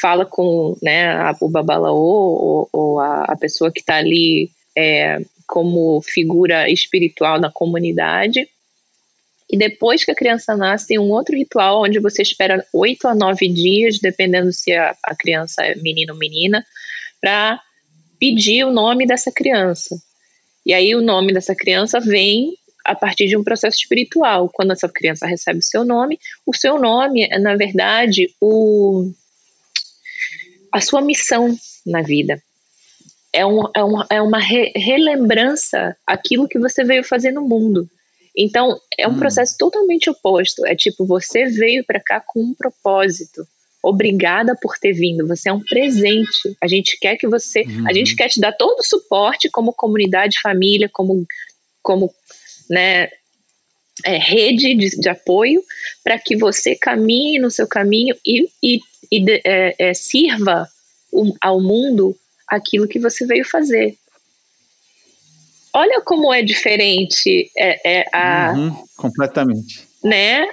fala 0.00 0.24
com 0.24 0.76
né, 0.82 1.08
a, 1.08 1.34
o 1.40 1.48
babalaô 1.48 1.96
ou, 1.96 2.68
ou 2.72 3.00
a, 3.00 3.24
a, 3.24 3.36
pessoa 3.36 3.72
que 3.72 3.80
está 3.80 3.96
ali 3.96 4.50
é, 4.76 5.20
como 5.50 6.00
figura 6.02 6.70
espiritual 6.70 7.40
na 7.40 7.50
comunidade. 7.50 8.48
E 9.50 9.58
depois 9.58 10.04
que 10.04 10.12
a 10.12 10.14
criança 10.14 10.56
nasce, 10.56 10.86
tem 10.86 10.98
um 10.98 11.10
outro 11.10 11.36
ritual 11.36 11.82
onde 11.82 11.98
você 11.98 12.22
espera 12.22 12.64
oito 12.72 13.08
a 13.08 13.16
nove 13.16 13.48
dias, 13.48 13.98
dependendo 13.98 14.52
se 14.52 14.72
a, 14.72 14.96
a 15.04 15.16
criança 15.16 15.64
é 15.64 15.74
menino 15.74 16.12
ou 16.12 16.18
menina, 16.18 16.64
para 17.20 17.60
pedir 18.20 18.64
o 18.64 18.70
nome 18.70 19.04
dessa 19.08 19.32
criança. 19.32 20.00
E 20.64 20.72
aí 20.72 20.94
o 20.94 21.02
nome 21.02 21.32
dessa 21.32 21.54
criança 21.54 21.98
vem 21.98 22.54
a 22.84 22.94
partir 22.94 23.26
de 23.26 23.36
um 23.36 23.42
processo 23.42 23.76
espiritual. 23.76 24.48
Quando 24.52 24.70
essa 24.70 24.88
criança 24.88 25.26
recebe 25.26 25.58
o 25.58 25.62
seu 25.62 25.84
nome, 25.84 26.16
o 26.46 26.54
seu 26.54 26.78
nome 26.78 27.24
é, 27.24 27.40
na 27.40 27.56
verdade, 27.56 28.28
o, 28.40 29.10
a 30.72 30.80
sua 30.80 31.02
missão 31.02 31.52
na 31.84 32.02
vida. 32.02 32.40
É, 33.32 33.46
um, 33.46 33.62
é, 33.74 33.84
uma, 33.84 34.06
é 34.10 34.20
uma 34.20 34.38
re, 34.38 34.72
relembrança 34.74 35.96
aquilo 36.06 36.48
que 36.48 36.58
você 36.58 36.82
veio 36.84 37.04
fazer 37.04 37.30
no 37.30 37.42
mundo. 37.42 37.88
Então, 38.36 38.78
é 38.98 39.06
um 39.06 39.12
hum. 39.12 39.18
processo 39.18 39.56
totalmente 39.58 40.08
oposto. 40.10 40.66
É 40.66 40.74
tipo, 40.74 41.06
você 41.06 41.46
veio 41.46 41.84
para 41.84 42.00
cá 42.00 42.20
com 42.20 42.40
um 42.40 42.54
propósito. 42.54 43.46
Obrigada 43.82 44.54
por 44.60 44.76
ter 44.78 44.92
vindo. 44.92 45.26
Você 45.26 45.48
é 45.48 45.52
um 45.52 45.60
presente. 45.60 46.56
A 46.62 46.66
gente 46.66 46.98
quer 46.98 47.16
que 47.16 47.26
você. 47.26 47.62
Uhum. 47.62 47.88
A 47.88 47.92
gente 47.92 48.14
quer 48.14 48.28
te 48.28 48.40
dar 48.40 48.52
todo 48.52 48.80
o 48.80 48.84
suporte 48.84 49.48
como 49.50 49.72
comunidade, 49.72 50.40
família, 50.40 50.88
como, 50.92 51.26
como 51.82 52.12
né, 52.68 53.08
é, 54.04 54.16
rede 54.18 54.74
de, 54.74 55.00
de 55.00 55.08
apoio 55.08 55.62
para 56.04 56.18
que 56.18 56.36
você 56.36 56.74
caminhe 56.74 57.38
no 57.38 57.50
seu 57.50 57.66
caminho 57.66 58.14
e, 58.26 58.48
e, 58.62 58.80
e 59.10 59.40
é, 59.44 59.74
é, 59.78 59.94
sirva 59.94 60.68
ao 61.40 61.60
mundo 61.60 62.16
aquilo 62.50 62.88
que 62.88 62.98
você 62.98 63.24
veio 63.24 63.44
fazer. 63.44 63.96
Olha 65.72 66.00
como 66.00 66.34
é 66.34 66.42
diferente 66.42 67.48
é, 67.56 68.00
é 68.00 68.06
a 68.12 68.52
uhum, 68.52 68.84
completamente, 68.96 69.86
né? 70.02 70.48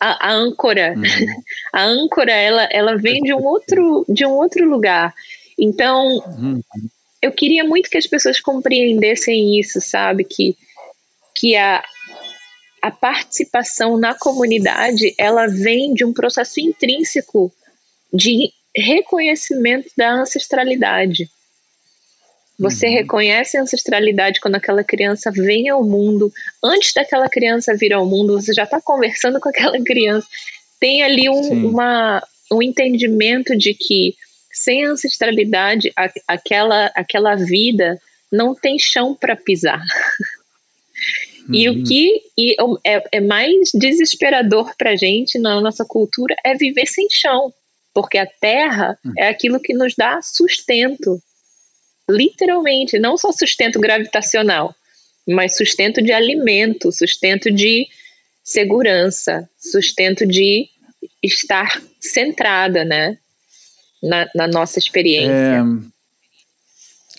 A, 0.00 0.30
a 0.30 0.32
âncora, 0.32 0.94
uhum. 0.96 1.02
a 1.72 1.84
âncora 1.84 2.32
ela, 2.32 2.66
ela 2.72 2.96
vem 2.96 3.22
de 3.22 3.34
um 3.34 3.44
outro 3.44 4.06
de 4.08 4.24
um 4.24 4.32
outro 4.32 4.66
lugar. 4.66 5.14
Então, 5.58 6.16
uhum. 6.26 6.60
eu 7.20 7.30
queria 7.30 7.62
muito 7.62 7.90
que 7.90 7.98
as 7.98 8.06
pessoas 8.06 8.40
compreendessem 8.40 9.60
isso, 9.60 9.80
sabe? 9.82 10.24
Que 10.24 10.56
que 11.36 11.56
a, 11.56 11.84
a 12.80 12.90
participação 12.90 13.98
na 13.98 14.14
comunidade 14.14 15.14
ela 15.18 15.46
vem 15.46 15.92
de 15.92 16.04
um 16.04 16.12
processo 16.12 16.60
intrínseco 16.60 17.52
de 18.12 18.50
reconhecimento 18.76 19.90
da 19.96 20.12
ancestralidade. 20.12 21.28
Você 22.58 22.86
uhum. 22.86 22.92
reconhece 22.92 23.56
a 23.56 23.62
ancestralidade 23.62 24.40
quando 24.40 24.54
aquela 24.54 24.84
criança 24.84 25.30
vem 25.30 25.68
ao 25.68 25.82
mundo. 25.82 26.32
Antes 26.62 26.92
daquela 26.92 27.28
criança 27.28 27.76
vir 27.76 27.92
ao 27.92 28.06
mundo, 28.06 28.40
você 28.40 28.52
já 28.52 28.64
está 28.64 28.80
conversando 28.80 29.38
com 29.40 29.48
aquela 29.48 29.82
criança. 29.82 30.26
Tem 30.78 31.02
ali 31.02 31.28
um, 31.28 31.68
uma, 31.68 32.22
um 32.52 32.62
entendimento 32.62 33.56
de 33.56 33.74
que 33.74 34.14
sem 34.52 34.84
ancestralidade, 34.84 35.92
a, 35.96 36.08
aquela, 36.28 36.86
aquela 36.94 37.34
vida 37.34 38.00
não 38.30 38.54
tem 38.54 38.78
chão 38.78 39.14
para 39.14 39.36
pisar. 39.36 39.82
E 41.52 41.68
o 41.68 41.74
uhum. 41.74 41.84
que 41.84 42.22
e 42.38 42.56
é, 42.86 43.04
é 43.12 43.20
mais 43.20 43.70
desesperador 43.74 44.74
para 44.78 44.92
a 44.92 44.96
gente 44.96 45.38
na 45.38 45.60
nossa 45.60 45.84
cultura 45.84 46.34
é 46.42 46.54
viver 46.54 46.86
sem 46.86 47.06
chão, 47.10 47.52
porque 47.92 48.16
a 48.16 48.26
terra 48.26 48.98
uhum. 49.04 49.12
é 49.18 49.28
aquilo 49.28 49.60
que 49.60 49.74
nos 49.74 49.94
dá 49.94 50.20
sustento, 50.22 51.20
literalmente, 52.08 52.98
não 52.98 53.16
só 53.16 53.32
sustento 53.32 53.80
gravitacional, 53.80 54.74
mas 55.26 55.56
sustento 55.56 56.02
de 56.02 56.12
alimento, 56.12 56.92
sustento 56.92 57.50
de 57.50 57.86
segurança, 58.42 59.48
sustento 59.58 60.26
de 60.26 60.68
estar 61.22 61.80
centrada, 61.98 62.84
né, 62.84 63.18
na, 64.02 64.28
na 64.34 64.46
nossa 64.46 64.78
experiência. 64.78 65.32
É, 65.32 65.93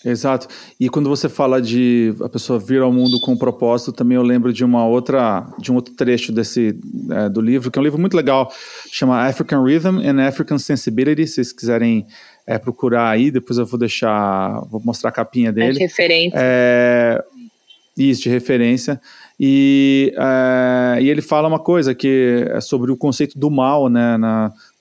Exato. 0.05 0.47
E 0.79 0.87
quando 0.87 1.09
você 1.09 1.27
fala 1.27 1.59
de 1.59 2.13
a 2.21 2.29
pessoa 2.29 2.59
vir 2.59 2.79
ao 2.79 2.93
mundo 2.93 3.19
com 3.19 3.31
um 3.31 3.37
propósito, 3.37 3.91
também 3.91 4.15
eu 4.15 4.21
lembro 4.21 4.53
de 4.53 4.63
uma 4.63 4.85
outra, 4.85 5.47
de 5.57 5.71
um 5.71 5.75
outro 5.75 5.95
trecho 5.95 6.31
desse 6.31 6.79
é, 7.09 7.27
do 7.27 7.41
livro, 7.41 7.71
que 7.71 7.79
é 7.79 7.81
um 7.81 7.83
livro 7.83 7.99
muito 7.99 8.15
legal, 8.15 8.51
chama 8.91 9.25
African 9.25 9.63
Rhythm 9.63 9.97
and 9.97 10.23
African 10.23 10.59
Sensibility. 10.59 11.25
Se 11.25 11.33
vocês 11.35 11.51
quiserem 11.51 12.05
é, 12.45 12.59
procurar 12.59 13.09
aí, 13.09 13.31
depois 13.31 13.57
eu 13.57 13.65
vou 13.65 13.79
deixar, 13.79 14.61
vou 14.69 14.79
mostrar 14.85 15.09
a 15.09 15.13
capinha 15.13 15.51
dele. 15.51 15.69
É 15.69 15.73
de 15.73 15.79
referência. 15.79 16.37
É, 16.39 17.23
isso, 17.97 18.21
de 18.21 18.29
referência. 18.29 19.01
E, 19.39 20.13
é, 20.15 21.01
e 21.01 21.09
ele 21.09 21.23
fala 21.23 21.47
uma 21.47 21.59
coisa 21.59 21.95
que 21.95 22.45
é 22.47 22.61
sobre 22.61 22.91
o 22.91 22.97
conceito 22.97 23.39
do 23.39 23.49
mal, 23.49 23.89
né, 23.89 24.19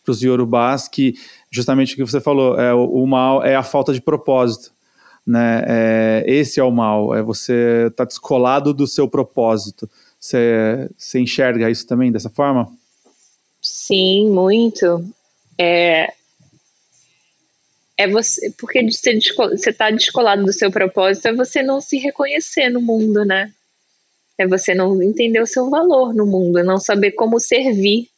para 0.05 0.13
os 0.13 0.21
Yorubás, 0.21 0.87
que 0.87 1.15
justamente 1.51 1.95
o 1.95 1.97
que 1.97 2.03
você 2.03 2.21
falou, 2.21 2.61
é, 2.61 2.75
o, 2.75 2.85
o 2.85 3.07
mal 3.07 3.43
é 3.43 3.57
a 3.57 3.63
falta 3.63 3.91
de 3.91 4.03
propósito 4.03 4.74
né? 5.27 5.65
É, 5.67 6.25
esse 6.27 6.61
é 6.61 6.65
o 6.65 6.71
mal, 6.71 7.15
é 7.15 7.23
você 7.23 7.87
estar 7.89 8.05
tá 8.05 8.05
descolado 8.05 8.75
do 8.75 8.87
seu 8.87 9.09
propósito. 9.09 9.89
Você, 10.19 10.89
enxerga 11.17 11.71
isso 11.71 11.87
também 11.87 12.11
dessa 12.11 12.31
forma? 12.31 12.71
Sim, 13.61 14.31
muito. 14.31 15.05
É, 15.59 16.13
é 17.97 18.09
você, 18.09 18.51
porque 18.59 18.83
você 18.83 19.71
está 19.71 19.91
descolado 19.91 20.45
do 20.45 20.53
seu 20.53 20.71
propósito, 20.71 21.29
é 21.29 21.33
você 21.33 21.63
não 21.63 21.81
se 21.81 21.99
reconhecer 21.99 22.69
no 22.71 22.81
mundo, 22.81 23.25
né? 23.25 23.53
É 24.37 24.47
você 24.47 24.75
não 24.75 25.01
entender 25.03 25.41
o 25.41 25.47
seu 25.47 25.71
valor 25.71 26.13
no 26.13 26.27
mundo, 26.27 26.63
não 26.65 26.79
saber 26.79 27.13
como 27.13 27.39
servir 27.39 28.09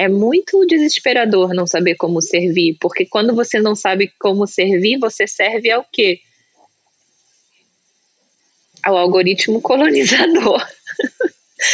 é 0.00 0.08
muito 0.08 0.64
desesperador 0.64 1.52
não 1.52 1.66
saber 1.66 1.94
como 1.94 2.22
servir, 2.22 2.78
porque 2.80 3.04
quando 3.04 3.34
você 3.34 3.60
não 3.60 3.74
sabe 3.74 4.10
como 4.18 4.46
servir, 4.46 4.98
você 4.98 5.26
serve 5.26 5.70
ao 5.70 5.84
quê? 5.92 6.20
Ao 8.82 8.96
algoritmo 8.96 9.60
colonizador. 9.62 10.66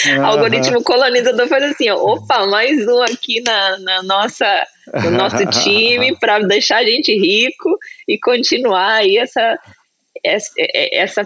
Uhum. 0.06 0.26
algoritmo 0.26 0.82
colonizador 0.82 1.46
faz 1.46 1.62
assim, 1.62 1.88
ó, 1.88 1.94
opa, 1.94 2.44
mais 2.48 2.84
um 2.88 3.00
aqui 3.02 3.40
na, 3.42 3.78
na 3.78 4.02
nossa, 4.02 4.66
no 5.04 5.12
nosso 5.12 5.46
time 5.62 6.18
para 6.18 6.40
deixar 6.40 6.78
a 6.78 6.84
gente 6.84 7.16
rico 7.16 7.78
e 8.08 8.18
continuar 8.18 8.94
aí 8.94 9.18
essa, 9.18 9.56
essa, 10.24 10.52
essa 10.92 11.22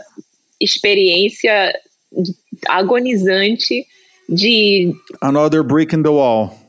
experiência 0.61 1.75
agonizante 2.69 3.87
de 4.29 4.93
Another 5.23 5.63
brick 5.63 5.97
in 5.97 6.03
the 6.03 6.11
wall. 6.11 6.60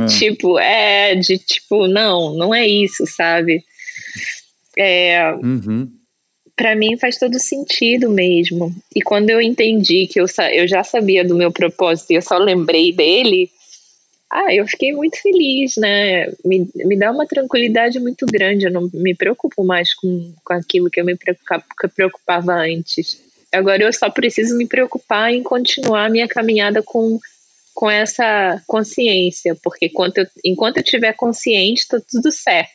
É. 0.00 0.06
Tipo, 0.06 0.58
é 0.58 1.14
de 1.14 1.38
tipo, 1.38 1.86
não, 1.86 2.34
não 2.34 2.54
é 2.54 2.66
isso, 2.66 3.06
sabe? 3.06 3.62
É, 4.76 5.32
uhum. 5.34 5.90
Para 6.56 6.74
mim 6.74 6.96
faz 6.98 7.18
todo 7.18 7.38
sentido 7.38 8.08
mesmo. 8.08 8.74
E 8.94 9.02
quando 9.02 9.30
eu 9.30 9.40
entendi 9.40 10.06
que 10.06 10.20
eu, 10.20 10.26
eu 10.52 10.66
já 10.66 10.82
sabia 10.82 11.24
do 11.24 11.34
meu 11.34 11.52
propósito 11.52 12.10
e 12.10 12.14
eu 12.14 12.22
só 12.22 12.38
lembrei 12.38 12.92
dele, 12.92 13.50
ah, 14.30 14.54
eu 14.54 14.66
fiquei 14.66 14.92
muito 14.92 15.20
feliz, 15.20 15.76
né? 15.76 16.26
Me, 16.42 16.66
me 16.74 16.98
dá 16.98 17.10
uma 17.10 17.26
tranquilidade 17.26 18.00
muito 18.00 18.24
grande. 18.24 18.64
Eu 18.64 18.72
não 18.72 18.88
me 18.94 19.14
preocupo 19.14 19.62
mais 19.62 19.92
com, 19.92 20.32
com 20.42 20.54
aquilo 20.54 20.90
que 20.90 21.00
eu 21.00 21.04
me 21.04 21.16
preocupava, 21.16 21.64
preocupava 21.94 22.52
antes. 22.54 23.20
Agora 23.52 23.82
eu 23.82 23.92
só 23.92 24.08
preciso 24.08 24.56
me 24.56 24.66
preocupar 24.66 25.30
em 25.34 25.42
continuar 25.42 26.06
a 26.06 26.10
minha 26.10 26.26
caminhada 26.26 26.82
com 26.82 27.20
com 27.74 27.90
essa 27.90 28.62
consciência, 28.66 29.56
porque 29.62 29.86
enquanto 29.86 30.18
eu, 30.18 30.26
enquanto 30.44 30.78
eu 30.78 30.82
tiver 30.82 31.12
consciente, 31.14 31.82
está 31.82 32.00
tudo 32.00 32.30
certo. 32.30 32.70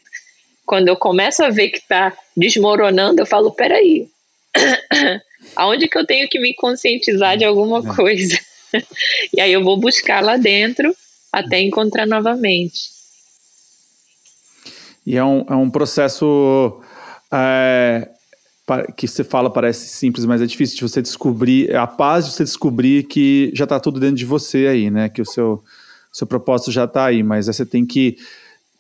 Quando 0.66 0.88
eu 0.90 0.98
começo 0.98 1.44
a 1.44 1.50
ver 1.50 1.70
que 1.70 1.78
está 1.78 2.16
desmoronando, 2.36 3.22
eu 3.22 3.26
falo, 3.26 3.52
peraí, 3.52 4.10
aonde 5.56 5.88
que 5.88 5.98
eu 5.98 6.06
tenho 6.06 6.28
que 6.28 6.40
me 6.40 6.54
conscientizar 6.56 7.38
de 7.38 7.46
alguma 7.46 7.80
é. 7.80 7.96
coisa? 7.96 8.38
e 9.34 9.40
aí 9.40 9.54
eu 9.54 9.64
vou 9.64 9.78
buscar 9.78 10.22
lá 10.22 10.36
dentro 10.36 10.94
até 11.32 11.62
encontrar 11.62 12.06
novamente. 12.06 12.98
E 15.06 15.16
é 15.16 15.24
um, 15.24 15.46
é 15.50 15.56
um 15.56 15.70
processo 15.70 16.82
é, 17.32 18.10
que 18.96 19.08
você 19.08 19.24
fala 19.24 19.50
parece 19.50 19.88
simples, 19.88 20.26
mas 20.26 20.42
é 20.42 20.46
difícil 20.46 20.76
de 20.76 20.82
você 20.82 21.02
descobrir, 21.02 21.70
é 21.70 21.78
a 21.78 21.88
paz 21.88 22.26
de 22.26 22.32
você 22.34 22.44
descobrir 22.44 23.04
que 23.04 23.50
já 23.54 23.64
está 23.64 23.80
tudo 23.80 24.00
dentro 24.00 24.18
de 24.18 24.26
você 24.26 24.68
aí, 24.68 24.92
né? 24.92 25.08
Que 25.08 25.22
o 25.22 25.26
seu, 25.26 25.64
seu 26.12 26.28
propósito 26.28 26.72
já 26.72 26.84
está 26.84 27.06
aí, 27.06 27.24
mas 27.24 27.48
você 27.48 27.66
tem 27.66 27.86
que 27.86 28.18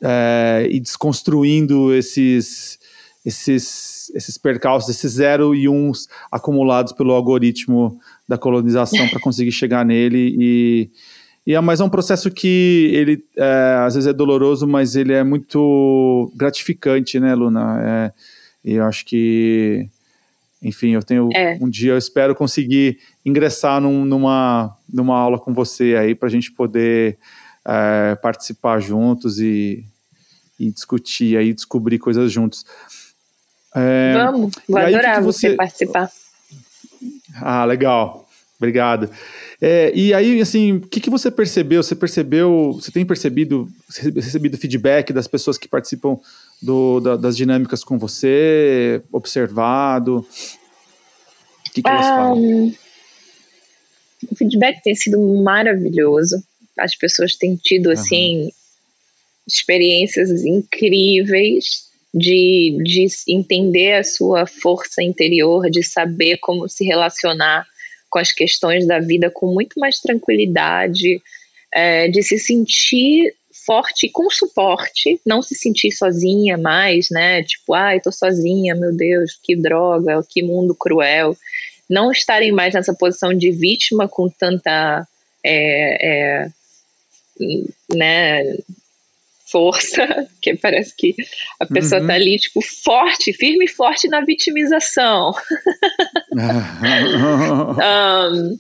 é, 0.01 0.67
ir 0.69 0.81
desconstruindo 0.81 1.93
esses, 1.93 2.77
esses, 3.25 4.11
esses 4.13 4.37
percalços, 4.37 4.89
esses 4.89 5.13
zero 5.13 5.55
e 5.55 5.69
uns 5.69 6.09
acumulados 6.29 6.91
pelo 6.91 7.13
algoritmo 7.13 7.97
da 8.27 8.37
colonização 8.37 9.07
para 9.07 9.21
conseguir 9.21 9.53
chegar 9.53 9.85
nele 9.85 10.35
e, 10.37 10.91
e 11.45 11.53
é, 11.53 11.61
mas 11.61 11.79
é 11.79 11.83
um 11.85 11.89
processo 11.89 12.29
que 12.29 12.91
ele 12.93 13.23
é, 13.37 13.77
às 13.85 13.95
vezes 13.95 14.07
é 14.07 14.11
doloroso, 14.11 14.67
mas 14.67 14.97
ele 14.97 15.13
é 15.13 15.23
muito 15.23 16.29
gratificante, 16.35 17.21
né, 17.21 17.33
Luna? 17.33 17.81
É, 17.81 18.13
e 18.63 18.73
eu 18.73 18.85
acho 18.85 19.05
que, 19.05 19.87
enfim, 20.61 20.91
eu 20.91 21.03
tenho 21.03 21.29
é. 21.33 21.57
um 21.61 21.69
dia 21.69 21.91
eu 21.91 21.97
espero 21.97 22.35
conseguir 22.35 22.99
ingressar 23.25 23.79
num, 23.81 24.05
numa, 24.05 24.75
numa 24.91 25.17
aula 25.17 25.39
com 25.39 25.53
você 25.53 25.95
aí 25.95 26.13
para 26.13 26.27
a 26.27 26.31
gente 26.31 26.51
poder 26.51 27.17
é, 27.65 28.15
participar 28.15 28.79
juntos 28.79 29.39
e, 29.39 29.85
e 30.59 30.71
discutir 30.71 31.37
aí, 31.37 31.53
descobrir 31.53 31.99
coisas 31.99 32.31
juntos. 32.31 32.65
É, 33.75 34.13
Vamos, 34.13 34.53
vou 34.67 34.77
adorar 34.77 35.21
você, 35.21 35.49
você 35.49 35.55
participar. 35.55 36.09
Ah, 37.35 37.65
legal. 37.65 38.26
Obrigado. 38.57 39.09
É, 39.61 39.91
e 39.93 40.13
aí, 40.13 40.41
assim, 40.41 40.73
o 40.73 40.81
que, 40.81 40.99
que 40.99 41.11
você 41.11 41.29
percebeu? 41.29 41.83
Você 41.83 41.95
percebeu, 41.95 42.73
você 42.73 42.91
tem 42.91 43.05
percebido, 43.05 43.69
recebido 44.15 44.57
feedback 44.57 45.13
das 45.13 45.27
pessoas 45.27 45.59
que 45.59 45.67
participam 45.67 46.19
do, 46.61 46.99
da, 46.99 47.15
das 47.15 47.37
dinâmicas 47.37 47.83
com 47.83 47.99
você, 47.99 49.01
observado? 49.11 50.25
O 51.67 51.71
que, 51.71 51.83
que 51.83 51.87
elas 51.87 52.07
falam? 52.07 52.37
Um, 52.39 52.73
o 54.31 54.35
feedback 54.35 54.81
tem 54.81 54.95
sido 54.95 55.19
maravilhoso. 55.43 56.43
As 56.79 56.95
pessoas 56.95 57.35
têm 57.35 57.55
tido, 57.55 57.91
assim, 57.91 58.45
uhum. 58.45 58.51
experiências 59.47 60.31
incríveis 60.43 61.87
de, 62.11 62.75
de 62.83 63.05
entender 63.27 63.93
a 63.93 64.03
sua 64.03 64.47
força 64.47 65.03
interior, 65.03 65.69
de 65.69 65.83
saber 65.83 66.37
como 66.37 66.67
se 66.67 66.83
relacionar 66.83 67.67
com 68.09 68.19
as 68.19 68.31
questões 68.31 68.87
da 68.87 68.99
vida 68.99 69.29
com 69.29 69.53
muito 69.53 69.79
mais 69.79 69.99
tranquilidade, 69.99 71.21
é, 71.73 72.07
de 72.07 72.23
se 72.23 72.39
sentir 72.39 73.33
forte 73.65 74.09
com 74.09 74.29
suporte, 74.29 75.19
não 75.25 75.41
se 75.41 75.53
sentir 75.53 75.91
sozinha 75.91 76.57
mais, 76.57 77.09
né? 77.11 77.43
Tipo, 77.43 77.73
ai, 77.73 77.99
tô 77.99 78.11
sozinha, 78.11 78.73
meu 78.75 78.95
Deus, 78.95 79.37
que 79.43 79.55
droga, 79.55 80.23
que 80.29 80.41
mundo 80.41 80.73
cruel. 80.73 81.35
Não 81.89 82.11
estarem 82.11 82.51
mais 82.51 82.73
nessa 82.73 82.93
posição 82.93 83.33
de 83.33 83.51
vítima 83.51 84.07
com 84.07 84.29
tanta 84.29 85.05
é, 85.43 86.43
é, 86.43 86.47
né, 87.93 88.57
força, 89.51 90.27
que 90.41 90.55
parece 90.55 90.95
que 90.95 91.15
a 91.59 91.65
pessoa 91.65 92.01
uhum. 92.01 92.07
tá 92.07 92.13
ali, 92.13 92.37
tipo, 92.37 92.61
forte, 92.61 93.33
firme 93.33 93.65
e 93.65 93.69
forte 93.69 94.07
na 94.07 94.21
vitimização. 94.21 95.33
um, 98.33 98.59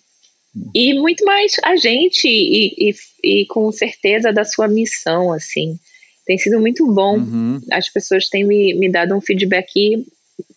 e 0.73 0.93
muito 0.95 1.23
mais 1.23 1.53
a 1.63 1.75
gente 1.75 2.27
e, 2.27 2.89
e, 2.89 2.95
e, 3.23 3.45
com 3.45 3.71
certeza 3.71 4.33
da 4.33 4.43
sua 4.43 4.67
missão, 4.67 5.31
assim. 5.31 5.77
Tem 6.25 6.37
sido 6.37 6.59
muito 6.59 6.85
bom. 6.91 7.17
Uhum. 7.17 7.61
As 7.71 7.89
pessoas 7.89 8.27
têm 8.27 8.43
me, 8.43 8.73
me 8.73 8.91
dado 8.91 9.15
um 9.15 9.21
feedback 9.21 10.05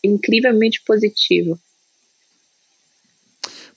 incrivelmente 0.03 0.83
positivo. 0.85 1.59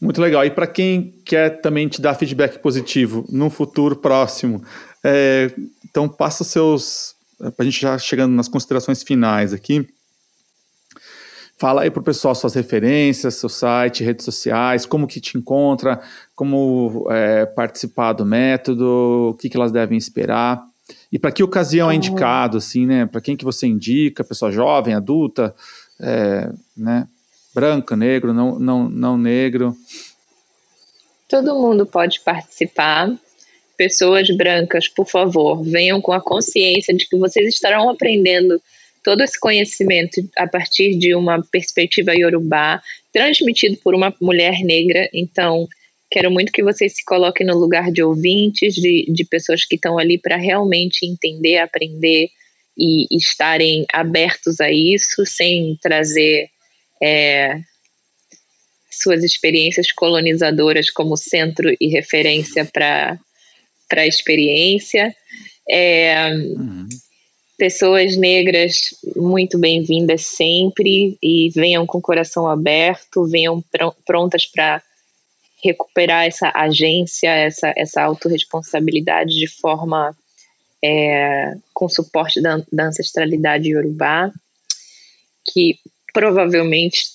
Muito 0.01 0.21
legal. 0.21 0.45
E 0.45 0.49
para 0.49 0.67
quem 0.67 1.13
quer 1.23 1.61
também 1.61 1.87
te 1.87 2.01
dar 2.01 2.15
feedback 2.15 2.59
positivo 2.59 3.25
no 3.29 3.49
futuro 3.49 3.95
próximo, 3.95 4.63
é, 5.03 5.51
então 5.93 6.09
passa 6.09 6.43
seus. 6.43 7.15
Para 7.37 7.53
a 7.59 7.63
gente 7.63 7.79
já 7.79 7.95
chegando 7.99 8.33
nas 8.33 8.47
considerações 8.47 9.03
finais 9.03 9.53
aqui. 9.53 9.87
Fala 11.55 11.83
aí 11.83 11.91
para 11.91 12.01
o 12.01 12.03
pessoal 12.03 12.33
suas 12.33 12.55
referências, 12.55 13.35
seu 13.35 13.47
site, 13.47 14.03
redes 14.03 14.25
sociais, 14.25 14.87
como 14.87 15.05
que 15.05 15.21
te 15.21 15.37
encontra, 15.37 16.01
como 16.35 17.05
é, 17.11 17.45
participar 17.45 18.13
do 18.13 18.25
método, 18.25 19.29
o 19.31 19.33
que, 19.35 19.47
que 19.47 19.55
elas 19.55 19.71
devem 19.71 19.95
esperar. 19.95 20.65
E 21.11 21.19
para 21.19 21.31
que 21.31 21.43
ocasião 21.43 21.91
é 21.91 21.95
indicado, 21.95 22.57
assim, 22.57 22.87
né? 22.87 23.05
Para 23.05 23.21
quem 23.21 23.37
que 23.37 23.45
você 23.45 23.67
indica? 23.67 24.23
Pessoa 24.23 24.51
jovem, 24.51 24.95
adulta, 24.95 25.53
é, 25.99 26.51
né? 26.75 27.07
Branco, 27.53 27.95
negro, 27.95 28.33
não, 28.33 28.57
não, 28.57 28.89
não 28.89 29.15
negro. 29.15 29.77
Todo 31.29 31.53
mundo 31.53 31.85
pode 31.85 32.19
participar. 32.21 33.13
Pessoas 33.77 34.29
brancas, 34.35 34.87
por 34.87 35.07
favor, 35.07 35.63
venham 35.63 35.99
com 35.99 36.11
a 36.11 36.21
consciência 36.21 36.93
de 36.93 37.07
que 37.07 37.17
vocês 37.17 37.47
estarão 37.47 37.89
aprendendo 37.89 38.61
todo 39.03 39.21
esse 39.21 39.39
conhecimento 39.39 40.21
a 40.37 40.47
partir 40.47 40.95
de 40.97 41.13
uma 41.13 41.43
perspectiva 41.51 42.15
iorubá, 42.15 42.81
transmitido 43.11 43.77
por 43.77 43.93
uma 43.93 44.15
mulher 44.21 44.59
negra. 44.63 45.09
Então, 45.13 45.67
quero 46.09 46.31
muito 46.31 46.51
que 46.51 46.63
vocês 46.63 46.95
se 46.95 47.03
coloquem 47.03 47.45
no 47.45 47.57
lugar 47.57 47.91
de 47.91 48.01
ouvintes, 48.01 48.75
de, 48.75 49.05
de 49.11 49.25
pessoas 49.25 49.65
que 49.65 49.75
estão 49.75 49.97
ali 49.97 50.17
para 50.17 50.37
realmente 50.37 51.05
entender, 51.05 51.57
aprender 51.57 52.29
e, 52.77 53.07
e 53.11 53.17
estarem 53.17 53.85
abertos 53.91 54.61
a 54.61 54.71
isso, 54.71 55.25
sem 55.25 55.77
trazer 55.81 56.47
é, 57.01 57.59
suas 58.89 59.23
experiências 59.23 59.91
colonizadoras 59.91 60.89
como 60.89 61.17
centro 61.17 61.75
e 61.79 61.87
referência 61.89 62.65
para 62.65 63.19
a 64.01 64.07
experiência. 64.07 65.15
É, 65.69 66.29
uhum 66.33 66.87
pessoas 67.57 68.17
negras 68.17 68.93
muito 69.15 69.57
bem-vindas 69.57 70.25
sempre 70.25 71.17
e 71.21 71.49
venham 71.51 71.85
com 71.85 71.99
o 71.99 72.01
coração 72.01 72.47
aberto, 72.47 73.25
venham 73.25 73.61
pr 73.61 73.85
prontas 74.05 74.45
para 74.45 74.81
recuperar 75.63 76.25
essa 76.25 76.51
agência, 76.53 77.29
essa, 77.29 77.73
essa 77.77 78.01
autorresponsabilidade 78.01 79.33
de 79.35 79.47
forma 79.47 80.13
é, 80.83 81.55
com 81.73 81.87
suporte 81.87 82.41
da, 82.41 82.61
da 82.69 82.87
ancestralidade 82.87 83.69
iorubá, 83.69 84.29
que 85.53 85.79
provavelmente 86.13 87.05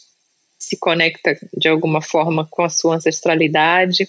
se 0.59 0.79
conecta 0.79 1.39
de 1.55 1.69
alguma 1.69 2.01
forma 2.01 2.47
com 2.51 2.63
a 2.63 2.71
sua 2.71 2.97
ancestralidade. 2.97 4.09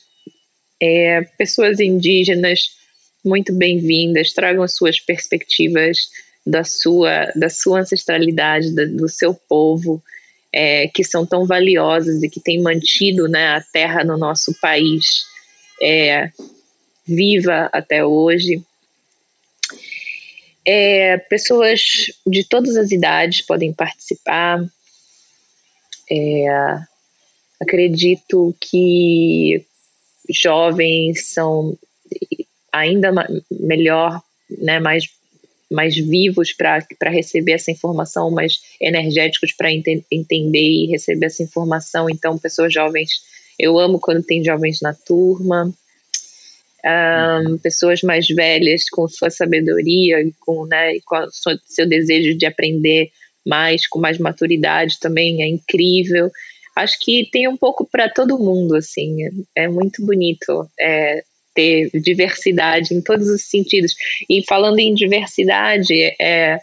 É, 0.82 1.22
pessoas 1.38 1.80
indígenas 1.80 2.78
muito 3.24 3.54
bem-vindas, 3.54 4.32
tragam 4.32 4.64
as 4.64 4.76
suas 4.76 5.00
perspectivas 5.00 6.10
da 6.46 6.64
sua, 6.64 7.32
da 7.36 7.50
sua 7.50 7.82
ancestralidade, 7.82 8.74
da, 8.74 8.86
do 8.86 9.10
seu 9.10 9.34
povo, 9.34 10.02
é, 10.54 10.88
que 10.88 11.04
são 11.04 11.26
tão 11.26 11.46
valiosas 11.46 12.24
e 12.24 12.30
que 12.30 12.40
têm 12.40 12.62
mantido 12.62 13.28
né, 13.28 13.50
a 13.50 13.62
terra 13.62 14.04
no 14.04 14.18
nosso 14.18 14.54
país 14.60 15.26
é, 15.82 16.32
viva 17.06 17.70
até 17.72 18.04
hoje. 18.04 18.64
É, 20.66 21.18
pessoas 21.18 21.82
de 22.26 22.44
todas 22.44 22.76
as 22.78 22.92
idades 22.92 23.42
podem 23.42 23.74
participar. 23.74 24.64
É, 26.12 26.78
acredito 27.60 28.56
que 28.60 29.66
jovens 30.30 31.28
são 31.28 31.78
ainda 32.72 33.12
melhor, 33.52 34.22
né, 34.50 34.80
mais, 34.80 35.06
mais 35.70 35.96
vivos 35.96 36.54
para 36.54 37.10
receber 37.10 37.54
essa 37.54 37.72
informação, 37.72 38.32
mais 38.32 38.60
energéticos 38.80 39.54
para 39.54 39.72
ente 39.72 40.06
entender 40.12 40.60
e 40.60 40.88
receber 40.88 41.28
essa 41.28 41.44
informação. 41.44 42.10
Então, 42.10 42.38
pessoas 42.38 42.74
jovens, 42.74 43.10
eu 43.58 43.78
amo 43.78 44.00
quando 44.00 44.24
tem 44.24 44.44
jovens 44.44 44.80
na 44.82 44.94
turma. 44.94 45.74
Um, 46.86 47.58
pessoas 47.58 48.02
mais 48.02 48.26
velhas 48.28 48.90
com 48.90 49.06
sua 49.06 49.30
sabedoria, 49.30 50.18
com, 50.40 50.66
né, 50.66 50.98
com 51.06 51.16
a 51.16 51.28
seu 51.66 51.86
desejo 51.86 52.38
de 52.38 52.46
aprender 52.46 53.12
mais, 53.46 53.86
com 53.86 54.00
mais 54.00 54.18
maturidade 54.18 54.98
também, 55.00 55.44
é 55.44 55.48
incrível. 55.48 56.32
Acho 56.76 56.98
que 57.00 57.30
tem 57.32 57.48
um 57.48 57.58
pouco 57.58 57.88
para 57.90 58.10
todo 58.10 58.40
mundo, 58.40 58.76
assim, 58.76 59.18
é 59.56 59.68
muito 59.68 60.06
bonito. 60.06 60.70
É, 60.80 61.24
ter 61.54 61.90
diversidade 62.00 62.94
em 62.94 63.02
todos 63.02 63.28
os 63.28 63.44
sentidos. 63.44 63.94
E 64.30 64.46
falando 64.48 64.80
em 64.80 64.94
diversidade, 64.94 65.94
é, 66.22 66.60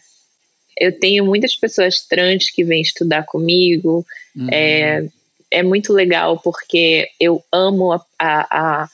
eu 0.78 0.98
tenho 0.98 1.24
muitas 1.24 1.54
pessoas 1.54 2.00
trans 2.06 2.50
que 2.50 2.64
vêm 2.64 2.80
estudar 2.80 3.24
comigo. 3.24 4.06
Uhum. 4.34 4.48
É, 4.50 5.06
é 5.50 5.62
muito 5.62 5.92
legal 5.92 6.38
porque 6.38 7.08
eu 7.20 7.42
amo 7.52 7.92
a, 7.92 8.00
a, 8.18 8.88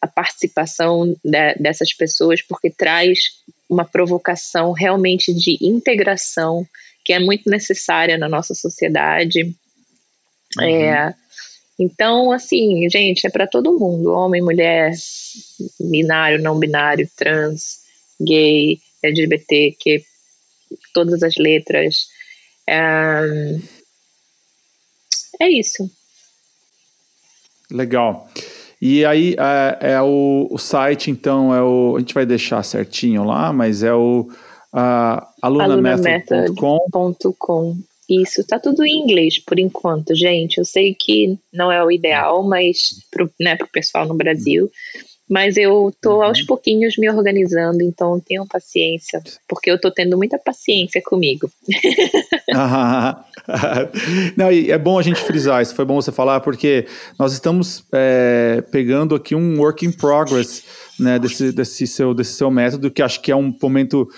a 0.00 0.06
participação 0.06 1.14
de, 1.24 1.54
dessas 1.54 1.92
pessoas, 1.92 2.42
porque 2.42 2.70
traz 2.70 3.18
uma 3.68 3.84
provocação 3.84 4.72
realmente 4.72 5.32
de 5.32 5.58
integração 5.60 6.66
que 7.04 7.12
é 7.12 7.18
muito 7.18 7.48
necessária 7.48 8.18
na 8.18 8.28
nossa 8.28 8.54
sociedade. 8.54 9.54
Uhum. 10.56 10.64
É, 10.64 11.14
então, 11.78 12.32
assim, 12.32 12.88
gente, 12.90 13.26
é 13.26 13.30
para 13.30 13.46
todo 13.46 13.78
mundo: 13.78 14.10
homem, 14.10 14.42
mulher, 14.42 14.92
binário, 15.78 16.42
não 16.42 16.58
binário, 16.58 17.08
trans, 17.16 17.78
gay, 18.20 18.80
LGBT, 19.02 19.76
que 19.78 20.02
todas 20.92 21.22
as 21.22 21.36
letras. 21.36 22.08
É, 22.68 23.20
é 25.40 25.48
isso. 25.48 25.88
Legal. 27.70 28.28
E 28.80 29.04
aí 29.04 29.36
é, 29.38 29.92
é 29.92 30.02
o, 30.02 30.48
o, 30.50 30.58
site, 30.58 31.10
então, 31.10 31.54
é 31.54 31.62
o. 31.62 31.96
A 31.96 32.00
gente 32.00 32.14
vai 32.14 32.24
deixar 32.24 32.62
certinho 32.62 33.24
lá, 33.24 33.52
mas 33.52 33.82
é 33.82 33.92
o 33.92 34.30
uh, 34.72 35.20
alunamethod.com. 35.42 37.76
Isso, 38.08 38.46
tá 38.46 38.58
tudo 38.58 38.86
em 38.86 39.02
inglês 39.02 39.38
por 39.38 39.58
enquanto, 39.58 40.14
gente. 40.14 40.58
Eu 40.58 40.64
sei 40.64 40.94
que 40.94 41.38
não 41.52 41.70
é 41.70 41.84
o 41.84 41.90
ideal, 41.90 42.42
mas 42.42 43.04
pro, 43.10 43.30
né, 43.38 43.54
pro 43.54 43.68
pessoal 43.68 44.06
no 44.06 44.14
Brasil. 44.14 44.70
mas 45.28 45.58
eu 45.58 45.92
tô 46.00 46.16
uhum. 46.16 46.22
aos 46.22 46.40
pouquinhos 46.42 46.96
me 46.96 47.10
organizando, 47.10 47.82
então 47.82 48.18
tenham 48.18 48.46
paciência, 48.46 49.22
porque 49.46 49.70
eu 49.70 49.78
tô 49.78 49.90
tendo 49.90 50.16
muita 50.16 50.38
paciência 50.38 51.02
comigo. 51.04 51.50
Não, 54.36 54.50
e 54.50 54.70
é 54.70 54.78
bom 54.78 54.98
a 54.98 55.02
gente 55.02 55.20
frisar, 55.20 55.60
isso 55.60 55.74
foi 55.74 55.84
bom 55.84 56.00
você 56.00 56.10
falar, 56.10 56.40
porque 56.40 56.86
nós 57.18 57.34
estamos 57.34 57.84
é, 57.92 58.64
pegando 58.70 59.14
aqui 59.14 59.34
um 59.34 59.60
work 59.60 59.84
in 59.84 59.92
progress, 59.92 60.64
né, 60.98 61.18
desse, 61.18 61.52
desse, 61.52 61.86
seu, 61.86 62.14
desse 62.14 62.32
seu 62.32 62.50
método, 62.50 62.90
que 62.90 63.02
acho 63.02 63.20
que 63.20 63.30
é 63.30 63.36
um 63.36 63.54
momento 63.60 64.08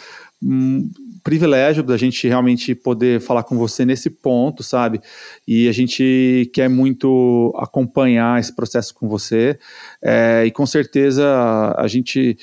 um 0.43 0.89
privilégio 1.23 1.83
da 1.83 1.97
gente 1.97 2.27
realmente 2.27 2.75
poder 2.75 3.21
falar 3.21 3.43
com 3.43 3.57
você 3.57 3.85
nesse 3.85 4.11
ponto, 4.11 4.63
sabe? 4.63 5.01
E 5.47 5.69
a 5.69 5.73
gente 5.73 6.51
quer 6.53 6.69
muito 6.69 7.53
acompanhar 7.57 8.41
esse 8.41 8.55
processo 8.55 8.95
com 8.95 9.09
você. 9.09 9.59
É, 10.03 10.45
e 10.47 10.51
com 10.51 10.67
certeza 10.67 11.75
a 11.77 11.87
gente. 11.87 12.37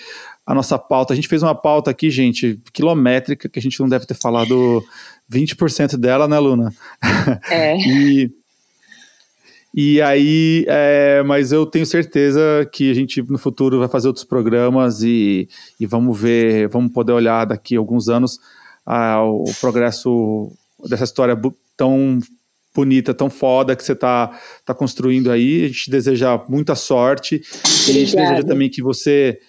A 0.45 0.55
nossa 0.55 0.79
pauta, 0.79 1.11
a 1.11 1.15
gente 1.15 1.27
fez 1.27 1.43
uma 1.43 1.53
pauta 1.53 1.91
aqui, 1.91 2.09
gente, 2.09 2.57
quilométrica, 2.71 3.49
que 3.49 3.59
a 3.59 3.61
gente 3.61 3.77
não 3.81 3.89
deve 3.89 4.05
ter 4.05 4.13
falado 4.13 4.81
20% 5.29 5.97
dela, 5.97 6.27
né, 6.27 6.39
Luna? 6.39 6.73
É. 7.51 7.75
e, 7.77 8.31
e 9.75 10.01
aí, 10.01 10.65
é, 10.67 11.21
mas 11.23 11.51
eu 11.51 11.65
tenho 11.65 11.85
certeza 11.85 12.67
que 12.71 12.89
a 12.89 12.93
gente 12.93 13.21
no 13.23 13.37
futuro 13.37 13.77
vai 13.79 13.89
fazer 13.89 14.07
outros 14.07 14.25
programas 14.25 15.03
e, 15.03 15.49
e 15.79 15.85
vamos 15.85 16.17
ver, 16.19 16.69
vamos 16.69 16.93
poder 16.93 17.11
olhar 17.11 17.45
daqui 17.45 17.75
a 17.75 17.79
alguns 17.79 18.07
anos 18.07 18.39
ah, 18.87 19.21
o 19.21 19.43
progresso 19.59 20.49
dessa 20.87 21.03
história 21.03 21.37
tão 21.75 22.19
bonita, 22.73 23.13
tão 23.13 23.29
foda 23.29 23.75
que 23.75 23.83
você 23.83 23.91
está 23.91 24.39
tá 24.63 24.73
construindo 24.73 25.29
aí. 25.29 25.65
A 25.65 25.67
gente 25.67 25.91
deseja 25.91 26.41
muita 26.47 26.73
sorte. 26.73 27.35
E 27.35 27.91
a 27.91 27.93
gente 27.93 28.15
deseja 28.15 28.43
também 28.43 28.69
que 28.69 28.81
você 28.81 29.39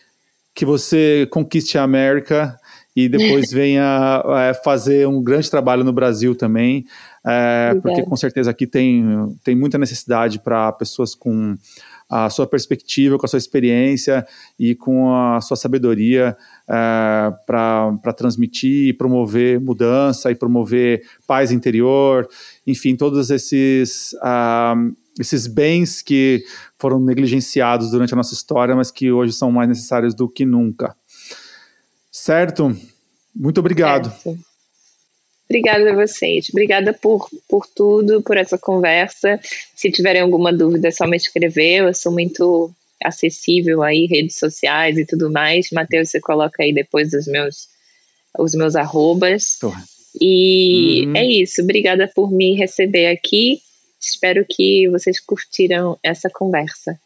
que 0.55 0.65
você 0.65 1.28
conquiste 1.31 1.78
a 1.78 1.85
América 1.85 2.59
e 2.97 3.09
depois 3.09 3.51
venha 3.55 4.24
é, 4.40 4.55
fazer 4.55 5.06
um 5.06 5.23
grande 5.23 5.48
trabalho 5.48 5.85
no 5.85 5.93
Brasil 5.93 6.35
também, 6.35 6.85
é, 7.24 7.77
porque 7.81 8.02
com 8.02 8.16
certeza 8.16 8.51
aqui 8.51 8.66
tem, 8.66 9.05
tem 9.44 9.55
muita 9.55 9.78
necessidade 9.78 10.40
para 10.40 10.73
pessoas 10.73 11.15
com 11.15 11.56
a 12.09 12.30
sua 12.30 12.47
perspectiva, 12.47 13.18
com 13.18 13.26
a 13.26 13.28
sua 13.28 13.39
experiência 13.39 14.26
e 14.59 14.74
com 14.74 15.14
a 15.14 15.40
sua 15.40 15.56
sabedoria 15.56 16.36
é, 16.66 17.32
para 17.47 18.12
transmitir 18.16 18.89
e 18.89 18.93
promover 18.93 19.60
mudança 19.60 20.30
e 20.30 20.35
promover 20.35 21.02
paz 21.26 21.52
interior, 21.52 22.26
enfim, 22.66 22.97
todos 22.97 23.30
esses, 23.30 24.14
uh, 24.14 24.97
esses 25.20 25.47
bens 25.47 26.01
que 26.01 26.43
foram 26.78 26.98
negligenciados 26.98 27.90
durante 27.90 28.14
a 28.14 28.16
nossa 28.16 28.32
história, 28.32 28.74
mas 28.74 28.90
que 28.90 29.12
hoje 29.12 29.32
são 29.32 29.52
mais 29.52 29.68
necessários 29.68 30.14
do 30.14 30.28
que 30.28 30.47
nunca. 30.47 30.97
Certo? 32.10 32.74
Muito 33.35 33.59
obrigado. 33.59 34.10
Certo. 34.10 34.48
Obrigada 35.49 35.91
a 35.91 35.95
vocês. 35.95 36.49
Obrigada 36.51 36.93
por, 36.93 37.29
por 37.49 37.66
tudo, 37.66 38.23
por 38.23 38.37
essa 38.37 38.59
conversa. 38.59 39.41
Se 39.75 39.91
tiverem 39.91 40.20
alguma 40.20 40.53
dúvida, 40.53 40.89
é 40.89 40.91
só 40.91 41.07
me 41.07 41.16
escrever. 41.16 41.85
Eu 41.85 41.95
sou 41.95 42.12
muito 42.12 42.70
acessível 43.03 43.83
aí, 43.83 44.07
redes 44.07 44.37
sociais 44.37 44.99
e 44.99 45.07
tudo 45.07 45.31
mais. 45.33 45.69
Matheus, 45.73 46.11
você 46.11 46.20
coloca 46.20 46.62
aí 46.62 46.73
depois 46.73 47.15
os 47.15 47.27
meus, 47.27 47.69
os 48.39 48.55
meus 48.55 48.77
arrobas. 48.77 49.59
E 50.20 51.07
uhum. 51.07 51.16
é 51.16 51.25
isso. 51.25 51.62
Obrigada 51.62 52.11
por 52.15 52.31
me 52.31 52.55
receber 52.55 53.07
aqui. 53.07 53.61
Espero 54.01 54.45
que 54.49 54.89
vocês 54.91 55.19
curtiram 55.19 55.99
essa 56.03 56.29
conversa. 56.29 56.99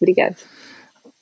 Obrigada. 0.00 0.36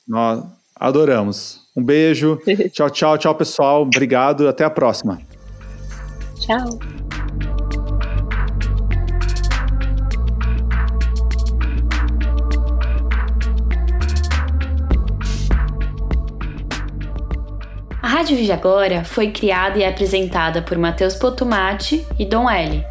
Nós 0.07 0.45
adoramos. 0.75 1.61
Um 1.75 1.83
beijo. 1.83 2.39
tchau, 2.71 2.89
tchau, 2.91 3.17
tchau, 3.17 3.35
pessoal. 3.35 3.81
Obrigado. 3.81 4.47
Até 4.47 4.63
a 4.63 4.69
próxima. 4.69 5.19
Tchau. 6.39 6.79
A 18.01 18.07
Rádio 18.07 18.37
Vive 18.37 18.51
Agora 18.51 19.03
foi 19.03 19.31
criada 19.31 19.77
e 19.77 19.85
apresentada 19.85 20.61
por 20.61 20.77
Matheus 20.77 21.15
Potumati 21.15 22.05
e 22.17 22.25
Dom 22.25 22.49
L. 22.49 22.85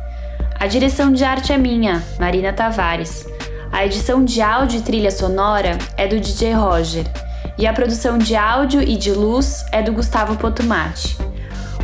A 0.58 0.66
direção 0.66 1.12
de 1.12 1.24
arte 1.24 1.52
é 1.52 1.58
minha, 1.58 2.02
Marina 2.18 2.52
Tavares. 2.52 3.26
A 3.72 3.84
edição 3.84 4.24
de 4.24 4.40
áudio 4.40 4.80
e 4.80 4.82
trilha 4.82 5.10
sonora 5.10 5.78
é 5.96 6.06
do 6.06 6.18
DJ 6.18 6.54
Roger 6.54 7.04
e 7.58 7.66
a 7.66 7.72
produção 7.72 8.18
de 8.18 8.36
áudio 8.36 8.82
e 8.82 8.96
de 8.96 9.12
luz 9.12 9.64
é 9.72 9.82
do 9.82 9.92
Gustavo 9.92 10.36
Potumati. 10.36 11.25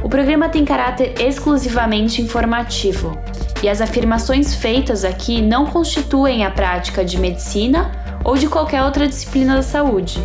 O 0.03 0.09
programa 0.09 0.49
tem 0.49 0.65
caráter 0.65 1.15
exclusivamente 1.21 2.21
informativo 2.21 3.17
e 3.63 3.69
as 3.69 3.81
afirmações 3.81 4.53
feitas 4.53 5.05
aqui 5.05 5.41
não 5.41 5.67
constituem 5.67 6.45
a 6.45 6.51
prática 6.51 7.05
de 7.05 7.17
medicina 7.19 7.93
ou 8.25 8.37
de 8.37 8.49
qualquer 8.49 8.83
outra 8.83 9.07
disciplina 9.07 9.55
da 9.55 9.63
saúde. 9.63 10.21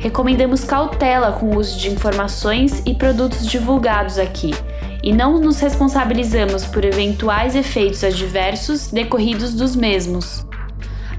Recomendamos 0.00 0.64
cautela 0.64 1.30
com 1.30 1.46
o 1.46 1.58
uso 1.58 1.78
de 1.78 1.88
informações 1.90 2.82
e 2.84 2.92
produtos 2.92 3.46
divulgados 3.46 4.18
aqui 4.18 4.52
e 5.00 5.12
não 5.12 5.38
nos 5.38 5.60
responsabilizamos 5.60 6.66
por 6.66 6.84
eventuais 6.84 7.54
efeitos 7.54 8.02
adversos 8.02 8.88
decorridos 8.88 9.54
dos 9.54 9.76
mesmos. 9.76 10.44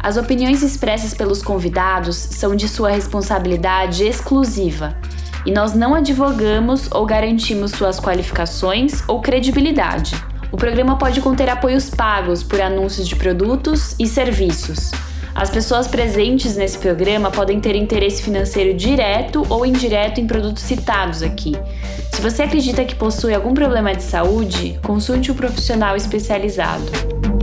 As 0.01 0.18
opiniões 0.18 0.61
expressas 0.61 1.14
pelos 1.14 1.41
convidados 1.41 2.18
são 2.18 2.57
de 2.57 2.68
sua 2.68 2.91
responsabilidade 2.91 4.03
exclusiva 4.03 4.97
e 5.45 5.52
nós 5.52 5.74
não 5.74 5.95
advogamos 5.95 6.90
ou 6.91 7.06
garantimos 7.06 7.72
suas 7.72 7.99
qualificações 7.99 9.03
ou 9.07 9.22
credibilidade. 9.22 10.16
O 10.52 10.57
programa 10.57 10.98
pode 10.98 11.22
conter 11.22 11.49
apoios 11.49 11.90
pagos 11.90 12.41
por 12.41 12.60
anúncios 12.60 13.07
de 13.07 13.16
produtos 13.16 13.95
e 13.99 14.07
serviços. 14.07 14.91
As 15.36 15.49
pessoas 15.49 15.88
presentes 15.88 16.57
nesse 16.57 16.78
programa 16.78 17.32
podem 17.32 17.60
ter 17.60 17.76
interesse 17.76 18.22
financeiro 18.22 18.76
direto 18.76 19.45
ou 19.49 19.66
indireto 19.66 20.20
em 20.20 20.28
produtos 20.28 20.64
citados 20.64 21.22
aqui. 21.22 21.53
Se 22.11 22.22
você 22.22 22.44
acredita 22.44 22.84
que 22.84 22.95
possui 22.95 23.34
algum 23.34 23.53
problema 23.53 23.94
de 23.94 24.03
saúde, 24.03 24.80
consulte 24.84 25.32
um 25.32 25.36
profissional 25.36 25.95
especializado. 25.95 27.39